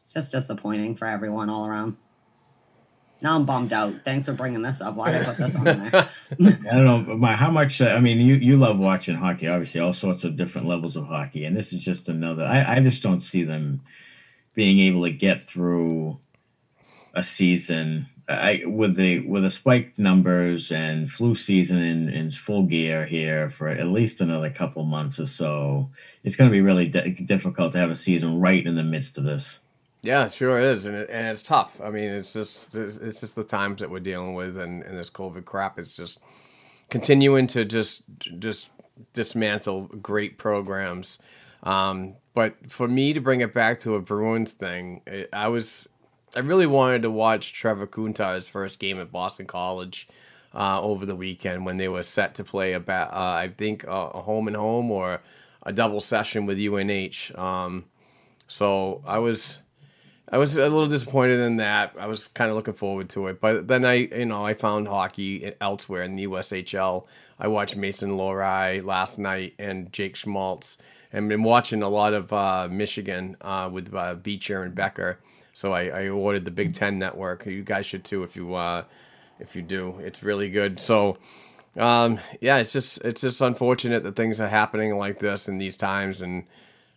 it's 0.00 0.14
just 0.14 0.32
disappointing 0.32 0.94
for 0.94 1.06
everyone 1.06 1.50
all 1.50 1.66
around. 1.66 1.96
Now 3.20 3.34
I'm 3.34 3.44
bummed 3.44 3.72
out. 3.72 3.94
Thanks 4.04 4.26
for 4.26 4.32
bringing 4.32 4.62
this 4.62 4.80
up. 4.80 4.94
Why 4.94 5.10
did 5.10 5.22
I 5.22 5.24
put 5.24 5.36
this 5.38 5.56
on 5.56 5.64
there? 5.64 5.90
I 5.92 6.76
don't 6.76 6.84
know 6.84 7.16
my, 7.16 7.34
how 7.34 7.50
much. 7.50 7.80
Uh, 7.80 7.88
I 7.88 8.00
mean, 8.00 8.18
you 8.18 8.34
you 8.34 8.56
love 8.56 8.78
watching 8.78 9.16
hockey, 9.16 9.48
obviously, 9.48 9.80
all 9.80 9.92
sorts 9.92 10.22
of 10.24 10.36
different 10.36 10.68
levels 10.68 10.96
of 10.96 11.06
hockey, 11.06 11.44
and 11.44 11.56
this 11.56 11.72
is 11.72 11.82
just 11.82 12.08
another. 12.08 12.44
I 12.44 12.76
I 12.76 12.80
just 12.80 13.02
don't 13.02 13.20
see 13.20 13.42
them 13.42 13.80
being 14.54 14.78
able 14.80 15.04
to 15.04 15.10
get 15.10 15.42
through 15.42 16.18
a 17.14 17.22
season. 17.22 18.06
I 18.28 18.62
with 18.66 18.96
the 18.96 19.20
with 19.26 19.42
the 19.42 19.50
spiked 19.50 19.98
numbers 19.98 20.70
and 20.70 21.10
flu 21.10 21.34
season 21.34 21.82
in, 21.82 22.08
in 22.10 22.30
full 22.30 22.64
gear 22.64 23.04
here 23.04 23.50
for 23.50 23.68
at 23.68 23.86
least 23.86 24.20
another 24.20 24.50
couple 24.50 24.84
months 24.84 25.18
or 25.18 25.26
so. 25.26 25.90
It's 26.22 26.36
going 26.36 26.50
to 26.50 26.54
be 26.54 26.60
really 26.60 26.86
di- 26.86 27.10
difficult 27.10 27.72
to 27.72 27.78
have 27.78 27.90
a 27.90 27.96
season 27.96 28.38
right 28.38 28.64
in 28.64 28.76
the 28.76 28.82
midst 28.82 29.18
of 29.18 29.24
this. 29.24 29.60
Yeah, 30.02 30.24
it 30.26 30.32
sure 30.32 30.58
is, 30.60 30.86
and 30.86 30.94
it, 30.96 31.10
and 31.10 31.26
it's 31.26 31.42
tough. 31.42 31.80
I 31.80 31.90
mean, 31.90 32.08
it's 32.10 32.32
just 32.32 32.74
it's, 32.74 32.98
just 33.20 33.34
the 33.34 33.42
times 33.42 33.80
that 33.80 33.90
we're 33.90 33.98
dealing 34.00 34.34
with, 34.34 34.56
and, 34.56 34.82
and 34.84 34.96
this 34.96 35.10
COVID 35.10 35.44
crap. 35.44 35.78
It's 35.78 35.96
just 35.96 36.20
continuing 36.88 37.46
to 37.48 37.64
just 37.64 38.02
just 38.38 38.70
dismantle 39.12 39.82
great 40.00 40.38
programs. 40.38 41.18
Um, 41.64 42.14
but 42.34 42.54
for 42.70 42.86
me 42.86 43.12
to 43.12 43.20
bring 43.20 43.40
it 43.40 43.52
back 43.52 43.80
to 43.80 43.96
a 43.96 44.00
Bruins 44.00 44.52
thing, 44.52 45.02
I- 45.32 45.48
was 45.48 45.88
I 46.36 46.40
really 46.40 46.66
wanted 46.66 47.02
to 47.02 47.10
watch 47.10 47.52
Trevor 47.52 47.86
Kuntar's 47.86 48.46
first 48.46 48.78
game 48.78 49.00
at 49.00 49.10
Boston 49.10 49.46
College 49.46 50.06
uh, 50.54 50.80
over 50.80 51.06
the 51.06 51.16
weekend 51.16 51.64
when 51.66 51.78
they 51.78 51.88
were 51.88 52.02
set 52.04 52.34
to 52.36 52.44
play 52.44 52.74
a 52.74 52.80
ba- 52.80 53.10
uh, 53.12 53.32
I 53.34 53.48
think 53.56 53.82
a 53.84 54.08
home 54.10 54.46
and 54.46 54.56
home 54.56 54.90
or 54.92 55.20
a 55.64 55.72
double 55.72 56.00
session 56.00 56.46
with 56.46 56.58
UNH. 56.58 57.36
Um, 57.36 57.86
so 58.46 59.02
I 59.06 59.18
was 59.18 59.58
I 60.30 60.36
was 60.36 60.56
a 60.56 60.68
little 60.68 60.88
disappointed 60.88 61.40
in 61.40 61.56
that. 61.56 61.94
I 61.98 62.06
was 62.06 62.28
kind 62.28 62.50
of 62.50 62.56
looking 62.56 62.74
forward 62.74 63.08
to 63.10 63.28
it, 63.28 63.40
but 63.40 63.66
then 63.66 63.84
I, 63.84 63.94
you 63.94 64.26
know, 64.26 64.44
I 64.44 64.54
found 64.54 64.86
hockey 64.86 65.54
elsewhere 65.60 66.02
in 66.02 66.16
the 66.16 66.26
USHL. 66.26 67.06
I 67.38 67.48
watched 67.48 67.76
Mason 67.76 68.10
Lohrei 68.10 68.84
last 68.84 69.18
night 69.18 69.54
and 69.58 69.90
Jake 69.90 70.16
Schmaltz, 70.16 70.76
and 71.12 71.28
been 71.30 71.42
watching 71.42 71.82
a 71.82 71.88
lot 71.88 72.12
of 72.12 72.32
uh, 72.32 72.68
Michigan 72.70 73.36
uh, 73.40 73.70
with 73.72 73.94
uh, 73.94 74.14
Beecher 74.14 74.62
and 74.62 74.74
Becker. 74.74 75.18
So 75.54 75.72
I, 75.72 75.86
I 75.86 76.08
ordered 76.08 76.44
the 76.44 76.50
Big 76.50 76.74
Ten 76.74 76.98
Network. 76.98 77.46
You 77.46 77.62
guys 77.62 77.86
should 77.86 78.04
too 78.04 78.22
if 78.22 78.36
you 78.36 78.54
uh, 78.54 78.84
if 79.40 79.56
you 79.56 79.62
do. 79.62 79.98
It's 80.00 80.22
really 80.22 80.50
good. 80.50 80.78
So 80.78 81.16
um, 81.78 82.20
yeah, 82.40 82.58
it's 82.58 82.72
just 82.72 82.98
it's 82.98 83.22
just 83.22 83.40
unfortunate 83.40 84.02
that 84.02 84.14
things 84.14 84.40
are 84.40 84.48
happening 84.48 84.96
like 84.98 85.20
this 85.20 85.48
in 85.48 85.56
these 85.56 85.78
times 85.78 86.20
and 86.20 86.44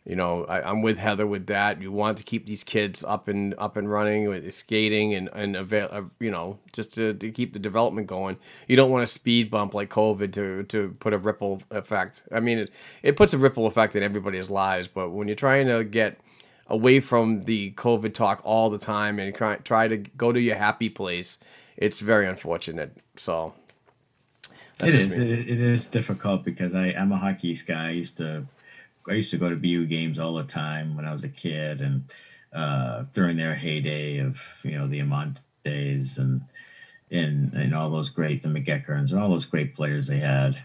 you 0.06 0.16
know 0.16 0.45
I, 0.45 0.62
i'm 0.62 0.82
with 0.82 0.97
heather 0.97 1.28
with 1.28 1.47
that. 1.47 1.82
You 1.82 1.91
want 1.91 2.18
to 2.18 2.24
keep 2.24 2.45
these 2.45 2.64
kids 2.64 3.04
up 3.04 3.28
and 3.28 3.54
up 3.58 3.78
and 3.78 3.89
running 3.89 4.28
with 4.28 4.52
skating 4.54 5.14
and 5.14 5.30
and 5.34 5.56
avail, 5.56 5.89
uh, 5.91 6.04
you 6.20 6.32
know 6.32 6.60
just 6.74 6.93
to, 6.95 7.14
to 7.14 7.32
keep 7.32 7.54
the 7.54 7.60
development 7.60 8.08
going. 8.08 8.38
You 8.68 8.76
don't 8.76 8.91
want 8.91 9.04
a 9.04 9.08
speed 9.08 9.52
bump 9.52 9.74
like 9.74 9.89
covid 9.89 10.34
to 10.34 10.64
to 10.64 10.95
put 10.99 11.14
a 11.14 11.18
ripple 11.18 11.62
effect. 11.72 12.24
I 12.32 12.39
mean 12.39 12.60
it, 12.60 12.72
it 13.04 13.16
puts 13.16 13.34
a 13.34 13.38
ripple 13.38 13.68
effect 13.68 13.95
in 13.95 14.04
everybody's 14.04 14.49
lives 14.49 14.88
but 14.88 15.10
when 15.10 15.28
you're 15.28 15.36
trying 15.36 15.68
to 15.68 15.84
get 15.84 16.20
away 16.68 16.99
from 16.99 17.43
the 17.43 17.72
covid 17.72 18.14
talk 18.14 18.41
all 18.43 18.70
the 18.70 18.78
time 18.78 19.20
and 19.20 19.36
try, 19.36 19.56
try 19.58 19.88
to 19.88 19.97
go 19.97 20.32
to 20.32 20.39
your 20.39 20.56
happy 20.56 20.89
place 20.89 21.38
it's 21.82 21.99
very 21.99 22.28
unfortunate. 22.28 22.95
So 23.18 23.54
that's 24.80 24.93
It 24.93 25.02
is. 25.02 25.18
It, 25.18 25.30
it 25.30 25.60
is 25.60 25.88
difficult 25.88 26.43
because 26.43 26.76
I, 26.76 26.88
I'm 26.88 27.12
a 27.12 27.18
hockey 27.18 27.54
guy. 27.66 27.88
I 27.88 27.91
used 27.91 28.18
to 28.18 28.45
I 29.10 29.14
used 29.14 29.32
to 29.32 29.38
go 29.38 29.49
to 29.49 29.56
BU 29.56 29.86
games 29.88 30.20
all 30.20 30.36
the 30.36 30.43
time 30.43 30.95
when 30.95 31.06
I 31.06 31.14
was 31.14 31.24
a 31.24 31.30
kid 31.30 31.82
and 31.82 32.04
uh, 32.54 33.04
during 33.14 33.38
their 33.38 33.56
heyday 33.56 34.20
of 34.20 34.39
you 34.64 34.78
know 34.78 34.88
the 34.88 34.99
Amontes 34.99 36.18
and 36.18 36.41
and 37.10 37.54
and 37.54 37.76
all 37.76 37.89
those 37.89 38.10
great 38.10 38.41
the 38.41 38.49
McEacherns 38.49 39.12
and 39.12 39.20
all 39.20 39.30
those 39.30 39.45
great 39.45 39.76
players 39.76 40.08
they 40.08 40.20
had 40.20 40.56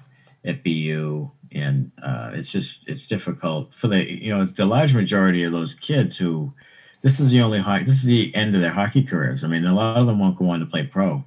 at 0.45 0.63
BU 0.63 1.31
and 1.53 1.91
uh, 2.03 2.31
it's 2.35 2.49
just 2.49 2.89
it's 2.89 3.07
difficult 3.07 3.75
for 3.75 3.89
the 3.89 4.05
you 4.11 4.31
know 4.37 4.45
the 4.45 4.67
large 4.67 4.95
majority 4.95 5.43
of 5.45 5.53
those 5.53 5.75
kids 5.75 6.17
who 6.17 6.53
this 7.03 7.21
is 7.21 7.31
the 7.31 7.41
only 7.41 7.61
hockey 7.61 7.85
this 7.85 7.97
is 7.97 8.05
the 8.05 8.35
end 8.35 8.55
of 8.55 8.61
their 8.61 8.71
hockey 8.71 9.03
careers. 9.03 9.45
I 9.45 9.49
mean 9.49 9.65
a 9.65 9.75
lot 9.75 9.97
of 9.97 10.07
them 10.07 10.19
won't 10.19 10.39
go 10.39 10.51
on 10.51 10.61
to 10.61 10.67
play 10.67 10.85
pro, 10.85 11.25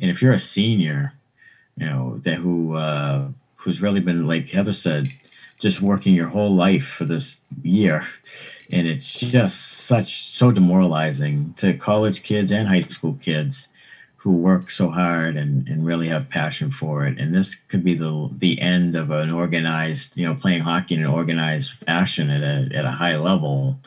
and 0.00 0.10
if 0.10 0.20
you're 0.20 0.32
a 0.32 0.38
senior 0.38 1.14
you 1.76 1.86
know 1.86 2.18
that 2.18 2.36
who 2.36 2.74
uh, 2.74 3.28
who's 3.56 3.82
really 3.82 4.00
been 4.00 4.26
like 4.26 4.48
Heather 4.48 4.72
said, 4.72 5.08
just 5.58 5.80
working 5.80 6.14
your 6.14 6.28
whole 6.28 6.54
life 6.54 6.86
for 6.86 7.04
this 7.04 7.40
year, 7.62 8.04
and 8.72 8.86
it's 8.86 9.20
just 9.20 9.86
such 9.86 10.26
so 10.26 10.50
demoralizing 10.50 11.54
to 11.58 11.74
college 11.74 12.22
kids 12.22 12.50
and 12.52 12.68
high 12.68 12.80
school 12.80 13.16
kids 13.20 13.68
who 14.16 14.32
work 14.32 14.70
so 14.70 14.88
hard 14.88 15.36
and, 15.36 15.68
and 15.68 15.84
really 15.84 16.08
have 16.08 16.30
passion 16.30 16.70
for 16.70 17.06
it. 17.06 17.18
And 17.18 17.34
this 17.34 17.54
could 17.54 17.84
be 17.84 17.94
the 17.94 18.30
the 18.32 18.58
end 18.58 18.96
of 18.96 19.10
an 19.10 19.30
organized, 19.30 20.16
you 20.16 20.26
know, 20.26 20.34
playing 20.34 20.62
hockey 20.62 20.94
in 20.94 21.02
an 21.04 21.10
organized 21.10 21.72
fashion 21.84 22.30
at 22.30 22.42
a 22.42 22.74
at 22.74 22.86
a 22.86 22.90
high 22.90 23.16
level. 23.16 23.78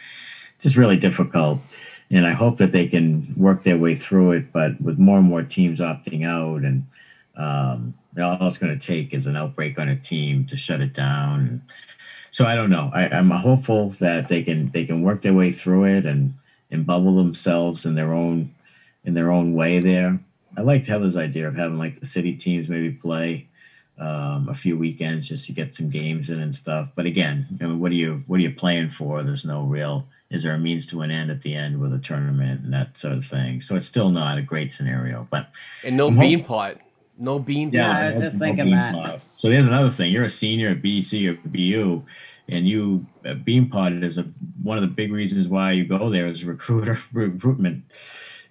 just 0.60 0.78
really 0.78 0.98
difficult. 0.98 1.60
And 2.10 2.26
I 2.26 2.32
hope 2.34 2.58
that 2.58 2.72
they 2.72 2.88
can 2.88 3.34
work 3.36 3.64
their 3.64 3.78
way 3.78 3.96
through 3.96 4.32
it. 4.34 4.54
But 4.54 4.80
with 4.80 4.98
more 5.00 5.18
and 5.18 5.28
more 5.28 5.44
teams 5.44 5.80
opting 5.80 6.26
out, 6.26 6.64
and 6.64 6.86
um, 7.38 7.94
all 8.20 8.48
it's 8.48 8.58
going 8.58 8.78
to 8.78 8.86
take 8.86 9.14
is 9.14 9.28
an 9.28 9.38
outbreak 9.38 9.80
on 9.80 9.90
a 9.90 9.96
team 9.96 10.46
to 10.46 10.58
shut 10.58 10.82
it 10.82 10.94
down. 10.94 11.62
So 12.32 12.46
I 12.46 12.56
don't 12.56 12.70
know. 12.70 12.92
I, 12.94 13.08
I'm 13.10 13.30
hopeful 13.30 13.92
that 14.02 14.28
they 14.28 14.44
can 14.44 14.68
they 14.72 14.86
can 14.86 15.04
work 15.04 15.22
their 15.22 15.34
way 15.34 15.52
through 15.52 15.86
it 15.86 16.06
and 16.06 16.34
and 16.72 16.86
bubble 16.86 17.16
themselves 17.16 17.86
in 17.86 17.96
their 17.96 18.14
own 18.14 18.54
in 19.06 19.14
their 19.14 19.32
own 19.32 19.54
way 19.54 19.80
there. 19.80 20.20
I 20.58 20.62
liked 20.62 20.88
Heather's 20.88 21.18
idea 21.18 21.48
of 21.48 21.56
having 21.56 21.78
like 21.78 22.00
the 22.00 22.06
city 22.06 22.36
teams 22.36 22.68
maybe 22.68 22.92
play 22.92 23.48
um, 24.00 24.48
a 24.50 24.56
few 24.56 24.78
weekends 24.78 25.28
just 25.28 25.46
to 25.48 25.52
get 25.52 25.74
some 25.74 25.90
games 25.90 26.30
in 26.30 26.40
and 26.40 26.54
stuff. 26.54 26.92
But 26.96 27.06
again, 27.06 27.48
I 27.62 27.66
mean, 27.66 27.80
what 27.80 27.92
are 27.92 27.96
you 27.96 28.24
what 28.28 28.38
are 28.38 28.44
you 28.44 28.52
playing 28.52 28.90
for? 28.90 29.24
There's 29.24 29.46
no 29.46 29.64
real. 29.64 30.08
Is 30.30 30.44
there 30.44 30.54
a 30.54 30.60
means 30.60 30.86
to 30.88 31.02
an 31.02 31.12
end 31.12 31.32
at 31.32 31.42
the 31.42 31.56
end 31.56 31.80
with 31.80 31.94
a 31.94 32.00
tournament 32.00 32.64
and 32.64 32.74
that 32.74 32.98
sort 32.98 33.14
of 33.14 33.26
thing? 33.26 33.62
So 33.62 33.76
it's 33.76 33.88
still 33.88 34.10
not 34.10 34.38
a 34.38 34.42
great 34.42 34.72
scenario. 34.72 35.28
But 35.32 35.48
And 35.84 35.96
no 35.96 36.08
I'm 36.08 36.20
bean 36.20 36.44
pot. 36.44 36.78
No 37.18 37.40
bean 37.40 37.72
Yeah, 37.72 37.88
pot. 37.94 38.04
I 38.04 38.06
was 38.08 38.16
no- 38.16 38.22
just 38.22 38.40
no 38.40 38.46
thinking 38.46 38.66
bean 38.66 38.76
that. 38.76 38.94
pod. 38.94 39.22
So 39.38 39.50
there's 39.50 39.66
another 39.68 39.90
thing. 39.90 40.12
You're 40.12 40.26
a 40.26 40.30
senior 40.30 40.70
at 40.70 40.82
BC 40.82 41.28
or 41.28 41.38
BU, 41.48 42.04
and 42.50 42.68
you 42.68 43.06
uh, 43.26 43.34
bean 43.36 43.70
potted 43.70 44.04
is 44.04 44.18
a 44.18 44.24
one 44.64 44.78
of 44.78 44.82
the 44.82 44.88
big 44.88 45.12
reasons 45.12 45.48
why 45.48 45.72
you 45.72 45.86
go 45.86 46.10
there 46.10 46.28
is 46.28 46.44
recruiter 46.44 46.98
recruitment, 47.14 47.84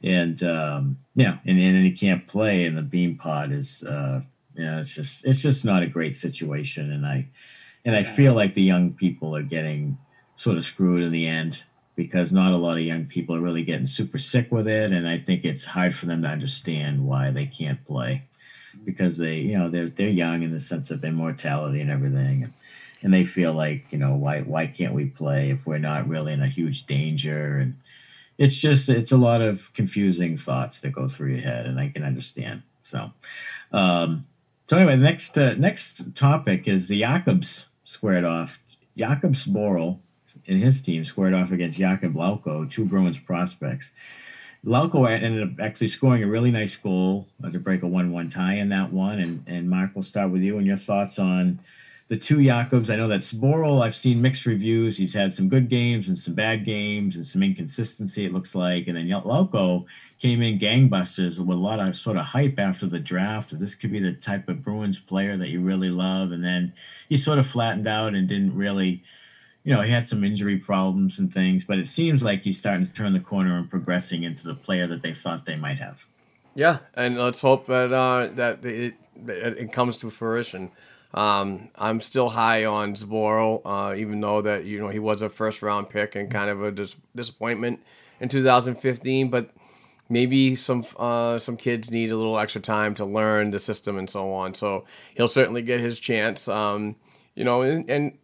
and 0.03 0.43
um, 0.43 0.99
yeah, 1.15 1.39
and, 1.47 1.59
and 1.59 1.85
you 1.87 1.95
can't 1.97 2.27
play, 2.27 2.67
and 2.67 2.77
the 2.77 2.83
Beanpot 2.83 3.53
is 3.53 3.83
uh, 3.85 4.21
yeah, 4.55 4.79
it's 4.79 4.95
just 4.95 5.25
it's 5.25 5.41
just 5.43 5.65
not 5.65 5.83
a 5.83 5.87
great 5.87 6.15
situation, 6.15 6.93
and 6.93 7.07
I 7.07 7.27
and 7.85 7.95
I 7.95 8.03
feel 8.03 8.35
like 8.35 8.55
the 8.55 8.63
young 8.63 8.93
people 8.93 9.35
are 9.37 9.43
getting 9.43 9.97
sort 10.37 10.57
of 10.59 10.65
screwed 10.65 11.03
in 11.03 11.13
the 11.13 11.27
end 11.27 11.63
because 11.95 12.31
not 12.31 12.53
a 12.53 12.57
lot 12.57 12.77
of 12.77 12.83
young 12.83 13.07
people 13.07 13.35
are 13.35 13.41
really 13.41 13.65
getting 13.65 13.87
super 13.87 14.19
sick 14.19 14.51
with 14.53 14.69
it, 14.69 14.93
and 14.93 15.09
I 15.09 15.19
think 15.19 15.45
it's 15.45 15.65
hard 15.65 15.95
for 15.95 16.07
them 16.07 16.23
to 16.23 16.29
understand 16.29 17.03
why 17.05 17.31
they 17.31 17.47
can't 17.47 17.83
play 17.87 18.23
because 18.85 19.17
they 19.17 19.37
you 19.37 19.59
know 19.59 19.69
they're 19.71 19.89
they're 19.89 20.09
young 20.09 20.43
in 20.43 20.53
the 20.53 20.61
sense 20.61 20.91
of 20.91 21.05
immortality 21.05 21.81
and 21.81 21.91
everything. 21.91 22.45
And, 22.45 22.53
and 23.03 23.15
they 23.15 23.25
feel 23.25 23.53
like 23.53 23.93
you 23.93 23.99
know 23.99 24.15
why 24.15 24.41
why 24.41 24.67
can't 24.67 24.95
we 24.95 25.07
play 25.07 25.51
if 25.51 25.67
we're 25.67 25.79
not 25.79 26.09
really 26.09 26.33
in 26.33 26.43
a 26.43 26.49
huge 26.49 26.87
danger? 26.87 27.59
And 27.59 27.77
it's 28.39 28.55
just 28.55 28.89
it's 28.89 29.13
a 29.13 29.17
lot 29.17 29.41
of 29.41 29.73
confusing 29.75 30.37
thoughts 30.37 30.81
that 30.81 30.93
go 30.93 31.09
through 31.09 31.31
your 31.33 31.41
head 31.41 31.67
and 31.67 31.81
i 31.81 31.89
can 31.89 32.05
understand 32.05 32.63
so. 32.83 33.11
Um 33.73 34.27
so 34.69 34.77
anyway 34.77 34.97
the 34.97 35.03
next 35.03 35.37
uh, 35.39 35.55
next 35.55 36.15
topic 36.15 36.69
is 36.69 36.89
the 36.89 37.01
jakobs 37.01 37.67
squared 37.85 38.25
off 38.25 38.61
jakub 38.97 39.33
zboril 39.33 39.99
and 40.47 40.63
his 40.63 40.83
team 40.83 41.05
squared 41.05 41.35
off 41.35 41.53
against 41.53 41.79
jakub 41.79 42.15
lauko 42.15 42.71
two 42.71 42.85
bruins 42.85 43.19
prospects 43.19 43.93
Lauko 44.67 45.09
ended 45.09 45.45
up 45.45 45.61
actually 45.61 45.89
scoring 45.89 46.25
a 46.25 46.27
really 46.27 46.51
nice 46.51 46.77
goal 46.77 47.29
to 47.53 47.59
break 47.59 47.83
a 47.83 47.87
one-one 47.87 48.29
tie 48.29 48.55
in 48.55 48.69
that 48.71 48.93
one. 48.93 49.21
And 49.21 49.43
and 49.47 49.71
Mark, 49.71 49.93
we'll 49.95 50.03
start 50.03 50.31
with 50.31 50.43
you 50.43 50.59
and 50.59 50.67
your 50.67 50.77
thoughts 50.77 51.19
on 51.21 51.61
the 52.09 52.17
two 52.17 52.45
Jakobs. 52.45 52.91
I 52.91 52.97
know 52.97 53.09
that 53.09 53.21
Zboril, 53.21 53.83
I've 53.83 53.97
seen 53.97 54.21
mixed 54.21 54.45
reviews. 54.45 54.97
He's 54.97 55.15
had 55.15 55.33
some 55.33 55.49
good 55.49 55.69
games 55.69 56.09
and 56.09 56.19
some 56.19 56.35
bad 56.35 56.65
games 56.65 57.17
and 57.17 57.27
some 57.27 57.43
inconsistency. 57.43 58.25
It 58.25 58.33
looks 58.33 58.55
like, 58.55 58.89
and 58.89 58.97
then 58.97 59.09
Lauko 59.09 59.85
came 60.19 60.43
in 60.43 60.59
gangbusters 60.59 61.39
with 61.39 61.57
a 61.57 61.61
lot 61.61 61.79
of 61.79 61.95
sort 61.95 62.17
of 62.17 62.25
hype 62.25 62.59
after 62.59 62.87
the 62.87 62.99
draft. 62.99 63.59
This 63.59 63.75
could 63.75 63.93
be 63.93 64.01
the 64.01 64.13
type 64.13 64.49
of 64.49 64.65
Bruins 64.65 64.99
player 64.99 65.37
that 65.37 65.49
you 65.49 65.61
really 65.61 65.91
love, 65.91 66.33
and 66.33 66.43
then 66.43 66.73
he 67.09 67.17
sort 67.17 67.39
of 67.39 67.47
flattened 67.47 67.87
out 67.87 68.17
and 68.17 68.29
didn't 68.29 68.57
really 68.57 69.03
you 69.67 69.75
know, 69.75 69.83
he 69.83 69.91
had 69.91 70.07
some 70.07 70.23
injury 70.23 70.57
problems 70.59 71.19
and 71.19 71.31
things, 71.35 71.65
but 71.65 71.77
it 71.77 71.89
seems 71.89 72.23
like 72.23 72.43
he's 72.43 72.57
starting 72.57 72.87
to 72.87 72.93
turn 72.93 73.13
the 73.13 73.19
corner 73.19 73.59
and 73.59 73.69
progressing 73.69 74.23
into 74.23 74.45
the 74.45 74.55
player 74.55 74.87
that 74.87 75.03
they 75.03 75.13
thought 75.13 75.45
they 75.45 75.57
might 75.57 75.81
have. 75.81 76.07
Yeah, 76.55 76.79
and 76.95 77.19
let's 77.19 77.41
hope 77.41 77.67
that 77.67 77.93
uh, 77.93 78.29
that 78.37 78.65
it, 78.65 78.95
it 79.27 79.73
comes 79.73 79.97
to 79.99 80.11
fruition. 80.11 80.71
Um, 81.15 81.69
I'm 81.75 81.99
still 82.01 82.29
high 82.29 82.65
on 82.65 82.95
Zboril, 82.95 83.61
uh, 83.65 83.97
even 83.97 84.21
though 84.21 84.41
that 84.41 84.67
you 84.67 84.79
know 84.79 84.89
he 84.89 85.01
was 85.01 85.21
a 85.21 85.29
first 85.29 85.63
round 85.63 85.91
pick 85.91 86.15
and 86.15 86.31
kind 86.31 86.49
of 86.49 86.63
a 86.63 86.71
dis- 86.71 86.95
disappointment 87.17 87.81
in 88.21 88.29
2015. 88.29 89.31
But 89.31 89.51
maybe 90.09 90.55
some 90.55 90.87
uh, 90.97 91.41
some 91.41 91.57
kids 91.57 91.91
need 91.91 92.13
a 92.13 92.17
little 92.17 92.39
extra 92.39 92.61
time 92.61 92.95
to 92.95 93.05
learn 93.05 93.51
the 93.51 93.59
system 93.59 93.99
and 93.99 94.09
so 94.09 94.33
on. 94.33 94.55
So 94.55 94.85
he'll 95.17 95.27
certainly 95.27 95.63
get 95.63 95.81
his 95.81 95.99
chance. 95.99 96.47
Um, 96.47 96.95
you 97.35 97.45
know, 97.45 97.63
and, 97.63 97.91
and 97.91 98.19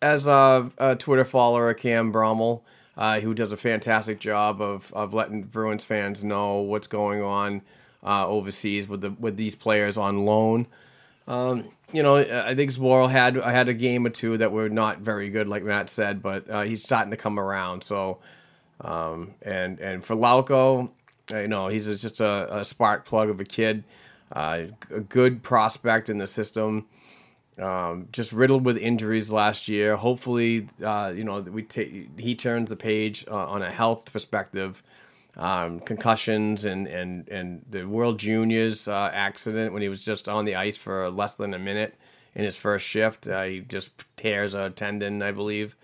as 0.00 0.26
a, 0.26 0.70
a 0.78 0.96
Twitter 0.96 1.24
follower, 1.24 1.72
Cam 1.74 2.12
Brommel, 2.12 2.62
uh, 2.96 3.20
who 3.20 3.34
does 3.34 3.52
a 3.52 3.56
fantastic 3.56 4.18
job 4.20 4.60
of, 4.60 4.92
of 4.92 5.12
letting 5.12 5.42
Bruins 5.42 5.84
fans 5.84 6.24
know 6.24 6.56
what's 6.60 6.86
going 6.86 7.22
on 7.22 7.62
uh, 8.02 8.26
overseas 8.26 8.88
with 8.88 9.00
the 9.00 9.10
with 9.10 9.36
these 9.36 9.54
players 9.54 9.96
on 9.96 10.24
loan. 10.24 10.66
Um, 11.26 11.64
you 11.92 12.02
know, 12.02 12.16
I 12.16 12.54
think 12.54 12.70
Zboril 12.70 13.10
had 13.10 13.38
I 13.38 13.50
had 13.50 13.68
a 13.68 13.74
game 13.74 14.06
or 14.06 14.10
two 14.10 14.38
that 14.38 14.52
were 14.52 14.68
not 14.68 15.00
very 15.00 15.28
good, 15.28 15.48
like 15.48 15.64
Matt 15.64 15.88
said, 15.90 16.22
but 16.22 16.48
uh, 16.48 16.62
he's 16.62 16.84
starting 16.84 17.10
to 17.10 17.16
come 17.16 17.38
around. 17.38 17.82
So, 17.82 18.18
um, 18.80 19.34
and 19.42 19.78
and 19.80 20.04
for 20.04 20.14
Lauko, 20.14 20.90
you 21.30 21.48
know, 21.48 21.68
he's 21.68 21.86
just 22.00 22.20
a, 22.20 22.58
a 22.58 22.64
spark 22.64 23.04
plug 23.04 23.28
of 23.28 23.40
a 23.40 23.44
kid, 23.44 23.84
uh, 24.32 24.62
a 24.90 25.00
good 25.00 25.42
prospect 25.42 26.08
in 26.08 26.18
the 26.18 26.26
system 26.26 26.86
um, 27.60 28.08
just 28.12 28.32
riddled 28.32 28.64
with 28.64 28.76
injuries 28.76 29.32
last 29.32 29.68
year. 29.68 29.96
Hopefully, 29.96 30.68
uh, 30.82 31.12
you 31.14 31.24
know, 31.24 31.40
we 31.40 31.62
take 31.62 32.18
he 32.18 32.34
turns 32.34 32.70
the 32.70 32.76
page 32.76 33.24
uh, 33.28 33.34
on 33.34 33.62
a 33.62 33.70
health 33.70 34.12
perspective. 34.12 34.82
Um, 35.38 35.80
concussions 35.80 36.64
and, 36.64 36.88
and, 36.88 37.28
and 37.28 37.62
the 37.68 37.84
World 37.84 38.18
Juniors 38.18 38.88
uh, 38.88 39.10
accident 39.12 39.74
when 39.74 39.82
he 39.82 39.88
was 39.90 40.02
just 40.02 40.30
on 40.30 40.46
the 40.46 40.54
ice 40.54 40.78
for 40.78 41.10
less 41.10 41.34
than 41.34 41.52
a 41.52 41.58
minute 41.58 41.94
in 42.34 42.44
his 42.44 42.56
first 42.56 42.86
shift. 42.86 43.28
Uh, 43.28 43.42
he 43.42 43.60
just 43.60 43.90
tears 44.16 44.54
a 44.54 44.70
tendon, 44.70 45.22
I 45.22 45.32
believe. 45.32 45.76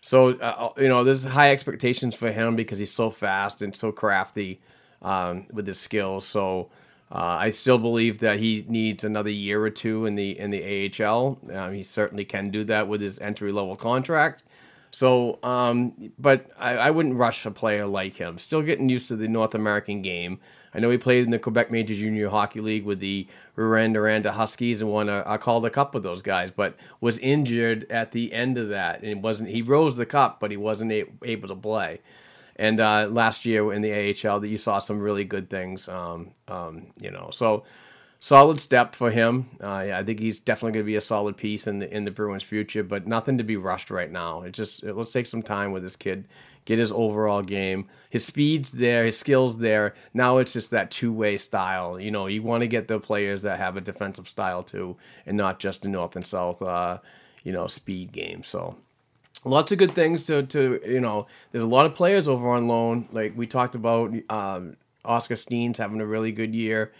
So, 0.00 0.34
uh, 0.38 0.70
you 0.78 0.88
know, 0.88 1.04
there's 1.04 1.24
high 1.24 1.50
expectations 1.50 2.14
for 2.14 2.30
him 2.30 2.56
because 2.56 2.78
he's 2.78 2.92
so 2.92 3.10
fast 3.10 3.62
and 3.62 3.74
so 3.74 3.92
crafty 3.92 4.60
um, 5.02 5.46
with 5.52 5.66
his 5.66 5.78
skills. 5.78 6.26
So, 6.26 6.70
uh, 7.10 7.38
I 7.40 7.50
still 7.50 7.78
believe 7.78 8.18
that 8.18 8.38
he 8.38 8.64
needs 8.68 9.04
another 9.04 9.30
year 9.30 9.62
or 9.62 9.70
two 9.70 10.04
in 10.06 10.14
the 10.14 10.38
in 10.38 10.50
the 10.50 11.02
AHL. 11.02 11.38
Um, 11.52 11.72
he 11.72 11.82
certainly 11.82 12.24
can 12.24 12.50
do 12.50 12.64
that 12.64 12.88
with 12.88 13.00
his 13.00 13.18
entry 13.18 13.50
level 13.52 13.76
contract. 13.76 14.44
So, 14.90 15.38
um, 15.42 16.12
but 16.18 16.50
I, 16.58 16.76
I 16.76 16.90
wouldn't 16.90 17.16
rush 17.16 17.44
a 17.44 17.50
player 17.50 17.86
like 17.86 18.16
him. 18.16 18.38
Still 18.38 18.62
getting 18.62 18.88
used 18.88 19.08
to 19.08 19.16
the 19.16 19.28
North 19.28 19.54
American 19.54 20.02
game. 20.02 20.40
I 20.74 20.80
know 20.80 20.90
he 20.90 20.98
played 20.98 21.24
in 21.24 21.30
the 21.30 21.38
Quebec 21.38 21.70
Major 21.70 21.94
Junior 21.94 22.28
Hockey 22.28 22.60
League 22.60 22.84
with 22.84 23.00
the 23.00 23.26
Rouyn-Noranda 23.56 24.30
Huskies 24.30 24.80
and 24.82 24.90
won 24.90 25.08
a, 25.08 25.38
called 25.38 25.64
a 25.64 25.70
Cup 25.70 25.94
with 25.94 26.02
those 26.02 26.22
guys, 26.22 26.50
but 26.50 26.76
was 27.00 27.18
injured 27.18 27.90
at 27.90 28.12
the 28.12 28.32
end 28.32 28.58
of 28.58 28.68
that 28.68 29.02
and 29.02 29.22
wasn't. 29.22 29.50
He 29.50 29.62
rose 29.62 29.96
the 29.96 30.06
cup, 30.06 30.40
but 30.40 30.50
he 30.50 30.56
wasn't 30.56 30.92
a, 30.92 31.04
able 31.22 31.48
to 31.48 31.56
play. 31.56 32.00
And 32.58 32.80
uh, 32.80 33.08
last 33.10 33.44
year 33.46 33.72
in 33.72 33.82
the 33.82 33.92
AHL, 33.92 34.40
that 34.40 34.48
you 34.48 34.58
saw 34.58 34.78
some 34.78 34.98
really 35.00 35.24
good 35.24 35.48
things. 35.48 35.88
Um, 35.88 36.32
um, 36.48 36.88
you 37.00 37.10
know, 37.10 37.30
so 37.32 37.64
solid 38.20 38.58
step 38.58 38.94
for 38.94 39.10
him. 39.10 39.48
Uh, 39.62 39.84
yeah, 39.86 39.98
I 39.98 40.02
think 40.02 40.18
he's 40.18 40.40
definitely 40.40 40.72
going 40.72 40.84
to 40.84 40.90
be 40.90 40.96
a 40.96 41.00
solid 41.00 41.36
piece 41.36 41.66
in 41.66 41.78
the 41.78 41.94
in 41.94 42.04
the 42.04 42.10
Bruins' 42.10 42.42
future, 42.42 42.82
but 42.82 43.06
nothing 43.06 43.38
to 43.38 43.44
be 43.44 43.56
rushed 43.56 43.90
right 43.90 44.10
now. 44.10 44.42
It 44.42 44.52
just 44.52 44.82
it, 44.84 44.94
let's 44.94 45.12
take 45.12 45.26
some 45.26 45.42
time 45.42 45.72
with 45.72 45.82
this 45.82 45.96
kid, 45.96 46.26
get 46.64 46.78
his 46.78 46.92
overall 46.92 47.42
game, 47.42 47.86
his 48.10 48.24
speed's 48.24 48.72
there, 48.72 49.04
his 49.04 49.18
skills 49.18 49.58
there. 49.58 49.94
Now 50.12 50.38
it's 50.38 50.52
just 50.52 50.70
that 50.72 50.90
two 50.90 51.12
way 51.12 51.36
style. 51.36 52.00
You 52.00 52.10
know, 52.10 52.26
you 52.26 52.42
want 52.42 52.62
to 52.62 52.68
get 52.68 52.88
the 52.88 53.00
players 53.00 53.42
that 53.42 53.58
have 53.58 53.76
a 53.76 53.80
defensive 53.80 54.28
style 54.28 54.62
too, 54.62 54.96
and 55.26 55.36
not 55.36 55.60
just 55.60 55.86
a 55.86 55.88
north 55.88 56.16
and 56.16 56.26
south. 56.26 56.60
Uh, 56.60 56.98
you 57.44 57.52
know, 57.52 57.66
speed 57.68 58.12
game. 58.12 58.42
So 58.42 58.76
lots 59.44 59.70
of 59.72 59.78
good 59.78 59.92
things 59.92 60.26
to, 60.26 60.42
to 60.42 60.80
you 60.86 61.00
know 61.00 61.26
there's 61.52 61.64
a 61.64 61.68
lot 61.68 61.86
of 61.86 61.94
players 61.94 62.26
over 62.28 62.48
on 62.50 62.66
loan 62.68 63.08
like 63.12 63.32
we 63.36 63.46
talked 63.46 63.74
about 63.74 64.12
um, 64.30 64.76
oskar 65.04 65.36
steen's 65.36 65.78
having 65.78 66.00
a 66.00 66.06
really 66.06 66.32
good 66.32 66.54
year 66.54 66.92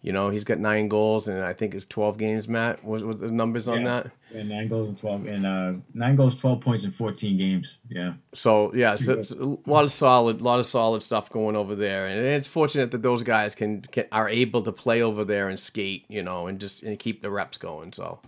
you 0.00 0.10
know 0.12 0.30
he's 0.30 0.42
got 0.42 0.58
nine 0.58 0.88
goals 0.88 1.28
and 1.28 1.44
i 1.44 1.52
think 1.52 1.74
it's 1.74 1.84
12 1.86 2.16
games 2.18 2.48
matt 2.48 2.82
what 2.82 3.02
was 3.02 3.18
the 3.18 3.30
numbers 3.30 3.68
on 3.68 3.82
Yeah. 3.82 4.02
that 4.02 4.12
And 4.34 4.48
nine 4.48 4.66
goals 4.68 4.88
and 4.88 4.98
twelve, 4.98 5.26
and 5.26 5.44
uh, 5.46 5.72
nine 5.92 6.16
goals, 6.16 6.40
twelve 6.40 6.62
points 6.62 6.84
in 6.86 6.90
fourteen 6.90 7.36
games. 7.36 7.78
Yeah, 7.90 8.14
so 8.32 8.74
yeah 8.74 8.94
so 8.96 9.12
it's 9.18 9.30
a 9.32 9.44
lot 9.66 9.84
of 9.84 9.90
solid 9.90 10.40
a 10.40 10.44
lot 10.44 10.58
of 10.58 10.64
solid 10.66 11.02
stuff 11.02 11.28
going 11.30 11.54
over 11.54 11.74
there 11.76 12.06
and 12.06 12.18
it's 12.18 12.46
fortunate 12.46 12.90
that 12.92 13.02
those 13.02 13.22
guys 13.22 13.54
can, 13.54 13.82
can 13.82 14.06
are 14.10 14.30
able 14.30 14.62
to 14.62 14.72
play 14.72 15.02
over 15.02 15.22
there 15.24 15.50
and 15.50 15.60
skate 15.60 16.06
you 16.08 16.22
know 16.22 16.46
and 16.46 16.58
just 16.58 16.82
and 16.82 16.98
keep 16.98 17.20
the 17.20 17.30
reps 17.30 17.58
going 17.58 17.92
so 17.92 18.18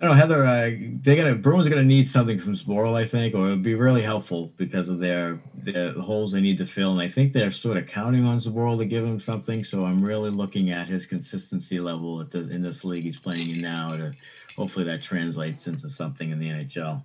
I 0.00 0.06
don't 0.06 0.14
know, 0.14 0.20
Heather. 0.20 0.46
Uh, 0.46 0.70
they 1.02 1.14
gonna 1.14 1.34
Bruins 1.34 1.66
are 1.66 1.70
gonna 1.70 1.82
need 1.82 2.08
something 2.08 2.38
from 2.38 2.54
Zboril, 2.54 2.94
I 2.94 3.04
think, 3.04 3.34
or 3.34 3.48
it'd 3.48 3.62
be 3.62 3.74
really 3.74 4.00
helpful 4.00 4.50
because 4.56 4.88
of 4.88 4.98
their 4.98 5.38
the 5.62 5.92
holes 6.00 6.32
they 6.32 6.40
need 6.40 6.56
to 6.56 6.64
fill, 6.64 6.92
and 6.92 7.02
I 7.02 7.08
think 7.08 7.34
they're 7.34 7.50
sort 7.50 7.76
of 7.76 7.86
counting 7.86 8.24
on 8.24 8.38
Zboril 8.38 8.78
to 8.78 8.86
give 8.86 9.04
him 9.04 9.18
something. 9.18 9.62
So 9.62 9.84
I'm 9.84 10.02
really 10.02 10.30
looking 10.30 10.70
at 10.70 10.88
his 10.88 11.04
consistency 11.04 11.80
level 11.80 12.24
the, 12.24 12.50
in 12.50 12.62
this 12.62 12.82
league 12.82 13.04
he's 13.04 13.18
playing 13.18 13.50
in 13.50 13.60
now. 13.60 13.90
To 13.90 14.12
hopefully 14.56 14.86
that 14.86 15.02
translates 15.02 15.66
into 15.66 15.90
something 15.90 16.30
in 16.30 16.38
the 16.38 16.48
NHL. 16.48 17.04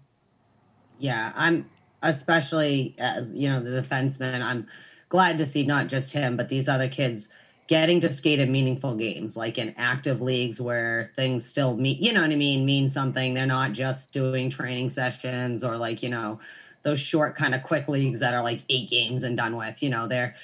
Yeah, 0.97 1.33
I'm 1.35 1.69
especially 2.01 2.95
as 2.97 3.33
you 3.33 3.49
know 3.49 3.59
the 3.59 3.81
defenseman. 3.81 4.41
I'm 4.41 4.67
glad 5.09 5.37
to 5.39 5.45
see 5.45 5.65
not 5.65 5.87
just 5.87 6.13
him, 6.13 6.37
but 6.37 6.47
these 6.47 6.69
other 6.69 6.87
kids 6.87 7.27
getting 7.67 7.99
to 7.99 8.11
skate 8.11 8.39
in 8.39 8.51
meaningful 8.51 8.95
games, 8.95 9.35
like 9.35 9.57
in 9.57 9.73
active 9.77 10.21
leagues 10.21 10.61
where 10.61 11.11
things 11.15 11.45
still 11.45 11.75
mean, 11.75 11.97
you 11.99 12.13
know 12.13 12.21
what 12.21 12.29
I 12.29 12.35
mean, 12.35 12.65
mean 12.65 12.89
something. 12.89 13.33
They're 13.33 13.47
not 13.47 13.71
just 13.71 14.13
doing 14.13 14.49
training 14.49 14.91
sessions 14.91 15.63
or 15.63 15.77
like, 15.77 16.03
you 16.03 16.09
know, 16.09 16.39
those 16.83 16.99
short 16.99 17.35
kind 17.35 17.55
of 17.55 17.63
quick 17.63 17.87
leagues 17.87 18.19
that 18.19 18.35
are 18.35 18.43
like 18.43 18.61
eight 18.69 18.89
games 18.89 19.23
and 19.23 19.35
done 19.35 19.57
with, 19.57 19.81
you 19.81 19.89
know, 19.89 20.07
they're, 20.07 20.35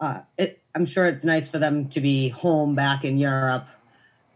uh, 0.00 0.22
it, 0.36 0.60
I'm 0.74 0.86
sure 0.86 1.06
it's 1.06 1.24
nice 1.24 1.48
for 1.48 1.60
them 1.60 1.88
to 1.90 2.00
be 2.00 2.30
home 2.30 2.74
back 2.74 3.04
in 3.04 3.16
Europe. 3.16 3.68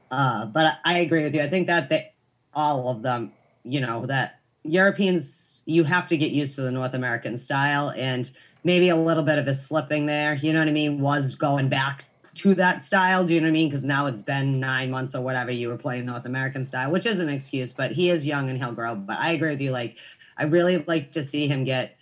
Uh, 0.09 0.47
but 0.47 0.79
I, 0.85 0.95
I 0.95 0.99
agree 0.99 1.25
with 1.25 1.35
you. 1.35 1.43
I 1.43 1.49
think 1.49 1.67
that 1.67 1.89
they, 1.89 2.13
all 2.55 2.89
of 2.89 3.03
them, 3.03 3.33
you 3.65 3.81
know, 3.81 4.07
that 4.07 4.39
Europeans, 4.63 5.63
you 5.67 5.83
have 5.83 6.07
to 6.09 6.17
get 6.17 6.31
used 6.31 6.55
to 6.55 6.63
the 6.63 6.71
North 6.71 6.95
American 6.95 7.37
style 7.37 7.91
and 7.91 8.31
maybe 8.63 8.89
a 8.89 8.97
little 8.97 9.25
bit 9.25 9.39
of 9.39 9.49
a 9.49 9.55
slipping 9.55 10.07
there, 10.07 10.35
you 10.35 10.53
know 10.53 10.61
what 10.61 10.69
I 10.69 10.73
mean, 10.73 11.01
was 11.01 11.35
going 11.35 11.69
back 11.69 12.05
to 12.39 12.55
that 12.55 12.83
style. 12.83 13.25
Do 13.25 13.35
you 13.35 13.41
know 13.41 13.47
what 13.47 13.51
I 13.51 13.53
mean? 13.53 13.69
Because 13.69 13.85
now 13.85 14.07
it's 14.07 14.23
been 14.23 14.61
nine 14.61 14.91
months 14.91 15.15
or 15.15 15.21
whatever 15.21 15.51
you 15.51 15.69
were 15.69 15.77
playing 15.77 16.07
North 16.07 16.27
American 16.27 16.65
style, 16.65 16.91
which 16.91 17.07
is 17.07 17.19
an 17.19 17.29
excuse, 17.29 17.73
but 17.73 17.91
he 17.93 18.11
is 18.11 18.27
young 18.27 18.49
and 18.49 18.59
he'll 18.59 18.73
grow. 18.73 18.95
But 18.95 19.19
I 19.19 19.33
agree 19.33 19.51
with 19.51 19.61
you. 19.61 19.71
Like, 19.71 19.97
I 20.37 20.45
really 20.45 20.79
like 20.87 21.13
to 21.13 21.25
see 21.25 21.49
him 21.49 21.65
get 21.65 21.97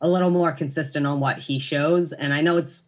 a 0.00 0.08
little 0.08 0.30
more 0.30 0.52
consistent 0.52 1.06
on 1.06 1.20
what 1.20 1.38
he 1.38 1.58
shows. 1.58 2.12
And 2.12 2.32
I 2.32 2.40
know 2.40 2.58
it's 2.58 2.82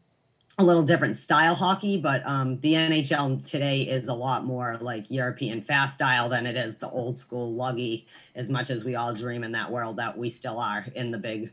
a 0.59 0.65
little 0.65 0.83
different 0.83 1.17
style 1.17 1.55
hockey, 1.55 1.97
but 1.97 2.23
um, 2.27 2.61
the 2.61 2.75
NHL 2.75 3.45
today 3.49 3.81
is 3.81 4.09
a 4.09 4.15
lot 4.15 4.45
more 4.45 4.77
like 4.81 5.11
European 5.11 5.63
fast 5.63 5.95
style 5.95 6.29
than 6.29 6.45
it 6.45 6.55
is 6.55 6.77
the 6.77 6.91
old 6.91 7.17
school 7.17 7.55
luggy, 7.55 8.05
as 8.35 8.51
much 8.51 8.69
as 8.69 8.85
we 8.85 8.95
all 8.95 9.15
dream 9.15 9.43
in 9.43 9.53
that 9.53 9.73
world 9.73 9.97
that 9.97 10.19
we 10.19 10.29
still 10.29 10.59
are 10.59 10.85
in 10.95 11.11
the 11.11 11.19
big 11.19 11.51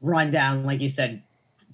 rundown, 0.00 0.64
like 0.64 0.80
you 0.80 0.88
said, 0.88 1.22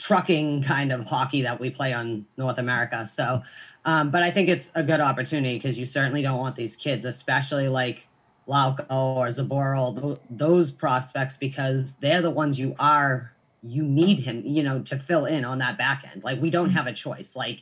trucking 0.01 0.63
kind 0.63 0.93
of 0.93 1.05
hockey 1.05 1.43
that 1.43 1.61
we 1.61 1.69
play 1.69 1.93
on 1.93 2.25
North 2.39 2.59
America. 2.59 3.07
So, 3.07 3.43
um, 3.85 4.11
but 4.11 4.23
I 4.23 4.31
think 4.31 4.49
it's 4.49 4.73
a 4.75 4.83
good 4.83 5.01
opportunity 5.01 5.57
because 5.57 5.79
you 5.79 5.85
certainly 5.85 6.23
don't 6.23 6.39
want 6.39 6.57
these 6.57 6.75
kids, 6.75 7.05
especially 7.05 7.69
like 7.69 8.09
Lauko 8.49 8.87
or 8.89 9.27
Zboril, 9.27 10.01
th- 10.01 10.19
those 10.31 10.71
prospects, 10.71 11.37
because 11.37 11.97
they're 11.97 12.23
the 12.23 12.31
ones 12.31 12.59
you 12.59 12.75
are, 12.79 13.33
you 13.63 13.83
need 13.83 14.21
him, 14.21 14.43
you 14.47 14.63
know, 14.63 14.81
to 14.81 14.99
fill 14.99 15.27
in 15.27 15.45
on 15.45 15.59
that 15.59 15.77
back 15.77 16.11
end. 16.11 16.25
Like 16.25 16.41
we 16.41 16.49
don't 16.49 16.71
have 16.71 16.87
a 16.87 16.95
choice. 16.95 17.37
Like 17.37 17.61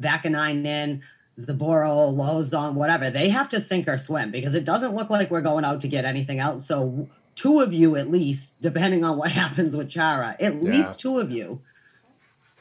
Vaakanainen, 0.00 1.00
Zaboro, 1.40 2.14
Lauzon, 2.14 2.74
whatever, 2.74 3.10
they 3.10 3.30
have 3.30 3.48
to 3.48 3.60
sink 3.60 3.88
or 3.88 3.98
swim 3.98 4.30
because 4.30 4.54
it 4.54 4.64
doesn't 4.64 4.94
look 4.94 5.10
like 5.10 5.28
we're 5.28 5.40
going 5.40 5.64
out 5.64 5.80
to 5.80 5.88
get 5.88 6.04
anything 6.04 6.38
else. 6.38 6.64
So 6.68 7.08
two 7.34 7.60
of 7.60 7.72
you 7.72 7.96
at 7.96 8.10
least, 8.10 8.60
depending 8.60 9.04
on 9.04 9.18
what 9.18 9.30
happens 9.42 9.76
with 9.76 9.88
Chara, 9.88 10.36
at 10.40 10.54
Yeah. 10.54 10.60
least 10.60 11.00
two 11.00 11.18
of 11.18 11.30
you. 11.30 11.60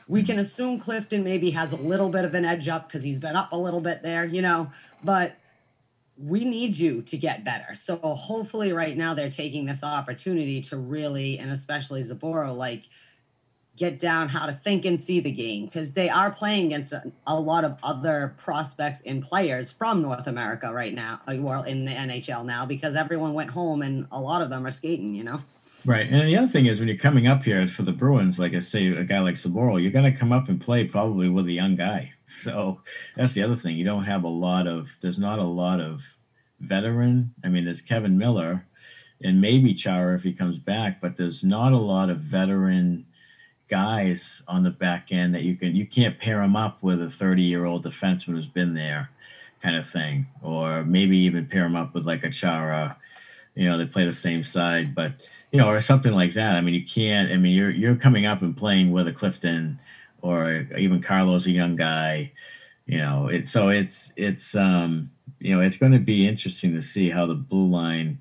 We 0.08 0.22
can 0.22 0.38
assume 0.38 0.80
Clifton 0.80 1.24
maybe 1.24 1.52
has 1.52 1.72
a 1.72 1.78
little 1.78 2.10
bit 2.10 2.26
of 2.26 2.36
an 2.36 2.44
edge 2.44 2.68
up 2.68 2.88
because 2.88 3.04
he's 3.04 3.20
been 3.20 3.36
up 3.38 3.52
a 3.54 3.58
little 3.58 3.80
bit 3.80 4.04
there, 4.04 4.26
you 4.26 4.42
know, 4.42 4.70
but 5.04 5.38
we 6.18 6.46
need 6.46 6.78
you 6.78 7.02
to 7.04 7.18
get 7.18 7.44
better. 7.44 7.74
So 7.74 7.98
hopefully 7.98 8.74
right 8.74 8.96
now 8.96 9.14
they're 9.14 9.30
taking 9.30 9.66
this 9.66 9.84
opportunity 9.84 10.62
to 10.62 10.78
really, 10.78 11.40
and 11.40 11.52
especially 11.52 12.04
Zaboro, 12.04 12.56
like 12.56 12.84
get 13.76 14.00
down 14.00 14.30
how 14.30 14.46
to 14.46 14.52
think 14.52 14.86
and 14.86 15.00
see 15.00 15.20
the 15.20 15.32
game 15.32 15.66
because 15.66 15.94
they 15.94 16.10
are 16.10 16.30
playing 16.30 16.68
against 16.68 16.94
a, 16.94 17.12
a 17.26 17.40
lot 17.40 17.64
of 17.64 17.78
other 17.82 18.36
prospects 18.38 19.02
and 19.02 19.24
players 19.24 19.72
from 19.72 20.02
North 20.02 20.28
America 20.28 20.72
right 20.72 20.94
now, 20.94 21.20
uh, 21.28 21.36
well, 21.40 21.64
in 21.64 21.86
the 21.86 21.92
NHL 21.92 22.46
now 22.46 22.66
because 22.66 22.96
everyone 22.96 23.34
went 23.34 23.50
home 23.50 23.82
and 23.82 24.08
a 24.12 24.20
lot 24.20 24.42
of 24.42 24.50
them 24.50 24.66
are 24.66 24.72
skating, 24.72 25.16
you 25.16 25.24
know? 25.24 25.42
Right. 25.86 26.08
And 26.10 26.28
the 26.28 26.38
other 26.38 26.48
thing 26.48 26.68
is 26.68 26.80
when 26.80 26.88
you're 26.88 26.98
coming 26.98 27.28
up 27.28 27.44
here 27.44 27.68
for 27.68 27.82
the 27.82 27.92
Bruins, 27.92 28.40
like 28.40 28.54
I 28.54 28.60
say, 28.60 28.88
a 28.88 29.04
guy 29.04 29.20
like 29.20 29.36
Saboro, 29.36 29.82
you're 29.82 29.92
going 29.92 30.12
to 30.12 30.18
come 30.18 30.32
up 30.32 30.48
and 30.48 30.62
play 30.62 30.86
probably 30.86 31.28
with 31.28 31.48
a 31.48 31.52
young 31.52 31.76
guy. 31.76 32.12
So 32.38 32.80
that's 33.16 33.34
the 33.34 33.44
other 33.44 33.56
thing. 33.56 33.76
You 33.76 33.86
don't 33.86 34.06
have 34.06 34.24
a 34.24 34.30
lot 34.30 34.66
of, 34.66 34.90
there's 35.02 35.20
not 35.20 35.40
a 35.40 35.44
lot 35.44 35.80
of 35.80 36.02
veteran. 36.62 37.34
I 37.44 37.50
mean, 37.50 37.66
there's 37.66 37.82
Kevan 37.82 38.18
Miller 38.18 38.66
and 39.22 39.42
maybe 39.42 39.74
Chara 39.74 40.16
if 40.16 40.24
he 40.24 40.34
comes 40.34 40.58
back, 40.58 41.02
but 41.02 41.18
there's 41.18 41.44
not 41.44 41.74
a 41.74 41.78
lot 41.78 42.10
of 42.10 42.20
veteran 42.20 43.06
guys 43.74 44.44
on 44.48 44.62
the 44.62 44.70
back 44.70 45.12
end 45.12 45.34
that 45.34 45.42
you 45.42 45.56
can, 45.56 45.76
you 45.76 45.88
can't 45.88 46.20
pair 46.20 46.38
them 46.38 46.56
up 46.56 46.84
with 46.84 47.02
a 47.02 47.10
30 47.10 47.42
year 47.42 47.66
old 47.66 47.84
defenseman 47.84 48.36
who's 48.36 48.46
been 48.46 48.76
there 48.76 49.10
kind 49.64 49.76
of 49.76 49.90
thing. 49.90 50.28
Or 50.44 50.84
maybe 50.84 51.18
even 51.18 51.48
pair 51.48 51.64
them 51.64 51.76
up 51.76 51.96
with 51.96 52.06
like 52.06 52.24
a 52.24 52.30
Chara, 52.30 52.96
you 53.56 53.68
know, 53.68 53.80
they 53.80 53.88
play 53.88 54.06
the 54.06 54.14
same 54.14 54.44
side, 54.44 54.94
but 54.94 55.14
you 55.52 55.58
know, 55.58 55.68
or 55.68 55.82
something 55.82 56.12
like 56.12 56.34
that. 56.34 56.56
I 56.56 56.62
mean, 56.62 56.76
you 56.76 56.86
can't. 56.86 57.32
I 57.32 57.38
mean, 57.38 57.56
you're 57.56 57.72
you're 57.72 57.96
coming 57.96 58.28
up 58.28 58.44
and 58.44 58.56
playing 58.56 58.92
with 58.92 59.08
a 59.08 59.14
Clifton, 59.14 59.80
or 60.22 60.68
even 60.78 61.02
Carlos, 61.02 61.48
a 61.48 61.52
young 61.52 61.76
guy. 61.76 62.32
You 62.86 63.00
know, 63.00 63.28
it 63.28 63.48
so 63.48 63.70
it's 63.70 64.14
it's 64.16 64.56
um 64.56 65.10
you 65.40 65.56
know 65.56 65.62
it's 65.62 65.78
going 65.78 65.94
to 65.94 66.00
be 66.00 66.28
interesting 66.28 66.74
to 66.74 66.82
see 66.82 67.10
how 67.10 67.26
the 67.26 67.36
blue 67.36 67.68
line 67.68 68.20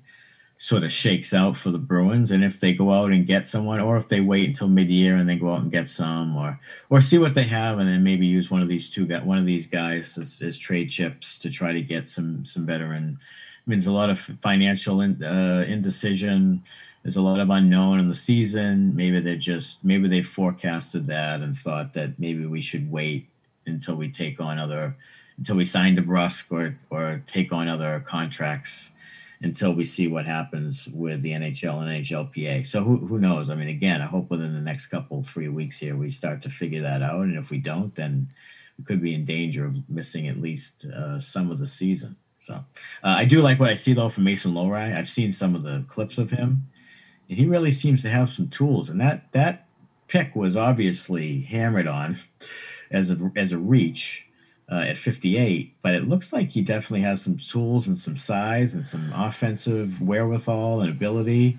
sort 0.63 0.85
of 0.85 0.93
shakes 0.93 1.33
out 1.33 1.57
for 1.57 1.71
the 1.71 1.77
Bruins, 1.77 2.31
and 2.31 2.41
if 2.41 2.61
they 2.61 2.71
go 2.71 2.93
out 2.93 3.11
and 3.11 3.27
get 3.27 3.45
someone, 3.45 3.81
or 3.81 3.97
if 3.97 4.07
they 4.07 4.21
wait 4.21 4.47
until 4.47 4.69
mid-year 4.69 5.17
and 5.17 5.27
then 5.27 5.37
go 5.37 5.51
out 5.51 5.61
and 5.61 5.69
get 5.69 5.89
some, 5.89 6.37
or 6.37 6.57
or 6.89 7.01
see 7.01 7.17
what 7.17 7.33
they 7.33 7.43
have, 7.43 7.79
and 7.79 7.89
then 7.89 8.01
maybe 8.01 8.25
use 8.25 8.49
one 8.49 8.61
of 8.61 8.69
these 8.69 8.89
two 8.89 9.05
got 9.05 9.25
one 9.25 9.37
of 9.37 9.45
these 9.45 9.67
guys 9.67 10.17
as, 10.17 10.41
as 10.41 10.57
trade 10.57 10.89
chips 10.89 11.37
to 11.37 11.49
try 11.49 11.73
to 11.73 11.81
get 11.81 12.07
some 12.07 12.45
some 12.45 12.65
veteran. 12.65 13.19
I 13.19 13.69
mean, 13.69 13.79
there's 13.79 13.87
a 13.87 13.91
lot 13.91 14.09
of 14.09 14.17
financial 14.19 15.01
in, 15.01 15.21
uh, 15.21 15.65
indecision. 15.67 16.63
There's 17.03 17.17
a 17.17 17.21
lot 17.21 17.41
of 17.41 17.49
unknown 17.49 17.99
in 17.99 18.07
the 18.07 18.15
season. 18.15 18.95
Maybe 18.95 19.19
they're 19.19 19.35
just 19.35 19.83
maybe 19.83 20.07
they 20.07 20.21
forecasted 20.21 21.07
that 21.07 21.41
and 21.41 21.57
thought 21.57 21.91
that 21.95 22.17
maybe 22.19 22.45
we 22.45 22.61
should 22.61 22.89
wait 22.89 23.27
until 23.65 23.97
we 23.97 24.09
take 24.09 24.39
on 24.39 24.59
other 24.59 24.95
until 25.37 25.57
we 25.57 25.65
sign 25.65 25.97
DeBrusk 25.97 26.53
or 26.53 26.73
or 26.89 27.21
take 27.25 27.51
on 27.51 27.67
other 27.67 28.01
contracts 28.07 28.92
until 29.41 29.73
we 29.73 29.83
see 29.83 30.07
what 30.07 30.25
happens 30.25 30.87
with 30.93 31.21
the 31.21 31.31
NHL 31.31 31.81
and 31.81 32.05
NHLPA. 32.05 32.65
So 32.65 32.83
who, 32.83 32.97
who 32.97 33.19
knows? 33.19 33.49
I 33.49 33.55
mean, 33.55 33.67
again, 33.67 34.01
I 34.01 34.05
hope 34.05 34.29
within 34.29 34.53
the 34.53 34.61
next 34.61 34.87
couple 34.87 35.21
three 35.23 35.49
weeks 35.49 35.77
here 35.77 35.95
we 35.95 36.09
start 36.09 36.41
to 36.43 36.49
figure 36.49 36.81
that 36.81 37.01
out, 37.01 37.21
and 37.21 37.37
if 37.37 37.49
we 37.49 37.57
don't, 37.57 37.93
then 37.95 38.27
we 38.77 38.85
could 38.85 39.01
be 39.01 39.13
in 39.13 39.25
danger 39.25 39.65
of 39.65 39.77
missing 39.89 40.27
at 40.27 40.41
least 40.41 40.85
uh, 40.85 41.19
some 41.19 41.51
of 41.51 41.59
the 41.59 41.67
season. 41.67 42.15
So 42.41 42.55
uh, 42.55 42.61
I 43.03 43.25
do 43.25 43.41
like 43.41 43.59
what 43.59 43.69
I 43.69 43.73
see 43.73 43.93
though 43.93 44.09
from 44.09 44.25
Mason 44.25 44.53
Lohrei. 44.53 44.97
I've 44.97 45.09
seen 45.09 45.31
some 45.31 45.55
of 45.55 45.63
the 45.63 45.85
clips 45.87 46.17
of 46.17 46.29
him, 46.29 46.67
and 47.29 47.37
he 47.37 47.45
really 47.45 47.71
seems 47.71 48.01
to 48.01 48.09
have 48.09 48.29
some 48.29 48.49
tools. 48.49 48.89
And 48.89 48.99
that 48.99 49.31
that 49.31 49.67
pick 50.07 50.35
was 50.35 50.55
obviously 50.55 51.41
hammered 51.41 51.87
on 51.87 52.17
as 52.91 53.11
a 53.11 53.31
as 53.35 53.51
a 53.51 53.57
reach 53.57 54.25
uh, 54.71 54.75
at 54.87 54.97
58, 54.97 55.73
but 55.81 55.93
it 55.93 56.07
looks 56.07 56.31
like 56.33 56.49
he 56.49 56.61
definitely 56.61 57.01
has 57.01 57.21
some 57.21 57.37
tools 57.37 57.87
and 57.87 57.97
some 57.97 58.17
size 58.17 58.73
and 58.75 58.87
some 58.87 59.11
offensive 59.13 60.01
wherewithal 60.01 60.81
and 60.81 60.89
ability. 60.89 61.57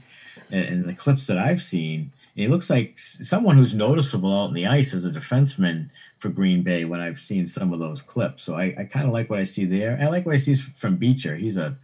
And, 0.50 0.64
and 0.64 0.84
the 0.84 0.94
clips 0.94 1.26
that 1.26 1.38
I've 1.38 1.62
seen, 1.62 2.12
he 2.34 2.48
looks 2.48 2.68
like 2.68 2.98
someone 2.98 3.56
who's 3.56 3.74
noticeable 3.74 4.36
out 4.36 4.48
in 4.48 4.54
the 4.54 4.66
ice 4.66 4.94
as 4.94 5.04
a 5.04 5.10
defenseman 5.10 5.90
for 6.18 6.28
Green 6.28 6.62
Bay 6.62 6.84
when 6.84 7.00
I've 7.00 7.20
seen 7.20 7.46
some 7.46 7.72
of 7.72 7.78
those 7.78 8.02
clips. 8.02 8.42
So 8.42 8.54
I, 8.56 8.74
I 8.78 8.84
kind 8.84 9.06
of 9.06 9.12
like 9.12 9.30
what 9.30 9.38
I 9.38 9.44
see 9.44 9.64
there. 9.64 9.98
I 10.00 10.08
like 10.08 10.26
what 10.26 10.34
I 10.34 10.38
see 10.38 10.54
from 10.54 10.96
Beecher. 10.96 11.36
He's 11.36 11.56
a 11.56 11.76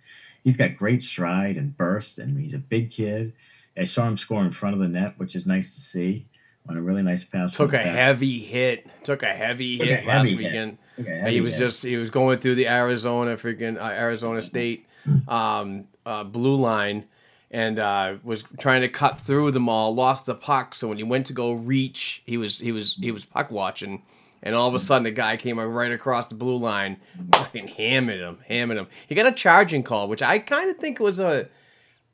he's 0.42 0.56
got 0.56 0.74
great 0.76 1.02
stride 1.02 1.56
and 1.56 1.76
burst, 1.76 2.18
and 2.18 2.38
he's 2.40 2.55
a 2.55 2.59
big 2.59 2.90
kid. 2.90 3.32
I 3.76 3.84
saw 3.84 4.09
him 4.09 4.16
score 4.16 4.42
in 4.42 4.51
front 4.51 4.74
of 4.74 4.80
the 4.80 4.88
net, 4.88 5.14
which 5.18 5.36
is 5.36 5.47
nice 5.47 5.74
to 5.74 5.80
see 5.80 6.26
on 6.68 6.76
a 6.76 6.82
really 6.82 7.02
nice 7.02 7.24
pass. 7.24 7.56
Took 7.56 7.70
a 7.70 7.76
back. 7.76 7.86
heavy 7.86 8.40
hit. 8.40 8.86
Took 9.05 9.22
a 9.22 9.32
heavy 9.32 9.78
Took 9.78 9.88
a 9.88 9.97
hit 9.97 10.06
last 10.06 10.28
hit. 10.28 10.38
weekend. 10.38 10.78
A 11.06 11.31
he 11.31 11.40
was 11.40 11.56
just 11.56 11.85
he 11.85 11.97
was 11.97 12.10
going 12.10 12.39
through 12.39 12.55
the 12.56 12.68
Arizona 12.68 13.36
freaking 13.36 13.81
uh, 13.81 13.85
Arizona 13.85 14.43
State 14.43 14.86
um, 15.28 15.85
uh, 16.06 16.24
blue 16.24 16.56
line 16.56 17.06
and 17.51 17.78
uh, 17.78 18.16
was 18.22 18.44
trying 18.59 18.82
to 18.82 18.89
cut 18.89 19.20
through 19.20 19.51
them 19.51 19.68
all. 19.68 19.94
Lost 19.94 20.27
the 20.27 20.35
puck, 20.35 20.74
so 20.74 20.89
when 20.89 20.98
he 20.98 21.02
went 21.05 21.27
to 21.27 21.32
go 21.32 21.52
reach, 21.52 22.22
he 22.27 22.36
was 22.36 22.59
he 22.59 22.72
was 22.72 22.94
he 22.94 23.10
was 23.10 23.24
puck 23.24 23.51
watching. 23.51 24.02
And 24.43 24.55
all 24.55 24.66
of 24.66 24.74
a 24.74 24.78
sudden, 24.78 25.02
the 25.02 25.10
guy 25.10 25.36
came 25.36 25.60
right 25.60 25.93
across 25.93 26.28
the 26.28 26.35
blue 26.35 26.56
line, 26.56 26.97
fucking 27.35 27.68
hammered 27.68 28.20
him, 28.20 28.39
hammered 28.48 28.78
him. 28.78 28.86
He 29.06 29.14
got 29.14 29.27
a 29.27 29.32
charging 29.32 29.82
call, 29.82 30.09
which 30.09 30.22
I 30.22 30.39
kind 30.39 30.70
of 30.70 30.78
think 30.78 30.98
was 30.98 31.20
a, 31.20 31.48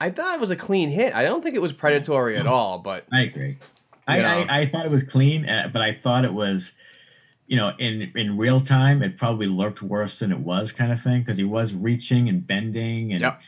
I 0.01 0.11
thought 0.11 0.35
it 0.35 0.41
was 0.41 0.51
a 0.51 0.57
clean 0.57 0.89
hit. 0.89 1.15
I 1.15 1.23
don't 1.23 1.41
think 1.41 1.55
it 1.55 1.63
was 1.63 1.73
predatory 1.73 2.37
at 2.37 2.49
all, 2.49 2.79
but 2.79 3.05
I 3.13 3.21
agree. 3.23 3.59
I, 4.09 4.25
I, 4.25 4.47
I 4.61 4.67
thought 4.67 4.87
it 4.87 4.91
was 4.91 5.05
clean, 5.05 5.49
uh, 5.49 5.71
but 5.73 5.83
I 5.83 5.93
thought 5.93 6.25
it 6.25 6.35
was, 6.35 6.73
you 7.47 7.57
know, 7.57 7.73
in 7.79 8.11
in 8.15 8.37
real 8.37 8.61
time, 8.61 9.03
it 9.03 9.17
probably 9.19 9.47
looked 9.47 9.83
worse 9.83 10.19
than 10.19 10.33
it 10.33 10.39
was, 10.41 10.73
kind 10.73 10.93
of 10.93 11.01
thing, 11.01 11.21
because 11.21 11.37
he 11.37 11.45
was 11.45 11.75
reaching 11.75 12.29
and 12.29 12.47
bending, 12.47 13.13
and 13.13 13.21
Yep. 13.21 13.41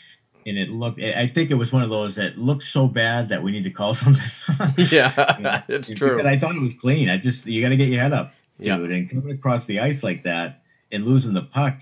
and 0.47 0.59
it 0.59 0.69
looked. 0.70 1.01
I 1.01 1.27
think 1.27 1.51
it 1.51 1.55
was 1.57 1.73
one 1.73 1.83
of 1.83 1.91
those 1.91 2.16
that 2.16 2.39
looked 2.39 2.62
so 2.62 2.87
bad 2.89 3.29
that 3.31 3.43
we 3.43 3.51
need 3.53 3.65
to 3.65 3.70
call 3.70 3.95
something. 4.05 4.87
yeah, 4.91 5.62
it's 5.69 5.89
true. 5.89 6.23
I 6.27 6.39
thought 6.39 6.55
it 6.57 6.62
was 6.62 6.75
clean. 6.75 7.09
I 7.09 7.19
just 7.19 7.47
you 7.47 7.61
got 7.61 7.70
to 7.70 7.77
get 7.77 7.89
your 7.89 8.01
head 8.03 8.12
up, 8.12 8.33
dude, 8.59 8.66
Yeah. 8.66 8.77
and 8.97 9.11
coming 9.11 9.31
across 9.33 9.66
the 9.66 9.81
ice 9.81 10.03
like 10.05 10.23
that 10.25 10.62
and 10.93 11.05
losing 11.05 11.35
the 11.35 11.43
puck 11.43 11.79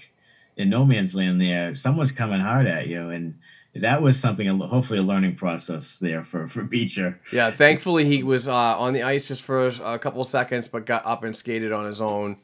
in 0.57 0.71
no 0.71 0.85
man's 0.85 1.15
land 1.15 1.41
there. 1.41 1.75
Someone's 1.75 2.13
coming 2.13 2.41
hard 2.41 2.67
at 2.67 2.87
you, 2.89 3.11
and 3.11 3.35
that 3.81 4.03
was 4.03 4.19
something. 4.19 4.47
Hopefully, 4.61 4.99
a 4.99 5.03
learning 5.03 5.37
process 5.37 5.99
there 5.99 6.23
for 6.23 6.47
for 6.47 6.63
Beecher. 6.63 7.21
Yeah, 7.33 7.51
thankfully 7.51 8.05
he 8.05 8.23
was 8.23 8.49
uh, 8.49 8.55
on 8.55 8.93
the 8.93 9.03
ice 9.03 9.29
just 9.29 9.43
for 9.43 9.69
a 9.69 9.99
couple 9.99 10.23
seconds, 10.25 10.69
but 10.69 10.87
got 10.87 11.05
up 11.07 11.25
and 11.25 11.35
skated 11.35 11.73
on 11.73 11.85
his 11.85 12.01
own, 12.01 12.37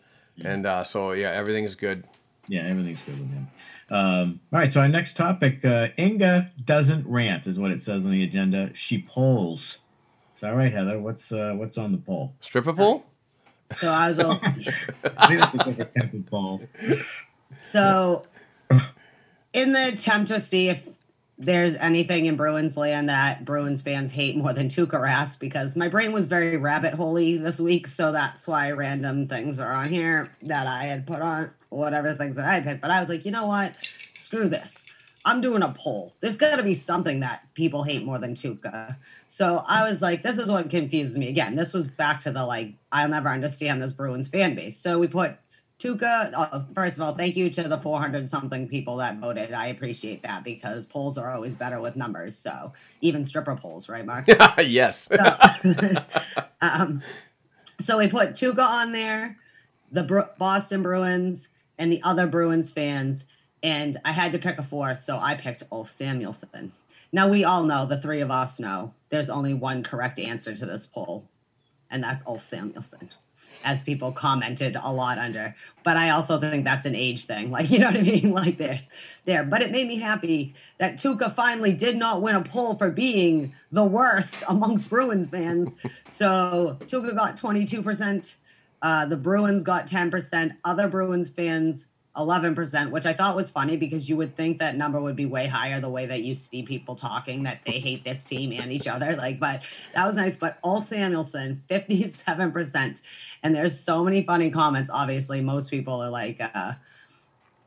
and 0.44 0.66
uh, 0.66 0.84
so 0.84 1.12
yeah, 1.12 1.30
everything's 1.30 1.74
good. 1.74 2.04
Yeah, 2.48 2.66
everything's 2.66 3.02
good 3.02 3.18
with 3.20 3.30
him. 3.30 3.48
Um, 3.90 4.40
all 4.52 4.58
right, 4.58 4.72
so 4.72 4.80
our 4.80 4.88
next 4.88 5.16
topic: 5.16 5.64
uh, 5.64 5.88
Inga 5.98 6.52
doesn't 6.64 7.06
rant, 7.06 7.46
is 7.46 7.58
what 7.58 7.70
it 7.70 7.82
says 7.82 8.04
on 8.04 8.10
the 8.10 8.24
agenda. 8.24 8.70
She 8.74 9.02
polls. 9.02 9.78
Is 10.34 10.40
that 10.40 10.50
right, 10.50 10.72
Heather? 10.72 10.98
What's 10.98 11.32
uh, 11.32 11.52
what's 11.56 11.78
on 11.78 11.92
the 11.92 11.98
poll? 11.98 12.34
Stripper 12.40 12.72
pole? 12.72 13.04
So 13.78 13.88
I 13.88 14.08
was 14.08 14.18
all, 14.18 14.40
I 14.42 15.28
think 15.28 15.40
that's 15.40 15.54
a 15.54 15.58
different 15.58 15.94
type 15.94 16.30
poll. 16.30 16.60
so 17.56 18.24
in 19.52 19.72
the 19.72 19.88
attempt 19.88 20.28
to 20.28 20.40
see 20.40 20.68
if 20.68 20.88
there's 21.38 21.76
anything 21.76 22.26
in 22.26 22.36
Bruins 22.36 22.76
land 22.76 23.08
that 23.08 23.44
Bruins 23.44 23.82
fans 23.82 24.12
hate 24.12 24.36
more 24.36 24.52
than 24.52 24.68
Tuukka 24.68 24.92
Rask, 24.92 25.40
because 25.40 25.76
my 25.76 25.88
brain 25.88 26.12
was 26.12 26.26
very 26.26 26.56
rabbit 26.56 26.94
holy 26.94 27.36
this 27.36 27.58
week, 27.58 27.86
so 27.86 28.12
that's 28.12 28.46
why 28.46 28.70
random 28.70 29.26
things 29.26 29.58
are 29.58 29.72
on 29.72 29.88
here 29.88 30.30
that 30.42 30.66
I 30.66 30.84
had 30.84 31.06
put 31.06 31.20
on 31.20 31.50
whatever 31.70 32.14
things 32.14 32.36
that 32.36 32.44
I 32.44 32.54
had 32.54 32.64
picked. 32.64 32.82
But 32.82 32.90
I 32.90 33.00
was 33.00 33.08
like, 33.08 33.24
you 33.24 33.32
know 33.32 33.46
what? 33.46 33.74
Screw 34.14 34.48
this. 34.48 34.86
I'm 35.24 35.40
doing 35.40 35.62
a 35.62 35.72
poll. 35.78 36.12
There's 36.20 36.36
got 36.36 36.56
to 36.56 36.64
be 36.64 36.74
something 36.74 37.20
that 37.20 37.46
people 37.54 37.84
hate 37.84 38.04
more 38.04 38.18
than 38.18 38.34
Tuukka. 38.34 38.96
So 39.28 39.62
I 39.68 39.84
was 39.84 40.02
like, 40.02 40.22
this 40.22 40.36
is 40.36 40.50
what 40.50 40.68
confuses 40.68 41.16
me. 41.16 41.28
Again, 41.28 41.54
this 41.54 41.72
was 41.72 41.86
back 41.88 42.18
to 42.20 42.32
the 42.32 42.44
like, 42.44 42.74
I'll 42.90 43.08
never 43.08 43.28
understand 43.28 43.80
this 43.80 43.92
Bruins 43.92 44.26
fan 44.28 44.54
base. 44.56 44.76
So 44.76 44.98
we 44.98 45.06
put 45.06 45.36
Tuukka, 45.82 46.32
oh, 46.36 46.64
first 46.74 46.96
of 46.96 47.02
all, 47.02 47.14
thank 47.14 47.34
you 47.34 47.50
to 47.50 47.64
the 47.64 47.78
400 47.78 48.26
something 48.28 48.68
people 48.68 48.98
that 48.98 49.16
voted. 49.16 49.52
I 49.52 49.66
appreciate 49.66 50.22
that 50.22 50.44
because 50.44 50.86
polls 50.86 51.18
are 51.18 51.28
always 51.34 51.56
better 51.56 51.80
with 51.80 51.96
numbers. 51.96 52.36
So 52.36 52.72
even 53.00 53.24
stripper 53.24 53.56
polls, 53.56 53.88
right, 53.88 54.06
Mark? 54.06 54.26
yes. 54.58 55.08
so, 55.08 55.96
um, 56.60 57.02
so 57.80 57.98
we 57.98 58.06
put 58.06 58.30
Tuukka 58.30 58.64
on 58.64 58.92
there, 58.92 59.38
the 59.90 60.04
Bru- 60.04 60.28
Boston 60.38 60.82
Bruins, 60.82 61.48
and 61.78 61.90
the 61.90 62.00
other 62.04 62.28
Bruins 62.28 62.70
fans. 62.70 63.26
And 63.60 63.96
I 64.04 64.12
had 64.12 64.30
to 64.32 64.38
pick 64.38 64.58
a 64.58 64.62
fourth, 64.62 65.00
so 65.00 65.18
I 65.18 65.34
picked 65.34 65.64
Ulf 65.72 65.88
Samuelsson. 65.88 66.70
Now 67.10 67.26
we 67.26 67.42
all 67.42 67.64
know, 67.64 67.86
the 67.86 68.00
three 68.00 68.20
of 68.20 68.30
us 68.30 68.60
know, 68.60 68.94
there's 69.08 69.30
only 69.30 69.52
one 69.52 69.82
correct 69.82 70.20
answer 70.20 70.54
to 70.54 70.64
this 70.64 70.86
poll, 70.86 71.28
and 71.90 72.04
that's 72.04 72.24
Ulf 72.26 72.40
Samuelsson 72.40 73.10
as 73.64 73.82
people 73.82 74.12
commented 74.12 74.76
a 74.80 74.92
lot 74.92 75.18
under. 75.18 75.54
But 75.82 75.96
I 75.96 76.10
also 76.10 76.38
think 76.38 76.64
that's 76.64 76.86
an 76.86 76.94
age 76.94 77.24
thing. 77.24 77.50
Like, 77.50 77.70
you 77.72 77.78
know 77.78 77.86
what 77.86 77.96
I 77.96 78.02
mean? 78.02 78.32
Like 78.32 78.58
there's 78.58 78.88
there. 79.24 79.44
But 79.44 79.62
it 79.62 79.70
made 79.70 79.88
me 79.88 79.96
happy 79.96 80.54
that 80.78 80.94
Tuukka 80.94 81.34
finally 81.34 81.72
did 81.72 81.96
not 81.96 82.22
win 82.22 82.36
a 82.36 82.42
poll 82.42 82.74
for 82.74 82.90
being 82.90 83.54
the 83.70 83.84
worst 83.84 84.44
amongst 84.48 84.90
Bruins 84.90 85.28
fans. 85.28 85.74
So 86.06 86.78
Tuukka 86.82 87.14
got 87.14 87.36
22%. 87.36 88.36
Uh, 88.80 89.06
the 89.06 89.16
Bruins 89.16 89.62
got 89.62 89.86
10%. 89.86 90.56
Other 90.64 90.88
Bruins 90.88 91.28
fans 91.28 91.86
11%, 92.16 92.90
which 92.90 93.06
I 93.06 93.12
thought 93.12 93.34
was 93.34 93.50
funny 93.50 93.76
because 93.76 94.08
you 94.08 94.16
would 94.16 94.36
think 94.36 94.58
that 94.58 94.76
number 94.76 95.00
would 95.00 95.16
be 95.16 95.26
way 95.26 95.46
higher 95.46 95.80
the 95.80 95.88
way 95.88 96.06
that 96.06 96.22
you 96.22 96.34
see 96.34 96.62
people 96.62 96.94
talking 96.94 97.44
that 97.44 97.60
they 97.64 97.78
hate 97.78 98.04
this 98.04 98.24
team 98.24 98.52
and 98.52 98.70
each 98.70 98.86
other. 98.86 99.16
Like, 99.16 99.40
but 99.40 99.62
that 99.94 100.06
was 100.06 100.16
nice. 100.16 100.36
But 100.36 100.58
Ulf 100.62 100.84
Samuelsson, 100.84 101.62
57%. 101.70 103.02
And 103.42 103.56
there's 103.56 103.78
so 103.78 104.04
many 104.04 104.22
funny 104.24 104.50
comments. 104.50 104.90
Obviously, 104.92 105.40
most 105.40 105.70
people 105.70 106.02
are 106.02 106.10
like, 106.10 106.38
uh, 106.40 106.74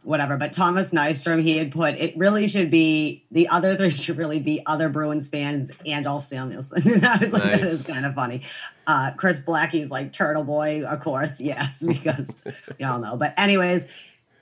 whatever. 0.06 0.38
But 0.38 0.54
Thomas 0.54 0.94
Nystrom, 0.94 1.42
he 1.42 1.58
had 1.58 1.72
put 1.72 1.96
it 1.96 2.16
really 2.18 2.48
should 2.48 2.72
be 2.72 3.26
the 3.32 3.48
other 3.50 3.76
three 3.76 3.90
should 3.92 4.18
really 4.18 4.40
be 4.40 4.62
other 4.66 4.90
Bruins 4.90 5.28
fans 5.28 5.72
and 5.86 6.08
Ulf 6.08 6.24
Samuelsson. 6.24 6.84
And 6.96 7.06
I 7.06 7.18
was 7.18 7.34
like, 7.34 7.44
that 7.44 7.62
is 7.62 7.88
kind 7.88 8.06
of 8.06 8.16
funny. 8.16 8.42
Uh, 8.88 9.12
Chris 9.18 9.40
Blackie's 9.40 9.90
like 9.90 10.14
Turtle 10.14 10.44
Boy, 10.44 10.84
of 10.86 11.02
course, 11.02 11.42
yes, 11.42 11.84
because 11.84 12.38
y'all 12.80 13.00
know. 13.00 13.18
But 13.18 13.34
anyways, 13.38 13.88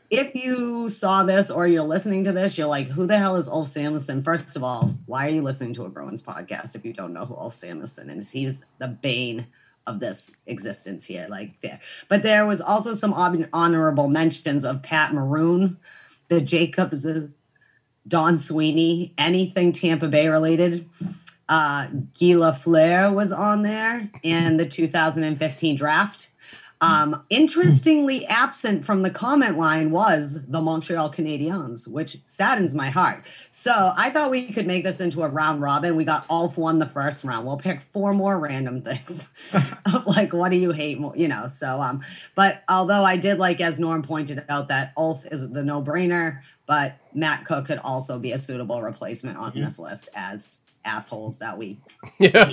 if 0.09 0.35
you 0.35 0.89
saw 0.89 1.23
this 1.23 1.49
or 1.49 1.67
you're 1.67 1.83
listening 1.83 2.23
to 2.25 2.31
this, 2.31 2.57
you're 2.57 2.67
like, 2.67 2.87
who 2.87 3.05
the 3.05 3.17
hell 3.17 3.35
is 3.35 3.47
Ulf 3.47 3.67
Samuelsson? 3.67 4.23
First 4.23 4.55
of 4.55 4.63
all, 4.63 4.93
why 5.05 5.27
are 5.27 5.31
you 5.31 5.41
listening 5.41 5.73
to 5.73 5.85
a 5.85 5.89
Bruins 5.89 6.21
podcast 6.21 6.75
if 6.75 6.85
you 6.85 6.93
don't 6.93 7.13
know 7.13 7.25
who 7.25 7.35
Ulf 7.35 7.53
Samuelsson 7.53 8.15
is? 8.15 8.29
He's 8.29 8.63
the 8.79 8.87
bane 8.87 9.47
of 9.85 9.99
this 9.99 10.35
existence 10.45 11.05
here, 11.05 11.27
like 11.29 11.59
there. 11.61 11.79
But 12.07 12.23
there 12.23 12.45
was 12.45 12.61
also 12.61 12.93
some 12.93 13.11
hon- 13.11 13.49
mentions 14.11 14.65
of 14.65 14.83
Pat 14.83 15.13
Maroon, 15.13 15.77
the 16.29 16.41
Jacobs, 16.41 17.05
Don 18.07 18.37
Sweeney, 18.37 19.13
anything 19.17 19.71
Tampa 19.71 20.07
Bay 20.07 20.27
related. 20.27 20.89
Uh, 21.49 21.87
Gila 22.17 22.53
Flair 22.53 23.11
was 23.11 23.31
on 23.31 23.63
there, 23.63 24.09
and 24.23 24.59
the 24.59 24.65
2015 24.65 25.75
draft. 25.75 26.29
Um, 26.83 27.23
interestingly, 27.29 28.25
absent 28.25 28.83
from 28.83 29.03
the 29.03 29.09
comment 29.09 29.57
line 29.57 29.89
was 29.89 30.45
the 30.47 30.59
Montreal 30.59 31.09
Canadiens, 31.13 31.87
which 31.87 32.17
saddens 32.25 32.75
my 32.75 32.89
heart. 32.89 33.23
So 33.51 33.93
I 33.95 34.09
thought 34.09 34.31
we 34.31 34.51
could 34.51 34.67
make 34.67 34.83
this 34.83 34.99
into 34.99 35.23
a 35.23 35.29
round 35.29 35.61
robin. 35.61 35.95
We 35.95 36.03
got 36.03 36.25
Ulf 36.29 36.57
won 36.57 36.79
the 36.79 36.85
first 36.85 37.23
round. 37.23 37.47
We'll 37.47 37.57
pick 37.57 37.79
four 37.79 38.13
more 38.13 38.37
random 38.37 38.81
things. 38.81 39.29
like, 40.05 40.33
what 40.33 40.49
do 40.49 40.57
you 40.57 40.71
hate 40.71 40.99
more? 40.99 41.15
You 41.15 41.29
know, 41.29 41.47
so 41.47 41.81
um, 41.81 42.03
but 42.35 42.63
although 42.67 43.05
I 43.05 43.15
did 43.15 43.37
like, 43.37 43.61
as 43.61 43.79
Norm 43.79 44.03
pointed 44.03 44.43
out, 44.49 44.67
that 44.67 44.91
Ulf 44.97 45.25
is 45.27 45.49
the 45.51 45.63
no-brainer, 45.63 46.41
but 46.65 46.97
Matt 47.13 47.45
Cooke 47.45 47.65
could 47.65 47.79
also 47.79 48.19
be 48.19 48.33
a 48.33 48.39
suitable 48.39 48.81
replacement 48.81 49.37
on 49.37 49.53
this 49.55 49.79
list 49.79 50.09
as 50.15 50.62
assholes 50.85 51.39
that 51.39 51.57
we 51.57 51.79
yeah. 52.19 52.43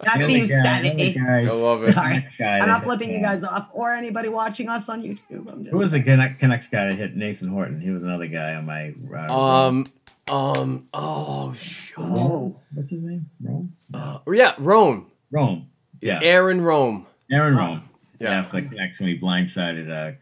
that's 0.00 0.18
The 0.20 0.26
me, 0.26 0.36
you 0.38 0.44
other 0.44 0.54
guy- 0.62 0.82
said 0.82 0.84
it. 1.00 1.16
I 1.18 1.50
love 1.50 1.82
it. 1.88 1.92
Sorry. 1.94 2.24
Guy 2.38 2.58
I'm 2.60 2.68
not 2.68 2.84
flipping 2.84 3.10
you 3.12 3.20
guys 3.20 3.42
off 3.44 3.68
or 3.72 3.92
anybody 3.92 4.28
watching 4.28 4.68
us 4.68 4.88
on 4.88 5.02
YouTube. 5.02 5.50
I'm 5.50 5.64
just 5.64 5.70
Who 5.72 5.78
was 5.78 5.90
the 5.92 6.02
Canuck- 6.02 6.38
Canucks 6.38 6.68
guy 6.68 6.86
that 6.88 6.94
hit 6.94 7.16
Nathan 7.16 7.48
Horton? 7.48 7.80
He 7.80 7.90
was 7.90 8.02
another 8.02 8.26
guy 8.26 8.54
on 8.54 8.66
my. 8.66 8.94
Uh, 9.12 9.66
Um, 9.68 9.86
um, 10.28 10.88
oh, 10.94 11.52
shoot. 11.54 11.94
Oh, 11.98 12.56
what's 12.74 12.90
his 12.90 13.02
name? 13.02 13.26
Rome. 13.42 13.74
Uh, 13.92 14.18
yeah, 14.32 14.54
Rome. 14.58 15.10
Rome. 15.30 15.68
Yeah, 16.00 16.20
Aaron 16.22 16.60
Rome. 16.60 17.06
Aaron 17.30 17.56
Rome. 17.56 17.88
Yeah. 18.24 18.30
Yeah, 18.30 18.42
for 18.42 18.60
the 18.60 18.68
Canucks 18.68 18.98
blindsided 19.00 19.90
uh, 19.90 20.12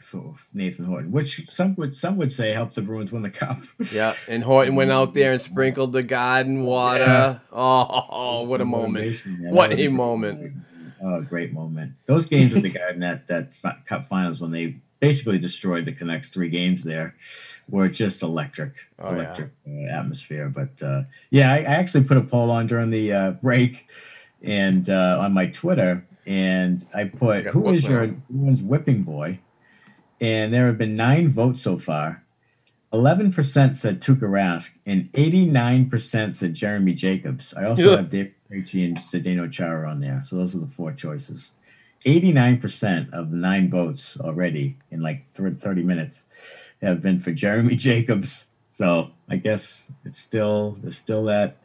Nathan 0.53 0.85
Horton, 0.85 1.13
which 1.13 1.49
some 1.51 1.75
would 1.77 1.97
some 1.97 2.17
would 2.17 2.33
say 2.33 2.53
helped 2.53 2.75
the 2.75 2.83
Bruins 2.83 3.13
win 3.13 3.23
the 3.23 3.31
cup. 3.31 3.63
Yeah, 3.93 4.15
and 4.29 4.43
Horton 4.43 4.75
went 4.75 4.91
out 4.91 5.15
there 5.15 5.33
and 5.33 5.41
sprinkled 5.41 5.93
the 5.93 6.03
garden 6.03 6.63
water. 6.65 7.05
Yeah. 7.05 7.39
Oh, 7.53 8.43
what 8.49 8.61
a 8.61 8.65
moment. 8.65 9.23
Yeah, 9.27 9.51
What 9.51 9.71
was 9.71 9.79
a 9.79 9.83
great 9.85 9.93
moment. 9.93 10.53
Oh, 11.05 11.21
great 11.23 11.53
moment. 11.53 11.93
Those 12.07 12.27
games 12.27 12.55
at 12.55 12.63
the 12.63 12.71
Garden 12.71 13.01
that 13.01 13.27
that 13.27 13.53
Cup 13.87 14.07
Finals 14.09 14.41
when 14.41 14.51
they 14.53 14.77
basically 15.01 15.39
destroyed 15.39 15.85
the 15.85 15.93
Canucks 15.93 16.29
three 16.29 16.49
games 16.49 16.83
there 16.85 17.15
were 17.69 17.89
just 17.89 18.23
electric, 18.23 18.75
Oh, 18.99 19.11
yeah. 19.11 19.15
electric 19.17 19.51
uh, 19.69 19.99
atmosphere. 19.99 20.49
But 20.49 20.81
uh, 20.83 21.03
yeah, 21.31 21.53
I, 21.53 21.59
I 21.59 21.75
actually 21.75 22.05
put 22.05 22.17
a 22.19 22.23
poll 22.23 22.51
on 22.51 22.67
during 22.69 22.91
the 22.91 23.13
uh, 23.13 23.31
break 23.33 23.87
and 24.43 24.89
uh, 24.91 25.19
on 25.21 25.33
my 25.33 25.47
Twitter, 25.47 26.05
and 26.27 26.85
I 26.95 27.05
put 27.05 27.45
got 27.45 27.53
who 27.53 27.71
is 27.71 27.85
your 27.89 28.07
Brooklyn 28.09 28.69
whipping 28.69 29.03
boy, 29.03 29.39
and 30.21 30.53
there 30.53 30.67
have 30.67 30.79
been 30.79 30.95
nine 30.95 31.33
votes 31.33 31.63
so 31.63 31.77
far. 31.79 32.23
11% 32.93 33.75
said 33.77 34.03
Tuukka 34.03 34.21
Rask 34.29 34.77
and 34.85 35.11
89% 35.13 36.35
said 36.35 36.53
Jeremy 36.55 36.93
Jacobs. 36.93 37.55
I 37.55 37.65
also 37.65 37.91
Yeah. 37.93 37.97
have 37.97 38.11
Dave 38.11 38.35
Krejci 38.51 38.85
and 38.85 38.99
Zdeno 38.99 39.51
Chara 39.51 39.89
on 39.91 40.01
there. 40.01 40.21
So 40.23 40.37
those 40.37 40.55
are 40.55 40.59
the 40.59 40.67
four 40.67 40.93
choices. 40.93 41.53
89% 42.05 43.11
of 43.15 43.31
the 43.31 43.37
nine 43.39 43.71
votes 43.71 44.19
already 44.21 44.77
in 44.91 45.01
like 45.01 45.25
30 45.33 45.83
minutes 45.83 46.27
have 46.83 47.01
been 47.01 47.19
for 47.19 47.33
Jeremy 47.33 47.77
Jacobs. 47.89 48.49
So 48.73 49.11
I 49.29 49.37
guess 49.37 49.91
it's 50.05 50.19
still 50.19 50.77
there's 50.81 50.97
still 50.99 51.25
that 51.25 51.57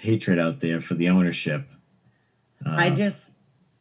hatred 0.00 0.38
out 0.38 0.60
there 0.60 0.80
for 0.80 0.94
the 0.94 1.08
ownership. 1.08 1.66
Uh, 2.64 2.74
I 2.76 2.90
just 2.90 3.33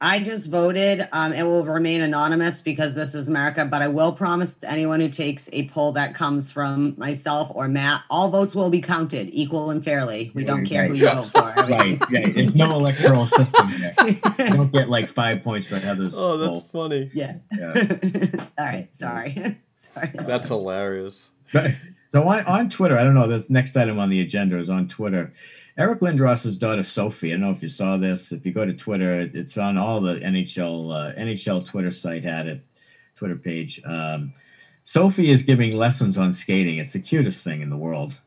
I 0.03 0.19
just 0.19 0.51
voted. 0.51 1.07
Um, 1.13 1.31
it 1.31 1.43
will 1.43 1.63
remain 1.65 2.01
anonymous 2.01 2.59
because 2.59 2.93
this 2.93 3.15
is 3.15 3.29
America, 3.29 3.63
but 3.63 3.81
I 3.81 3.87
will 3.87 4.11
promise 4.11 4.53
to 4.57 4.69
anyone 4.69 4.99
who 4.99 5.07
takes 5.07 5.49
a 5.53 5.67
poll 5.69 5.93
that 5.93 6.13
comes 6.13 6.51
from 6.51 6.93
myself 6.97 7.49
or 7.55 7.69
Matt, 7.69 8.01
all 8.09 8.29
votes 8.29 8.53
will 8.53 8.69
be 8.69 8.81
counted 8.81 9.29
equal 9.31 9.69
and 9.71 9.81
fairly. 9.83 10.31
We 10.35 10.43
don't 10.43 10.65
care 10.65 10.87
who 10.87 10.95
you 10.95 11.05
vote 11.07 11.29
for. 11.31 11.39
right, 11.41 11.57
Everything's- 11.57 12.01
right. 12.11 12.37
It's 12.37 12.53
no 12.53 12.73
electoral 12.73 13.25
system 13.25 13.71
there. 13.79 13.93
You 14.43 14.53
don't 14.53 14.73
get 14.73 14.89
like 14.89 15.07
five 15.07 15.41
points 15.41 15.67
for 15.67 15.79
Heather's. 15.79 16.15
Oh, 16.17 16.37
that's 16.37 16.59
poll. 16.59 16.89
funny. 16.89 17.09
Yeah. 17.13 17.37
Yeah. 17.57 17.73
all 18.57 18.65
right. 18.65 18.93
Sorry. 18.93 19.55
sorry. 19.73 20.11
That's 20.15 20.49
hilarious. 20.49 21.29
But- 21.53 21.71
so 22.05 22.27
on, 22.27 22.45
on 22.45 22.69
Twitter, 22.69 22.97
I 22.99 23.03
don't 23.03 23.15
know. 23.15 23.27
This 23.27 23.49
next 23.49 23.75
item 23.77 23.97
on 23.99 24.09
the 24.09 24.19
agenda 24.21 24.59
is 24.59 24.69
on 24.69 24.87
Twitter. 24.87 25.31
Eric 25.77 25.99
Lindros's 25.99 26.57
daughter 26.57 26.83
Sophie. 26.83 27.29
I 27.29 27.31
don't 27.31 27.41
know 27.41 27.51
if 27.51 27.63
you 27.63 27.67
saw 27.67 27.97
this. 27.97 28.31
If 28.31 28.45
you 28.45 28.53
go 28.53 28.65
to 28.65 28.73
Twitter, 28.73 29.29
it's 29.33 29.57
on 29.57 29.77
all 29.77 30.01
the 30.01 30.15
NHL 30.15 30.93
uh, 30.93 31.19
NHL 31.19 31.65
Twitter 31.65 31.91
site 31.91 32.23
had 32.23 32.47
it, 32.47 32.61
Twitter 33.15 33.35
page. 33.35 33.81
Um, 33.83 34.33
Sophie 34.83 35.31
is 35.31 35.43
giving 35.43 35.75
lessons 35.75 36.17
on 36.17 36.33
skating. 36.33 36.77
It's 36.77 36.93
the 36.93 36.99
cutest 36.99 37.43
thing 37.43 37.61
in 37.61 37.69
the 37.69 37.77
world, 37.77 38.19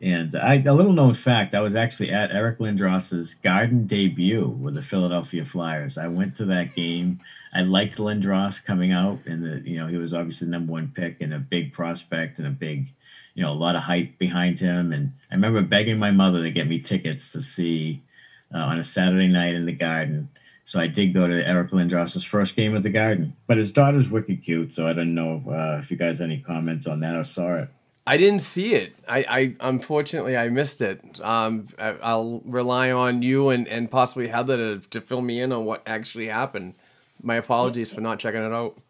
And 0.00 0.34
I, 0.34 0.56
a 0.56 0.72
little 0.74 0.92
known 0.92 1.14
fact, 1.14 1.54
I 1.54 1.60
was 1.60 1.76
actually 1.76 2.10
at 2.10 2.32
Eric 2.32 2.58
Lindros's 2.58 3.34
garden 3.34 3.86
debut 3.86 4.48
with 4.48 4.74
the 4.74 4.82
Philadelphia 4.82 5.44
Flyers. 5.44 5.96
I 5.96 6.08
went 6.08 6.34
to 6.36 6.44
that 6.46 6.74
game. 6.74 7.20
I 7.54 7.62
liked 7.62 7.98
Lindros 7.98 8.64
coming 8.64 8.92
out, 8.92 9.20
and 9.26 9.44
the, 9.44 9.70
you 9.70 9.78
know 9.78 9.86
he 9.86 9.96
was 9.96 10.12
obviously 10.12 10.46
the 10.46 10.50
number 10.50 10.72
one 10.72 10.92
pick 10.94 11.20
and 11.20 11.32
a 11.32 11.38
big 11.38 11.72
prospect 11.72 12.38
and 12.38 12.46
a 12.46 12.50
big, 12.50 12.88
you 13.34 13.42
know, 13.42 13.50
a 13.50 13.54
lot 13.54 13.76
of 13.76 13.82
hype 13.82 14.18
behind 14.18 14.58
him. 14.58 14.92
And 14.92 15.12
I 15.30 15.34
remember 15.34 15.62
begging 15.62 15.98
my 15.98 16.10
mother 16.10 16.42
to 16.42 16.50
get 16.50 16.68
me 16.68 16.80
tickets 16.80 17.32
to 17.32 17.42
see 17.42 18.02
uh, 18.54 18.58
on 18.58 18.78
a 18.78 18.84
Saturday 18.84 19.28
night 19.28 19.54
in 19.54 19.66
the 19.66 19.72
Garden. 19.72 20.28
So 20.64 20.78
I 20.78 20.86
did 20.86 21.14
go 21.14 21.26
to 21.26 21.48
Eric 21.48 21.70
Lindros's 21.70 22.24
first 22.24 22.54
game 22.54 22.76
at 22.76 22.82
the 22.82 22.90
Garden. 22.90 23.36
But 23.46 23.56
his 23.56 23.72
daughter's 23.72 24.08
wicked 24.08 24.42
cute, 24.42 24.72
so 24.72 24.86
I 24.86 24.92
don't 24.92 25.14
know 25.14 25.36
if, 25.36 25.48
uh, 25.48 25.78
if 25.78 25.90
you 25.90 25.96
guys 25.96 26.20
any 26.20 26.38
comments 26.38 26.86
on 26.86 27.00
that 27.00 27.16
or 27.16 27.24
saw 27.24 27.54
it. 27.56 27.68
I 28.06 28.16
didn't 28.16 28.40
see 28.40 28.74
it. 28.74 28.94
I, 29.08 29.24
I 29.28 29.56
unfortunately 29.60 30.36
I 30.36 30.48
missed 30.48 30.80
it. 30.80 31.20
Um, 31.20 31.68
I, 31.78 31.90
I'll 32.02 32.40
rely 32.44 32.90
on 32.90 33.22
you 33.22 33.50
and, 33.50 33.68
and 33.68 33.90
possibly 33.90 34.28
Heather 34.28 34.56
to, 34.56 34.88
to 34.90 35.00
fill 35.00 35.22
me 35.22 35.40
in 35.40 35.52
on 35.52 35.64
what 35.64 35.82
actually 35.86 36.28
happened. 36.28 36.74
My 37.22 37.36
apologies 37.36 37.90
for 37.90 38.00
not 38.00 38.18
checking 38.18 38.42
it 38.42 38.52
out. 38.52 38.80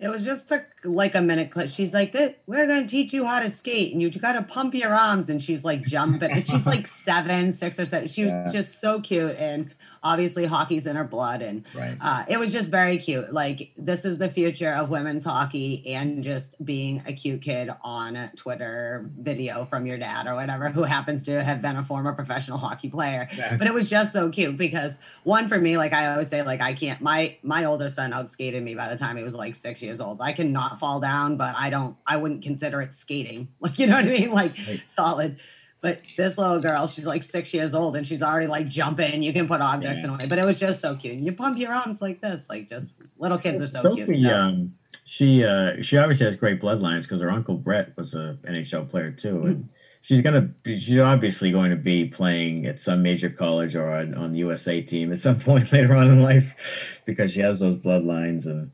It 0.00 0.08
was 0.08 0.24
just 0.24 0.50
like 0.82 1.14
a 1.14 1.20
minute 1.20 1.50
clip. 1.50 1.68
She's 1.68 1.92
like, 1.92 2.14
"We're 2.46 2.66
going 2.66 2.80
to 2.86 2.88
teach 2.90 3.12
you 3.12 3.26
how 3.26 3.40
to 3.40 3.50
skate, 3.50 3.92
and 3.92 4.00
you 4.00 4.08
got 4.10 4.32
to 4.32 4.42
pump 4.42 4.74
your 4.74 4.94
arms." 4.94 5.28
And 5.28 5.42
she's 5.42 5.62
like 5.64 5.82
jumping. 5.82 6.30
And 6.30 6.46
she's 6.46 6.66
like 6.66 6.86
seven, 7.06 7.52
six 7.52 7.78
or 7.78 7.84
seven. 7.84 8.08
She 8.08 8.22
was 8.22 8.30
Yeah. 8.32 8.50
just 8.50 8.80
so 8.80 9.00
cute, 9.00 9.36
and 9.36 9.74
obviously 10.02 10.46
hockey's 10.46 10.86
in 10.86 10.96
her 10.96 11.04
blood, 11.04 11.42
and 11.42 11.66
Right. 11.76 11.96
uh, 12.00 12.24
it 12.28 12.38
was 12.38 12.50
just 12.50 12.70
very 12.70 12.96
cute. 12.96 13.30
Like 13.32 13.72
this 13.76 14.06
is 14.06 14.16
the 14.16 14.30
future 14.30 14.72
of 14.72 14.88
women's 14.88 15.24
hockey, 15.24 15.86
and 15.94 16.24
just 16.24 16.64
being 16.64 17.02
a 17.06 17.12
cute 17.12 17.42
kid 17.42 17.68
on 17.82 18.16
a 18.16 18.30
Twitter 18.36 19.10
video 19.18 19.66
from 19.66 19.84
your 19.86 19.98
dad 19.98 20.26
or 20.26 20.34
whatever, 20.34 20.70
who 20.70 20.84
happens 20.84 21.24
to 21.24 21.42
have 21.44 21.60
been 21.60 21.76
a 21.76 21.82
former 21.84 22.12
professional 22.14 22.56
hockey 22.56 22.88
player. 22.88 23.28
But 23.58 23.66
it 23.66 23.74
was 23.74 23.90
just 23.90 24.12
so 24.14 24.30
cute 24.30 24.56
because 24.56 24.98
one 25.24 25.46
for 25.46 25.58
me, 25.58 25.76
like 25.76 25.92
I 25.92 26.10
always 26.12 26.28
say, 26.28 26.42
like 26.42 26.62
I 26.62 26.72
can't. 26.72 27.02
My 27.02 27.36
my 27.42 27.66
older 27.66 27.90
son 27.90 28.12
outskated 28.12 28.62
me 28.62 28.74
by 28.74 28.88
the 28.88 28.96
time 28.96 29.18
he 29.18 29.22
was 29.22 29.34
like 29.34 29.54
six 29.54 29.82
years 29.82 29.89
old. 29.98 30.20
I 30.20 30.32
cannot 30.32 30.78
fall 30.78 31.00
down, 31.00 31.36
but 31.38 31.54
I 31.56 31.70
don't. 31.70 31.96
I 32.06 32.18
wouldn't 32.18 32.42
consider 32.42 32.82
it 32.82 32.92
skating. 32.92 33.48
Like 33.60 33.78
you 33.78 33.86
know 33.86 33.94
what 33.96 34.04
I 34.04 34.08
mean? 34.08 34.30
Like 34.30 34.52
Right. 34.68 34.82
solid. 34.86 35.40
But 35.80 36.02
this 36.18 36.36
little 36.36 36.60
girl, 36.60 36.86
she's 36.86 37.06
like 37.06 37.22
six 37.22 37.54
years 37.54 37.74
old 37.74 37.96
and 37.96 38.06
she's 38.06 38.22
already 38.22 38.46
like 38.46 38.68
jumping. 38.68 39.22
You 39.22 39.32
can 39.32 39.48
put 39.48 39.62
objects 39.62 40.02
Yeah. 40.02 40.08
in 40.08 40.14
a 40.14 40.16
way, 40.18 40.26
but 40.26 40.38
it 40.38 40.44
was 40.44 40.60
just 40.60 40.78
so 40.82 40.94
cute. 40.94 41.14
And 41.14 41.24
You 41.24 41.32
pump 41.32 41.56
your 41.56 41.72
arms 41.72 42.02
like 42.02 42.20
this, 42.20 42.50
like 42.50 42.68
just 42.68 43.00
little 43.18 43.38
kids 43.38 43.62
are 43.62 43.66
so 43.66 43.80
Sophie, 43.80 44.04
cute. 44.04 44.20
so- 44.22 44.34
um, 44.34 44.74
she 45.06 45.42
uh, 45.42 45.80
she 45.82 45.96
obviously 45.96 46.26
has 46.26 46.36
great 46.36 46.60
bloodlines 46.60 47.02
because 47.02 47.22
her 47.22 47.30
uncle 47.30 47.56
Brett 47.56 47.96
was 47.96 48.14
a 48.14 48.36
NHL 48.46 48.88
player 48.90 49.10
too, 49.10 49.44
and 49.46 49.68
she's 50.02 50.20
gonna 50.20 50.42
be, 50.42 50.78
she's 50.78 50.98
obviously 50.98 51.50
going 51.50 51.70
to 51.70 51.76
be 51.76 52.04
playing 52.06 52.66
at 52.66 52.78
some 52.78 53.02
major 53.02 53.28
college 53.30 53.74
or 53.74 53.90
on, 53.90 54.14
on 54.14 54.32
the 54.32 54.38
USA 54.38 54.80
team 54.82 55.10
at 55.10 55.18
some 55.18 55.38
point 55.48 55.72
later 55.72 55.96
on 55.96 56.08
in 56.08 56.22
life 56.22 57.00
because 57.06 57.32
she 57.32 57.40
has 57.40 57.58
those 57.58 57.76
bloodlines 57.76 58.44
and 58.46 58.70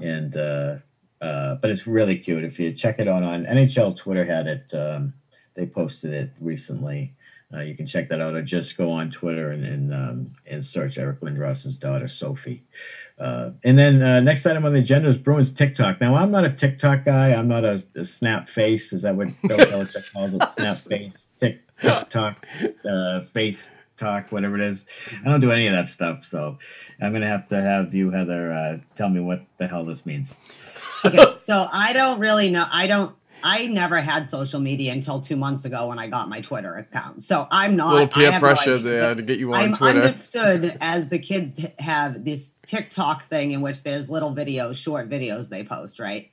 and 0.00 0.36
uh, 0.36 0.76
uh, 1.20 1.54
but 1.56 1.70
it's 1.70 1.86
really 1.86 2.18
cute 2.18 2.44
if 2.44 2.58
you 2.58 2.72
check 2.72 2.98
it 2.98 3.08
out 3.08 3.22
on 3.22 3.44
NHL 3.44 3.96
Twitter 3.96 4.24
had 4.24 4.46
it 4.46 4.74
um, 4.74 5.14
they 5.54 5.66
posted 5.66 6.12
it 6.12 6.30
recently. 6.40 7.14
Uh, 7.52 7.60
you 7.60 7.76
can 7.76 7.86
check 7.86 8.08
that 8.08 8.20
out 8.20 8.34
or 8.34 8.42
just 8.42 8.76
go 8.76 8.90
on 8.90 9.10
Twitter 9.10 9.52
and 9.52 9.64
and, 9.64 9.94
um, 9.94 10.32
and 10.46 10.64
search 10.64 10.98
Eric 10.98 11.20
Lindros's 11.20 11.76
daughter 11.76 12.08
Sophie. 12.08 12.64
Uh, 13.18 13.50
and 13.62 13.78
then 13.78 14.02
uh, 14.02 14.20
next 14.20 14.44
item 14.44 14.64
on 14.64 14.72
the 14.72 14.80
agenda 14.80 15.08
is 15.08 15.18
Bruins 15.18 15.52
TikTok. 15.52 16.00
Now 16.00 16.16
I'm 16.16 16.32
not 16.32 16.44
a 16.44 16.50
TikTok 16.50 17.04
guy. 17.04 17.32
I'm 17.32 17.46
not 17.46 17.64
a, 17.64 17.82
a 17.94 18.04
snap 18.04 18.48
face. 18.48 18.92
Is 18.92 19.02
that 19.02 19.14
what 19.14 19.28
Bill 19.42 19.58
Belichick 19.58 20.12
calls 20.12 20.34
it? 20.34 20.42
Snap 20.56 20.76
face, 20.76 21.28
tick, 21.38 21.60
TikTok, 21.80 22.44
uh, 22.88 23.20
face 23.20 23.70
talk, 23.96 24.30
whatever 24.30 24.56
it 24.56 24.62
is. 24.62 24.86
I 25.24 25.28
don't 25.28 25.40
do 25.40 25.50
any 25.52 25.66
of 25.66 25.74
that 25.74 25.88
stuff. 25.88 26.24
So 26.24 26.58
I'm 27.00 27.12
gonna 27.12 27.28
have 27.28 27.48
to 27.48 27.60
have 27.60 27.94
you, 27.94 28.10
Heather, 28.10 28.52
uh, 28.52 28.78
tell 28.94 29.08
me 29.08 29.20
what 29.20 29.44
the 29.58 29.66
hell 29.66 29.84
this 29.84 30.06
means. 30.06 30.36
okay, 31.04 31.34
so 31.36 31.68
I 31.72 31.92
don't 31.92 32.18
really 32.18 32.50
know. 32.50 32.66
I 32.72 32.86
don't. 32.86 33.14
I 33.46 33.66
never 33.66 34.00
had 34.00 34.26
social 34.26 34.58
media 34.58 34.90
until 34.92 35.20
two 35.20 35.36
months 35.36 35.66
ago 35.66 35.88
when 35.88 35.98
I 35.98 36.06
got 36.06 36.30
my 36.30 36.40
Twitter 36.40 36.76
account. 36.76 37.22
So 37.22 37.46
I'm 37.50 37.76
not. 37.76 37.88
A 37.90 37.92
little 37.92 38.06
I 38.06 38.10
peer 38.10 38.32
have 38.32 38.40
no 38.40 38.48
pressure 38.48 38.74
idea. 38.76 38.84
there 38.84 39.14
to 39.14 39.22
get 39.22 39.38
you 39.38 39.52
on 39.52 39.60
I'm 39.60 39.72
Twitter. 39.72 40.00
understood 40.00 40.78
as 40.80 41.10
the 41.10 41.18
kids 41.18 41.60
have 41.78 42.24
this 42.24 42.54
TikTok 42.64 43.24
thing 43.24 43.50
in 43.50 43.60
which 43.60 43.82
there's 43.82 44.10
little 44.10 44.34
videos, 44.34 44.76
short 44.82 45.10
videos 45.10 45.50
they 45.50 45.62
post, 45.62 46.00
right? 46.00 46.30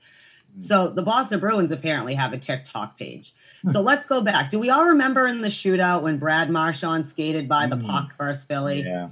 So 0.57 0.89
the 0.89 1.01
Boston 1.01 1.39
Bruins 1.39 1.71
apparently 1.71 2.13
have 2.15 2.33
a 2.33 2.37
TikTok 2.37 2.97
page. 2.97 3.33
So 3.71 3.81
let's 3.81 4.05
go 4.05 4.21
back. 4.21 4.49
Do 4.49 4.59
we 4.59 4.69
all 4.69 4.85
remember 4.85 5.25
in 5.25 5.41
the 5.41 5.47
shootout 5.47 6.01
when 6.01 6.17
Brad 6.17 6.49
Marchand 6.49 7.05
skated 7.05 7.47
by 7.47 7.67
the 7.67 7.77
Mm. 7.77 7.85
puck 7.87 8.17
versus 8.17 8.43
Philly? 8.43 8.81
Yeah. 8.83 9.09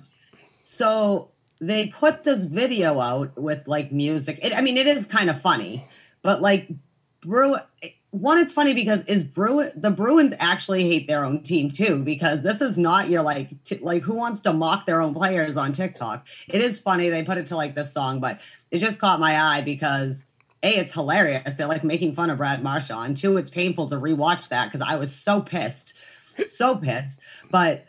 So 0.64 1.30
they 1.60 1.88
put 1.88 2.24
this 2.24 2.44
video 2.44 3.00
out 3.00 3.38
with 3.38 3.68
like 3.68 3.92
music. 3.92 4.40
It, 4.44 4.56
I 4.58 4.62
mean, 4.62 4.78
it 4.78 4.88
is 4.88 5.06
kind 5.06 5.30
of 5.30 5.42
funny, 5.42 5.88
but 6.22 6.42
like 6.42 6.70
Brew. 7.22 7.56
One, 8.12 8.40
it's 8.40 8.54
funny 8.54 8.74
because 8.74 9.06
is 9.06 9.24
Brew 9.24 9.70
the 9.76 9.92
Bruins 9.92 10.34
actually 10.40 10.82
hate 10.84 11.08
their 11.08 11.24
own 11.24 11.44
team 11.44 11.70
too 11.70 12.02
because 12.04 12.42
this 12.42 12.60
is 12.60 12.76
not 12.76 13.08
your 13.08 13.22
like 13.22 13.64
t- 13.64 13.78
like 13.82 14.02
who 14.02 14.16
wants 14.16 14.40
to 14.42 14.54
mock 14.54 14.88
their 14.88 15.00
own 15.00 15.14
players 15.14 15.58
on 15.58 15.74
TikTok. 15.74 16.26
It 16.48 16.60
is 16.62 16.80
funny 16.80 17.10
they 17.10 17.22
put 17.24 17.38
it 17.38 17.46
to 17.48 17.56
like 17.56 17.76
this 17.76 17.94
song, 17.94 18.20
but 18.20 18.42
it 18.72 18.80
just 18.80 19.00
caught 19.00 19.20
my 19.20 19.40
eye 19.40 19.62
because 19.62 20.26
a 20.64 20.80
it's 20.80 20.94
hilarious. 20.94 21.56
They're 21.56 21.68
like 21.68 21.84
making 21.84 22.16
fun 22.16 22.30
of 22.30 22.38
Brad 22.38 22.64
Marchand. 22.64 23.18
Two, 23.18 23.38
it's 23.38 23.50
painful 23.50 23.90
to 23.90 23.96
rewatch 23.96 24.50
that 24.50 24.66
because 24.66 24.86
I 24.88 24.98
was 24.98 25.16
so 25.16 25.42
pissed, 25.42 25.98
so 26.44 26.76
pissed. 26.76 27.22
But 27.50 27.86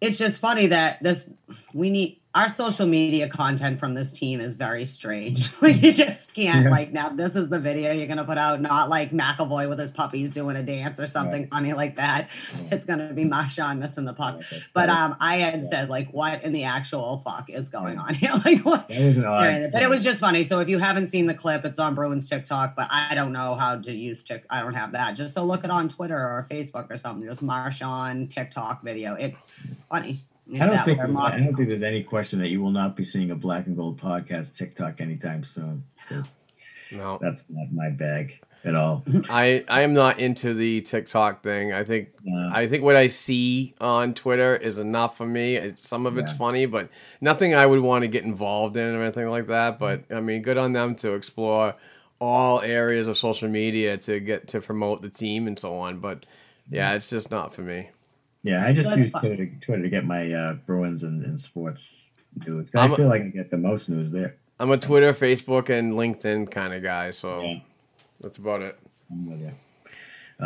it's 0.00 0.18
just 0.18 0.40
funny 0.40 0.68
that 0.68 1.02
this 1.02 1.32
we 1.72 1.90
need 1.90 2.21
our 2.34 2.48
social 2.48 2.86
media 2.86 3.28
content 3.28 3.78
from 3.78 3.92
this 3.94 4.10
team 4.10 4.40
is 4.40 4.54
very 4.54 4.84
strange. 4.86 5.50
like 5.62 5.82
you 5.82 5.92
just 5.92 6.32
can't 6.32 6.64
Yeah. 6.64 6.70
like 6.70 6.90
now 6.92 7.10
this 7.10 7.36
is 7.36 7.50
the 7.50 7.58
video 7.58 7.92
you're 7.92 8.06
gonna 8.06 8.24
put 8.24 8.38
out, 8.38 8.60
not 8.62 8.88
like 8.88 9.10
McAvoy 9.10 9.68
with 9.68 9.78
his 9.78 9.90
puppies 9.90 10.32
doing 10.32 10.56
a 10.56 10.62
dance 10.62 10.98
or 10.98 11.06
something 11.06 11.48
funny 11.48 11.74
like 11.74 11.96
that. 11.96 12.30
It's 12.70 12.86
gonna 12.86 13.12
be 13.12 13.24
Marchand 13.24 13.80
missing 13.80 14.06
the 14.06 14.14
puck. 14.14 14.40
But 14.72 14.88
um 14.88 15.14
I 15.20 15.36
had 15.36 15.60
Yeah. 15.62 15.68
said 15.68 15.88
like 15.90 16.08
what 16.12 16.42
in 16.42 16.52
the 16.52 16.64
actual 16.64 17.22
fuck 17.24 17.50
is 17.50 17.68
going 17.68 17.98
on 17.98 18.14
here? 18.22 18.30
like 18.44 18.60
what 18.64 18.90
an 18.90 19.70
but 19.72 19.82
it 19.82 19.90
was 19.90 20.02
just 20.02 20.20
funny. 20.20 20.42
So 20.44 20.60
if 20.60 20.68
you 20.70 20.78
haven't 20.78 21.08
seen 21.08 21.26
the 21.26 21.34
clip, 21.34 21.66
it's 21.66 21.78
on 21.78 21.94
Bruins 21.94 22.30
TikTok, 22.30 22.74
but 22.74 22.88
I 22.90 23.14
don't 23.14 23.32
know 23.32 23.56
how 23.56 23.78
to 23.78 23.92
use 23.92 24.22
Tik. 24.22 24.44
I 24.48 24.62
don't 24.62 24.74
have 24.74 24.92
that. 24.92 25.12
Just 25.16 25.34
so 25.34 25.44
look 25.44 25.64
it 25.64 25.70
on 25.70 25.88
Twitter 25.88 26.16
or 26.16 26.46
Facebook 26.50 26.90
or 26.90 26.96
something. 26.96 27.26
Just 27.28 27.42
Marchand 27.42 28.30
TikTok 28.30 28.82
video. 28.82 29.14
It's 29.14 29.48
funny. 29.90 30.20
I 30.60 30.66
don't 30.66 30.84
think 30.84 30.98
there's, 30.98 31.16
I 31.16 31.38
don't 31.38 31.54
think 31.54 31.68
there's 31.68 31.82
any 31.82 32.02
question 32.02 32.38
that 32.40 32.48
you 32.48 32.60
will 32.60 32.72
not 32.72 32.96
be 32.96 33.04
seeing 33.04 33.30
a 33.30 33.34
black 33.34 33.66
and 33.66 33.76
gold 33.76 34.00
podcast 34.00 34.56
TikTok 34.56 35.00
anytime 35.00 35.42
soon. 35.42 35.84
no, 36.90 37.18
That's 37.20 37.44
not 37.48 37.72
my 37.72 37.88
bag 37.90 38.40
at 38.64 38.74
all. 38.74 39.04
I 39.30 39.64
I 39.68 39.82
am 39.82 39.92
not 39.94 40.18
into 40.18 40.54
the 40.54 40.80
TikTok 40.82 41.42
thing. 41.42 41.72
I 41.72 41.84
think 41.84 42.10
I 42.52 42.66
think 42.66 42.82
what 42.82 42.96
I 42.96 43.06
see 43.06 43.74
on 43.80 44.14
Twitter 44.14 44.56
is 44.56 44.78
enough 44.78 45.16
for 45.16 45.26
me. 45.26 45.56
It's, 45.56 45.86
some 45.86 46.06
of 46.06 46.18
it's 46.18 46.32
funny, 46.32 46.66
but 46.66 46.90
nothing 47.20 47.54
I 47.54 47.64
would 47.64 47.80
want 47.80 48.02
to 48.02 48.08
get 48.08 48.24
involved 48.24 48.76
in 48.76 48.94
or 48.94 49.02
anything 49.02 49.28
like 49.28 49.46
that. 49.46 49.78
But 49.78 50.04
I 50.10 50.20
mean, 50.20 50.42
good 50.42 50.58
on 50.58 50.72
them 50.72 50.94
to 50.96 51.12
explore 51.12 51.76
all 52.18 52.60
areas 52.60 53.08
of 53.08 53.18
social 53.18 53.48
media 53.48 53.96
to 53.98 54.20
get 54.20 54.48
to 54.48 54.60
promote 54.60 55.02
the 55.02 55.10
team 55.10 55.46
and 55.46 55.58
so 55.58 55.76
on. 55.78 55.98
But 55.98 56.26
yeah, 56.70 56.88
mm-hmm. 56.88 56.96
it's 56.96 57.10
just 57.10 57.30
not 57.30 57.54
for 57.54 57.62
me. 57.62 57.90
Yeah, 58.42 58.64
I 58.66 58.72
just 58.72 58.88
So 58.88 58.94
use. 58.96 59.10
Twitter 59.12 59.46
to, 59.46 59.60
Twitter 59.60 59.82
to 59.82 59.88
get 59.88 60.04
my 60.04 60.32
uh, 60.32 60.54
Bruins 60.66 61.02
and, 61.02 61.24
and 61.24 61.40
sports 61.40 62.10
news. 62.46 62.68
I 62.74 62.80
I'm 62.84 62.92
a- 62.92 62.96
feel 62.96 63.08
like 63.08 63.22
I 63.22 63.28
get 63.28 63.50
the 63.50 63.58
most 63.58 63.88
news 63.88 64.10
there. 64.10 64.36
I'm 64.60 64.70
a 64.70 64.78
Twitter, 64.78 65.12
Facebook, 65.12 65.68
and 65.70 65.94
LinkedIn 65.94 66.50
kind 66.50 66.72
of 66.74 66.82
guy, 66.82 67.10
so 67.10 67.42
Yeah. 67.42 67.58
that's 68.20 68.38
about 68.38 68.62
it. 68.62 68.78
I'm 69.10 69.26
with 69.30 69.40
you. 69.40 69.52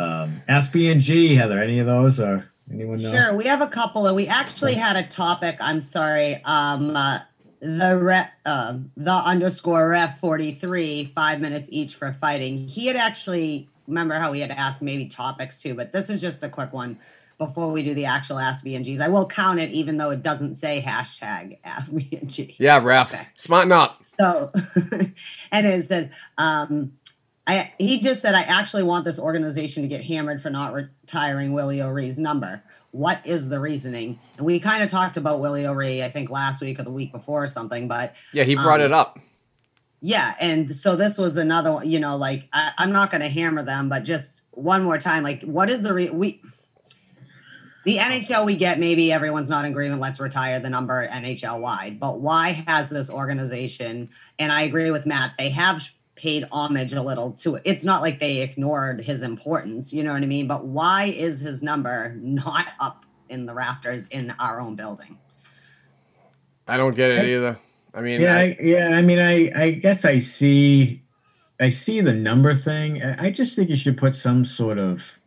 Um, 0.01 0.41
Ask 0.47 0.71
B 0.71 0.89
and 0.91 1.01
G, 1.01 1.35
Heather. 1.35 1.59
Any 1.61 1.79
of 1.79 1.85
those 1.87 2.19
or 2.19 2.49
anyone 2.71 3.01
know? 3.01 3.11
Sure, 3.11 3.35
we 3.35 3.45
have 3.45 3.61
a 3.61 3.67
couple, 3.67 4.05
and 4.07 4.15
we 4.15 4.27
actually 4.27 4.73
had 4.75 4.95
a 4.95 5.03
topic. 5.03 5.57
I'm 5.59 5.81
sorry. 5.81 6.41
Um, 6.45 6.95
uh, 6.95 7.19
the 7.59 7.97
re- 7.99 8.29
uh, 8.45 8.77
the 8.95 9.11
underscore 9.13 9.89
ref 9.89 10.19
43 10.19 11.05
five 11.15 11.41
minutes 11.41 11.67
each 11.71 11.95
for 11.95 12.13
fighting 12.13 12.67
he 12.67 12.85
had 12.85 12.95
actually 12.95 13.67
remember 13.87 14.13
how 14.13 14.31
we 14.31 14.39
had 14.41 14.51
asked 14.51 14.83
maybe 14.83 15.07
topics 15.07 15.59
too 15.59 15.73
but 15.73 15.91
this 15.91 16.11
is 16.11 16.21
just 16.21 16.43
a 16.43 16.49
quick 16.49 16.71
one 16.71 16.99
before 17.37 17.71
we 17.71 17.83
do 17.83 17.93
the 17.93 18.05
actual 18.05 18.39
ask 18.39 18.65
bngs 18.65 18.99
i 18.99 19.07
will 19.07 19.27
count 19.27 19.59
it 19.59 19.69
even 19.71 19.97
though 19.97 20.09
it 20.09 20.21
doesn't 20.21 20.55
say 20.55 20.81
hashtag 20.81 21.57
ask 21.63 21.91
bng 21.91 22.55
Yeah, 22.57 22.79
ref, 22.83 23.13
Okay. 23.13 23.27
smarten 23.35 23.71
up. 23.71 24.03
so 24.03 24.51
and 25.51 25.65
it 25.67 25.83
said 25.85 26.11
um 26.37 26.93
I, 27.49 27.71
he 27.77 28.01
just 28.01 28.21
said, 28.21 28.35
I 28.35 28.41
actually 28.41 28.83
want 28.83 29.05
this 29.05 29.17
organization 29.17 29.81
to 29.83 29.87
get 29.87 30.03
hammered 30.03 30.41
for 30.41 30.49
not 30.49 30.73
retiring 30.73 31.53
Willie 31.53 31.81
O'Ree's 31.81 32.19
number. 32.19 32.61
What 32.91 33.21
is 33.25 33.47
the 33.47 33.57
reasoning? 33.57 34.19
And 34.35 34.45
we 34.45 34.59
kind 34.59 34.83
of 34.83 34.89
talked 34.89 35.15
about 35.15 35.39
Willie 35.39 35.65
O'Ree, 35.65 36.03
I 36.03 36.09
think 36.09 36.29
last 36.29 36.61
week 36.61 36.77
or 36.77 36.83
the 36.83 36.91
week 36.91 37.13
before 37.13 37.41
or 37.41 37.47
something, 37.47 37.87
but 37.87 38.15
Yeah, 38.33 38.43
he 38.43 38.55
brought 38.55 38.81
Um, 38.81 38.87
it 38.87 38.91
up. 38.91 39.17
yeah. 40.01 40.35
And 40.41 40.75
so 40.75 40.97
this 40.97 41.17
was 41.17 41.37
another 41.37 41.71
one, 41.71 41.89
you 41.89 42.01
know, 42.01 42.17
like 42.17 42.49
I, 42.51 42.73
I'm 42.79 42.91
not 42.91 43.11
going 43.11 43.21
to 43.21 43.29
hammer 43.29 43.63
them, 43.63 43.87
but 43.87 44.03
just 44.03 44.41
one 44.51 44.83
more 44.83 44.97
time, 44.97 45.23
like, 45.23 45.43
what 45.43 45.69
is 45.69 45.81
the 45.83 45.93
re- 45.93 46.09
we, 46.09 46.41
the 47.87 47.99
NHL 47.99 48.45
we 48.45 48.57
get 48.57 48.79
maybe 48.79 49.13
everyone's 49.13 49.49
not 49.49 49.63
in 49.63 49.71
agreement. 49.71 50.01
Let's 50.01 50.19
retire 50.19 50.59
the 50.59 50.69
number 50.69 51.07
NHL 51.07 51.61
wide. 51.61 52.01
But 52.01 52.19
why 52.19 52.51
has 52.67 52.89
this 52.89 53.09
organization? 53.09 54.09
And 54.39 54.51
I 54.51 54.63
agree 54.63 54.91
with 54.91 55.05
Matt. 55.05 55.35
They 55.37 55.49
have 55.51 55.81
paid 56.15 56.43
homage 56.51 56.91
a 56.91 57.01
little 57.01 57.31
to 57.31 57.55
it. 57.55 57.61
It's 57.63 57.85
not 57.85 58.01
like 58.01 58.19
they 58.19 58.41
ignored 58.41 58.99
his 58.99 59.23
importance. 59.23 59.93
You 59.93 60.03
know 60.03 60.11
what 60.11 60.21
I 60.21 60.25
mean? 60.25 60.49
But 60.49 60.65
why 60.65 61.05
is 61.05 61.39
his 61.39 61.63
number 61.63 62.13
not 62.17 62.67
up 62.81 63.05
in 63.29 63.45
the 63.45 63.53
rafters 63.53 64.09
in 64.09 64.33
our 64.37 64.59
own 64.59 64.75
building? 64.75 65.17
I 66.67 66.75
don't 66.75 66.93
get 66.93 67.11
it 67.11 67.23
either. 67.23 67.57
I 67.93 68.01
mean, 68.01 68.19
yeah, 68.19 68.35
I- 68.35 68.41
I, 68.41 68.57
yeah. 68.59 68.89
I 68.97 69.01
mean, 69.01 69.19
I, 69.19 69.49
I 69.63 69.71
guess 69.71 70.03
I 70.03 70.19
see, 70.19 71.03
I 71.57 71.69
see 71.69 72.01
the 72.01 72.11
number 72.11 72.53
thing. 72.53 73.01
I 73.01 73.27
I 73.27 73.31
just 73.31 73.55
think 73.55 73.69
you 73.69 73.77
should 73.77 73.97
put 73.97 74.13
some 74.13 74.43
sort 74.43 74.77
of 74.77 75.21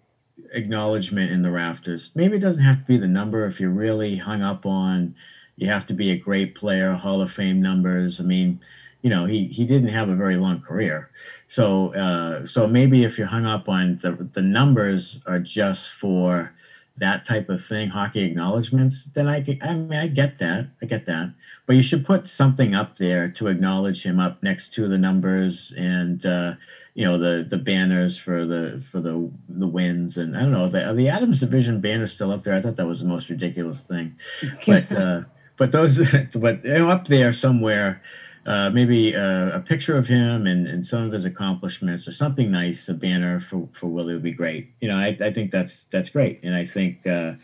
acknowledgement 0.53 1.31
in 1.31 1.43
the 1.43 1.51
rafters. 1.51 2.11
Maybe 2.15 2.37
it 2.37 2.41
doesn't 2.41 2.65
have 2.65 2.81
to 2.81 2.85
be 2.85 2.97
the 2.97 3.09
number 3.09 3.47
if 3.47 3.61
you're 3.61 3.71
really 3.71 4.17
hung 4.17 4.43
up 4.43 4.67
on. 4.67 5.15
You 5.57 5.69
have 5.69 5.87
to 5.87 5.95
be 5.95 6.11
a 6.11 6.17
great 6.17 6.55
player, 6.55 6.95
Hall 6.95 7.21
of 7.21 7.31
Fame 7.33 7.61
numbers. 7.61 8.21
I 8.21 8.25
mean, 8.25 8.61
you 9.03 9.11
know, 9.11 9.27
he 9.27 9.45
he 9.47 9.67
didn't 9.67 9.89
have 9.89 10.09
a 10.09 10.17
very 10.17 10.37
long 10.37 10.61
career, 10.61 11.11
so 11.49 11.95
uh, 11.95 12.45
so 12.45 12.67
maybe 12.67 13.05
if 13.05 13.17
you're 13.17 13.27
hung 13.27 13.47
up 13.47 13.69
on 13.69 13.99
the 14.03 14.29
the 14.33 14.43
numbers 14.43 15.21
are 15.27 15.39
just 15.41 15.91
for 15.91 16.53
that 17.01 17.25
type 17.25 17.49
of 17.49 17.65
thing, 17.65 17.89
hockey 17.89 18.21
acknowledgments, 18.21 19.07
then 19.15 19.27
I, 19.27 19.45
I 19.63 19.73
mean, 19.75 19.99
I 19.99 20.07
get 20.07 20.39
that. 20.39 20.69
I 20.83 20.87
get 20.87 21.07
that. 21.07 21.33
But 21.67 21.77
you 21.77 21.83
should 21.83 22.05
put 22.05 22.29
something 22.29 22.75
up 22.75 22.99
there 22.99 23.31
to 23.33 23.49
acknowledge 23.49 24.05
him 24.05 24.21
up 24.21 24.43
next 24.43 24.75
to 24.75 24.87
the 24.87 24.99
numbers 24.99 25.73
and, 25.77 26.25
uh, 26.25 26.55
you 26.95 27.05
know, 27.05 27.19
the, 27.19 27.47
the 27.49 27.59
banners 27.59 28.19
for 28.19 28.47
the, 28.47 28.83
for 28.91 29.01
the, 29.01 29.31
the 29.49 29.69
wins. 29.69 30.17
And 30.17 30.37
I 30.37 30.41
don't 30.41 30.53
know, 30.53 30.69
the, 30.69 30.93
the 30.95 31.09
Adams 31.09 31.41
division 31.41 31.81
banners 31.81 32.13
still 32.13 32.33
up 32.33 32.43
there? 32.43 32.55
I 32.55 32.61
thought 32.61 32.77
that 32.77 32.87
was 32.87 33.01
the 33.01 33.09
most 33.09 33.31
ridiculous 33.31 33.83
thing. 33.83 34.17
But, 34.67 34.93
uh, 34.93 35.23
but 35.57 35.73
those, 35.73 35.99
but 36.35 36.65
you 36.65 36.75
know, 36.75 36.91
up 36.91 37.07
there 37.07 37.33
somewhere, 37.33 38.03
uh, 38.47 38.71
maybe 38.71 39.15
uh, 39.15 39.51
a 39.51 39.61
picture 39.61 39.97
of 39.97 40.07
him 40.07 40.47
and, 40.47 40.67
and 40.67 40.85
some 40.87 41.05
of 41.05 41.13
his 41.13 41.25
accomplishments 41.25 42.09
or 42.09 42.13
something 42.13 42.51
nice, 42.51 42.89
a 42.89 42.95
banner 42.95 43.39
for, 43.39 43.69
for 43.73 43.87
Willie 43.87 44.15
would 44.15 44.23
be 44.23 44.33
great. 44.33 44.73
You 44.81 44.89
know, 44.89 44.97
I, 44.97 45.17
I 45.21 45.33
think 45.33 45.51
that's 45.51 45.85
that's 45.85 46.09
great. 46.09 46.41
And 46.43 46.55
I 46.55 46.65
think, 46.65 47.07
uh, 47.07 47.35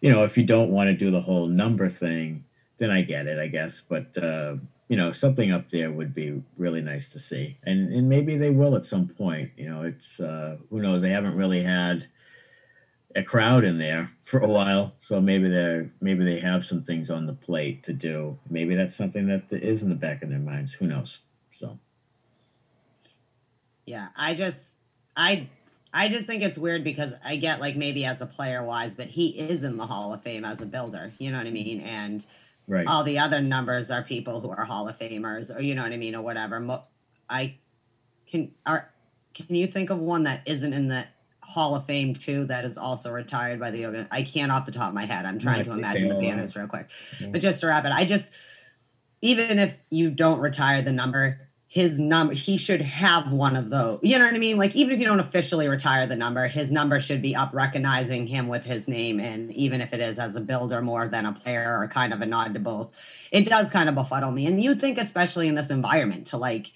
you 0.00 0.10
know, 0.10 0.22
if 0.24 0.36
you 0.36 0.44
don't 0.44 0.70
want 0.70 0.88
to 0.88 0.94
do 0.94 1.10
the 1.10 1.20
whole 1.20 1.46
number 1.46 1.88
thing, 1.88 2.44
then 2.76 2.90
I 2.90 3.02
get 3.02 3.26
it, 3.26 3.38
I 3.38 3.48
guess. 3.48 3.80
But, 3.80 4.16
uh, 4.18 4.56
you 4.88 4.96
know, 4.96 5.12
something 5.12 5.50
up 5.50 5.70
there 5.70 5.90
would 5.90 6.14
be 6.14 6.42
really 6.56 6.80
nice 6.80 7.08
to 7.10 7.18
see. 7.18 7.56
And, 7.64 7.92
and 7.92 8.08
maybe 8.08 8.36
they 8.36 8.50
will 8.50 8.76
at 8.76 8.84
some 8.84 9.08
point. 9.08 9.50
You 9.56 9.70
know, 9.70 9.82
it's, 9.82 10.20
uh, 10.20 10.58
who 10.70 10.80
knows, 10.80 11.02
they 11.02 11.10
haven't 11.10 11.36
really 11.36 11.62
had 11.62 12.04
a 13.16 13.22
crowd 13.22 13.64
in 13.64 13.78
there 13.78 14.10
for 14.24 14.40
a 14.40 14.48
while 14.48 14.92
so 14.98 15.20
maybe 15.20 15.48
they're 15.48 15.88
maybe 16.00 16.24
they 16.24 16.40
have 16.40 16.66
some 16.66 16.82
things 16.82 17.10
on 17.12 17.26
the 17.26 17.32
plate 17.32 17.84
to 17.84 17.92
do 17.92 18.36
maybe 18.50 18.74
that's 18.74 18.96
something 18.96 19.28
that 19.28 19.44
is 19.52 19.84
in 19.84 19.88
the 19.88 19.94
back 19.94 20.24
of 20.24 20.30
their 20.30 20.40
minds 20.40 20.72
who 20.72 20.84
knows 20.84 21.20
so 21.56 21.78
Yeah, 23.86 24.08
I 24.16 24.34
just 24.34 24.78
I 25.16 25.48
I 25.92 26.08
just 26.08 26.26
think 26.26 26.42
it's 26.42 26.58
weird 26.58 26.82
because 26.82 27.14
I 27.24 27.36
get 27.36 27.60
like 27.60 27.76
maybe 27.76 28.04
as 28.04 28.20
a 28.20 28.26
player 28.26 28.64
wise, 28.64 28.94
but 28.94 29.06
he 29.06 29.28
is 29.28 29.62
in 29.62 29.76
the 29.76 29.86
Hall 29.86 30.12
of 30.12 30.22
Fame 30.22 30.44
as 30.44 30.60
a 30.60 30.66
builder. 30.66 31.12
You 31.18 31.30
know 31.30 31.38
what 31.38 31.46
I 31.46 31.50
mean? 31.50 31.80
And 31.80 32.26
right 32.68 32.86
all 32.86 33.04
the 33.04 33.18
other 33.18 33.40
numbers 33.40 33.90
are 33.90 34.02
people 34.02 34.40
who 34.40 34.50
are 34.50 34.64
Hall 34.64 34.88
of 34.88 34.98
Famers, 34.98 35.54
or 35.54 35.60
you 35.60 35.74
know 35.74 35.82
what 35.82 35.92
I 35.92 35.96
mean, 35.96 36.14
or 36.14 36.22
whatever. 36.22 36.60
Mo- 36.60 36.84
I 37.28 37.56
can 38.26 38.52
are 38.66 38.90
can 39.34 39.54
you 39.54 39.66
think 39.66 39.90
of 39.90 39.98
one 39.98 40.24
that 40.24 40.42
isn't 40.46 40.72
in 40.72 40.88
the 40.88 41.06
Hall 41.40 41.74
of 41.74 41.84
Fame 41.86 42.14
too 42.14 42.44
that 42.46 42.64
is 42.64 42.78
also 42.78 43.12
retired 43.12 43.60
by 43.60 43.70
the 43.70 43.86
organ? 43.86 44.08
I 44.10 44.22
can't 44.22 44.50
off 44.50 44.66
the 44.66 44.72
top 44.72 44.88
of 44.88 44.94
my 44.94 45.04
head. 45.04 45.26
I'm 45.26 45.38
trying 45.38 45.64
to 45.64 45.72
imagine 45.72 46.08
the 46.08 46.14
banners 46.14 46.56
real 46.56 46.66
quick. 46.66 46.88
Yeah. 47.20 47.28
But 47.28 47.40
just 47.40 47.60
to 47.60 47.66
wrap 47.66 47.84
it, 47.84 47.92
I 47.92 48.04
just 48.04 48.34
even 49.20 49.58
if 49.58 49.76
you 49.90 50.10
don't 50.10 50.40
retire 50.40 50.82
the 50.82 50.92
number, 50.92 51.40
his 51.74 51.98
number 51.98 52.34
he 52.34 52.56
should 52.56 52.80
have 52.80 53.32
one 53.32 53.56
of 53.56 53.68
those. 53.68 53.98
You 54.00 54.16
know 54.16 54.26
what 54.26 54.34
I 54.34 54.38
mean? 54.38 54.58
Like 54.58 54.76
even 54.76 54.94
if 54.94 55.00
you 55.00 55.06
don't 55.06 55.18
officially 55.18 55.66
retire 55.66 56.06
the 56.06 56.14
number, 56.14 56.46
his 56.46 56.70
number 56.70 57.00
should 57.00 57.20
be 57.20 57.34
up 57.34 57.52
recognizing 57.52 58.28
him 58.28 58.46
with 58.46 58.64
his 58.64 58.86
name 58.86 59.18
and 59.18 59.50
even 59.50 59.80
if 59.80 59.92
it 59.92 59.98
is 59.98 60.20
as 60.20 60.36
a 60.36 60.40
builder 60.40 60.80
more 60.82 61.08
than 61.08 61.26
a 61.26 61.32
player 61.32 61.76
or 61.76 61.88
kind 61.88 62.12
of 62.12 62.20
a 62.20 62.26
nod 62.26 62.54
to 62.54 62.60
both. 62.60 62.92
It 63.32 63.44
does 63.44 63.70
kind 63.70 63.88
of 63.88 63.96
befuddle 63.96 64.30
me. 64.30 64.46
And 64.46 64.62
you'd 64.62 64.80
think 64.80 64.98
especially 64.98 65.48
in 65.48 65.56
this 65.56 65.68
environment 65.68 66.28
to 66.28 66.36
like 66.36 66.70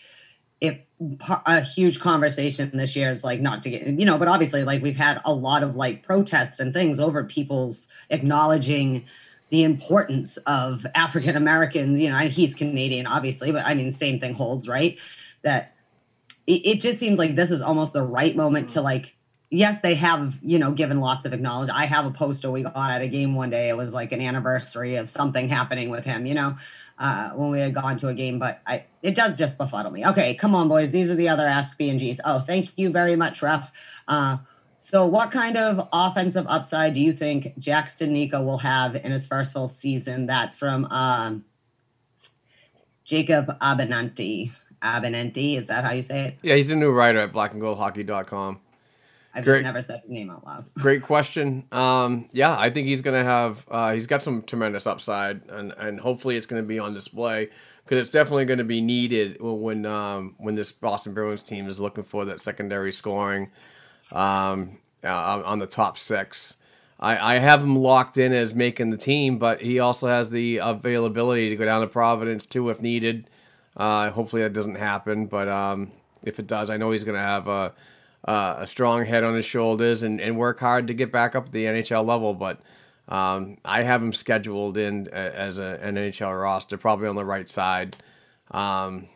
if 0.61 0.81
a 1.47 1.61
huge 1.61 2.01
conversation 2.01 2.69
this 2.75 2.97
year 2.97 3.13
is 3.13 3.23
like 3.23 3.41
not 3.41 3.63
to 3.63 3.71
get 3.71 3.87
you 3.87 4.05
know 4.05 4.19
but 4.19 4.27
obviously 4.27 4.65
like 4.65 4.83
we've 4.83 4.97
had 4.97 5.21
a 5.25 5.33
lot 5.33 5.63
of 5.63 5.77
like 5.77 6.03
protests 6.03 6.59
and 6.59 6.75
things 6.75 6.99
over 6.99 7.23
people's 7.23 7.87
acknowledging 8.11 9.05
the 9.51 9.63
importance 9.63 10.37
of 10.39 10.87
african 10.95 11.37
americans 11.37 12.01
you 12.01 12.09
know 12.09 12.17
and 12.17 12.33
he's 12.33 12.55
canadian 12.55 13.07
obviously 13.07 13.53
but 13.53 13.65
i 13.65 13.75
mean 13.75 13.91
same 13.91 14.21
thing 14.21 14.35
holds 14.35 14.69
right 14.69 14.99
that 15.43 15.75
it, 16.47 16.67
it 16.67 16.81
just 16.81 16.99
seems 16.99 17.19
like 17.19 17.35
this 17.35 17.51
is 17.51 17.63
almost 17.63 17.93
the 17.93 18.03
right 18.03 18.37
moment 18.37 18.69
to 18.69 18.81
like 18.81 19.15
yes 19.51 19.81
they 19.81 19.95
have 19.95 20.39
you 20.43 20.59
know 20.59 20.73
given 20.73 21.01
lots 21.01 21.25
of 21.25 21.33
acknowledgement 21.33 21.79
i 21.79 21.87
have 21.87 22.05
a 22.05 22.11
poster 22.11 22.51
we 22.51 22.63
got 22.63 22.91
at 22.91 23.03
a 23.03 23.09
game 23.09 23.35
one 23.35 23.51
day 23.51 23.69
it 23.69 23.77
was 23.77 23.95
like 23.95 24.13
an 24.13 24.21
anniversary 24.21 24.97
of 24.97 25.09
something 25.09 25.49
happening 25.49 25.91
with 25.91 26.05
him 26.05 26.27
you 26.27 26.35
know 26.35 26.55
uh, 26.99 27.31
when 27.31 27.51
we 27.51 27.61
had 27.61 27.75
gone 27.75 27.97
to 27.97 28.09
a 28.09 28.15
game, 28.15 28.39
but 28.39 28.61
I 28.67 28.85
it 29.03 29.15
does 29.15 29.39
just 29.39 29.57
befuddle 29.59 29.93
me. 29.93 30.05
Okay, 30.05 30.35
come 30.35 30.55
on, 30.55 30.69
boys. 30.69 30.91
These 30.91 31.11
are 31.11 31.15
the 31.15 31.29
other 31.29 31.47
Ask 31.47 31.79
B 31.79 31.89
and 31.89 32.01
Gs. 32.01 32.21
Oh, 32.25 32.41
thank 32.41 32.77
you 32.77 32.91
very 32.91 33.17
much, 33.17 33.43
Ref. 33.43 33.71
Uh, 34.09 34.39
so, 34.81 35.05
what 35.05 35.33
kind 35.33 35.57
of 35.57 35.89
offensive 35.93 36.47
upside 36.49 36.95
do 36.95 37.01
you 37.01 37.13
think 37.13 37.59
Jack 37.59 37.89
Studnicka 37.89 38.45
will 38.45 38.59
have 38.59 38.95
in 38.95 39.11
his 39.11 39.27
first 39.27 39.53
full 39.53 39.67
season? 39.67 40.27
That's 40.27 40.57
from 40.57 40.85
um, 40.87 41.45
Jacob 43.05 43.59
Abenanti. 43.59 44.53
Abenanti, 44.81 45.57
is 45.57 45.67
that 45.67 45.83
how 45.83 45.91
you 45.91 46.03
say 46.03 46.27
it? 46.27 46.39
yeah, 46.43 46.55
he's 46.55 46.71
a 46.71 46.77
new 46.77 46.93
writer 46.93 47.19
at 47.19 47.33
blackandgoldhockey.com. 47.33 48.61
I've 49.35 49.45
Great. 49.45 49.55
just 49.55 49.65
never 49.65 49.83
said 49.83 50.01
his 50.03 50.11
name 50.11 50.31
out 50.31 50.47
loud. 50.47 50.67
Great 50.79 51.03
question. 51.03 51.65
Um, 51.73 52.29
yeah, 52.33 52.57
I 52.57 52.71
think 52.71 52.87
he's 52.87 53.03
going 53.03 53.19
to 53.19 53.29
have. 53.29 53.67
Uh, 53.69 53.93
he's 53.93 54.07
got 54.07 54.23
some 54.23 54.43
tremendous 54.43 54.87
upside, 54.87 55.43
and 55.49 55.73
and 55.77 55.99
hopefully 55.99 56.37
it's 56.37 56.47
going 56.47 56.63
to 56.63 56.67
be 56.67 56.79
on 56.79 56.95
display 56.95 57.49
because 57.85 57.99
it's 57.99 58.13
definitely 58.13 58.45
going 58.45 58.59
to 58.59 58.65
be 58.65 58.81
needed 58.81 59.39
when 59.41 59.85
um, 59.87 60.37
when 60.39 60.55
this 60.55 60.71
Boston 60.71 61.15
Bruins 61.15 61.43
team 61.43 61.67
is 61.67 61.81
looking 61.81 62.05
for 62.05 62.25
that 62.27 62.41
secondary 62.41 62.93
scoring 62.93 63.51
um, 64.13 64.79
uh, 65.05 65.43
on 65.45 65.59
the 65.59 65.67
top 65.67 65.99
six. 65.99 66.57
I, 67.01 67.37
I 67.37 67.39
have 67.39 67.63
him 67.63 67.77
locked 67.77 68.17
in 68.17 68.33
as 68.33 68.55
making 68.55 68.91
the 68.91 68.97
team, 68.97 69.39
but 69.39 69.61
he 69.63 69.79
also 69.79 70.09
has 70.09 70.31
the 70.31 70.59
availability 70.59 71.49
to 71.51 71.57
go 71.57 71.65
down 71.65 71.81
to 71.81 71.87
Providence 71.87 72.47
too 72.47 72.71
if 72.71 72.81
needed. 72.81 73.29
Uh, 73.77 74.11
hopefully 74.11 74.43
that 74.43 74.53
doesn't 74.53 74.75
happen, 74.75 75.27
but 75.27 75.49
um, 75.49 75.93
if 76.25 76.39
it 76.39 76.49
does, 76.49 76.69
I 76.71 76.77
know 76.77 76.91
he's 76.91 77.05
going 77.05 77.17
to 77.17 77.21
have 77.21 77.47
a, 77.47 77.73
a 78.25 78.67
strong 78.67 79.05
head 79.05 79.23
on 79.23 79.37
his 79.37 79.45
shoulders 79.45 80.03
and, 80.03 80.21
and 80.21 80.37
work 80.37 80.59
hard 80.59 80.89
to 80.89 80.95
get 80.95 81.13
back 81.13 81.37
up 81.37 81.47
at 81.47 81.53
the 81.53 81.65
NHL 81.65 82.05
level. 82.05 82.35
But 82.35 82.61
um, 83.09 83.59
I 83.65 83.83
have 83.83 84.03
him 84.03 84.13
scheduled 84.13 84.77
in 84.77 85.07
as 85.09 85.59
a, 85.59 85.79
an 85.81 85.95
NHL 85.95 86.41
roster, 86.41 86.77
probably 86.77 87.07
on 87.07 87.15
the 87.15 87.25
right 87.25 87.49
side. 87.49 87.97
Um, 88.51 89.07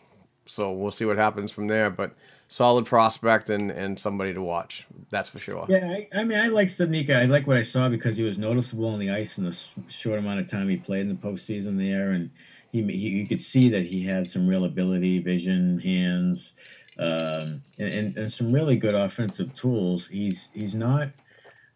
so 0.47 0.73
we'll 0.73 0.91
see 0.93 1.05
what 1.05 1.19
happens 1.19 1.51
from 1.51 1.67
there. 1.67 1.91
But 1.91 2.15
solid 2.53 2.85
prospect 2.85 3.49
and, 3.49 3.71
and 3.71 3.99
somebody 3.99 4.35
to 4.35 4.43
watch. 4.43 4.87
That's 5.11 5.31
for 5.31 5.39
sure. 5.39 5.65
yeah 5.71 5.97
I, 6.13 6.21
I 6.21 6.25
mean 6.25 6.39
i 6.39 6.49
like 6.49 6.69
Studnicka. 6.69 7.17
i 7.17 7.25
like 7.25 7.47
what 7.47 7.57
i 7.57 7.63
saw 7.63 7.89
because 7.89 8.17
he 8.17 8.23
was 8.23 8.37
noticeable 8.37 8.89
on 8.89 8.99
the 8.99 9.11
ice 9.11 9.39
in 9.39 9.45
the 9.45 9.59
short 9.89 10.19
amount 10.19 10.41
of 10.41 10.49
time 10.49 10.69
he 10.69 10.77
played 10.77 11.03
in 11.03 11.09
the 11.09 11.15
postseason 11.15 11.79
there 11.79 12.11
and 12.11 12.31
he, 12.71 12.83
he 12.83 13.09
you 13.09 13.27
could 13.27 13.41
see 13.41 13.71
that 13.71 13.87
he 13.87 14.05
had 14.05 14.29
some 14.29 14.47
real 14.47 14.67
ability 14.67 15.19
vision 15.19 15.79
hands 15.81 16.53
um, 16.99 17.63
and, 17.79 17.95
and, 17.95 18.17
and 18.19 18.33
some 18.33 18.53
really 18.53 18.77
good 18.77 18.95
offensive 18.95 19.55
tools 19.55 20.07
he's 20.09 20.51
he's 20.53 20.75
not 20.75 21.09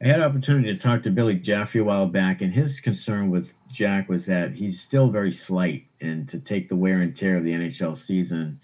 I 0.03 0.09
had 0.09 0.17
an 0.17 0.25
opportunity 0.25 0.71
to 0.71 0.79
talk 0.79 1.03
to 1.05 1.11
Billy 1.11 1.37
Jaffe 1.37 1.79
a 1.79 1.83
while 1.83 2.07
back, 2.07 2.43
and 2.43 2.53
his 2.53 2.81
concern 2.81 3.31
with 3.31 3.55
Jack 3.73 4.11
was 4.11 4.27
that 4.27 4.55
he's 4.55 4.79
still 4.79 5.09
very 5.09 5.33
slight 5.33 5.87
and 6.03 6.29
to 6.29 6.39
take 6.39 6.69
the 6.69 6.77
wear 6.77 6.99
and 6.99 7.17
tear 7.17 7.39
of 7.39 7.45
the 7.45 7.53
NHL 7.53 7.97
season. 7.97 8.61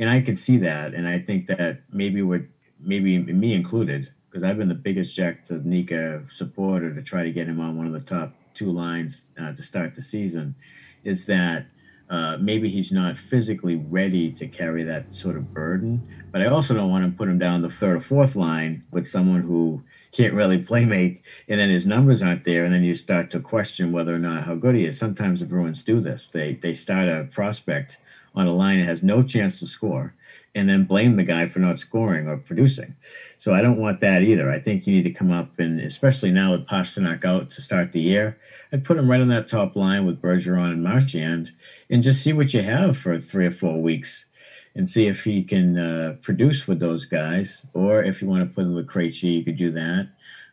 And 0.00 0.08
I 0.08 0.22
can 0.22 0.34
see 0.34 0.56
that. 0.58 0.94
And 0.94 1.06
I 1.06 1.18
think 1.18 1.46
that 1.46 1.82
maybe 1.92 2.22
what 2.22 2.40
maybe 2.80 3.18
me 3.18 3.52
included, 3.52 4.10
because 4.28 4.42
I've 4.42 4.56
been 4.56 4.68
the 4.68 4.74
biggest 4.74 5.14
Jack 5.14 5.48
Nika 5.50 6.24
supporter 6.28 6.94
to 6.94 7.02
try 7.02 7.22
to 7.22 7.30
get 7.30 7.46
him 7.46 7.60
on 7.60 7.76
one 7.76 7.86
of 7.86 7.92
the 7.92 8.00
top 8.00 8.32
two 8.54 8.72
lines 8.72 9.28
uh, 9.38 9.52
to 9.52 9.62
start 9.62 9.94
the 9.94 10.02
season, 10.02 10.56
is 11.04 11.26
that 11.26 11.66
uh, 12.08 12.38
maybe 12.40 12.68
he's 12.68 12.90
not 12.90 13.16
physically 13.16 13.76
ready 13.76 14.32
to 14.32 14.48
carry 14.48 14.82
that 14.82 15.12
sort 15.12 15.36
of 15.36 15.52
burden. 15.52 16.08
But 16.32 16.40
I 16.40 16.46
also 16.46 16.72
don't 16.74 16.90
want 16.90 17.04
to 17.04 17.16
put 17.16 17.28
him 17.28 17.38
down 17.38 17.60
the 17.60 17.70
third 17.70 17.96
or 17.96 18.00
fourth 18.00 18.34
line 18.34 18.84
with 18.90 19.06
someone 19.06 19.42
who 19.42 19.82
can't 20.12 20.34
really 20.34 20.58
play 20.58 20.86
make, 20.86 21.22
and 21.46 21.60
then 21.60 21.68
his 21.68 21.86
numbers 21.86 22.22
aren't 22.22 22.44
there, 22.44 22.64
and 22.64 22.72
then 22.72 22.82
you 22.82 22.94
start 22.94 23.30
to 23.30 23.38
question 23.38 23.92
whether 23.92 24.14
or 24.14 24.18
not 24.18 24.44
how 24.44 24.54
good 24.54 24.74
he 24.74 24.86
is. 24.86 24.98
Sometimes 24.98 25.40
the 25.40 25.46
Bruins 25.46 25.82
do 25.82 26.00
this. 26.00 26.30
They 26.30 26.54
they 26.54 26.72
start 26.72 27.06
a 27.08 27.28
prospect 27.30 27.98
on 28.34 28.46
a 28.46 28.54
line 28.54 28.78
that 28.78 28.86
has 28.86 29.02
no 29.02 29.22
chance 29.22 29.58
to 29.60 29.66
score, 29.66 30.14
and 30.54 30.68
then 30.68 30.84
blame 30.84 31.16
the 31.16 31.22
guy 31.22 31.46
for 31.46 31.60
not 31.60 31.78
scoring 31.78 32.26
or 32.26 32.36
producing. 32.36 32.94
So 33.38 33.54
I 33.54 33.62
don't 33.62 33.78
want 33.80 34.00
that 34.00 34.22
either. 34.22 34.50
I 34.50 34.58
think 34.58 34.86
you 34.86 34.94
need 34.94 35.04
to 35.04 35.12
come 35.12 35.30
up 35.30 35.58
and 35.58 35.80
especially 35.80 36.30
now 36.30 36.52
with 36.52 36.66
Pastrnak 36.66 37.24
out 37.24 37.50
to 37.50 37.62
start 37.62 37.92
the 37.92 38.00
year, 38.00 38.38
I'd 38.72 38.84
put 38.84 38.98
him 38.98 39.10
right 39.10 39.20
on 39.20 39.28
that 39.28 39.48
top 39.48 39.76
line 39.76 40.06
with 40.06 40.20
Bergeron 40.20 40.72
and 40.72 40.82
Marchand 40.82 41.52
and 41.88 42.02
just 42.02 42.22
see 42.22 42.32
what 42.32 42.52
you 42.52 42.62
have 42.62 42.96
for 42.96 43.18
three 43.18 43.46
or 43.46 43.50
four 43.50 43.80
weeks 43.80 44.26
and 44.74 44.88
see 44.88 45.06
if 45.06 45.24
he 45.24 45.42
can 45.42 45.78
uh, 45.78 46.16
produce 46.22 46.66
with 46.68 46.80
those 46.80 47.04
guys. 47.04 47.66
Or 47.74 48.02
if 48.02 48.22
you 48.22 48.28
want 48.28 48.48
to 48.48 48.54
put 48.54 48.64
him 48.64 48.74
with 48.74 48.88
Krejci, 48.88 49.38
you 49.38 49.44
could 49.44 49.56
do 49.56 49.70
that. 49.72 50.08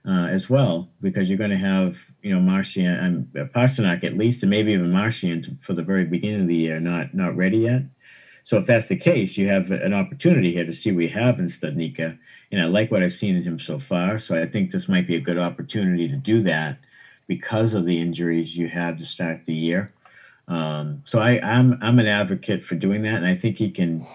Uh, 0.06 0.28
as 0.28 0.50
well, 0.50 0.90
because 1.02 1.28
you're 1.28 1.38
going 1.38 1.50
to 1.50 1.58
have 1.58 1.98
you 2.22 2.34
know 2.34 2.40
Marchand 2.40 3.28
and 3.36 3.52
Pastrnak 3.52 4.06
at 4.06 4.18
least, 4.18 4.42
and 4.42 4.50
maybe 4.50 4.72
even 4.72 4.94
Marchand 4.94 5.60
for 5.60 5.74
the 5.74 5.84
very 5.84 6.06
beginning 6.06 6.42
of 6.42 6.48
the 6.48 6.56
year, 6.56 6.80
not 6.80 7.14
not 7.14 7.36
ready 7.36 7.58
yet. 7.58 7.82
So 8.46 8.58
if 8.58 8.66
that's 8.66 8.88
the 8.88 8.96
case, 8.96 9.36
you 9.36 9.50
have 9.50 9.72
an 9.72 9.94
opportunity 9.94 10.54
here 10.54 10.66
to 10.66 10.72
see 10.72 10.92
what 10.92 11.00
we 11.00 11.10
have 11.10 11.40
in 11.40 11.48
Studnicka, 11.48 12.18
and 12.50 12.62
I 12.62 12.66
like 12.68 12.90
what 12.90 13.04
I've 13.04 13.12
seen 13.12 13.36
in 13.36 13.44
him 13.44 13.60
so 13.60 13.80
far. 13.80 14.18
So 14.20 14.42
I 14.42 14.48
think 14.48 14.72
this 14.72 14.88
might 14.88 15.06
be 15.06 15.18
a 15.18 15.20
good 15.20 15.38
opportunity 15.38 16.08
to 16.08 16.16
do 16.16 16.42
that 16.44 16.78
because 17.28 17.74
of 17.74 17.86
the 17.86 18.00
injuries 18.00 18.56
you 18.56 18.70
had 18.70 18.98
to 19.00 19.06
start 19.06 19.46
the 19.46 19.54
year. 19.54 19.94
Um, 20.48 21.02
so 21.04 21.20
I, 21.20 21.42
I'm 21.42 21.78
I'm 21.82 22.00
an 22.00 22.08
advocate 22.08 22.64
for 22.64 22.76
doing 22.76 23.02
that, 23.02 23.16
and 23.16 23.26
I 23.26 23.36
think 23.36 23.58
he 23.58 23.70
can 23.70 24.08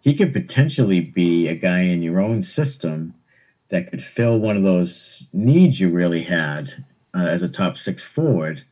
he 0.00 0.14
could 0.14 0.32
potentially 0.32 1.00
be 1.00 1.48
a 1.48 1.56
guy 1.56 1.80
in 1.80 2.02
your 2.02 2.20
own 2.20 2.44
system 2.44 3.14
that 3.72 3.90
could 3.90 4.02
fill 4.02 4.38
one 4.38 4.56
of 4.56 4.62
those 4.62 5.26
needs 5.32 5.80
you 5.80 5.88
really 5.88 6.22
had 6.22 6.70
uh, 7.14 7.26
as 7.26 7.42
a 7.42 7.48
top 7.48 7.78
six 7.78 8.04
forward 8.04 8.62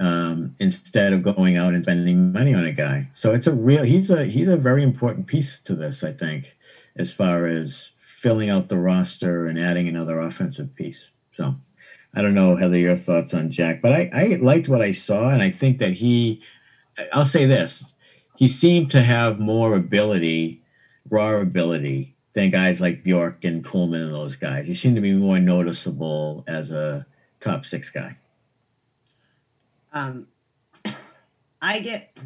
um, 0.00 0.54
instead 0.58 1.12
of 1.12 1.22
going 1.22 1.56
out 1.56 1.74
and 1.74 1.84
spending 1.84 2.32
money 2.32 2.52
on 2.52 2.64
a 2.64 2.72
guy. 2.72 3.08
So 3.14 3.32
it's 3.32 3.46
a 3.46 3.52
real 3.52 3.84
he's 3.84 4.10
a 4.10 4.24
he's 4.24 4.48
a 4.48 4.56
very 4.56 4.82
important 4.82 5.28
piece 5.28 5.60
to 5.60 5.76
this, 5.76 6.02
I 6.02 6.12
think, 6.12 6.56
as 6.96 7.14
far 7.14 7.46
as 7.46 7.90
filling 8.00 8.50
out 8.50 8.68
the 8.68 8.78
roster 8.78 9.46
and 9.46 9.58
adding 9.58 9.86
another 9.86 10.20
offensive 10.20 10.74
piece. 10.74 11.12
So 11.30 11.54
I 12.12 12.20
don't 12.20 12.34
know 12.34 12.56
Heather 12.56 12.76
your 12.76 12.96
thoughts 12.96 13.32
on 13.34 13.50
Jack, 13.50 13.80
but 13.80 13.92
I, 13.92 14.10
I 14.12 14.26
liked 14.42 14.68
what 14.68 14.82
I 14.82 14.90
saw 14.90 15.28
and 15.28 15.42
I 15.42 15.50
think 15.50 15.78
that 15.78 15.92
he 15.92 16.42
I'll 17.12 17.24
say 17.24 17.46
this. 17.46 17.94
He 18.38 18.48
seemed 18.48 18.90
to 18.90 19.02
have 19.02 19.38
more 19.38 19.76
ability, 19.76 20.62
raw 21.08 21.36
ability 21.36 22.11
than 22.34 22.50
guys 22.50 22.80
like 22.80 23.02
Bjork 23.02 23.44
and 23.44 23.64
Kuhlman 23.64 24.04
and 24.04 24.12
those 24.12 24.36
guys. 24.36 24.66
He 24.66 24.74
seemed 24.74 24.96
to 24.96 25.02
be 25.02 25.12
more 25.12 25.38
noticeable 25.38 26.44
as 26.46 26.70
a 26.70 27.06
top 27.40 27.64
six 27.64 27.90
guy. 27.90 28.16
Um, 29.92 30.26
I 31.60 31.80
get 31.80 32.16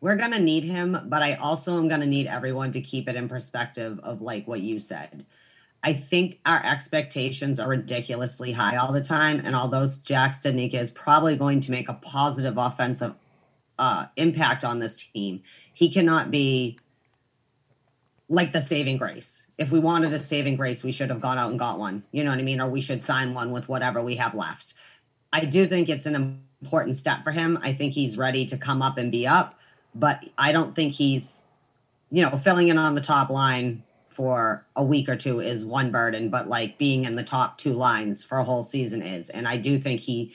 we're 0.00 0.16
gonna 0.16 0.40
need 0.40 0.64
him, 0.64 0.98
but 1.06 1.22
I 1.22 1.34
also 1.34 1.76
am 1.76 1.88
gonna 1.88 2.06
need 2.06 2.26
everyone 2.26 2.72
to 2.72 2.80
keep 2.80 3.08
it 3.08 3.16
in 3.16 3.28
perspective 3.28 4.00
of 4.02 4.22
like 4.22 4.48
what 4.48 4.60
you 4.60 4.80
said. 4.80 5.26
I 5.82 5.94
think 5.94 6.40
our 6.44 6.62
expectations 6.64 7.58
are 7.58 7.68
ridiculously 7.68 8.52
high 8.52 8.76
all 8.76 8.92
the 8.92 9.02
time, 9.02 9.40
and 9.44 9.54
although 9.54 9.86
Jack 10.02 10.32
Studnicka 10.32 10.74
is 10.74 10.90
probably 10.90 11.36
going 11.36 11.60
to 11.60 11.70
make 11.70 11.88
a 11.88 11.94
positive 11.94 12.58
offensive 12.58 13.14
uh, 13.78 14.06
impact 14.16 14.62
on 14.62 14.78
this 14.78 15.06
team, 15.06 15.42
he 15.72 15.90
cannot 15.90 16.30
be 16.30 16.78
like 18.30 18.52
the 18.52 18.62
saving 18.62 18.96
grace. 18.96 19.48
If 19.58 19.72
we 19.72 19.80
wanted 19.80 20.14
a 20.14 20.18
saving 20.18 20.56
grace, 20.56 20.84
we 20.84 20.92
should 20.92 21.10
have 21.10 21.20
gone 21.20 21.36
out 21.36 21.50
and 21.50 21.58
got 21.58 21.78
one. 21.78 22.04
You 22.12 22.24
know 22.24 22.30
what 22.30 22.38
I 22.38 22.42
mean? 22.42 22.60
Or 22.60 22.70
we 22.70 22.80
should 22.80 23.02
sign 23.02 23.34
one 23.34 23.50
with 23.50 23.68
whatever 23.68 24.00
we 24.00 24.14
have 24.16 24.34
left. 24.34 24.74
I 25.32 25.44
do 25.44 25.66
think 25.66 25.88
it's 25.88 26.06
an 26.06 26.40
important 26.62 26.96
step 26.96 27.24
for 27.24 27.32
him. 27.32 27.58
I 27.60 27.72
think 27.72 27.92
he's 27.92 28.16
ready 28.16 28.46
to 28.46 28.56
come 28.56 28.82
up 28.82 28.98
and 28.98 29.10
be 29.10 29.26
up, 29.26 29.58
but 29.94 30.24
I 30.38 30.52
don't 30.52 30.72
think 30.72 30.92
he's, 30.92 31.44
you 32.10 32.22
know, 32.22 32.38
filling 32.38 32.68
in 32.68 32.78
on 32.78 32.94
the 32.94 33.00
top 33.00 33.30
line 33.30 33.82
for 34.08 34.64
a 34.76 34.84
week 34.84 35.08
or 35.08 35.16
two 35.16 35.40
is 35.40 35.64
one 35.64 35.90
burden, 35.90 36.30
but 36.30 36.48
like 36.48 36.78
being 36.78 37.04
in 37.04 37.16
the 37.16 37.24
top 37.24 37.58
two 37.58 37.72
lines 37.72 38.22
for 38.22 38.38
a 38.38 38.44
whole 38.44 38.62
season 38.62 39.02
is. 39.02 39.28
And 39.28 39.48
I 39.48 39.56
do 39.56 39.78
think 39.78 40.00
he 40.00 40.32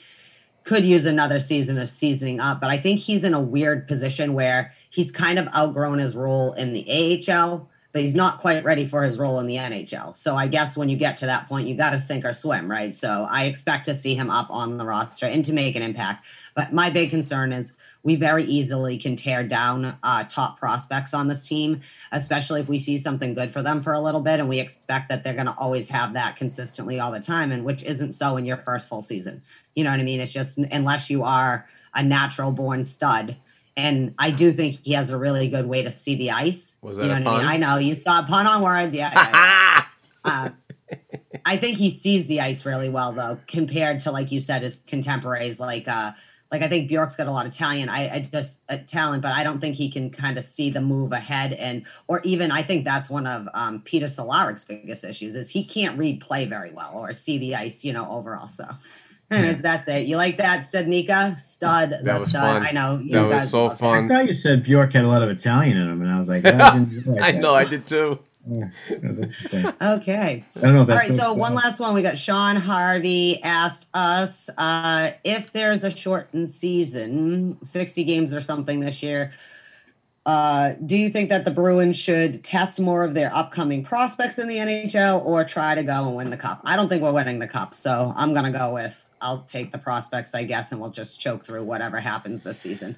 could 0.64 0.84
use 0.84 1.06
another 1.06 1.40
season 1.40 1.78
of 1.78 1.88
seasoning 1.88 2.40
up, 2.40 2.60
but 2.60 2.68
I 2.68 2.76
think 2.76 3.00
he's 3.00 3.24
in 3.24 3.32
a 3.32 3.40
weird 3.40 3.88
position 3.88 4.34
where 4.34 4.72
he's 4.90 5.12
kind 5.12 5.38
of 5.38 5.48
outgrown 5.54 5.98
his 5.98 6.16
role 6.16 6.52
in 6.54 6.72
the 6.72 7.24
AHL 7.30 7.70
but 7.96 8.02
he's 8.02 8.14
not 8.14 8.40
quite 8.40 8.62
ready 8.62 8.84
for 8.84 9.02
his 9.04 9.18
role 9.18 9.40
in 9.40 9.46
the 9.46 9.56
NHL. 9.56 10.14
So 10.14 10.36
I 10.36 10.48
guess 10.48 10.76
when 10.76 10.90
you 10.90 10.98
get 10.98 11.16
to 11.16 11.24
that 11.24 11.48
point, 11.48 11.66
you 11.66 11.74
got 11.74 11.92
to 11.92 11.98
sink 11.98 12.26
or 12.26 12.34
swim, 12.34 12.70
right? 12.70 12.92
So 12.92 13.26
I 13.30 13.44
expect 13.44 13.86
to 13.86 13.94
see 13.94 14.14
him 14.14 14.28
up 14.28 14.50
on 14.50 14.76
the 14.76 14.84
roster 14.84 15.24
and 15.24 15.42
to 15.46 15.54
make 15.54 15.76
an 15.76 15.82
impact. 15.82 16.26
But 16.54 16.74
my 16.74 16.90
big 16.90 17.08
concern 17.08 17.54
is 17.54 17.72
we 18.02 18.16
very 18.16 18.44
easily 18.44 18.98
can 18.98 19.16
tear 19.16 19.42
down 19.42 19.96
uh, 20.02 20.24
top 20.24 20.58
prospects 20.58 21.14
on 21.14 21.28
this 21.28 21.48
team, 21.48 21.80
especially 22.12 22.60
if 22.60 22.68
we 22.68 22.78
see 22.78 22.98
something 22.98 23.32
good 23.32 23.50
for 23.50 23.62
them 23.62 23.80
for 23.80 23.94
a 23.94 24.00
little 24.02 24.20
bit 24.20 24.40
and 24.40 24.48
we 24.50 24.60
expect 24.60 25.08
that 25.08 25.24
they're 25.24 25.32
going 25.32 25.46
to 25.46 25.56
always 25.56 25.88
have 25.88 26.12
that 26.12 26.36
consistently 26.36 27.00
all 27.00 27.10
the 27.10 27.18
time, 27.18 27.50
and 27.50 27.64
which 27.64 27.82
isn't 27.82 28.12
so 28.12 28.36
in 28.36 28.44
your 28.44 28.58
first 28.58 28.90
full 28.90 29.00
season. 29.00 29.40
You 29.74 29.84
know 29.84 29.90
what 29.90 30.00
I 30.00 30.02
mean? 30.02 30.20
It's 30.20 30.34
just 30.34 30.58
unless 30.58 31.08
you 31.08 31.22
are 31.22 31.66
a 31.94 32.02
natural 32.02 32.52
born 32.52 32.84
stud 32.84 33.36
and 33.76 34.14
I 34.18 34.30
do 34.30 34.52
think 34.52 34.84
he 34.84 34.92
has 34.92 35.10
a 35.10 35.18
really 35.18 35.48
good 35.48 35.66
way 35.66 35.82
to 35.82 35.90
see 35.90 36.14
the 36.14 36.30
ice. 36.30 36.78
Was 36.80 36.96
that 36.96 37.04
you 37.04 37.08
know 37.08 37.16
a 37.16 37.20
what 37.20 37.24
pun? 37.24 37.34
I 37.34 37.52
mean? 37.52 37.64
I 37.64 37.74
know 37.74 37.78
you 37.78 37.94
saw 37.94 38.20
a 38.20 38.22
pun 38.22 38.46
on 38.46 38.62
words. 38.62 38.94
Yeah. 38.94 39.12
yeah, 39.14 39.30
yeah. 39.32 39.84
uh, 40.24 40.50
I 41.44 41.56
think 41.58 41.76
he 41.76 41.90
sees 41.90 42.26
the 42.26 42.40
ice 42.40 42.64
really 42.64 42.88
well, 42.88 43.12
though, 43.12 43.38
compared 43.46 44.00
to 44.00 44.10
like 44.10 44.32
you 44.32 44.40
said, 44.40 44.62
his 44.62 44.78
contemporaries. 44.78 45.60
Like, 45.60 45.86
uh, 45.88 46.12
like 46.50 46.62
I 46.62 46.68
think 46.68 46.88
Bjork's 46.88 47.16
got 47.16 47.26
a 47.26 47.32
lot 47.32 47.44
of 47.44 47.52
talent. 47.52 47.90
I, 47.90 48.08
I 48.08 48.20
just 48.20 48.62
uh, 48.70 48.78
talent, 48.86 49.22
but 49.22 49.32
I 49.32 49.44
don't 49.44 49.60
think 49.60 49.76
he 49.76 49.90
can 49.90 50.10
kind 50.10 50.38
of 50.38 50.44
see 50.44 50.70
the 50.70 50.80
move 50.80 51.12
ahead. 51.12 51.52
And 51.52 51.84
or 52.08 52.20
even 52.24 52.50
I 52.50 52.62
think 52.62 52.84
that's 52.84 53.10
one 53.10 53.26
of 53.26 53.46
um, 53.52 53.82
Peter 53.82 54.06
Cehlarik's 54.06 54.64
biggest 54.64 55.04
issues 55.04 55.36
is 55.36 55.50
he 55.50 55.64
can't 55.64 55.98
read 55.98 56.20
play 56.20 56.46
very 56.46 56.72
well 56.72 56.92
or 56.94 57.12
see 57.12 57.36
the 57.36 57.56
ice. 57.56 57.84
You 57.84 57.92
know, 57.92 58.08
overall. 58.08 58.48
So. 58.48 58.64
Anyways, 59.30 59.60
that's 59.60 59.88
it. 59.88 60.06
You 60.06 60.16
like 60.16 60.38
that, 60.38 60.60
Studnicka? 60.60 61.38
Stud, 61.38 61.90
the 61.90 61.98
That 62.04 62.20
was 62.20 62.28
stud. 62.28 62.58
fun. 62.58 62.66
I 62.66 62.70
know 62.70 62.98
you 63.02 63.12
That 63.12 63.28
was 63.28 63.50
so 63.50 63.66
love 63.66 63.78
that. 63.78 63.86
I 63.86 64.06
thought 64.06 64.26
you 64.26 64.34
said 64.34 64.62
Bjork 64.62 64.92
had 64.92 65.04
a 65.04 65.08
lot 65.08 65.22
of 65.22 65.30
Italian 65.30 65.76
in 65.76 65.88
him, 65.88 66.00
and 66.02 66.10
I 66.10 66.18
was 66.18 66.28
like, 66.28 66.42
oh, 66.44 66.50
I, 66.50 66.78
didn't 66.78 67.06
realize 67.06 67.34
I 67.34 67.38
know, 67.38 67.54
I 67.54 67.64
did 67.64 67.86
too. 67.86 68.20
Yeah, 68.48 68.68
that 68.90 69.02
was 69.02 69.18
interesting. 69.18 69.72
Okay. 69.82 70.44
I 70.54 70.60
don't 70.60 70.74
know. 70.74 70.82
If 70.82 70.86
that's 70.86 71.08
right, 71.08 71.12
so 71.18 71.32
one 71.32 71.54
last 71.54 71.80
one. 71.80 71.94
We 71.94 72.02
got 72.02 72.16
Sean 72.16 72.54
Harvey 72.54 73.42
asked 73.42 73.88
us 73.92 74.48
uh, 74.56 75.10
if 75.24 75.50
there's 75.50 75.82
a 75.82 75.90
shortened 75.90 76.48
season, 76.48 77.58
60 77.64 78.04
games 78.04 78.32
or 78.32 78.40
something 78.40 78.78
this 78.78 79.02
year. 79.02 79.32
Uh, 80.24 80.74
do 80.86 80.96
you 80.96 81.10
think 81.10 81.28
that 81.30 81.44
the 81.44 81.50
Bruins 81.50 81.96
should 81.96 82.44
test 82.44 82.78
more 82.78 83.02
of 83.02 83.14
their 83.14 83.34
upcoming 83.34 83.82
prospects 83.82 84.38
in 84.38 84.46
the 84.46 84.58
NHL 84.58 85.26
or 85.26 85.42
try 85.42 85.74
to 85.74 85.82
go 85.82 86.06
and 86.06 86.16
win 86.16 86.30
the 86.30 86.36
cup? 86.36 86.60
I 86.64 86.76
don't 86.76 86.88
think 86.88 87.02
we're 87.02 87.10
winning 87.12 87.40
the 87.40 87.48
cup, 87.48 87.74
so 87.74 88.12
I'm 88.14 88.32
going 88.32 88.44
to 88.52 88.56
go 88.56 88.74
with 88.74 89.04
I'll 89.26 89.42
take 89.42 89.72
the 89.72 89.78
prospects, 89.78 90.36
I 90.36 90.44
guess, 90.44 90.70
and 90.70 90.80
we'll 90.80 90.90
just 90.90 91.18
choke 91.18 91.44
through 91.44 91.64
whatever 91.64 91.98
happens 91.98 92.42
this 92.44 92.60
season. 92.60 92.96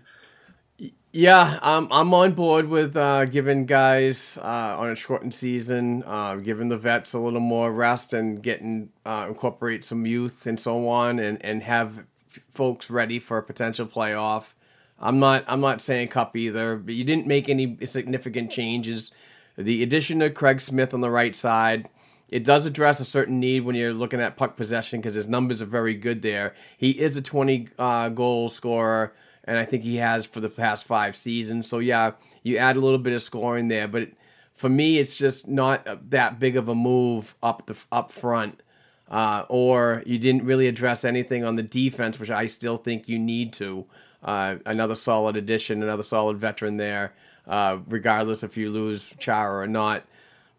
Yeah, 1.11 1.59
um, 1.63 1.89
I'm 1.91 2.13
on 2.13 2.33
board 2.33 2.69
with 2.69 2.95
uh, 2.95 3.25
giving 3.25 3.65
guys 3.65 4.39
uh, 4.43 4.77
on 4.79 4.91
a 4.91 4.95
shortened 4.95 5.33
season, 5.33 6.03
uh, 6.05 6.37
giving 6.37 6.69
the 6.69 6.77
vets 6.77 7.15
a 7.15 7.19
little 7.19 7.41
more 7.41 7.73
rest 7.73 8.13
and 8.13 8.43
getting 8.43 8.91
uh, 9.07 9.25
incorporate 9.27 9.85
some 9.85 10.05
youth 10.05 10.45
and 10.45 10.61
so 10.61 10.87
on, 10.87 11.19
and, 11.19 11.43
and 11.43 11.63
have 11.63 12.05
folks 12.53 12.91
ready 12.91 13.19
for 13.19 13.39
a 13.39 13.43
potential 13.43 13.87
playoff. 13.87 14.53
I'm 15.01 15.19
not 15.19 15.45
I'm 15.47 15.63
not 15.63 15.81
saying 15.81 16.09
cup 16.09 16.37
either, 16.37 16.77
but 16.77 16.95
you 16.95 17.05
didn't 17.05 17.27
make 17.27 17.49
any 17.49 17.79
significant 17.87 18.51
changes. 18.51 19.13
The 19.57 19.83
addition 19.83 20.21
of 20.21 20.35
Craig 20.35 20.61
Smith 20.61 20.93
on 20.93 21.01
the 21.01 21.11
right 21.11 21.35
side, 21.35 21.89
it 22.29 22.45
does 22.45 22.67
address 22.67 23.01
a 23.01 23.05
certain 23.05 23.41
need 23.41 23.61
when 23.61 23.75
you're 23.75 23.95
looking 23.95 24.21
at 24.21 24.37
puck 24.37 24.57
possession 24.57 25.01
because 25.01 25.15
his 25.15 25.29
numbers 25.29 25.63
are 25.63 25.67
very 25.67 25.95
good 25.95 26.23
there. 26.23 26.55
He 26.77 26.91
is 26.91 27.17
a 27.17 27.23
20 27.23 27.69
uh, 27.79 28.09
goal 28.11 28.49
scorer, 28.49 29.15
and 29.45 29.59
I 29.59 29.65
think 29.65 29.83
he 29.83 29.97
has 29.97 30.27
for 30.27 30.41
the 30.41 30.49
past 30.49 30.85
five 30.85 31.17
seasons. 31.17 31.69
So 31.69 31.79
yeah, 31.79 32.13
you 32.43 32.59
add 32.59 32.77
a 32.77 32.81
little 32.81 32.99
bit 32.99 33.15
of 33.15 33.23
scoring 33.23 33.69
there, 33.69 33.89
but 33.89 34.11
for 34.55 34.69
me, 34.69 34.99
it's 34.99 35.17
just 35.17 35.49
not 35.49 36.11
that 36.11 36.39
big 36.39 36.57
of 36.57 36.69
a 36.69 36.75
move 36.75 37.35
up 37.43 37.67
the 37.67 37.77
up 37.93 38.11
front. 38.11 38.61
Uh, 39.09 39.47
or 39.49 40.03
you 40.05 40.19
didn't 40.19 40.45
really 40.45 40.67
address 40.67 41.03
anything 41.03 41.43
on 41.43 41.57
the 41.57 41.63
defense, 41.63 42.21
which 42.21 42.31
I 42.31 42.47
still 42.47 42.77
think 42.77 43.09
you 43.09 43.19
need 43.19 43.55
to. 43.55 43.87
Uh, 44.23 44.57
another 44.67 44.95
solid 44.95 45.35
addition, 45.35 45.83
another 45.83 46.03
solid 46.03 46.37
veteran 46.37 46.77
there, 46.77 47.15
uh, 47.47 47.79
regardless 47.87 48.43
if 48.43 48.59
you 48.59 48.69
lose 48.71 49.15
Chara 49.19 49.63
or 49.63 49.67
not. 49.67 50.05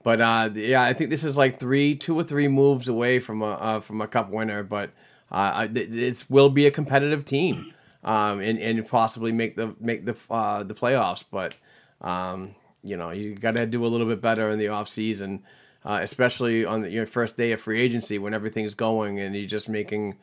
But 0.10 0.22
uh, 0.22 0.50
yeah, 0.56 0.82
I 0.82 0.94
think 0.94 1.12
this 1.12 1.24
is 1.24 1.38
like 1.38 1.60
three, 1.60 1.94
two 1.94 2.20
or 2.20 2.24
three 2.24 2.48
moves 2.48 2.88
away 2.88 3.20
from 3.20 3.44
a 3.44 3.52
uh, 3.52 3.80
from 3.80 4.02
a 4.02 4.08
cup 4.08 4.32
winner. 4.32 4.64
But 4.64 4.90
uh, 5.32 5.68
it 5.72 6.26
will 6.30 6.50
be 6.50 6.66
a 6.66 6.72
competitive 6.72 7.26
team, 7.26 7.72
um, 8.04 8.40
and 8.40 8.58
and 8.58 8.88
possibly 8.88 9.32
make 9.32 9.56
the 9.56 9.76
make 9.80 10.06
the 10.06 10.18
uh, 10.32 10.64
the 10.64 10.74
playoffs. 10.74 11.24
But 11.30 11.54
um, 12.02 12.56
you 12.84 12.98
know, 12.98 13.12
you 13.12 13.36
got 13.36 13.56
to 13.58 13.68
do 13.68 13.86
a 13.86 13.90
little 13.94 14.08
bit 14.08 14.20
better 14.20 14.50
in 14.50 14.58
the 14.58 14.70
off 14.70 14.90
season, 14.90 15.44
uh, 15.86 16.00
especially 16.02 16.66
on 16.66 16.82
the, 16.82 16.90
your 16.90 17.06
first 17.06 17.38
day 17.38 17.52
of 17.52 17.62
free 17.62 17.80
agency 17.80 18.18
when 18.18 18.34
everything's 18.34 18.74
going 18.74 19.20
and 19.20 19.36
you're 19.36 19.46
just 19.46 19.70
making 19.70 20.18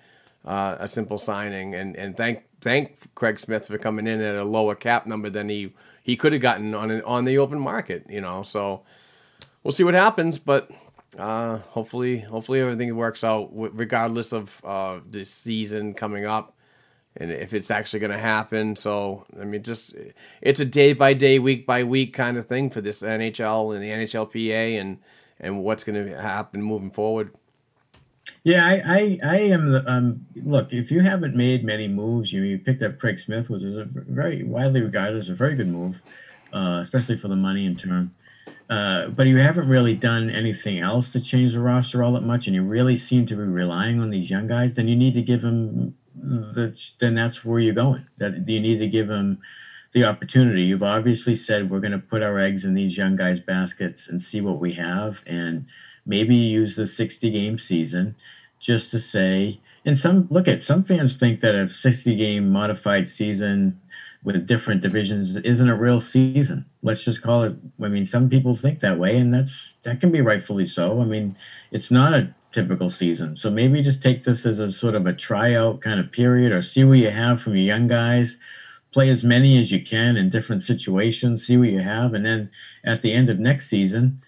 uh, 0.45 0.79
a 0.81 0.89
simple 0.89 1.17
signing. 1.17 1.77
And 1.77 1.95
and 1.95 2.17
thank 2.17 2.43
thank 2.61 3.15
Craig 3.15 3.39
Smith 3.39 3.69
for 3.69 3.79
coming 3.79 4.09
in 4.09 4.21
at 4.21 4.35
a 4.35 4.43
lower 4.43 4.75
cap 4.75 5.07
number 5.07 5.31
than 5.31 5.49
he 5.49 5.75
he 6.03 6.17
could 6.17 6.33
have 6.33 6.43
gotten 6.43 6.75
on 6.75 6.91
an, 6.91 7.03
on 7.03 7.25
the 7.25 7.39
open 7.39 7.61
market. 7.61 8.07
You 8.09 8.21
know, 8.21 8.43
so 8.43 8.83
we'll 9.67 9.73
see 9.73 9.85
what 9.85 9.95
happens, 9.95 10.39
but. 10.39 10.71
Uh, 11.17 11.59
hopefully, 11.71 12.19
hopefully 12.19 12.61
everything 12.61 12.95
works 12.95 13.25
out, 13.25 13.49
regardless 13.53 14.35
of 14.35 14.61
uh, 14.67 14.99
the 15.09 15.25
season 15.25 15.95
coming 15.95 16.27
up 16.27 16.55
and 17.17 17.31
if 17.31 17.55
it's 17.55 17.71
actually 17.71 18.01
going 18.01 18.13
to 18.13 18.19
happen. 18.19 18.77
So, 18.77 19.25
I 19.41 19.45
mean, 19.45 19.63
just 19.63 19.95
it's 20.43 20.61
a 20.61 20.65
day 20.65 20.93
by 20.93 21.15
day, 21.15 21.39
week 21.39 21.67
by 21.67 21.85
week 21.85 22.13
kind 22.13 22.37
of 22.37 22.47
thing 22.47 22.69
for 22.69 22.81
this 22.81 23.01
NHL 23.01 23.75
and 23.75 23.83
the 23.83 23.89
NHLPA 23.89 24.79
and 24.79 24.99
and 25.41 25.63
what's 25.63 25.85
going 25.85 26.07
to 26.07 26.21
happen 26.21 26.61
moving 26.61 26.91
forward. 26.91 27.33
Yeah, 28.43 28.67
I, 28.67 28.83
I, 28.85 29.19
I 29.25 29.39
am 29.39 29.73
the 29.73 29.91
um. 29.91 30.27
Look, 30.35 30.73
if 30.73 30.91
you 30.91 31.01
haven't 31.01 31.35
made 31.35 31.65
many 31.65 31.89
moves, 31.89 32.31
you, 32.33 32.43
you 32.43 32.59
picked 32.59 32.83
up 32.83 32.99
Craig 32.99 33.19
Smith, 33.19 33.49
which 33.49 33.63
is 33.63 33.79
a 33.79 33.85
very 33.87 34.43
widely 34.43 34.83
regarded 34.83 35.17
as 35.17 35.31
a 35.31 35.35
very 35.35 35.55
good 35.55 35.69
move, 35.69 36.03
uh, 36.53 36.79
especially 36.83 37.17
for 37.17 37.29
the 37.29 37.37
money 37.37 37.65
in 37.65 37.77
term. 37.77 38.15
Uh, 38.69 39.09
but 39.09 39.27
you 39.27 39.37
haven't 39.37 39.69
really 39.69 39.95
done 39.95 40.29
anything 40.29 40.79
else 40.79 41.13
to 41.13 41.21
change 41.21 41.53
the 41.53 41.61
roster 41.61 42.03
all 42.03 42.13
that 42.13 42.25
much, 42.25 42.47
and 42.47 42.55
you 42.55 42.63
really 42.63 42.97
seem 42.97 43.25
to 43.27 43.37
be 43.37 43.43
relying 43.43 44.01
on 44.01 44.11
these 44.11 44.29
young 44.29 44.47
guys. 44.47 44.75
Then 44.75 44.89
you 44.89 44.97
need 44.97 45.15
to 45.15 45.23
give 45.23 45.43
them 45.43 45.95
the. 46.15 46.77
Then 47.01 47.15
that's 47.15 47.45
where 47.45 47.61
you're 47.61 47.75
going. 47.75 48.07
That 48.19 48.49
you 48.49 48.61
need 48.61 48.79
to 48.79 48.89
give 48.89 49.07
them 49.07 49.39
the 49.93 50.05
opportunity. 50.05 50.63
You've 50.63 50.83
obviously 50.83 51.37
said 51.37 51.71
we're 51.71 51.81
going 51.81 51.93
to 51.93 51.99
put 51.99 52.23
our 52.23 52.39
eggs 52.41 52.65
in 52.65 52.75
these 52.75 52.97
young 52.97 53.15
guys' 53.15 53.41
baskets 53.41 54.09
and 54.09 54.21
see 54.21 54.41
what 54.41 54.59
we 54.59 54.73
have, 54.73 55.23
and 55.27 55.67
maybe 56.05 56.35
use 56.35 56.77
the 56.77 56.87
60 56.87 57.31
game 57.31 57.59
season 57.59 58.17
just 58.59 58.91
to 58.91 58.99
say. 58.99 59.61
And 59.85 59.97
some 59.97 60.27
look 60.29 60.49
at 60.49 60.65
some 60.65 60.83
fans 60.83 61.17
think 61.17 61.41
that 61.41 61.55
a 61.55 61.69
60 61.69 62.17
game 62.17 62.51
modified 62.51 63.07
season 63.07 63.81
with 64.25 64.47
different 64.47 64.81
divisions 64.81 65.37
isn't 65.37 65.69
a 65.69 65.77
real 65.77 66.01
season. 66.01 66.67
Let's 66.87 67.05
just 67.05 67.23
call 67.23 67.43
it. 67.43 67.57
I 67.83 67.89
mean, 67.89 68.05
some 68.05 68.29
people 68.29 68.55
think 68.55 68.81
that 68.81 68.99
way, 68.99 69.17
and 69.17 69.33
that's 69.35 69.75
that 69.83 70.01
can 70.01 70.13
be 70.13 70.21
rightfully 70.21 70.67
so. 70.67 71.01
I 71.01 71.05
mean, 71.05 71.37
it's 71.73 71.91
not 71.91 72.15
a 72.15 72.35
typical 72.53 72.91
season, 72.91 73.37
so 73.37 73.51
maybe 73.51 73.83
just 73.83 74.03
take 74.03 74.23
this 74.23 74.47
as 74.47 74.59
a 74.59 74.71
sort 74.73 74.95
of 74.95 75.07
a 75.07 75.13
tryout 75.13 75.81
kind 75.81 76.01
of 76.01 76.13
period, 76.13 76.53
or 76.53 76.63
see 76.63 76.85
what 76.85 76.99
you 76.99 77.11
have 77.11 77.41
from 77.41 77.57
your 77.57 77.65
young 77.65 77.87
guys. 77.87 78.39
Play 78.93 79.11
as 79.11 79.25
many 79.25 79.59
as 79.59 79.71
you 79.73 79.83
can 79.83 80.17
in 80.17 80.31
different 80.31 80.63
situations. 80.63 81.47
See 81.47 81.57
what 81.57 81.69
you 81.69 81.81
have, 81.81 82.15
and 82.15 82.25
then 82.25 82.51
at 82.85 83.03
the 83.03 83.13
end 83.13 83.29
of 83.29 83.39
next 83.39 83.69
season, 83.69 84.23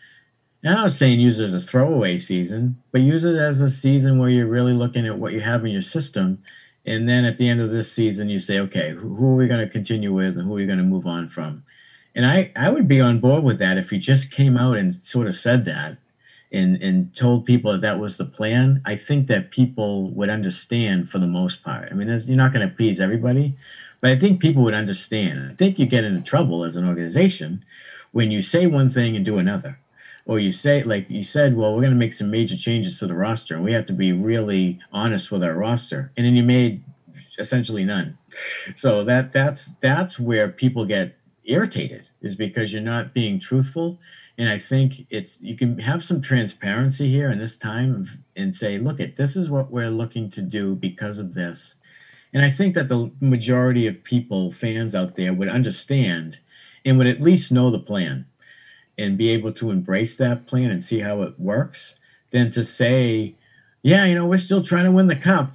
and 0.62 0.74
I'm 0.74 0.82
not 0.82 0.92
saying 0.92 1.20
use 1.20 1.40
it 1.40 1.44
as 1.44 1.54
a 1.54 1.60
throwaway 1.60 2.18
season, 2.18 2.82
but 2.92 3.00
use 3.00 3.24
it 3.24 3.36
as 3.36 3.60
a 3.60 3.70
season 3.70 4.18
where 4.18 4.28
you're 4.28 4.46
really 4.46 4.74
looking 4.74 5.06
at 5.06 5.18
what 5.18 5.32
you 5.32 5.40
have 5.40 5.64
in 5.64 5.70
your 5.70 5.82
system 5.82 6.42
and 6.88 7.06
then 7.06 7.26
at 7.26 7.36
the 7.36 7.48
end 7.48 7.60
of 7.60 7.70
this 7.70 7.92
season, 7.92 8.30
you 8.30 8.38
say, 8.38 8.58
okay, 8.60 8.92
who, 8.92 9.14
who 9.14 9.32
are 9.32 9.36
we 9.36 9.46
going 9.46 9.60
to 9.60 9.70
continue 9.70 10.12
with 10.12 10.38
and 10.38 10.46
who 10.46 10.52
are 10.52 10.56
we 10.56 10.66
going 10.66 10.78
to 10.78 10.84
move 10.84 11.06
on 11.06 11.28
from? 11.28 11.62
And 12.18 12.26
I, 12.26 12.50
I 12.56 12.68
would 12.68 12.88
be 12.88 13.00
on 13.00 13.20
board 13.20 13.44
with 13.44 13.60
that 13.60 13.78
if 13.78 13.90
he 13.90 13.98
just 14.00 14.32
came 14.32 14.56
out 14.56 14.76
and 14.76 14.92
sort 14.92 15.28
of 15.28 15.36
said 15.36 15.64
that 15.66 15.98
and, 16.50 16.74
and 16.82 17.14
told 17.14 17.44
people 17.44 17.70
that 17.70 17.80
that 17.82 18.00
was 18.00 18.16
the 18.16 18.24
plan. 18.24 18.82
I 18.84 18.96
think 18.96 19.28
that 19.28 19.52
people 19.52 20.10
would 20.10 20.28
understand 20.28 21.08
for 21.08 21.20
the 21.20 21.28
most 21.28 21.62
part. 21.62 21.88
I 21.92 21.94
mean, 21.94 22.08
you're 22.08 22.36
not 22.36 22.52
going 22.52 22.68
to 22.68 22.74
please 22.74 23.00
everybody, 23.00 23.54
but 24.00 24.10
I 24.10 24.18
think 24.18 24.42
people 24.42 24.64
would 24.64 24.74
understand. 24.74 25.52
I 25.52 25.54
think 25.54 25.78
you 25.78 25.86
get 25.86 26.02
into 26.02 26.28
trouble 26.28 26.64
as 26.64 26.74
an 26.74 26.88
organization 26.88 27.64
when 28.10 28.32
you 28.32 28.42
say 28.42 28.66
one 28.66 28.90
thing 28.90 29.14
and 29.14 29.24
do 29.24 29.38
another 29.38 29.78
or 30.26 30.40
you 30.40 30.50
say 30.50 30.82
like 30.82 31.08
you 31.08 31.22
said 31.22 31.56
well 31.56 31.72
we're 31.72 31.80
going 31.80 31.92
to 31.92 31.96
make 31.96 32.12
some 32.12 32.30
major 32.30 32.56
changes 32.56 32.98
to 32.98 33.06
the 33.06 33.14
roster 33.14 33.54
and 33.54 33.64
we 33.64 33.72
have 33.72 33.86
to 33.86 33.92
be 33.92 34.12
really 34.12 34.78
honest 34.92 35.30
with 35.30 35.42
our 35.42 35.54
roster 35.54 36.10
and 36.16 36.26
then 36.26 36.34
you 36.34 36.42
made 36.42 36.82
essentially 37.38 37.84
none 37.84 38.16
so 38.74 39.04
that 39.04 39.30
that's 39.32 39.72
that's 39.80 40.18
where 40.18 40.48
people 40.48 40.84
get 40.84 41.17
irritated 41.48 42.08
is 42.20 42.36
because 42.36 42.72
you're 42.72 42.82
not 42.82 43.14
being 43.14 43.40
truthful. 43.40 43.98
And 44.36 44.48
i 44.48 44.58
think 44.58 45.06
it's 45.10 45.40
you 45.40 45.56
can 45.56 45.78
have 45.80 46.04
some 46.04 46.22
transparency 46.22 47.10
here 47.10 47.30
in 47.30 47.38
this 47.38 47.56
time 47.56 48.06
and 48.36 48.54
say 48.54 48.78
look 48.78 49.00
at 49.00 49.16
this 49.16 49.34
is 49.34 49.50
what 49.50 49.70
we're 49.70 49.90
looking 49.90 50.30
to 50.30 50.42
do 50.42 50.76
because 50.76 51.18
of 51.18 51.34
this. 51.34 51.74
And 52.32 52.44
i 52.44 52.50
think 52.50 52.74
that 52.74 52.88
the 52.88 53.10
majority 53.20 53.86
of 53.86 54.04
people 54.04 54.52
fans 54.52 54.94
out 54.94 55.16
there 55.16 55.34
would 55.34 55.48
understand 55.48 56.38
and 56.84 56.98
would 56.98 57.06
at 57.06 57.20
least 57.20 57.50
know 57.50 57.70
the 57.70 57.78
plan 57.78 58.26
and 58.96 59.16
be 59.16 59.28
able 59.30 59.52
to 59.52 59.70
embrace 59.70 60.16
that 60.16 60.46
plan 60.46 60.70
and 60.70 60.82
see 60.82 61.00
how 61.00 61.22
it 61.22 61.38
works 61.38 61.94
than 62.30 62.50
to 62.50 62.64
say, 62.64 63.34
yeah, 63.82 64.04
you 64.04 64.14
know, 64.14 64.26
we're 64.26 64.38
still 64.38 64.62
trying 64.62 64.84
to 64.84 64.90
win 64.90 65.06
the 65.06 65.16
cup 65.16 65.52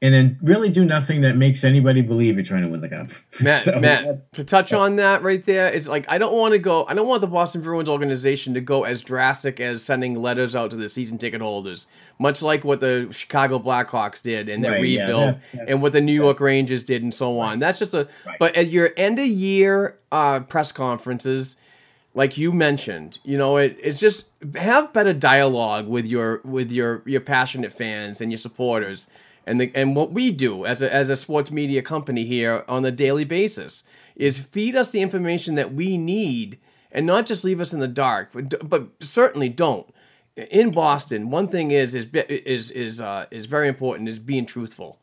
and 0.00 0.14
then 0.14 0.38
really 0.42 0.68
do 0.68 0.84
nothing 0.84 1.22
that 1.22 1.36
makes 1.36 1.64
anybody 1.64 2.02
believe 2.02 2.36
you're 2.36 2.44
trying 2.44 2.62
to 2.62 2.68
win 2.68 2.80
the 2.80 2.88
cup. 2.88 3.08
Matt, 3.42 3.62
So, 3.62 3.80
Matt, 3.80 4.32
to 4.34 4.44
touch 4.44 4.72
on 4.72 4.96
that 4.96 5.22
right 5.22 5.44
there, 5.44 5.72
it's 5.72 5.88
like 5.88 6.06
I 6.08 6.18
don't 6.18 6.34
want 6.36 6.52
to 6.52 6.58
go. 6.58 6.86
I 6.86 6.94
don't 6.94 7.08
want 7.08 7.20
the 7.20 7.26
Boston 7.26 7.62
Bruins 7.62 7.88
organization 7.88 8.54
to 8.54 8.60
go 8.60 8.84
as 8.84 9.02
drastic 9.02 9.58
as 9.60 9.82
sending 9.82 10.14
letters 10.20 10.54
out 10.54 10.70
to 10.70 10.76
the 10.76 10.88
season 10.88 11.18
ticket 11.18 11.40
holders, 11.40 11.86
much 12.18 12.42
like 12.42 12.64
what 12.64 12.80
the 12.80 13.08
Chicago 13.10 13.58
Blackhawks 13.58 14.22
did 14.22 14.48
and 14.48 14.62
their 14.62 14.72
Right, 14.72 14.84
yeah, 14.84 15.00
rebuild, 15.02 15.22
that's- 15.22 15.46
that's- 15.46 15.68
and 15.68 15.82
what 15.82 15.92
the 15.92 16.00
New 16.00 16.12
York 16.14 16.38
Rangers 16.40 16.84
did, 16.84 17.02
and 17.02 17.12
so 17.12 17.38
on. 17.40 17.58
That's 17.58 17.78
just 17.78 17.94
a. 17.94 18.06
Right. 18.26 18.38
But 18.38 18.54
at 18.56 18.70
your 18.70 18.90
end 18.96 19.18
of 19.18 19.26
year 19.26 19.98
uh, 20.12 20.40
press 20.40 20.70
conferences, 20.70 21.56
like 22.14 22.38
you 22.38 22.52
mentioned, 22.52 23.18
you 23.24 23.36
know, 23.36 23.56
it, 23.58 23.78
it's 23.82 23.98
just 23.98 24.26
have 24.56 24.92
better 24.92 25.12
dialogue 25.12 25.86
with 25.88 26.06
your 26.06 26.40
with 26.44 26.70
your 26.70 27.02
your 27.04 27.20
passionate 27.20 27.72
fans 27.72 28.20
and 28.20 28.30
your 28.32 28.38
supporters, 28.38 29.08
and 29.48 29.60
the 29.60 29.72
and 29.74 29.96
what 29.96 30.12
we 30.12 30.30
do 30.30 30.66
as 30.66 30.82
a 30.82 30.92
as 30.92 31.08
a 31.08 31.16
sports 31.16 31.50
media 31.50 31.80
company 31.80 32.24
here 32.24 32.64
on 32.68 32.84
a 32.84 32.90
daily 32.90 33.24
basis 33.24 33.82
is 34.14 34.38
feed 34.38 34.76
us 34.76 34.90
the 34.90 35.00
information 35.00 35.54
that 35.54 35.72
we 35.72 35.96
need, 35.96 36.58
and 36.92 37.06
not 37.06 37.24
just 37.24 37.44
leave 37.44 37.60
us 37.60 37.72
in 37.72 37.80
the 37.80 37.88
dark, 37.88 38.30
but 38.32 38.68
but 38.68 38.88
certainly 39.00 39.48
don't. 39.48 39.88
In 40.36 40.70
Boston, 40.70 41.30
one 41.30 41.48
thing 41.48 41.70
is 41.70 41.94
is 41.94 42.06
is 42.12 42.70
is 42.70 43.00
uh, 43.00 43.26
is 43.30 43.46
very 43.46 43.68
important 43.68 44.08
is 44.08 44.18
being 44.18 44.46
truthful. 44.46 45.00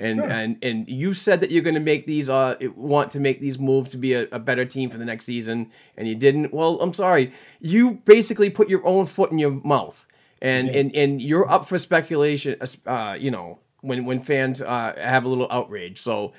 And, 0.00 0.20
and 0.20 0.58
and 0.62 0.88
you 0.88 1.12
said 1.12 1.40
that 1.40 1.50
you're 1.50 1.64
going 1.64 1.74
to 1.74 1.80
make 1.80 2.06
these 2.06 2.30
uh 2.30 2.54
want 2.76 3.10
to 3.10 3.18
make 3.18 3.40
these 3.40 3.58
moves 3.58 3.90
to 3.90 3.96
be 3.96 4.12
a, 4.12 4.28
a 4.30 4.38
better 4.38 4.64
team 4.64 4.90
for 4.90 4.96
the 4.96 5.04
next 5.04 5.24
season, 5.24 5.72
and 5.96 6.06
you 6.06 6.14
didn't. 6.14 6.54
Well, 6.54 6.80
I'm 6.80 6.92
sorry. 6.92 7.32
You 7.58 7.94
basically 8.04 8.48
put 8.48 8.68
your 8.68 8.86
own 8.86 9.06
foot 9.06 9.32
in 9.32 9.40
your 9.40 9.50
mouth, 9.50 10.06
and 10.40 10.68
and 10.68 10.94
and 10.94 11.20
you're 11.20 11.50
up 11.50 11.66
for 11.66 11.80
speculation. 11.80 12.56
Uh, 12.86 13.16
you 13.18 13.32
know 13.32 13.58
when 13.80 14.04
when 14.04 14.20
fans 14.20 14.60
uh, 14.60 14.94
have 14.96 15.24
a 15.24 15.28
little 15.28 15.48
outrage. 15.50 16.00
So 16.00 16.32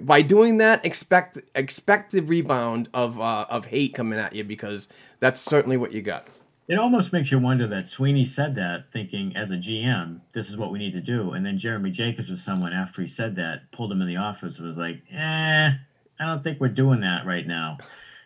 by 0.00 0.22
doing 0.22 0.58
that, 0.58 0.84
expect 0.84 1.38
expect 1.54 2.12
the 2.12 2.20
rebound 2.20 2.88
of 2.94 3.20
uh, 3.20 3.46
of 3.48 3.66
hate 3.66 3.94
coming 3.94 4.18
at 4.18 4.34
you 4.34 4.44
because 4.44 4.88
that's 5.20 5.40
certainly 5.40 5.76
what 5.76 5.92
you 5.92 6.02
got. 6.02 6.26
It 6.68 6.78
almost 6.80 7.12
makes 7.12 7.30
you 7.30 7.38
wonder 7.38 7.68
that 7.68 7.88
Sweeney 7.88 8.24
said 8.24 8.56
that 8.56 8.90
thinking 8.92 9.36
as 9.36 9.52
a 9.52 9.56
GM, 9.56 10.20
this 10.34 10.50
is 10.50 10.56
what 10.56 10.72
we 10.72 10.80
need 10.80 10.94
to 10.94 11.00
do. 11.00 11.32
And 11.32 11.46
then 11.46 11.58
Jeremy 11.58 11.92
Jacobs 11.92 12.28
was 12.28 12.42
someone 12.42 12.72
after 12.72 13.02
he 13.02 13.06
said 13.06 13.36
that, 13.36 13.70
pulled 13.70 13.92
him 13.92 14.02
in 14.02 14.08
the 14.08 14.16
office, 14.16 14.58
was 14.58 14.76
like, 14.76 15.00
eh, 15.12 15.70
I 16.18 16.26
don't 16.26 16.42
think 16.42 16.60
we're 16.60 16.68
doing 16.68 17.00
that 17.02 17.24
right 17.24 17.46
now. 17.46 17.78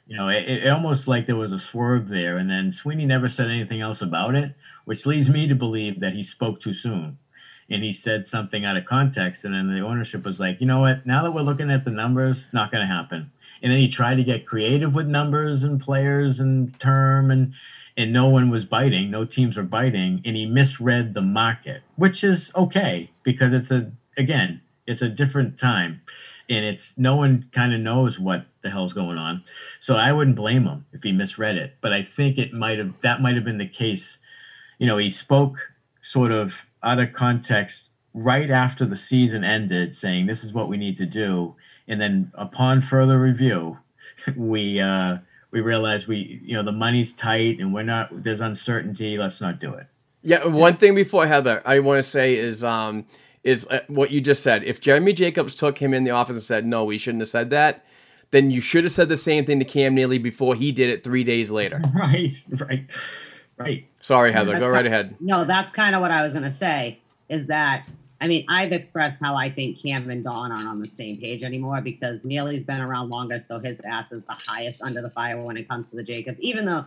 You 0.06 0.16
know, 0.16 0.28
it, 0.28 0.48
it 0.48 0.68
almost 0.68 1.06
like 1.06 1.26
there 1.26 1.36
was 1.36 1.52
a 1.52 1.58
swerve 1.58 2.08
there. 2.08 2.38
And 2.38 2.48
then 2.48 2.72
Sweeney 2.72 3.04
never 3.04 3.28
said 3.28 3.50
anything 3.50 3.82
else 3.82 4.00
about 4.00 4.34
it, 4.34 4.54
which 4.86 5.04
leads 5.04 5.28
me 5.28 5.46
to 5.46 5.54
believe 5.54 6.00
that 6.00 6.14
he 6.14 6.22
spoke 6.22 6.60
too 6.60 6.74
soon. 6.74 7.18
And 7.70 7.84
he 7.84 7.92
said 7.92 8.26
something 8.26 8.64
out 8.64 8.76
of 8.76 8.84
context. 8.84 9.44
And 9.44 9.54
then 9.54 9.72
the 9.72 9.80
ownership 9.80 10.24
was 10.24 10.40
like, 10.40 10.60
you 10.60 10.66
know 10.66 10.80
what? 10.80 11.06
Now 11.06 11.22
that 11.22 11.32
we're 11.32 11.42
looking 11.42 11.70
at 11.70 11.84
the 11.84 11.90
numbers, 11.90 12.48
not 12.52 12.72
going 12.72 12.80
to 12.80 12.92
happen. 12.92 13.30
And 13.62 13.72
then 13.72 13.78
he 13.78 13.88
tried 13.88 14.16
to 14.16 14.24
get 14.24 14.46
creative 14.46 14.94
with 14.94 15.06
numbers 15.06 15.62
and 15.62 15.80
players 15.80 16.40
and 16.40 16.78
term 16.80 17.30
and 17.30 17.54
and 17.96 18.12
no 18.12 18.28
one 18.28 18.48
was 18.48 18.64
biting 18.64 19.10
no 19.10 19.24
teams 19.24 19.56
were 19.56 19.62
biting 19.62 20.22
and 20.24 20.36
he 20.36 20.46
misread 20.46 21.12
the 21.12 21.20
market 21.20 21.82
which 21.96 22.24
is 22.24 22.50
okay 22.56 23.10
because 23.22 23.52
it's 23.52 23.70
a 23.70 23.92
again 24.16 24.60
it's 24.86 25.02
a 25.02 25.08
different 25.08 25.58
time 25.58 26.00
and 26.48 26.64
it's 26.64 26.96
no 26.96 27.14
one 27.14 27.48
kind 27.52 27.72
of 27.74 27.80
knows 27.80 28.18
what 28.18 28.46
the 28.62 28.70
hell's 28.70 28.92
going 28.92 29.18
on 29.18 29.42
so 29.80 29.96
i 29.96 30.12
wouldn't 30.12 30.36
blame 30.36 30.64
him 30.64 30.84
if 30.92 31.02
he 31.02 31.12
misread 31.12 31.56
it 31.56 31.74
but 31.80 31.92
i 31.92 32.02
think 32.02 32.38
it 32.38 32.52
might 32.52 32.78
have 32.78 32.98
that 33.00 33.20
might 33.20 33.34
have 33.34 33.44
been 33.44 33.58
the 33.58 33.66
case 33.66 34.18
you 34.78 34.86
know 34.86 34.96
he 34.96 35.10
spoke 35.10 35.56
sort 36.00 36.32
of 36.32 36.66
out 36.82 36.98
of 36.98 37.12
context 37.12 37.88
right 38.14 38.50
after 38.50 38.84
the 38.84 38.96
season 38.96 39.44
ended 39.44 39.94
saying 39.94 40.26
this 40.26 40.42
is 40.42 40.52
what 40.52 40.68
we 40.68 40.76
need 40.76 40.96
to 40.96 41.06
do 41.06 41.54
and 41.86 42.00
then 42.00 42.30
upon 42.34 42.80
further 42.80 43.20
review 43.20 43.78
we 44.36 44.80
uh 44.80 45.18
we 45.50 45.60
realized 45.60 46.08
we 46.08 46.40
you 46.44 46.54
know 46.54 46.62
the 46.62 46.72
money's 46.72 47.12
tight 47.12 47.58
and 47.60 47.72
we're 47.72 47.82
not 47.82 48.08
there's 48.10 48.40
uncertainty 48.40 49.16
let's 49.16 49.40
not 49.40 49.58
do 49.60 49.72
it 49.74 49.86
Yeah, 50.22 50.46
one 50.46 50.76
thing 50.76 50.94
before 50.94 51.26
Heather, 51.26 51.62
I 51.64 51.80
want 51.80 51.98
to 51.98 52.02
say 52.02 52.36
is 52.36 52.62
um 52.64 53.06
is 53.42 53.66
uh, 53.68 53.80
what 53.88 54.10
you 54.10 54.20
just 54.20 54.42
said. 54.42 54.64
If 54.64 54.80
Jeremy 54.80 55.12
Jacobs 55.12 55.54
took 55.54 55.78
him 55.78 55.94
in 55.94 56.04
the 56.04 56.10
office 56.10 56.36
and 56.36 56.42
said 56.42 56.66
no, 56.66 56.84
we 56.84 56.98
shouldn't 56.98 57.22
have 57.22 57.28
said 57.28 57.50
that, 57.50 57.84
then 58.30 58.50
you 58.50 58.60
should 58.60 58.84
have 58.84 58.92
said 58.92 59.08
the 59.08 59.16
same 59.16 59.44
thing 59.44 59.58
to 59.60 59.64
Cam 59.64 59.94
Neely 59.94 60.18
before 60.18 60.54
he 60.54 60.72
did 60.72 60.90
it 60.90 61.02
three 61.02 61.24
days 61.24 61.50
later. 61.50 61.80
right 61.94 62.32
right 62.50 62.84
right 63.60 63.86
Sorry, 64.00 64.32
Heather. 64.32 64.52
That's 64.52 64.64
Go 64.64 64.70
right 64.70 64.86
ahead. 64.86 65.14
No, 65.20 65.44
that's 65.44 65.72
kind 65.72 65.94
of 65.94 66.00
what 66.00 66.10
I 66.10 66.22
was 66.22 66.32
going 66.32 66.44
to 66.44 66.50
say 66.50 66.98
is 67.28 67.46
that 67.46 67.86
I 68.22 68.26
mean, 68.26 68.44
I've 68.50 68.72
expressed 68.72 69.22
how 69.22 69.34
I 69.34 69.50
think 69.50 69.80
Cam 69.80 70.10
and 70.10 70.22
Don 70.22 70.52
aren't 70.52 70.68
on 70.68 70.80
the 70.80 70.88
same 70.88 71.16
page 71.16 71.42
anymore 71.42 71.80
because 71.80 72.22
Neely's 72.22 72.62
been 72.62 72.82
around 72.82 73.08
longer, 73.08 73.38
so 73.38 73.58
his 73.58 73.80
ass 73.80 74.12
is 74.12 74.24
the 74.24 74.36
highest 74.46 74.82
under 74.82 75.00
the 75.00 75.08
fire 75.08 75.40
when 75.40 75.56
it 75.56 75.66
comes 75.66 75.88
to 75.90 75.96
the 75.96 76.02
Jacobs. 76.02 76.38
Even 76.40 76.66
though 76.66 76.84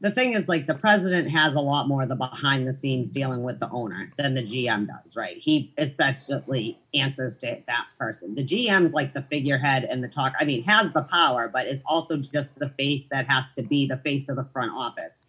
the 0.00 0.10
thing 0.10 0.34
is, 0.34 0.48
like, 0.48 0.66
the 0.66 0.74
president 0.74 1.28
has 1.30 1.56
a 1.56 1.60
lot 1.60 1.88
more 1.88 2.04
of 2.04 2.08
the 2.08 2.14
behind 2.14 2.66
the 2.66 2.72
scenes 2.72 3.10
dealing 3.10 3.42
with 3.42 3.58
the 3.58 3.68
owner 3.70 4.12
than 4.16 4.34
the 4.34 4.42
GM 4.42 4.86
does, 4.86 5.16
right? 5.16 5.36
He 5.36 5.72
essentially 5.78 6.78
answers 6.94 7.36
to 7.38 7.60
that 7.66 7.86
person. 7.98 8.36
The 8.36 8.44
GM's 8.44 8.94
like 8.94 9.14
the 9.14 9.22
figurehead 9.22 9.82
and 9.82 10.02
the 10.02 10.08
talk. 10.08 10.32
I 10.38 10.44
mean, 10.44 10.62
has 10.62 10.92
the 10.92 11.02
power, 11.02 11.50
but 11.52 11.66
is 11.66 11.82
also 11.86 12.18
just 12.18 12.56
the 12.56 12.68
face 12.70 13.06
that 13.10 13.28
has 13.28 13.52
to 13.54 13.62
be 13.62 13.88
the 13.88 13.98
face 13.98 14.28
of 14.28 14.36
the 14.36 14.46
front 14.52 14.70
office. 14.72 15.24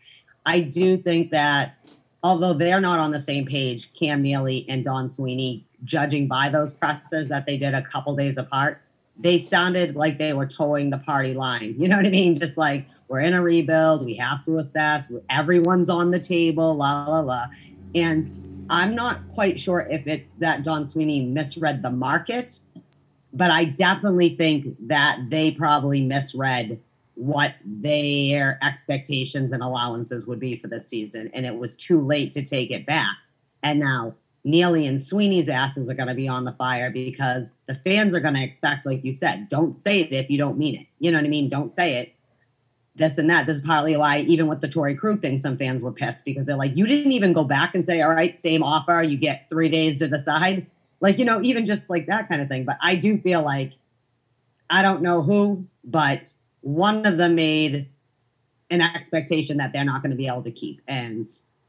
I 0.48 0.62
do 0.62 0.98
think 0.98 1.32
that 1.32 1.76
although 2.24 2.54
they're 2.54 2.80
not 2.80 3.00
on 3.00 3.12
the 3.12 3.20
same 3.20 3.46
page, 3.46 3.94
Cam 3.94 4.22
Neely 4.22 4.66
and 4.70 4.84
Don 4.84 5.10
Sweeney, 5.10 5.66
judging 5.84 6.26
by 6.26 6.48
those 6.48 6.74
pressers 6.74 7.28
that 7.28 7.46
they 7.46 7.58
did 7.58 7.74
a 7.74 7.82
couple 7.82 8.16
days 8.16 8.38
apart, 8.38 8.82
they 9.20 9.40
sounded 9.40 9.98
like 9.98 10.18
they 10.18 10.32
were 10.32 10.46
toeing 10.48 10.90
the 10.90 11.00
party 11.00 11.34
line. 11.34 11.76
You 11.78 11.90
know 11.90 11.98
what 11.98 12.08
I 12.08 12.12
mean? 12.12 12.34
Just 12.34 12.58
like 12.58 12.88
we're 13.10 13.20
in 13.20 13.34
a 13.34 13.42
rebuild, 13.42 14.06
we 14.06 14.16
have 14.16 14.46
to 14.46 14.58
assess, 14.58 15.12
everyone's 15.30 15.90
on 15.90 16.12
the 16.12 16.20
table, 16.20 16.76
la 16.76 17.08
la 17.08 17.20
la. 17.20 17.46
And 17.94 18.66
I'm 18.70 18.96
not 18.96 19.20
quite 19.34 19.60
sure 19.60 19.82
if 19.82 20.08
it's 20.08 20.36
that 20.36 20.64
Don 20.64 20.88
Sweeney 20.88 21.26
misread 21.26 21.82
the 21.82 21.92
market, 21.92 22.62
but 23.34 23.52
I 23.52 23.66
definitely 23.66 24.30
think 24.30 24.78
that 24.88 25.20
they 25.30 25.52
probably 25.52 26.02
misread 26.02 26.80
what 27.18 27.56
their 27.66 28.60
expectations 28.62 29.52
and 29.52 29.64
allowances 29.64 30.28
would 30.28 30.40
be 30.40 30.56
for 30.56 30.68
the 30.68 30.80
season. 30.80 31.32
And 31.34 31.46
it 31.48 31.58
was 31.58 31.76
too 31.76 32.00
late 32.00 32.30
to 32.32 32.44
take 32.44 32.70
it 32.70 32.86
back. 32.86 33.16
And 33.64 33.80
now 33.80 34.14
Neely 34.44 34.86
and 34.86 35.02
Sweeney's 35.02 35.50
asses 35.50 35.90
are 35.90 35.96
going 35.96 36.08
to 36.08 36.16
be 36.16 36.28
on 36.28 36.46
the 36.46 36.54
fire 36.54 36.92
because 36.92 37.54
the 37.66 37.76
fans 37.76 38.14
are 38.14 38.20
going 38.20 38.36
to 38.36 38.44
expect, 38.44 38.86
like 38.86 39.04
you 39.04 39.16
said, 39.16 39.50
don't 39.50 39.80
say 39.80 40.02
it 40.02 40.14
if 40.14 40.30
you 40.30 40.38
don't 40.38 40.60
mean 40.60 40.76
it. 40.76 40.86
You 41.00 41.12
know 41.12 41.18
what 41.18 41.26
I 41.26 41.30
mean? 41.30 41.50
Don't 41.50 41.70
say 41.70 41.96
it. 41.96 42.14
This 42.96 43.18
and 43.18 43.30
that. 43.32 43.48
This 43.48 43.58
is 43.58 43.64
partly 43.64 43.98
why, 43.98 44.20
even 44.20 44.48
with 44.48 44.62
the 44.62 44.70
Torey 44.70 44.98
Krug 44.98 45.22
thing, 45.22 45.38
some 45.38 45.58
fans 45.58 45.84
were 45.84 45.92
pissed 45.92 46.24
because 46.24 46.46
they're 46.46 46.56
like, 46.56 46.78
you 46.78 46.86
didn't 46.86 47.12
even 47.12 47.34
go 47.34 47.44
back 47.44 47.74
and 47.76 47.84
say, 47.84 48.02
all 48.02 48.12
right, 48.12 48.36
same 48.36 48.64
offer, 48.64 49.02
you 49.02 49.18
get 49.18 49.50
three 49.50 49.70
days 49.70 50.00
to 50.00 50.08
decide. 50.08 50.68
Like, 51.02 51.18
you 51.18 51.26
know, 51.26 51.42
even 51.42 51.66
just 51.66 51.90
like 51.90 52.06
that 52.06 52.30
kind 52.30 52.42
of 52.42 52.48
thing. 52.48 52.64
But 52.64 52.78
I 52.82 52.96
do 52.96 53.18
feel 53.18 53.42
like, 53.42 53.74
I 54.70 54.82
don't 54.82 55.02
know 55.02 55.24
who, 55.24 55.66
but 55.84 56.32
one 56.68 57.06
of 57.06 57.18
them 57.18 57.36
made 57.36 57.88
an 58.72 58.82
expectation 58.82 59.56
that 59.56 59.72
they're 59.72 59.86
not 59.86 60.02
going 60.02 60.12
to 60.12 60.18
be 60.18 60.28
able 60.28 60.42
to 60.42 60.52
keep. 60.52 60.82
And 60.90 61.26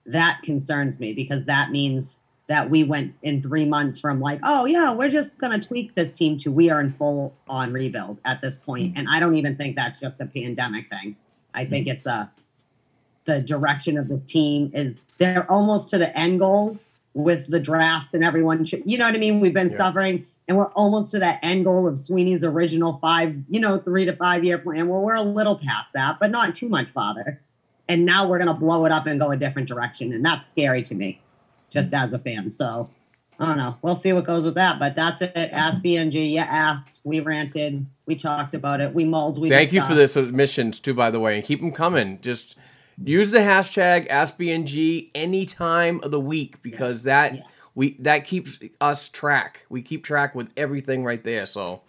that 0.06 0.40
concerns 0.42 0.98
me 0.98 1.12
because 1.12 1.44
that 1.44 1.70
means 1.70 2.18
that 2.48 2.68
we 2.68 2.82
went 2.82 3.14
in 3.22 3.40
three 3.40 3.64
months 3.64 4.00
from 4.00 4.20
like, 4.20 4.40
oh, 4.42 4.64
yeah, 4.64 4.90
we're 4.90 5.08
just 5.08 5.38
going 5.38 5.58
to 5.58 5.68
tweak 5.68 5.94
this 5.94 6.10
team 6.12 6.36
to 6.38 6.50
we 6.50 6.68
are 6.68 6.80
in 6.80 6.92
full 6.94 7.32
on 7.48 7.72
rebuild 7.72 8.20
at 8.24 8.42
this 8.42 8.56
point. 8.56 8.90
Mm-hmm. 8.90 8.98
And 8.98 9.08
I 9.08 9.20
don't 9.20 9.34
even 9.34 9.54
think 9.54 9.76
that's 9.76 10.00
just 10.00 10.20
a 10.20 10.26
pandemic 10.26 10.90
thing. 10.90 11.14
I 11.54 11.64
think 11.64 11.86
mm-hmm. 11.86 11.96
it's 11.96 12.06
a, 12.06 12.28
the 13.24 13.40
direction 13.40 13.98
of 13.98 14.08
this 14.08 14.24
team 14.24 14.72
is 14.74 15.04
they're 15.18 15.48
almost 15.48 15.90
to 15.90 15.98
the 15.98 16.16
end 16.18 16.40
goal 16.40 16.76
with 17.14 17.46
the 17.46 17.60
drafts 17.60 18.14
and 18.14 18.24
everyone, 18.24 18.64
you 18.84 18.98
know 18.98 19.04
what 19.04 19.14
I 19.14 19.18
mean? 19.18 19.38
We've 19.38 19.54
been 19.54 19.68
Yeah. 19.68 19.76
suffering 19.76 20.26
and 20.48 20.56
we're 20.56 20.70
almost 20.72 21.10
to 21.12 21.18
that 21.18 21.38
end 21.42 21.64
goal 21.66 21.86
of 21.86 21.98
Sweeney's 21.98 22.42
original 22.42 22.98
five, 23.00 23.36
you 23.50 23.60
know, 23.60 23.76
three 23.78 24.06
to 24.06 24.16
five 24.16 24.42
year 24.44 24.58
plan. 24.58 24.88
Well, 24.88 25.02
we're 25.02 25.14
a 25.14 25.22
little 25.22 25.58
past 25.58 25.92
that, 25.92 26.18
but 26.18 26.30
not 26.30 26.54
too 26.54 26.68
much 26.68 26.88
farther. 26.88 27.40
And 27.88 28.04
now 28.04 28.26
we're 28.26 28.38
going 28.38 28.48
to 28.48 28.54
blow 28.54 28.84
it 28.86 28.92
up 28.92 29.06
and 29.06 29.20
go 29.20 29.30
a 29.30 29.36
different 29.36 29.68
direction. 29.68 30.12
And 30.12 30.24
that's 30.24 30.50
scary 30.50 30.82
to 30.82 30.94
me, 30.94 31.20
just 31.70 31.92
as 31.94 32.12
a 32.14 32.18
fan. 32.18 32.50
So 32.50 32.88
I 33.38 33.46
don't 33.46 33.58
know. 33.58 33.76
We'll 33.82 33.94
see 33.94 34.12
what 34.12 34.24
goes 34.24 34.44
with 34.44 34.54
that. 34.54 34.78
But 34.78 34.96
that's 34.96 35.22
it. 35.22 35.32
Ask 35.36 35.82
BNG. 35.82 36.32
You 36.32 36.38
asked. 36.40 37.02
We 37.04 37.20
ranted. 37.20 37.84
We 38.06 38.16
talked 38.16 38.54
about 38.54 38.80
it. 38.80 38.92
We 38.94 39.04
mulled. 39.04 39.38
We 39.38 39.48
Thank 39.50 39.72
you 39.72 39.80
for 39.82 39.88
discussed. 39.94 40.14
this 40.14 40.26
submissions 40.26 40.80
too, 40.80 40.94
by 40.94 41.10
the 41.10 41.20
way, 41.20 41.36
and 41.36 41.44
keep 41.44 41.60
them 41.60 41.72
coming. 41.72 42.20
Just 42.20 42.56
use 43.02 43.30
the 43.30 43.38
hashtag 43.38 44.08
AskBNG 44.08 45.10
any 45.14 45.46
time 45.46 46.00
of 46.02 46.10
the 46.10 46.20
week 46.20 46.62
because 46.62 47.02
that 47.04 47.36
Yeah. 47.36 47.42
We 47.78 47.92
that 48.00 48.24
keeps 48.24 48.58
us 48.80 49.08
track. 49.08 49.64
We 49.68 49.82
keep 49.82 50.02
track 50.02 50.34
with 50.34 50.52
everything 50.56 51.04
right 51.04 51.22
there. 51.22 51.46
So 51.46 51.82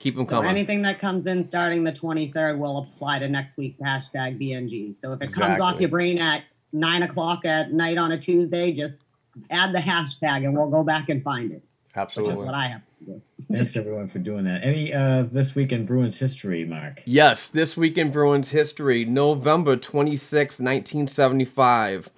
keep 0.00 0.16
them 0.16 0.24
So 0.24 0.30
coming. 0.32 0.50
anything 0.50 0.82
that 0.82 0.98
comes 0.98 1.28
in 1.28 1.44
starting 1.44 1.84
the 1.84 1.92
23rd 1.92 2.58
will 2.58 2.78
apply 2.78 3.20
to 3.20 3.28
next 3.28 3.56
week's 3.56 3.76
hashtag 3.76 4.36
BNG. 4.42 4.92
So 4.92 5.12
if 5.12 5.22
it 5.22 5.32
comes 5.32 5.60
off 5.60 5.78
your 5.78 5.90
brain 5.90 6.18
at 6.18 6.42
nine 6.72 7.04
o'clock 7.04 7.44
at 7.44 7.72
night 7.72 7.98
on 7.98 8.10
a 8.10 8.18
Tuesday, 8.18 8.72
just 8.72 9.02
add 9.50 9.72
the 9.72 9.78
hashtag 9.78 10.44
and 10.44 10.56
we'll 10.56 10.70
go 10.70 10.82
back 10.82 11.08
and 11.08 11.22
find 11.22 11.52
it, 11.52 11.62
Absolutely. 11.94 12.32
which 12.32 12.40
is 12.40 12.44
what 12.44 12.56
I 12.56 12.66
have 12.66 12.84
to 12.84 13.04
do. 13.04 13.22
Thanks 13.54 13.76
everyone 13.76 14.08
for 14.08 14.18
doing 14.18 14.44
that. 14.44 14.64
Any 14.64 14.92
uh 14.92 15.22
this 15.30 15.54
week 15.54 15.70
in 15.70 15.86
Bruins 15.86 16.18
history, 16.18 16.64
Mark? 16.64 17.00
Yes, 17.04 17.48
this 17.48 17.76
week 17.76 17.96
in 17.96 18.10
Bruins 18.10 18.50
history, 18.50 19.04
November 19.04 19.76
26, 19.76 20.58
1975, 20.58 22.10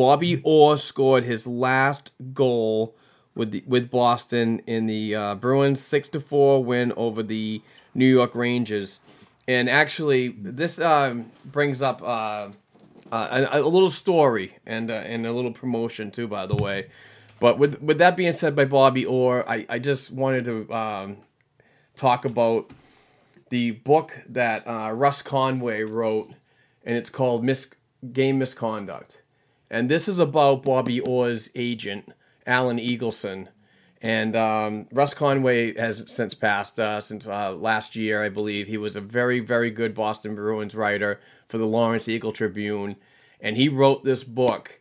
Bobby 0.00 0.40
Orr 0.44 0.78
scored 0.78 1.24
his 1.24 1.46
last 1.46 2.12
goal 2.32 2.96
with 3.34 3.50
the, 3.50 3.62
with 3.66 3.90
Boston 3.90 4.62
in 4.66 4.86
the 4.86 5.14
uh, 5.14 5.34
Bruins 5.34 5.78
6 5.82 6.08
to 6.08 6.20
4 6.20 6.64
win 6.64 6.94
over 6.96 7.22
the 7.22 7.60
New 7.94 8.06
York 8.06 8.34
Rangers. 8.34 9.00
And 9.46 9.68
actually, 9.68 10.28
this 10.28 10.80
um, 10.80 11.30
brings 11.44 11.82
up 11.82 12.00
uh, 12.00 12.48
uh, 13.12 13.46
a, 13.52 13.60
a 13.60 13.68
little 13.68 13.90
story 13.90 14.56
and 14.64 14.90
uh, 14.90 14.94
and 14.94 15.26
a 15.26 15.32
little 15.34 15.52
promotion 15.52 16.10
too, 16.10 16.26
by 16.26 16.46
the 16.46 16.56
way. 16.56 16.88
But 17.38 17.58
with 17.58 17.82
with 17.82 17.98
that 17.98 18.16
being 18.16 18.32
said 18.32 18.56
by 18.56 18.64
Bobby 18.64 19.04
Orr, 19.04 19.46
I, 19.46 19.66
I 19.68 19.78
just 19.78 20.10
wanted 20.10 20.46
to 20.46 20.72
um, 20.74 21.18
talk 21.94 22.24
about 22.24 22.70
the 23.50 23.72
book 23.72 24.18
that 24.30 24.66
uh, 24.66 24.92
Russ 24.92 25.20
Conway 25.20 25.82
wrote, 25.82 26.32
and 26.86 26.96
it's 26.96 27.10
called 27.10 27.44
Mis- 27.44 27.68
Game 28.14 28.38
Misconduct. 28.38 29.20
And 29.70 29.88
this 29.88 30.08
is 30.08 30.18
about 30.18 30.64
Bobby 30.64 31.00
Orr's 31.00 31.50
agent, 31.54 32.12
Alan 32.46 32.78
Eagleson. 32.78 33.48
And 34.02 34.34
um, 34.34 34.86
Russ 34.92 35.12
Conway 35.14 35.78
has 35.78 36.10
since 36.10 36.34
passed, 36.34 36.80
uh, 36.80 37.00
since 37.00 37.26
uh, 37.26 37.52
last 37.52 37.94
year, 37.94 38.24
I 38.24 38.30
believe. 38.30 38.66
He 38.66 38.78
was 38.78 38.96
a 38.96 39.00
very, 39.00 39.40
very 39.40 39.70
good 39.70 39.94
Boston 39.94 40.34
Bruins 40.34 40.74
writer 40.74 41.20
for 41.48 41.58
the 41.58 41.66
Lawrence 41.66 42.08
Eagle 42.08 42.32
Tribune. 42.32 42.96
And 43.40 43.56
he 43.56 43.68
wrote 43.68 44.02
this 44.02 44.24
book 44.24 44.80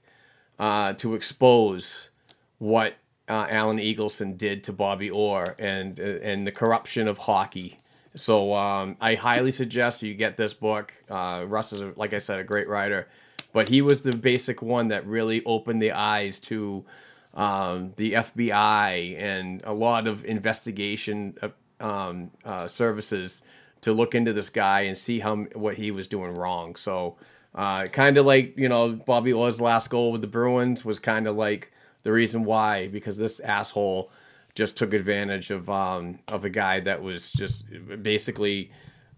uh, 0.58 0.94
to 0.94 1.16
expose 1.16 2.10
what 2.58 2.96
uh, 3.28 3.46
Alan 3.50 3.78
Eagleson 3.78 4.38
did 4.38 4.64
to 4.64 4.74
Bobby 4.74 5.10
Orr 5.10 5.56
and 5.60 6.00
uh, 6.00 6.04
and 6.04 6.48
the 6.48 6.52
corruption 6.52 7.08
of 7.08 7.20
hockey. 7.20 7.78
So 8.16 8.56
um, 8.56 8.98
I 9.00 9.16
highly 9.16 9.52
suggest 9.52 10.02
you 10.02 10.14
get 10.16 10.36
this 10.36 10.54
book. 10.54 10.94
Uh, 11.10 11.46
Russ 11.48 11.72
is, 11.72 11.96
like 11.96 12.14
I 12.14 12.18
said, 12.18 12.40
a 12.40 12.44
great 12.44 12.68
writer, 12.68 13.08
but 13.52 13.70
he 13.70 13.82
was 13.82 14.02
the 14.02 14.16
basic 14.16 14.62
one 14.62 14.90
that 14.90 15.06
really 15.06 15.44
opened 15.46 15.82
the 15.82 15.92
eyes 15.92 16.40
to 16.40 16.86
um, 17.34 17.94
the 17.96 18.14
FBI 18.14 19.20
and 19.20 19.62
a 19.64 19.74
lot 19.74 20.08
of 20.08 20.26
investigation 20.26 21.38
uh, 21.42 21.50
um, 21.80 22.32
uh, 22.46 22.68
services 22.68 23.42
to 23.82 23.94
look 23.94 24.14
into 24.14 24.34
this 24.34 24.50
guy 24.50 24.82
and 24.82 24.98
see 24.98 25.20
how 25.20 25.36
what 25.54 25.76
he 25.76 25.92
was 25.92 26.08
doing 26.08 26.36
wrong. 26.36 26.76
So 26.76 27.18
uh, 27.56 27.86
kind 27.86 28.18
of 28.18 28.26
like 28.26 28.58
you 28.58 28.70
know 28.70 28.94
Bobby 28.94 29.34
Orr's 29.34 29.62
last 29.62 29.90
goal 29.90 30.12
with 30.12 30.22
the 30.22 30.28
Bruins 30.28 30.84
was 30.84 31.00
kind 31.00 31.28
of 31.28 31.36
like 31.36 31.72
the 32.04 32.12
reason 32.12 32.44
why 32.44 32.88
because 32.88 33.18
this 33.18 33.40
asshole 33.40 34.12
just 34.56 34.78
took 34.78 34.94
advantage 34.94 35.52
of 35.52 35.70
um, 35.70 36.20
of 36.28 36.46
a 36.46 36.50
guy 36.50 36.80
that 36.82 37.02
was 37.02 37.32
just 37.32 37.66
basically 38.04 38.72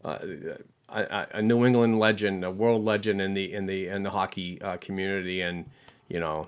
uh, 0.04 0.20
a, 0.92 1.28
a 1.36 1.42
New 1.42 1.66
England 1.66 2.00
legend, 2.00 2.44
a 2.44 2.52
world 2.52 2.84
legend 2.84 3.22
in 3.22 3.34
the 3.34 3.54
in 3.54 3.66
the 3.66 3.88
in 3.88 4.04
the 4.04 4.12
hockey 4.12 4.62
uh, 4.62 4.78
community, 4.78 5.42
and 5.42 5.66
you 6.08 6.20
know 6.20 6.48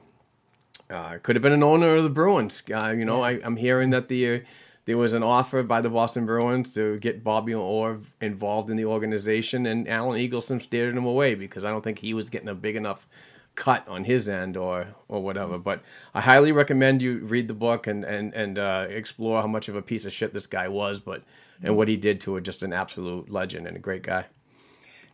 uh, 0.89 1.17
could 1.23 1.35
have 1.35 1.43
been 1.43 1.53
an 1.53 1.63
owner 1.63 1.95
of 1.95 2.03
the 2.03 2.09
Bruins. 2.09 2.61
Uh, 2.71 2.89
you 2.89 3.05
know, 3.05 3.23
I, 3.23 3.39
I'm 3.43 3.57
hearing 3.57 3.89
that 3.91 4.07
the 4.07 4.43
there 4.85 4.97
was 4.97 5.13
an 5.13 5.23
offer 5.23 5.63
by 5.63 5.81
the 5.81 5.89
Boston 5.89 6.25
Bruins 6.25 6.73
to 6.73 6.99
get 6.99 7.23
Bobby 7.23 7.53
Orr 7.53 7.99
involved 8.19 8.69
in 8.69 8.77
the 8.77 8.85
organization, 8.85 9.65
and 9.65 9.87
Alan 9.87 10.17
Eagleson 10.17 10.61
steered 10.61 10.95
him 10.95 11.05
away 11.05 11.35
because 11.35 11.63
I 11.63 11.69
don't 11.69 11.83
think 11.83 11.99
he 11.99 12.13
was 12.13 12.29
getting 12.29 12.49
a 12.49 12.55
big 12.55 12.75
enough 12.75 13.07
cut 13.55 13.87
on 13.87 14.03
his 14.03 14.27
end 14.27 14.57
or 14.57 14.87
or 15.07 15.21
whatever. 15.21 15.57
But 15.57 15.81
I 16.13 16.21
highly 16.21 16.51
recommend 16.51 17.01
you 17.01 17.19
read 17.19 17.47
the 17.47 17.53
book 17.53 17.87
and 17.87 18.03
and 18.03 18.33
and 18.33 18.59
uh, 18.59 18.87
explore 18.89 19.41
how 19.41 19.47
much 19.47 19.69
of 19.69 19.75
a 19.75 19.81
piece 19.81 20.05
of 20.05 20.11
shit 20.11 20.33
this 20.33 20.47
guy 20.47 20.67
was, 20.67 20.99
but 20.99 21.23
and 21.61 21.75
what 21.75 21.87
he 21.87 21.97
did 21.97 22.19
to 22.21 22.37
it. 22.37 22.41
Just 22.41 22.63
an 22.63 22.73
absolute 22.73 23.29
legend 23.29 23.67
and 23.67 23.75
a 23.75 23.79
great 23.79 24.03
guy. 24.03 24.25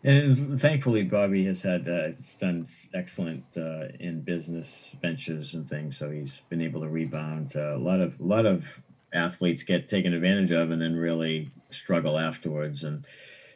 And 0.03 0.60
thankfully, 0.60 1.03
Bobby 1.03 1.44
has 1.45 1.61
had 1.61 1.90
uh, 1.90 2.11
done 2.40 2.68
excellent 2.94 3.44
uh, 3.57 3.88
in 3.99 4.22
business 4.22 4.95
ventures 5.02 5.56
and 5.56 5.70
things, 5.70 5.98
so 5.98 6.10
he's 6.10 6.41
been 6.49 6.61
able 6.61 6.82
to 6.82 6.88
rebound. 6.88 7.53
Uh, 7.56 7.76
a 7.76 7.78
lot 7.78 7.99
of 7.99 8.18
a 8.20 8.24
lot 8.24 8.45
of 8.45 8.66
athletes 9.11 9.64
get 9.64 9.90
taken 9.90 10.14
advantage 10.14 10.52
of 10.52 10.72
and 10.72 10.82
then 10.82 10.95
really 10.95 11.52
struggle 11.72 12.18
afterwards. 12.18 12.86
And 12.86 13.03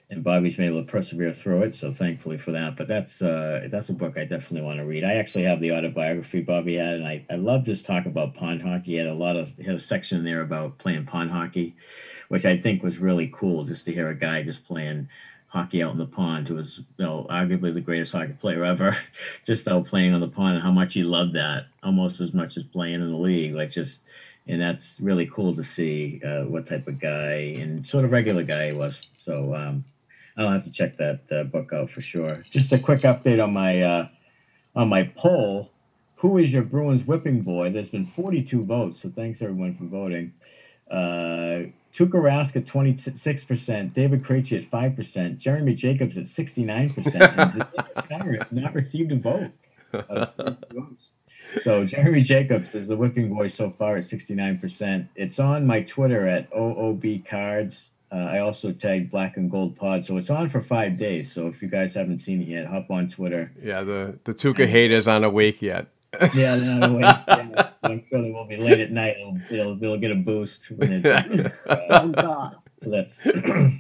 and 0.10 0.24
Bobby's 0.24 0.58
been 0.58 0.68
able 0.68 0.84
to 0.84 0.92
persevere 0.92 1.34
through 1.34 1.64
it. 1.64 1.76
So 1.76 1.94
thankfully 1.94 2.38
for 2.38 2.52
that. 2.52 2.76
But 2.76 2.88
that's 2.88 3.22
uh, 3.22 3.68
that's 3.70 3.90
a 3.90 3.94
book 3.94 4.18
I 4.18 4.26
definitely 4.26 4.62
want 4.62 4.80
to 4.80 4.86
read. 4.86 5.04
I 5.04 5.14
actually 5.14 5.46
have 5.46 5.60
the 5.60 5.72
autobiography 5.72 6.42
Bobby 6.42 6.76
had, 6.76 6.96
and 6.96 7.08
I 7.08 7.26
I 7.30 7.36
love 7.36 7.66
this 7.66 7.82
talk 7.82 8.06
about 8.06 8.36
pond 8.36 8.62
hockey. 8.62 8.92
He 8.92 8.98
had 8.98 9.08
a 9.08 9.14
lot 9.14 9.36
of 9.36 9.56
he 9.56 9.64
had 9.64 9.76
a 9.76 9.80
section 9.80 10.24
there 10.24 10.42
about 10.42 10.78
playing 10.78 11.06
pond 11.06 11.32
hockey, 11.32 11.76
which 12.34 12.48
I 12.48 12.58
think 12.58 12.82
was 12.82 12.98
really 12.98 13.30
cool 13.32 13.64
just 13.64 13.86
to 13.86 13.94
hear 13.94 14.08
a 14.08 14.16
guy 14.16 14.42
just 14.42 14.66
playing 14.66 15.08
hockey 15.50 15.84
out 15.84 15.92
in 15.92 16.00
the 16.00 16.08
pond 16.08 16.48
who 16.48 16.56
was 16.56 16.82
you 16.98 17.06
know 17.06 17.28
arguably 17.30 17.72
the 17.72 17.80
greatest 17.80 18.12
hockey 18.12 18.34
player 18.34 18.64
ever 18.64 18.98
just 19.46 19.68
out 19.68 19.86
playing 19.86 20.16
on 20.16 20.20
the 20.20 20.28
pond 20.28 20.56
and 20.56 20.64
how 20.64 20.72
much 20.72 20.96
he 20.96 21.04
loved 21.04 21.34
that 21.34 21.66
almost 21.84 22.22
as 22.22 22.34
much 22.34 22.58
as 22.58 22.64
playing 22.64 22.96
in 22.96 23.10
the 23.10 23.16
league 23.16 23.54
like 23.54 23.70
just 23.70 24.02
and 24.48 24.60
that's 24.60 25.00
really 25.00 25.28
cool 25.28 25.54
to 25.54 25.64
see 25.64 26.20
uh, 26.26 26.46
what 26.46 26.66
type 26.66 26.88
of 26.88 27.00
guy 27.00 27.56
and 27.62 27.86
sort 27.86 28.04
of 28.04 28.12
regular 28.12 28.44
guy 28.44 28.72
he 28.72 28.74
was. 28.74 29.06
So 29.16 29.54
um, 29.54 29.86
i'll 30.36 30.50
have 30.50 30.64
to 30.64 30.72
check 30.72 30.98
that 30.98 31.20
uh, 31.32 31.44
book 31.44 31.72
out 31.72 31.92
for 31.92 32.02
sure. 32.02 32.38
Just 32.50 32.72
a 32.72 32.80
quick 32.80 33.02
update 33.02 33.44
on 33.44 33.54
my 33.54 33.80
uh, 33.84 34.08
on 34.76 34.90
my 34.90 35.04
poll. 35.04 35.70
Who 36.16 36.40
is 36.40 36.52
your 36.52 36.64
bruins 36.64 37.06
whipping 37.06 37.42
boy? 37.42 37.70
There's 37.70 37.92
been 37.92 38.08
42 38.08 38.64
votes 38.64 39.02
so 39.04 39.12
thanks 39.16 39.44
everyone 39.44 39.76
for 39.76 39.84
voting 39.84 40.34
Tuukka 41.94 42.14
Rask 42.14 42.56
at 42.56 42.66
26%, 42.66 43.94
David 43.94 44.24
Krejci 44.24 44.58
at 44.58 44.70
5%, 44.70 45.38
Jeremy 45.38 45.76
Jacobs 45.76 46.18
at 46.18 46.24
69%, 46.24 47.16
and 48.10 48.36
has 48.40 48.52
not 48.52 48.74
received 48.74 49.12
a 49.12 49.16
vote. 49.16 49.52
of 49.94 50.34
42 50.36 50.80
votes. 50.80 51.10
So 51.60 51.86
Jeremy 51.86 52.22
Jacobs 52.22 52.74
is 52.74 52.88
the 52.88 52.98
whipping 52.98 53.34
boy 53.34 53.48
so 53.48 53.70
far 53.70 53.96
at 53.96 54.04
69%. 54.04 55.08
It's 55.16 55.40
on 55.40 55.68
my 55.68 55.82
Twitter 55.82 56.28
at 56.28 56.50
OOB 56.52 57.26
Cards. 57.26 57.92
Uh, 58.12 58.16
I 58.16 58.40
also 58.40 58.72
tagged 58.72 59.10
Black 59.10 59.38
and 59.38 59.50
Gold 59.50 59.76
Pod, 59.76 60.06
so 60.06 60.18
it's 60.18 60.30
on 60.30 60.48
for 60.50 60.62
five 60.62 60.98
days. 60.98 61.32
So 61.32 61.48
if 61.48 61.62
you 61.62 61.68
guys 61.68 61.96
haven't 61.96 62.20
seen 62.20 62.42
it 62.42 62.48
yet, 62.48 62.68
hop 62.68 62.92
on 62.92 63.10
Twitter. 63.10 63.52
Yeah, 63.62 63.82
the 63.84 64.20
the 64.24 64.34
Tuukka 64.34 64.68
haters 64.68 65.08
aren't 65.08 65.26
awake 65.26 65.62
yet. 65.64 65.88
Yeah, 66.34 66.56
they're 66.56 66.76
not. 66.76 67.24
Yeah, 67.28 67.70
I'm 67.84 68.04
sure 68.08 68.22
they 68.22 68.32
will 68.32 68.46
be 68.46 68.58
late 68.58 68.80
at 68.80 68.92
night. 68.92 69.18
It'll, 69.18 69.40
it'll, 69.52 69.76
they'll 69.76 69.98
get 69.98 70.12
a 70.12 70.16
boost 70.16 70.72
when 70.72 71.04
it, 71.04 71.52
Oh 71.68 71.70
uh, 71.70 72.06
God, 72.08 72.56
that's 72.82 73.26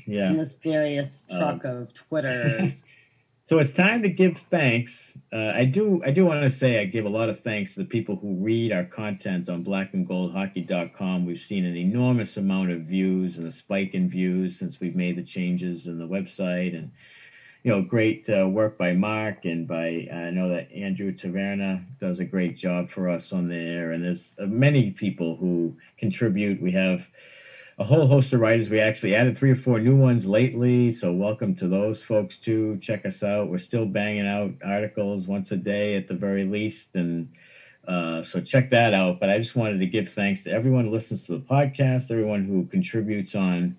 yeah. 0.07 0.31
mysterious 0.31 1.25
truck 1.29 1.63
of 1.63 1.93
Twitters. 1.93 2.87
So 3.45 3.59
it's 3.59 3.73
time 3.73 4.03
to 4.03 4.09
give 4.09 4.37
thanks. 4.37 5.17
Uh, 5.31 5.51
I 5.53 5.65
do 5.65 6.01
I 6.05 6.11
do 6.11 6.25
want 6.25 6.43
to 6.43 6.49
say 6.49 6.79
I 6.79 6.85
give 6.85 7.05
a 7.05 7.09
lot 7.09 7.27
of 7.27 7.41
thanks 7.41 7.73
to 7.73 7.81
the 7.81 7.85
people 7.85 8.15
who 8.15 8.35
read 8.35 8.71
our 8.71 8.85
content 8.85 9.49
on 9.49 9.65
blackandgoldhockey.com. 9.65 11.25
We've 11.25 11.37
seen 11.37 11.65
an 11.65 11.75
enormous 11.75 12.37
amount 12.37 12.71
of 12.71 12.83
views 12.83 13.37
and 13.37 13.45
a 13.45 13.51
spike 13.51 13.95
in 13.95 14.07
views 14.07 14.57
since 14.57 14.79
we've 14.79 14.95
made 14.95 15.17
the 15.17 15.23
changes 15.23 15.87
in 15.87 15.99
the 15.99 16.07
website 16.07 16.73
and 16.73 16.93
you 17.63 17.71
know 17.71 17.81
great 17.81 18.29
uh, 18.29 18.47
work 18.47 18.77
by 18.77 18.93
Mark 18.93 19.45
and 19.45 19.65
by 19.65 20.07
I 20.11 20.29
know 20.31 20.49
that 20.49 20.71
Andrew 20.71 21.13
Taverna 21.13 21.83
does 21.99 22.19
a 22.19 22.25
great 22.25 22.57
job 22.57 22.89
for 22.89 23.07
us 23.07 23.31
on 23.31 23.47
there 23.47 23.91
and 23.91 24.03
there's 24.03 24.35
uh, 24.37 24.45
many 24.45 24.91
people 24.91 25.37
who 25.37 25.75
contribute. 25.97 26.61
We 26.61 26.71
have 26.73 27.09
a 27.79 27.85
whole 27.85 28.05
host 28.05 28.33
of 28.33 28.41
writers. 28.41 28.69
We 28.69 28.81
actually 28.81 29.15
added 29.15 29.37
three 29.37 29.49
or 29.49 29.55
four 29.55 29.79
new 29.79 29.95
ones 29.95 30.25
lately. 30.25 30.91
So 30.91 31.13
welcome 31.13 31.55
to 31.55 31.67
those 31.67 32.03
folks 32.03 32.37
too. 32.37 32.77
Check 32.81 33.05
us 33.05 33.23
out. 33.23 33.49
We're 33.49 33.57
still 33.57 33.85
banging 33.85 34.27
out 34.27 34.51
articles 34.63 35.27
once 35.27 35.51
a 35.51 35.57
day 35.57 35.95
at 35.95 36.07
the 36.07 36.13
very 36.13 36.43
least. 36.43 36.95
And 36.97 37.29
uh, 37.87 38.23
so 38.23 38.41
check 38.41 38.69
that 38.71 38.93
out. 38.93 39.21
But 39.21 39.29
I 39.29 39.37
just 39.37 39.55
wanted 39.55 39.79
to 39.79 39.87
give 39.87 40.09
thanks 40.09 40.43
to 40.43 40.51
everyone 40.51 40.85
who 40.85 40.91
listens 40.91 41.25
to 41.25 41.31
the 41.31 41.39
podcast, 41.39 42.11
everyone 42.11 42.43
who 42.43 42.65
contributes 42.65 43.35
on 43.35 43.77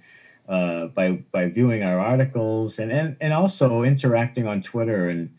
uh, 0.49 0.87
by 0.87 1.13
by 1.33 1.49
viewing 1.49 1.83
our 1.83 1.99
articles 1.99 2.79
and, 2.79 2.93
and 2.93 3.17
and 3.21 3.33
also 3.33 3.83
interacting 3.83 4.47
on 4.47 4.63
Twitter 4.63 5.09
and 5.09 5.31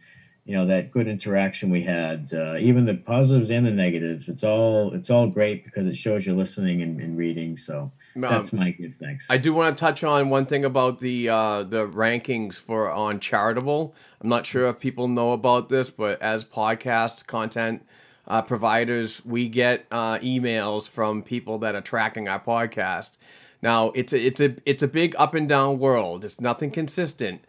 you 0.45 0.55
know 0.55 0.67
that 0.67 0.91
good 0.91 1.07
interaction 1.07 1.69
we 1.69 1.81
had 1.81 2.31
uh, 2.33 2.55
even 2.59 2.85
the 2.85 2.93
positives 2.93 3.49
and 3.49 3.65
the 3.65 3.71
negatives 3.71 4.29
it's 4.29 4.43
all 4.43 4.93
it's 4.93 5.09
all 5.09 5.27
great 5.27 5.65
because 5.65 5.87
it 5.87 5.97
shows 5.97 6.25
you're 6.25 6.35
listening 6.35 6.83
and, 6.83 7.01
and 7.01 7.17
reading 7.17 7.57
so 7.57 7.91
that's 8.15 8.53
my 8.53 8.71
good 8.71 8.95
thanks 8.95 9.25
I 9.29 9.37
do 9.37 9.53
want 9.53 9.75
to 9.75 9.79
touch 9.79 10.03
on 10.03 10.29
one 10.29 10.45
thing 10.45 10.63
about 10.63 10.99
the 10.99 11.29
uh, 11.29 11.63
the 11.63 11.87
rankings 11.87 12.55
for 12.55 12.91
on 12.91 13.19
Chartable. 13.19 13.93
I'm 14.21 14.29
not 14.29 14.45
sure 14.45 14.69
if 14.69 14.79
people 14.79 15.07
know 15.07 15.33
about 15.33 15.69
this, 15.69 15.89
but 15.89 16.21
as 16.21 16.45
podcast 16.45 17.27
content 17.27 17.85
uh, 18.27 18.41
providers, 18.41 19.23
we 19.25 19.49
get 19.49 19.85
uh, 19.91 20.17
emails 20.19 20.87
from 20.87 21.23
people 21.23 21.59
that 21.59 21.75
are 21.75 21.81
tracking 21.81 22.27
our 22.27 22.39
podcast. 22.39 23.17
Now 23.65 23.89
it's 23.95 24.13
a 24.13 24.23
it's 24.23 24.39
a 24.39 24.55
it's 24.63 24.83
a 24.83 24.87
big 24.87 25.15
up 25.17 25.33
and 25.33 25.49
down 25.49 25.79
world. 25.79 26.23
It's 26.23 26.39
nothing 26.39 26.69
consistent. 26.69 27.43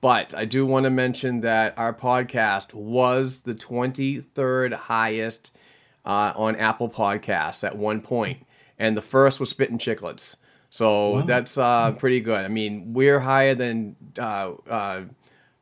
But 0.00 0.32
I 0.32 0.44
do 0.44 0.64
want 0.64 0.84
to 0.84 0.90
mention 0.90 1.40
that 1.40 1.76
our 1.76 1.92
podcast 1.92 2.72
was 2.72 3.40
the 3.40 3.52
23rd 3.52 4.74
highest 4.74 5.56
uh, 6.04 6.32
on 6.36 6.54
Apple 6.54 6.88
Podcasts 6.88 7.64
at 7.64 7.76
one 7.76 8.00
point, 8.00 8.46
and 8.78 8.96
the 8.96 9.02
first 9.02 9.40
was 9.40 9.50
Spittin' 9.50 9.78
Chicklets. 9.78 10.36
So 10.70 11.22
that's 11.22 11.58
uh, 11.58 11.90
pretty 11.92 12.20
good. 12.20 12.44
I 12.44 12.48
mean, 12.48 12.92
we're 12.94 13.18
higher 13.18 13.56
than 13.56 13.96
uh, 14.20 14.52
uh, 14.70 15.02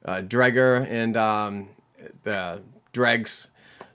uh, 0.04 0.20
Dreger 0.20 0.86
and 0.86 1.16
um, 1.16 1.70
the 2.24 2.60
Dregs. 2.92 3.48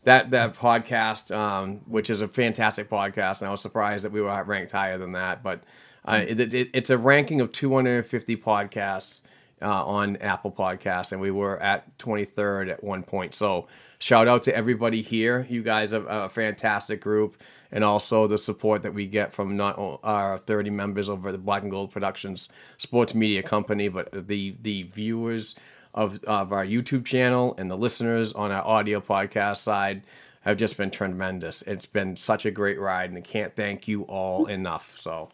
That 0.06 0.32
that 0.32 0.56
podcast, 0.56 1.36
um, 1.36 1.82
which 1.86 2.10
is 2.10 2.24
a 2.24 2.28
fantastic 2.28 2.90
podcast, 2.90 3.42
and 3.42 3.50
I 3.50 3.52
was 3.52 3.62
surprised 3.62 4.06
that 4.06 4.12
we 4.12 4.22
were 4.22 4.44
ranked 4.44 4.72
higher 4.72 4.98
than 4.98 5.12
that. 5.12 5.44
But 5.44 5.62
uh, 6.06 6.24
it, 6.28 6.54
it, 6.54 6.70
it's 6.74 6.90
a 6.90 6.98
ranking 6.98 7.42
of 7.42 7.52
250 7.52 8.38
podcasts 8.38 9.24
uh, 9.62 9.86
on 9.86 10.18
Apple 10.18 10.52
Podcasts, 10.52 11.12
and 11.12 11.22
we 11.22 11.32
were 11.32 11.62
at 11.62 11.98
23rd 11.98 12.70
at 12.72 12.84
one 12.84 13.04
point. 13.04 13.34
So 13.34 13.68
shout 14.00 14.28
out 14.28 14.44
to 14.44 14.56
everybody 14.56 15.02
here. 15.02 15.46
You 15.50 15.64
guys 15.64 15.94
are 15.94 16.06
a 16.08 16.30
fantastic 16.30 17.02
group, 17.02 17.42
and 17.72 17.84
also 17.84 18.28
the 18.28 18.38
support 18.38 18.84
that 18.84 18.94
we 18.94 19.06
get 19.06 19.34
from 19.34 19.58
not 19.58 20.00
our 20.04 20.38
30 20.38 20.70
members 20.70 21.10
over 21.10 21.32
the 21.32 21.38
Black 21.38 21.62
and 21.62 21.72
Gold 21.72 21.92
Productions 21.92 22.50
sports 22.78 23.14
media 23.14 23.44
company, 23.44 23.90
but 23.90 24.28
the 24.28 24.56
the 24.62 24.84
viewers 24.84 25.56
of 25.94 26.24
of 26.24 26.54
our 26.54 26.66
YouTube 26.66 27.06
channel 27.06 27.56
and 27.58 27.70
the 27.70 27.78
listeners 27.78 28.32
on 28.34 28.52
our 28.52 28.66
audio 28.66 29.02
podcast 29.02 29.58
side 29.58 30.04
have 30.42 30.56
just 30.56 30.78
been 30.78 30.90
tremendous. 30.90 31.64
It's 31.64 31.86
been 31.86 32.16
such 32.16 32.46
a 32.46 32.52
great 32.52 32.80
ride, 32.80 33.10
and 33.10 33.18
I 33.18 33.22
can't 33.22 33.54
thank 33.56 33.88
you 33.88 34.04
all 34.04 34.46
enough. 34.46 34.98
So. 35.00 35.30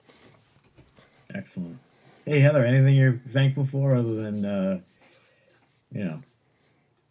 Excellent 1.35 1.77
hey 2.25 2.39
heather 2.39 2.65
anything 2.65 2.95
you're 2.95 3.19
thankful 3.29 3.65
for 3.65 3.95
other 3.95 4.15
than 4.15 4.45
uh 4.45 4.79
you 5.91 6.03
know 6.03 6.19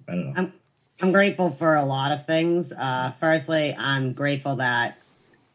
i 0.09 0.13
don't 0.13 0.27
know 0.27 0.33
I'm 0.37 0.53
I'm 1.03 1.13
grateful 1.13 1.51
for 1.51 1.75
a 1.75 1.85
lot 1.85 2.13
of 2.13 2.25
things. 2.25 2.73
Uh, 2.73 3.11
firstly, 3.19 3.75
I'm 3.77 4.13
grateful 4.13 4.57
that 4.57 4.99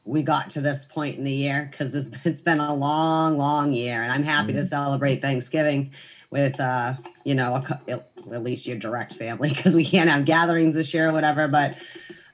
we 0.03 0.21
got 0.21 0.49
to 0.51 0.61
this 0.61 0.85
point 0.85 1.17
in 1.17 1.23
the 1.23 1.31
year 1.31 1.67
because 1.69 1.95
it's, 1.95 2.11
it's 2.25 2.41
been 2.41 2.59
a 2.59 2.73
long, 2.73 3.37
long 3.37 3.73
year, 3.73 4.01
and 4.01 4.11
I'm 4.11 4.23
happy 4.23 4.53
to 4.53 4.65
celebrate 4.65 5.21
Thanksgiving 5.21 5.91
with 6.29 6.59
uh, 6.59 6.93
you 7.23 7.35
know 7.35 7.55
a, 7.87 8.03
at 8.31 8.43
least 8.43 8.67
your 8.67 8.77
direct 8.77 9.13
family 9.13 9.49
because 9.55 9.75
we 9.75 9.85
can't 9.85 10.09
have 10.09 10.25
gatherings 10.25 10.73
this 10.73 10.93
year 10.93 11.09
or 11.09 11.13
whatever. 11.13 11.47
But 11.47 11.77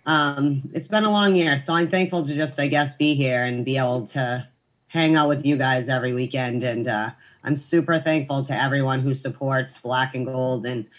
um, 0.06 0.64
it's 0.74 0.88
been 0.88 1.04
a 1.04 1.12
long 1.12 1.36
year, 1.36 1.58
so 1.58 1.74
I'm 1.74 1.90
thankful 1.90 2.26
to 2.26 2.34
just 2.34 2.60
I 2.60 2.68
guess 2.68 2.96
be 2.96 3.14
here 3.14 3.44
and 3.44 3.64
be 3.64 3.78
able 3.78 4.08
to 4.08 4.48
hang 4.96 5.18
out 5.18 5.28
with 5.28 5.46
you 5.46 5.58
guys 5.58 5.90
every 5.90 6.14
weekend. 6.14 6.64
And 6.64 6.88
uh, 6.88 7.10
I'm 7.44 7.58
super 7.58 8.00
thankful 8.00 8.44
to 8.46 8.54
everyone 8.54 9.02
who 9.02 9.14
supports 9.14 9.78
Black 9.78 10.16
and 10.16 10.26
Gold 10.26 10.66
and 10.66 10.90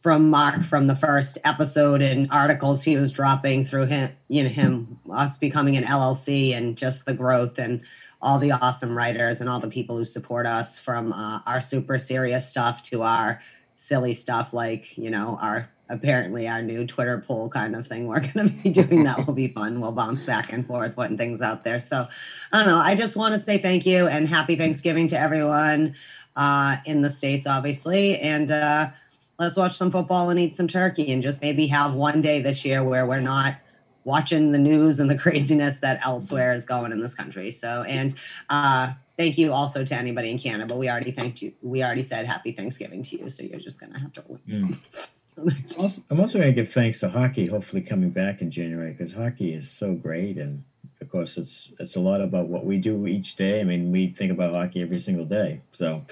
from 0.00 0.28
Mark 0.28 0.64
from 0.64 0.88
the 0.88 0.96
first 0.96 1.38
episode 1.44 2.02
and 2.02 2.26
articles 2.32 2.82
he 2.82 2.96
was 2.96 3.12
dropping 3.12 3.64
through 3.64 3.86
him, 3.86 4.10
you 4.26 4.42
know, 4.42 4.48
him, 4.48 4.98
us 5.08 5.38
becoming 5.38 5.76
an 5.76 5.84
LLC 5.84 6.52
and 6.52 6.76
just 6.76 7.06
the 7.06 7.14
growth 7.14 7.60
and 7.60 7.82
all 8.20 8.40
the 8.40 8.50
awesome 8.50 8.98
writers 8.98 9.40
and 9.40 9.48
all 9.48 9.60
the 9.60 9.70
people 9.70 9.96
who 9.96 10.04
support 10.04 10.44
us 10.44 10.80
from 10.80 11.12
uh, 11.12 11.38
our 11.46 11.60
super 11.60 12.00
serious 12.00 12.48
stuff 12.48 12.82
to 12.82 13.02
our 13.02 13.40
silly 13.76 14.14
stuff 14.14 14.52
like, 14.52 14.98
you 14.98 15.10
know, 15.10 15.38
our 15.40 15.70
apparently 15.92 16.48
our 16.48 16.62
new 16.62 16.86
Twitter 16.86 17.22
poll 17.26 17.48
kind 17.48 17.76
of 17.76 17.86
thing 17.86 18.06
we're 18.06 18.20
going 18.32 18.48
to 18.48 18.62
be 18.62 18.70
doing 18.70 19.04
that 19.04 19.26
will 19.26 19.34
be 19.34 19.48
fun. 19.48 19.80
We'll 19.80 19.92
bounce 19.92 20.24
back 20.24 20.52
and 20.52 20.66
forth 20.66 20.96
putting 20.96 21.18
things 21.18 21.42
out 21.42 21.64
there. 21.64 21.78
So 21.78 22.06
I 22.52 22.58
don't 22.58 22.66
know. 22.66 22.78
I 22.78 22.94
just 22.94 23.16
want 23.16 23.34
to 23.34 23.40
say 23.40 23.58
thank 23.58 23.86
you 23.86 24.08
and 24.08 24.28
happy 24.28 24.56
Thanksgiving 24.56 25.06
to 25.08 25.20
everyone 25.20 25.94
uh, 26.34 26.76
in 26.86 27.02
the 27.02 27.10
States, 27.10 27.46
obviously. 27.46 28.18
And, 28.18 28.50
uh, 28.50 28.90
let's 29.38 29.56
watch 29.56 29.76
some 29.76 29.90
football 29.90 30.30
and 30.30 30.38
eat 30.38 30.54
some 30.54 30.68
turkey 30.68 31.12
and 31.12 31.22
just 31.22 31.42
maybe 31.42 31.66
have 31.66 31.94
one 31.94 32.20
day 32.20 32.40
this 32.40 32.64
year 32.64 32.84
where 32.84 33.06
we're 33.06 33.20
not 33.20 33.56
watching 34.04 34.52
the 34.52 34.58
news 34.58 35.00
and 35.00 35.10
the 35.10 35.18
craziness 35.18 35.80
that 35.80 36.04
elsewhere 36.04 36.52
is 36.54 36.64
going 36.64 36.92
in 36.92 37.00
this 37.00 37.14
country. 37.14 37.50
So, 37.50 37.82
and 37.82 38.14
uh, 38.50 38.92
thank 39.16 39.38
you 39.38 39.52
also 39.52 39.84
to 39.84 39.94
anybody 39.94 40.30
in 40.30 40.38
Canada. 40.38 40.66
But 40.68 40.78
we 40.78 40.88
already 40.88 41.10
thanked 41.10 41.42
you. 41.42 41.52
We 41.62 41.82
already 41.82 42.02
said 42.02 42.26
happy 42.26 42.52
Thanksgiving 42.52 43.02
to 43.04 43.18
you. 43.18 43.30
So 43.30 43.42
you're 43.42 43.60
just 43.60 43.80
gonna 43.80 43.98
have 43.98 44.12
to. 44.14 44.22
Mm. 44.48 44.68
Also- 44.68 45.08
I'm 45.38 46.20
also 46.20 46.38
going 46.38 46.50
to 46.50 46.52
give 46.52 46.70
thanks 46.70 47.00
to 47.00 47.08
hockey, 47.08 47.46
hopefully 47.46 47.82
coming 47.82 48.10
back 48.10 48.42
in 48.42 48.50
January 48.50 48.92
because 48.92 49.14
hockey 49.14 49.54
is 49.54 49.70
so 49.70 49.94
great, 49.94 50.36
and 50.36 50.62
of 51.00 51.10
course, 51.10 51.38
it's 51.38 51.72
it's 51.80 51.96
a 51.96 52.00
lot 52.00 52.20
about 52.20 52.48
what 52.48 52.66
we 52.66 52.76
do 52.76 53.06
each 53.06 53.36
day. 53.36 53.60
I 53.60 53.64
mean, 53.64 53.90
we 53.90 54.08
think 54.08 54.30
about 54.30 54.54
hockey 54.54 54.82
every 54.82 55.00
single 55.00 55.24
day. 55.24 55.60
So 55.72 56.04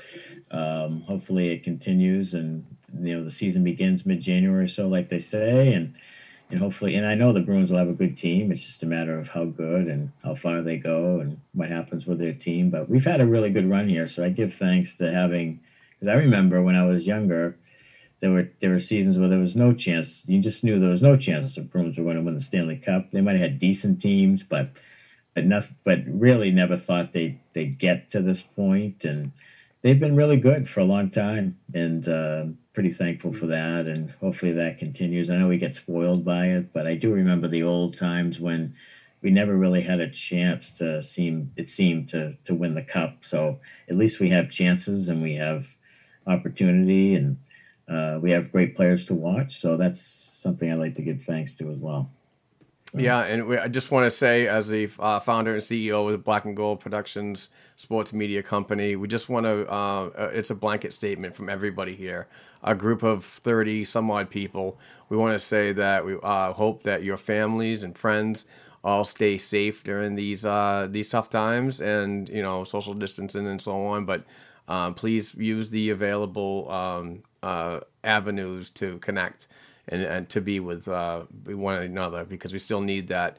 um, 0.51 1.03
hopefully 1.03 1.51
it 1.51 1.63
continues, 1.63 2.35
and 2.35 2.65
you 2.99 3.17
know 3.17 3.25
the 3.25 3.31
season 3.31 3.63
begins 3.63 4.07
mid 4.07 4.21
January, 4.21 4.69
so 4.69 4.89
like 4.89 5.11
they 5.11 5.21
say, 5.21 5.75
and 5.75 5.95
and 6.51 6.59
hopefully, 6.59 6.97
and 6.97 7.07
I 7.07 7.15
know 7.15 7.33
the 7.33 7.41
Bruins 7.41 7.71
will 7.71 7.79
have 7.79 7.89
a 7.89 7.95
good 7.95 8.17
team. 8.17 8.51
It's 8.51 8.65
just 8.65 8.83
a 8.83 8.87
matter 8.87 9.19
of 9.19 9.29
how 9.29 9.45
good 9.45 9.87
and 9.87 10.11
how 10.25 10.35
far 10.35 10.63
they 10.63 10.79
go 10.79 11.21
and 11.21 11.41
what 11.53 11.69
happens 11.69 12.07
with 12.07 12.19
their 12.19 12.33
team. 12.33 12.71
But 12.71 12.89
we've 12.89 13.05
had 13.05 13.21
a 13.21 13.27
really 13.27 13.51
good 13.51 13.71
run 13.71 13.89
here, 13.89 14.07
so 14.07 14.25
I 14.25 14.31
give 14.31 14.55
thanks 14.55 14.97
to 14.97 15.13
having. 15.13 15.61
Because 15.91 16.09
I 16.09 16.19
remember 16.19 16.63
when 16.63 16.77
I 16.77 16.87
was 16.87 17.07
younger, 17.07 17.57
there 18.21 18.31
were 18.31 18.51
there 18.61 18.71
were 18.71 18.81
seasons 18.81 19.19
where 19.19 19.29
there 19.29 19.39
was 19.39 19.57
no 19.57 19.73
chance. 19.73 20.25
You 20.27 20.41
just 20.41 20.63
knew 20.63 20.79
there 20.79 20.91
was 20.91 21.03
no 21.03 21.17
chance 21.17 21.55
the 21.55 21.63
Bruins 21.63 21.97
were 21.97 22.05
going 22.05 22.17
to 22.17 22.23
win 22.23 22.35
the 22.35 22.41
Stanley 22.41 22.77
Cup. 22.77 23.11
They 23.11 23.21
might 23.21 23.33
have 23.33 23.51
had 23.51 23.59
decent 23.59 24.01
teams, 24.01 24.43
but 24.45 24.71
but 25.35 25.47
nothing. 25.47 25.77
But 25.85 26.01
really, 26.07 26.51
never 26.51 26.77
thought 26.77 27.13
they 27.13 27.41
they'd 27.55 27.79
get 27.79 28.11
to 28.11 28.21
this 28.21 28.43
point. 28.43 29.05
And 29.05 29.33
they've 29.83 29.99
been 29.99 30.17
really 30.17 30.37
good 30.37 30.69
for 30.69 30.81
a 30.81 30.85
long 30.85 31.11
time, 31.11 31.59
and 31.73 32.07
uh, 32.07 32.45
pretty 32.75 32.93
thankful 32.93 33.33
for 33.33 33.47
that. 33.47 33.87
And 33.87 34.11
hopefully 34.21 34.53
that 34.53 34.79
continues. 34.79 35.31
I 35.31 35.37
know 35.37 35.49
we 35.49 35.59
get 35.59 35.75
spoiled 35.75 36.25
by 36.25 36.49
it, 36.49 36.73
but 36.75 36.87
I 36.87 36.97
do 36.97 37.13
remember 37.13 37.49
the 37.49 37.63
old 37.63 37.97
times 37.97 38.39
when 38.39 38.75
we 39.23 39.31
never 39.31 39.57
really 39.57 39.83
had 39.83 40.01
a 40.01 40.11
chance 40.11 40.77
to 40.79 41.03
seem 41.03 41.53
it 41.57 41.71
seemed 41.71 42.09
to 42.09 42.35
to 42.45 42.55
win 42.55 42.75
the 42.75 42.83
cup. 42.83 43.25
So 43.25 43.61
at 43.89 43.97
least 43.97 44.21
we 44.21 44.29
have 44.29 44.51
chances 44.51 45.09
and 45.09 45.23
we 45.23 45.37
have 45.37 45.75
opportunity 46.27 47.15
and 47.15 47.39
uh, 47.91 48.19
we 48.23 48.31
have 48.31 48.53
great 48.53 48.77
players 48.77 49.05
to 49.07 49.15
watch. 49.15 49.61
So 49.61 49.77
that's 49.77 50.01
something 50.01 50.71
I'd 50.71 50.79
like 50.79 50.95
to 50.95 51.03
give 51.03 51.23
thanks 51.23 51.55
to 51.55 51.71
as 51.71 51.79
well. 51.79 52.11
Yeah, 52.93 53.21
and 53.21 53.47
we, 53.47 53.57
I 53.57 53.69
just 53.69 53.93
want 53.93 54.05
to 54.05 54.11
say, 54.11 54.49
as 54.49 54.69
the 54.69 54.91
uh, 54.99 55.21
founder 55.21 55.53
and 55.53 55.63
CEO 55.63 56.13
of 56.13 56.25
Black 56.25 56.45
and 56.45 56.57
Gold 56.57 56.81
Productions 56.81 57.49
Sports 57.77 58.13
Media 58.13 58.43
Company, 58.43 58.97
we 58.97 59.07
just 59.07 59.29
want 59.29 59.47
to. 59.47 59.71
Uh, 59.73 60.11
uh, 60.17 60.31
it's 60.33 60.51
a 60.51 60.57
blanket 60.57 60.93
statement 60.93 61.37
from 61.37 61.49
everybody 61.49 61.95
here, 61.95 62.27
a 62.65 62.75
group 62.75 63.05
of 63.05 63.25
thirty 63.25 63.85
some 63.85 64.11
odd 64.11 64.29
people. 64.29 64.77
We 65.09 65.17
want 65.17 65.35
to 65.35 65.39
say 65.39 65.73
that 65.73 66.05
we 66.05 66.17
uh, 66.21 66.53
hope 66.53 66.83
that 66.83 67.05
your 67.05 67.17
families 67.17 67.85
and 67.85 67.97
friends 67.97 68.45
all 68.83 69.05
stay 69.05 69.39
safe 69.39 69.85
during 69.85 70.17
these 70.17 70.45
uh, 70.45 70.89
these 70.91 71.11
tough 71.11 71.31
times, 71.31 71.81
and 71.81 72.29
you 72.29 72.43
know 72.43 72.65
social 72.65 72.95
distancing 72.95 73.47
and 73.47 73.61
so 73.61 73.87
on. 73.87 74.05
But 74.05 74.25
please 74.97 75.33
use 75.37 75.71
the 75.71 75.91
available 75.91 76.69
um, 76.69 77.23
uh, 77.43 77.81
avenues 78.05 78.71
to 78.71 78.99
connect 78.99 79.49
and, 79.89 80.03
and 80.03 80.29
to 80.29 80.41
be 80.41 80.61
with 80.61 80.89
uh, 80.89 81.23
one 81.47 81.77
another 81.77 82.25
because 82.25 82.53
we 82.53 82.59
still 82.59 82.81
need 82.81 83.09
that 83.09 83.37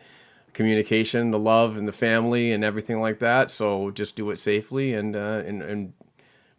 communication, 0.54 1.32
the 1.32 1.40
love, 1.40 1.78
and 1.78 1.88
the 1.88 1.94
family, 1.94 2.52
and 2.52 2.64
everything 2.64 3.00
like 3.00 3.20
that. 3.20 3.52
So 3.52 3.92
just 3.92 4.16
do 4.16 4.30
it 4.32 4.38
safely, 4.38 4.94
and 4.94 5.16
uh, 5.16 5.44
and 5.46 5.62
and 5.62 5.94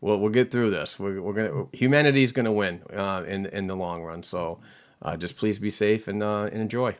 we'll 0.00 0.18
we'll 0.18 0.30
get 0.30 0.50
through 0.50 0.70
this. 0.70 0.98
We're, 0.98 1.20
we're 1.20 1.32
gonna 1.34 1.66
humanity's 1.72 2.32
gonna 2.32 2.52
win 2.52 2.82
uh, 2.92 3.24
in 3.26 3.46
in 3.46 3.66
the 3.66 3.76
long 3.76 4.02
run. 4.02 4.22
So 4.22 4.60
uh, 5.02 5.16
just 5.16 5.36
please 5.36 5.58
be 5.58 5.70
safe 5.70 6.08
and 6.08 6.22
uh, 6.22 6.48
and 6.52 6.60
enjoy. 6.60 6.96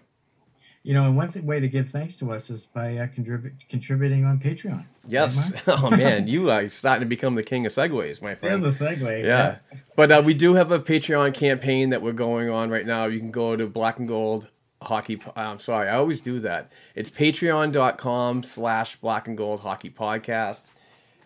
You 0.83 0.95
know, 0.95 1.05
and 1.05 1.17
one 1.17 1.29
th- 1.29 1.45
way 1.45 1.61
to 1.61 1.69
give 1.69 1.91
thanks 1.91 2.17
to 2.17 2.33
us 2.33 2.51
is 2.51 2.67
by 2.67 2.97
uh, 2.97 3.07
contrib- 3.07 3.53
contributing 3.69 4.25
on 4.25 4.41
Patreon. 4.41 4.85
Yes. 5.07 5.53
Oh 5.67 5.91
man, 5.91 6.29
you 6.29 6.51
are 6.51 6.69
starting 6.69 7.01
to 7.01 7.07
become 7.07 7.35
the 7.35 7.43
king 7.43 7.67
of 7.67 7.73
segues, 7.73 8.23
my 8.23 8.35
friend. 8.35 8.63
There's 8.63 8.81
a 8.81 8.85
segue. 8.85 9.25
yeah. 9.25 9.57
But 9.97 10.11
uh, 10.13 10.23
we 10.25 10.35
do 10.35 10.55
have 10.55 10.71
a 10.73 10.79
Patreon 10.79 11.35
campaign 11.35 11.91
that 11.91 12.03
we're 12.03 12.13
going 12.13 12.49
on 12.51 12.71
right 12.71 12.87
now. 12.87 13.07
You 13.07 13.19
can 13.19 13.31
go 13.31 13.57
to 13.57 13.67
Black 13.67 13.99
and 13.99 14.07
Gold 14.09 14.51
Hockey. 14.83 15.17
Po- 15.17 15.33
I'm 15.37 15.59
sorry, 15.59 15.89
I 15.89 15.97
always 15.97 16.21
do 16.21 16.39
that. 16.41 16.71
It's 16.95 17.11
patreon.com 17.11 18.43
slash 18.43 18.97
Black 18.97 19.29
and 19.29 19.37
Gold 19.37 19.61
Hockey 19.61 19.91
Podcast. 19.91 20.73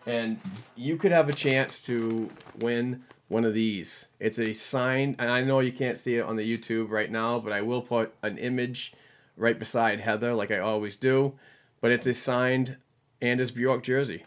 And 0.05 0.39
you 0.75 0.95
could 0.97 1.11
have 1.11 1.29
a 1.29 1.33
chance 1.33 1.83
to 1.85 2.29
win 2.59 3.03
one 3.27 3.43
of 3.43 3.53
these. 3.53 4.07
It's 4.19 4.39
a 4.39 4.53
signed, 4.53 5.17
and 5.19 5.29
I 5.29 5.43
know 5.43 5.59
you 5.59 5.71
can't 5.73 5.97
see 5.97 6.15
it 6.15 6.21
on 6.21 6.35
the 6.37 6.57
YouTube 6.57 6.89
right 6.89 7.11
now, 7.11 7.39
but 7.39 7.51
I 7.51 7.61
will 7.61 7.81
put 7.81 8.13
an 8.23 8.37
image 8.37 8.93
right 9.35 9.59
beside 9.59 9.99
Heather, 9.99 10.33
like 10.33 10.49
I 10.49 10.59
always 10.59 10.95
do. 10.97 11.33
But 11.81 11.91
it's 11.91 12.07
a 12.07 12.13
signed 12.13 12.77
Anders 13.21 13.51
Bjork 13.51 13.83
jersey. 13.83 14.23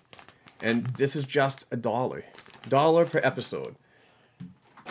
And 0.62 0.86
this 0.86 1.16
is 1.16 1.24
just 1.24 1.66
a 1.70 1.76
dollar. 1.76 2.24
Dollar 2.68 3.06
per 3.06 3.20
episode. 3.22 3.76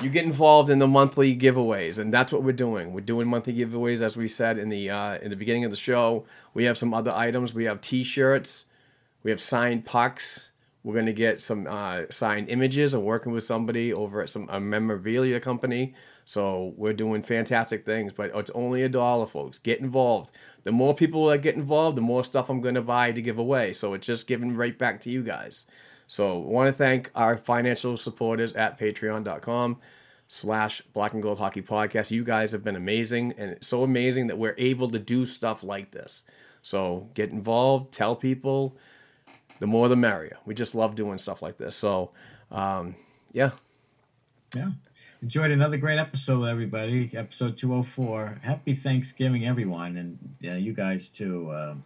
You 0.02 0.10
get 0.10 0.24
involved 0.24 0.70
in 0.70 0.80
the 0.80 0.88
monthly 0.88 1.36
giveaways, 1.36 2.00
and 2.00 2.14
that's 2.14 2.32
what 2.32 2.42
we're 2.42 2.54
doing. 2.54 2.94
We're 2.94 3.02
doing 3.02 3.28
monthly 3.28 3.54
giveaways, 3.54 4.02
as 4.02 4.16
we 4.16 4.30
said 4.30 4.58
in 4.58 4.70
the 4.70 4.90
uh, 4.90 5.18
in 5.18 5.30
the 5.30 5.36
beginning 5.36 5.66
of 5.66 5.72
the 5.72 5.78
show. 5.78 6.26
We 6.54 6.64
have 6.66 6.78
some 6.78 6.94
other 6.94 7.14
items. 7.14 7.54
We 7.54 7.66
have 7.66 7.82
T-shirts, 7.82 8.66
we 9.24 9.32
have 9.32 9.42
signed 9.42 9.86
pucks. 9.86 10.49
We're 10.84 10.96
gonna 10.96 11.14
get 11.14 11.42
some 11.42 11.68
uh, 11.68 12.04
signed 12.10 12.50
images. 12.50 12.94
I'm 12.94 13.04
working 13.04 13.32
with 13.32 13.44
somebody 13.44 13.94
over 13.94 14.22
at 14.22 14.30
some 14.30 14.48
a 14.50 14.60
memorabilia 14.60 15.40
company, 15.40 15.94
so 16.26 16.74
we're 16.78 16.94
doing 16.94 17.22
fantastic 17.22 17.86
things. 17.86 18.14
But 18.14 18.32
it's 18.34 18.50
only 18.52 18.84
a 18.84 18.90
dollar, 18.90 19.28
folks. 19.28 19.60
Get 19.60 19.82
involved. 19.82 20.36
The 20.64 20.72
more 20.72 20.94
people 20.94 21.28
that 21.28 21.40
get 21.40 21.56
involved, 21.56 21.98
the 21.98 22.02
more 22.02 22.24
stuff 22.24 22.50
I'm 22.50 22.62
gonna 22.62 22.82
buy 22.82 23.12
to 23.12 23.22
give 23.22 23.38
away. 23.38 23.74
So 23.74 23.94
it's 23.94 24.08
just 24.08 24.28
giving 24.28 24.56
right 24.56 24.78
back 24.78 25.02
to 25.02 25.10
you 25.10 25.22
guys. 25.22 25.66
So 26.08 26.40
want 26.40 26.68
to 26.68 26.74
thank 26.74 27.12
our 27.14 27.38
financial 27.38 27.96
supporters 27.96 28.54
at 28.54 28.80
patreon.com 28.80 29.78
slash 30.28 30.82
black 30.94 31.14
and 31.14 31.22
gold 31.22 31.38
hockey 31.38 31.62
podcast. 31.62 32.10
You 32.10 32.24
guys 32.24 32.52
have 32.52 32.64
been 32.64 32.76
amazing 32.76 33.34
and 33.38 33.52
it's 33.52 33.68
so 33.68 33.84
amazing 33.84 34.28
that 34.28 34.38
we're 34.40 34.56
able 34.58 34.90
to 34.90 34.98
do 34.98 35.26
stuff 35.26 35.64
like 35.64 35.92
this. 35.92 36.24
So 36.64 37.10
get 37.14 37.30
involved, 37.30 37.94
tell 37.94 38.16
people, 38.16 38.76
the 39.60 39.68
more 39.68 39.88
the 39.88 39.96
merrier. 39.96 40.38
We 40.46 40.54
just 40.54 40.76
love 40.76 40.96
doing 40.96 41.18
stuff 41.18 41.42
like 41.42 41.58
this. 41.58 41.76
So 41.76 42.12
um, 42.52 42.96
yeah. 43.32 43.52
Yeah. 44.56 44.72
Enjoyed 45.22 45.52
another 45.52 45.78
great 45.78 46.00
episode, 46.00 46.46
everybody. 46.46 47.12
Episode 47.14 47.58
204. 47.58 48.40
Happy 48.42 48.74
Thanksgiving, 48.74 49.46
everyone, 49.46 49.98
and 49.98 50.52
uh, 50.52 50.56
you 50.56 50.74
guys 50.74 51.10
too. 51.10 51.54
Um, 51.54 51.84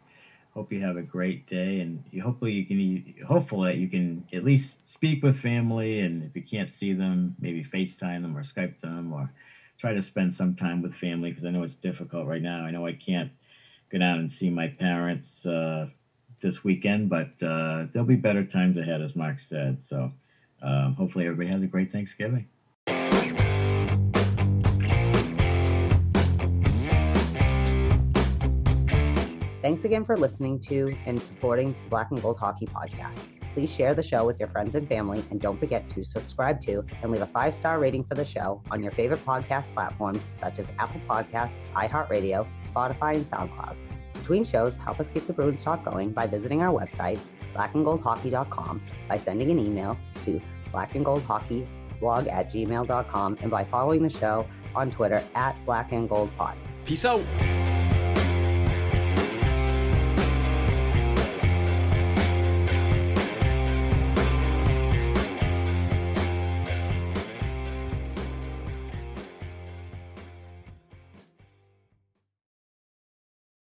hope 0.53 0.71
you 0.71 0.81
have 0.83 0.97
a 0.97 1.01
great 1.01 1.47
day, 1.47 1.79
and 1.79 2.03
hopefully 2.21 2.51
you 2.51 2.63
can. 2.63 3.15
Hopefully 3.25 3.75
you 3.75 3.89
can 3.89 4.23
at 4.33 4.43
least 4.43 4.87
speak 4.87 5.23
with 5.23 5.39
family, 5.39 6.01
and 6.01 6.23
if 6.23 6.35
you 6.35 6.43
can't 6.43 6.69
see 6.69 6.93
them, 6.93 7.35
maybe 7.39 7.63
FaceTime 7.63 8.21
them 8.21 8.37
or 8.37 8.41
Skype 8.41 8.79
them, 8.79 9.11
or 9.11 9.31
try 9.79 9.93
to 9.93 10.01
spend 10.01 10.33
some 10.33 10.53
time 10.53 10.83
with 10.83 10.93
family 10.93 11.31
because 11.31 11.43
I 11.43 11.49
know 11.49 11.63
it's 11.63 11.73
difficult 11.73 12.27
right 12.27 12.41
now. 12.41 12.63
I 12.63 12.69
know 12.69 12.85
I 12.85 12.93
can't 12.93 13.31
go 13.89 13.97
down 13.97 14.19
and 14.19 14.31
see 14.31 14.51
my 14.51 14.67
parents 14.67 15.45
uh, 15.47 15.87
this 16.43 16.63
weekend, 16.63 17.09
but 17.09 17.31
uh, 17.41 17.87
there'll 17.91 18.07
be 18.07 18.15
better 18.15 18.43
times 18.43 18.77
ahead, 18.77 19.01
as 19.01 19.15
Mark 19.15 19.39
said. 19.39 19.83
So 19.83 20.11
um, 20.61 20.93
hopefully 20.93 21.25
everybody 21.25 21.49
has 21.49 21.63
a 21.63 21.67
great 21.67 21.91
Thanksgiving. 21.91 22.47
Thanks 29.63 29.85
again 29.85 30.03
for 30.03 30.17
listening 30.17 30.59
to 30.67 30.95
and 31.05 31.19
supporting 31.19 31.73
Black 31.89 32.11
and 32.11 32.21
Gold 32.21 32.37
Hockey 32.37 32.67
Podcast. 32.67 33.29
Please 33.53 33.73
share 33.73 33.93
the 33.93 34.03
show 34.03 34.25
with 34.25 34.39
your 34.39 34.49
friends 34.49 34.75
and 34.75 34.87
family, 34.87 35.23
and 35.29 35.39
don't 35.39 35.59
forget 35.59 35.87
to 35.89 36.03
subscribe 36.03 36.59
to 36.61 36.83
and 37.01 37.11
leave 37.11 37.21
a 37.21 37.27
five 37.27 37.53
star 37.53 37.79
rating 37.79 38.03
for 38.03 38.15
the 38.15 38.25
show 38.25 38.61
on 38.71 38.81
your 38.81 38.91
favorite 38.91 39.23
podcast 39.25 39.73
platforms 39.73 40.27
such 40.31 40.59
as 40.59 40.71
Apple 40.79 41.01
Podcasts, 41.07 41.57
iHeartRadio, 41.73 42.47
Spotify, 42.73 43.15
and 43.15 43.25
SoundCloud. 43.25 43.75
Between 44.23 44.45
shows, 44.45 44.77
help 44.77 45.01
us 45.01 45.09
keep 45.09 45.27
the 45.27 45.33
Bruins 45.33 45.61
talk 45.61 45.83
going 45.83 46.13
by 46.13 46.27
visiting 46.27 46.61
our 46.61 46.71
website, 46.71 47.19
blackandgoldhockey.com, 47.53 48.81
by 49.09 49.17
sending 49.17 49.51
an 49.51 49.59
email 49.59 49.97
to 50.23 50.39
blackandgoldhockeyblog 50.71 52.31
at 52.31 52.49
gmail.com, 52.49 53.37
and 53.41 53.51
by 53.51 53.65
following 53.65 54.01
the 54.01 54.09
show 54.09 54.47
on 54.75 54.89
Twitter 54.89 55.21
at 55.35 55.57
blackandgoldpod. 55.65 56.55
Peace 56.85 57.03
out. 57.03 57.21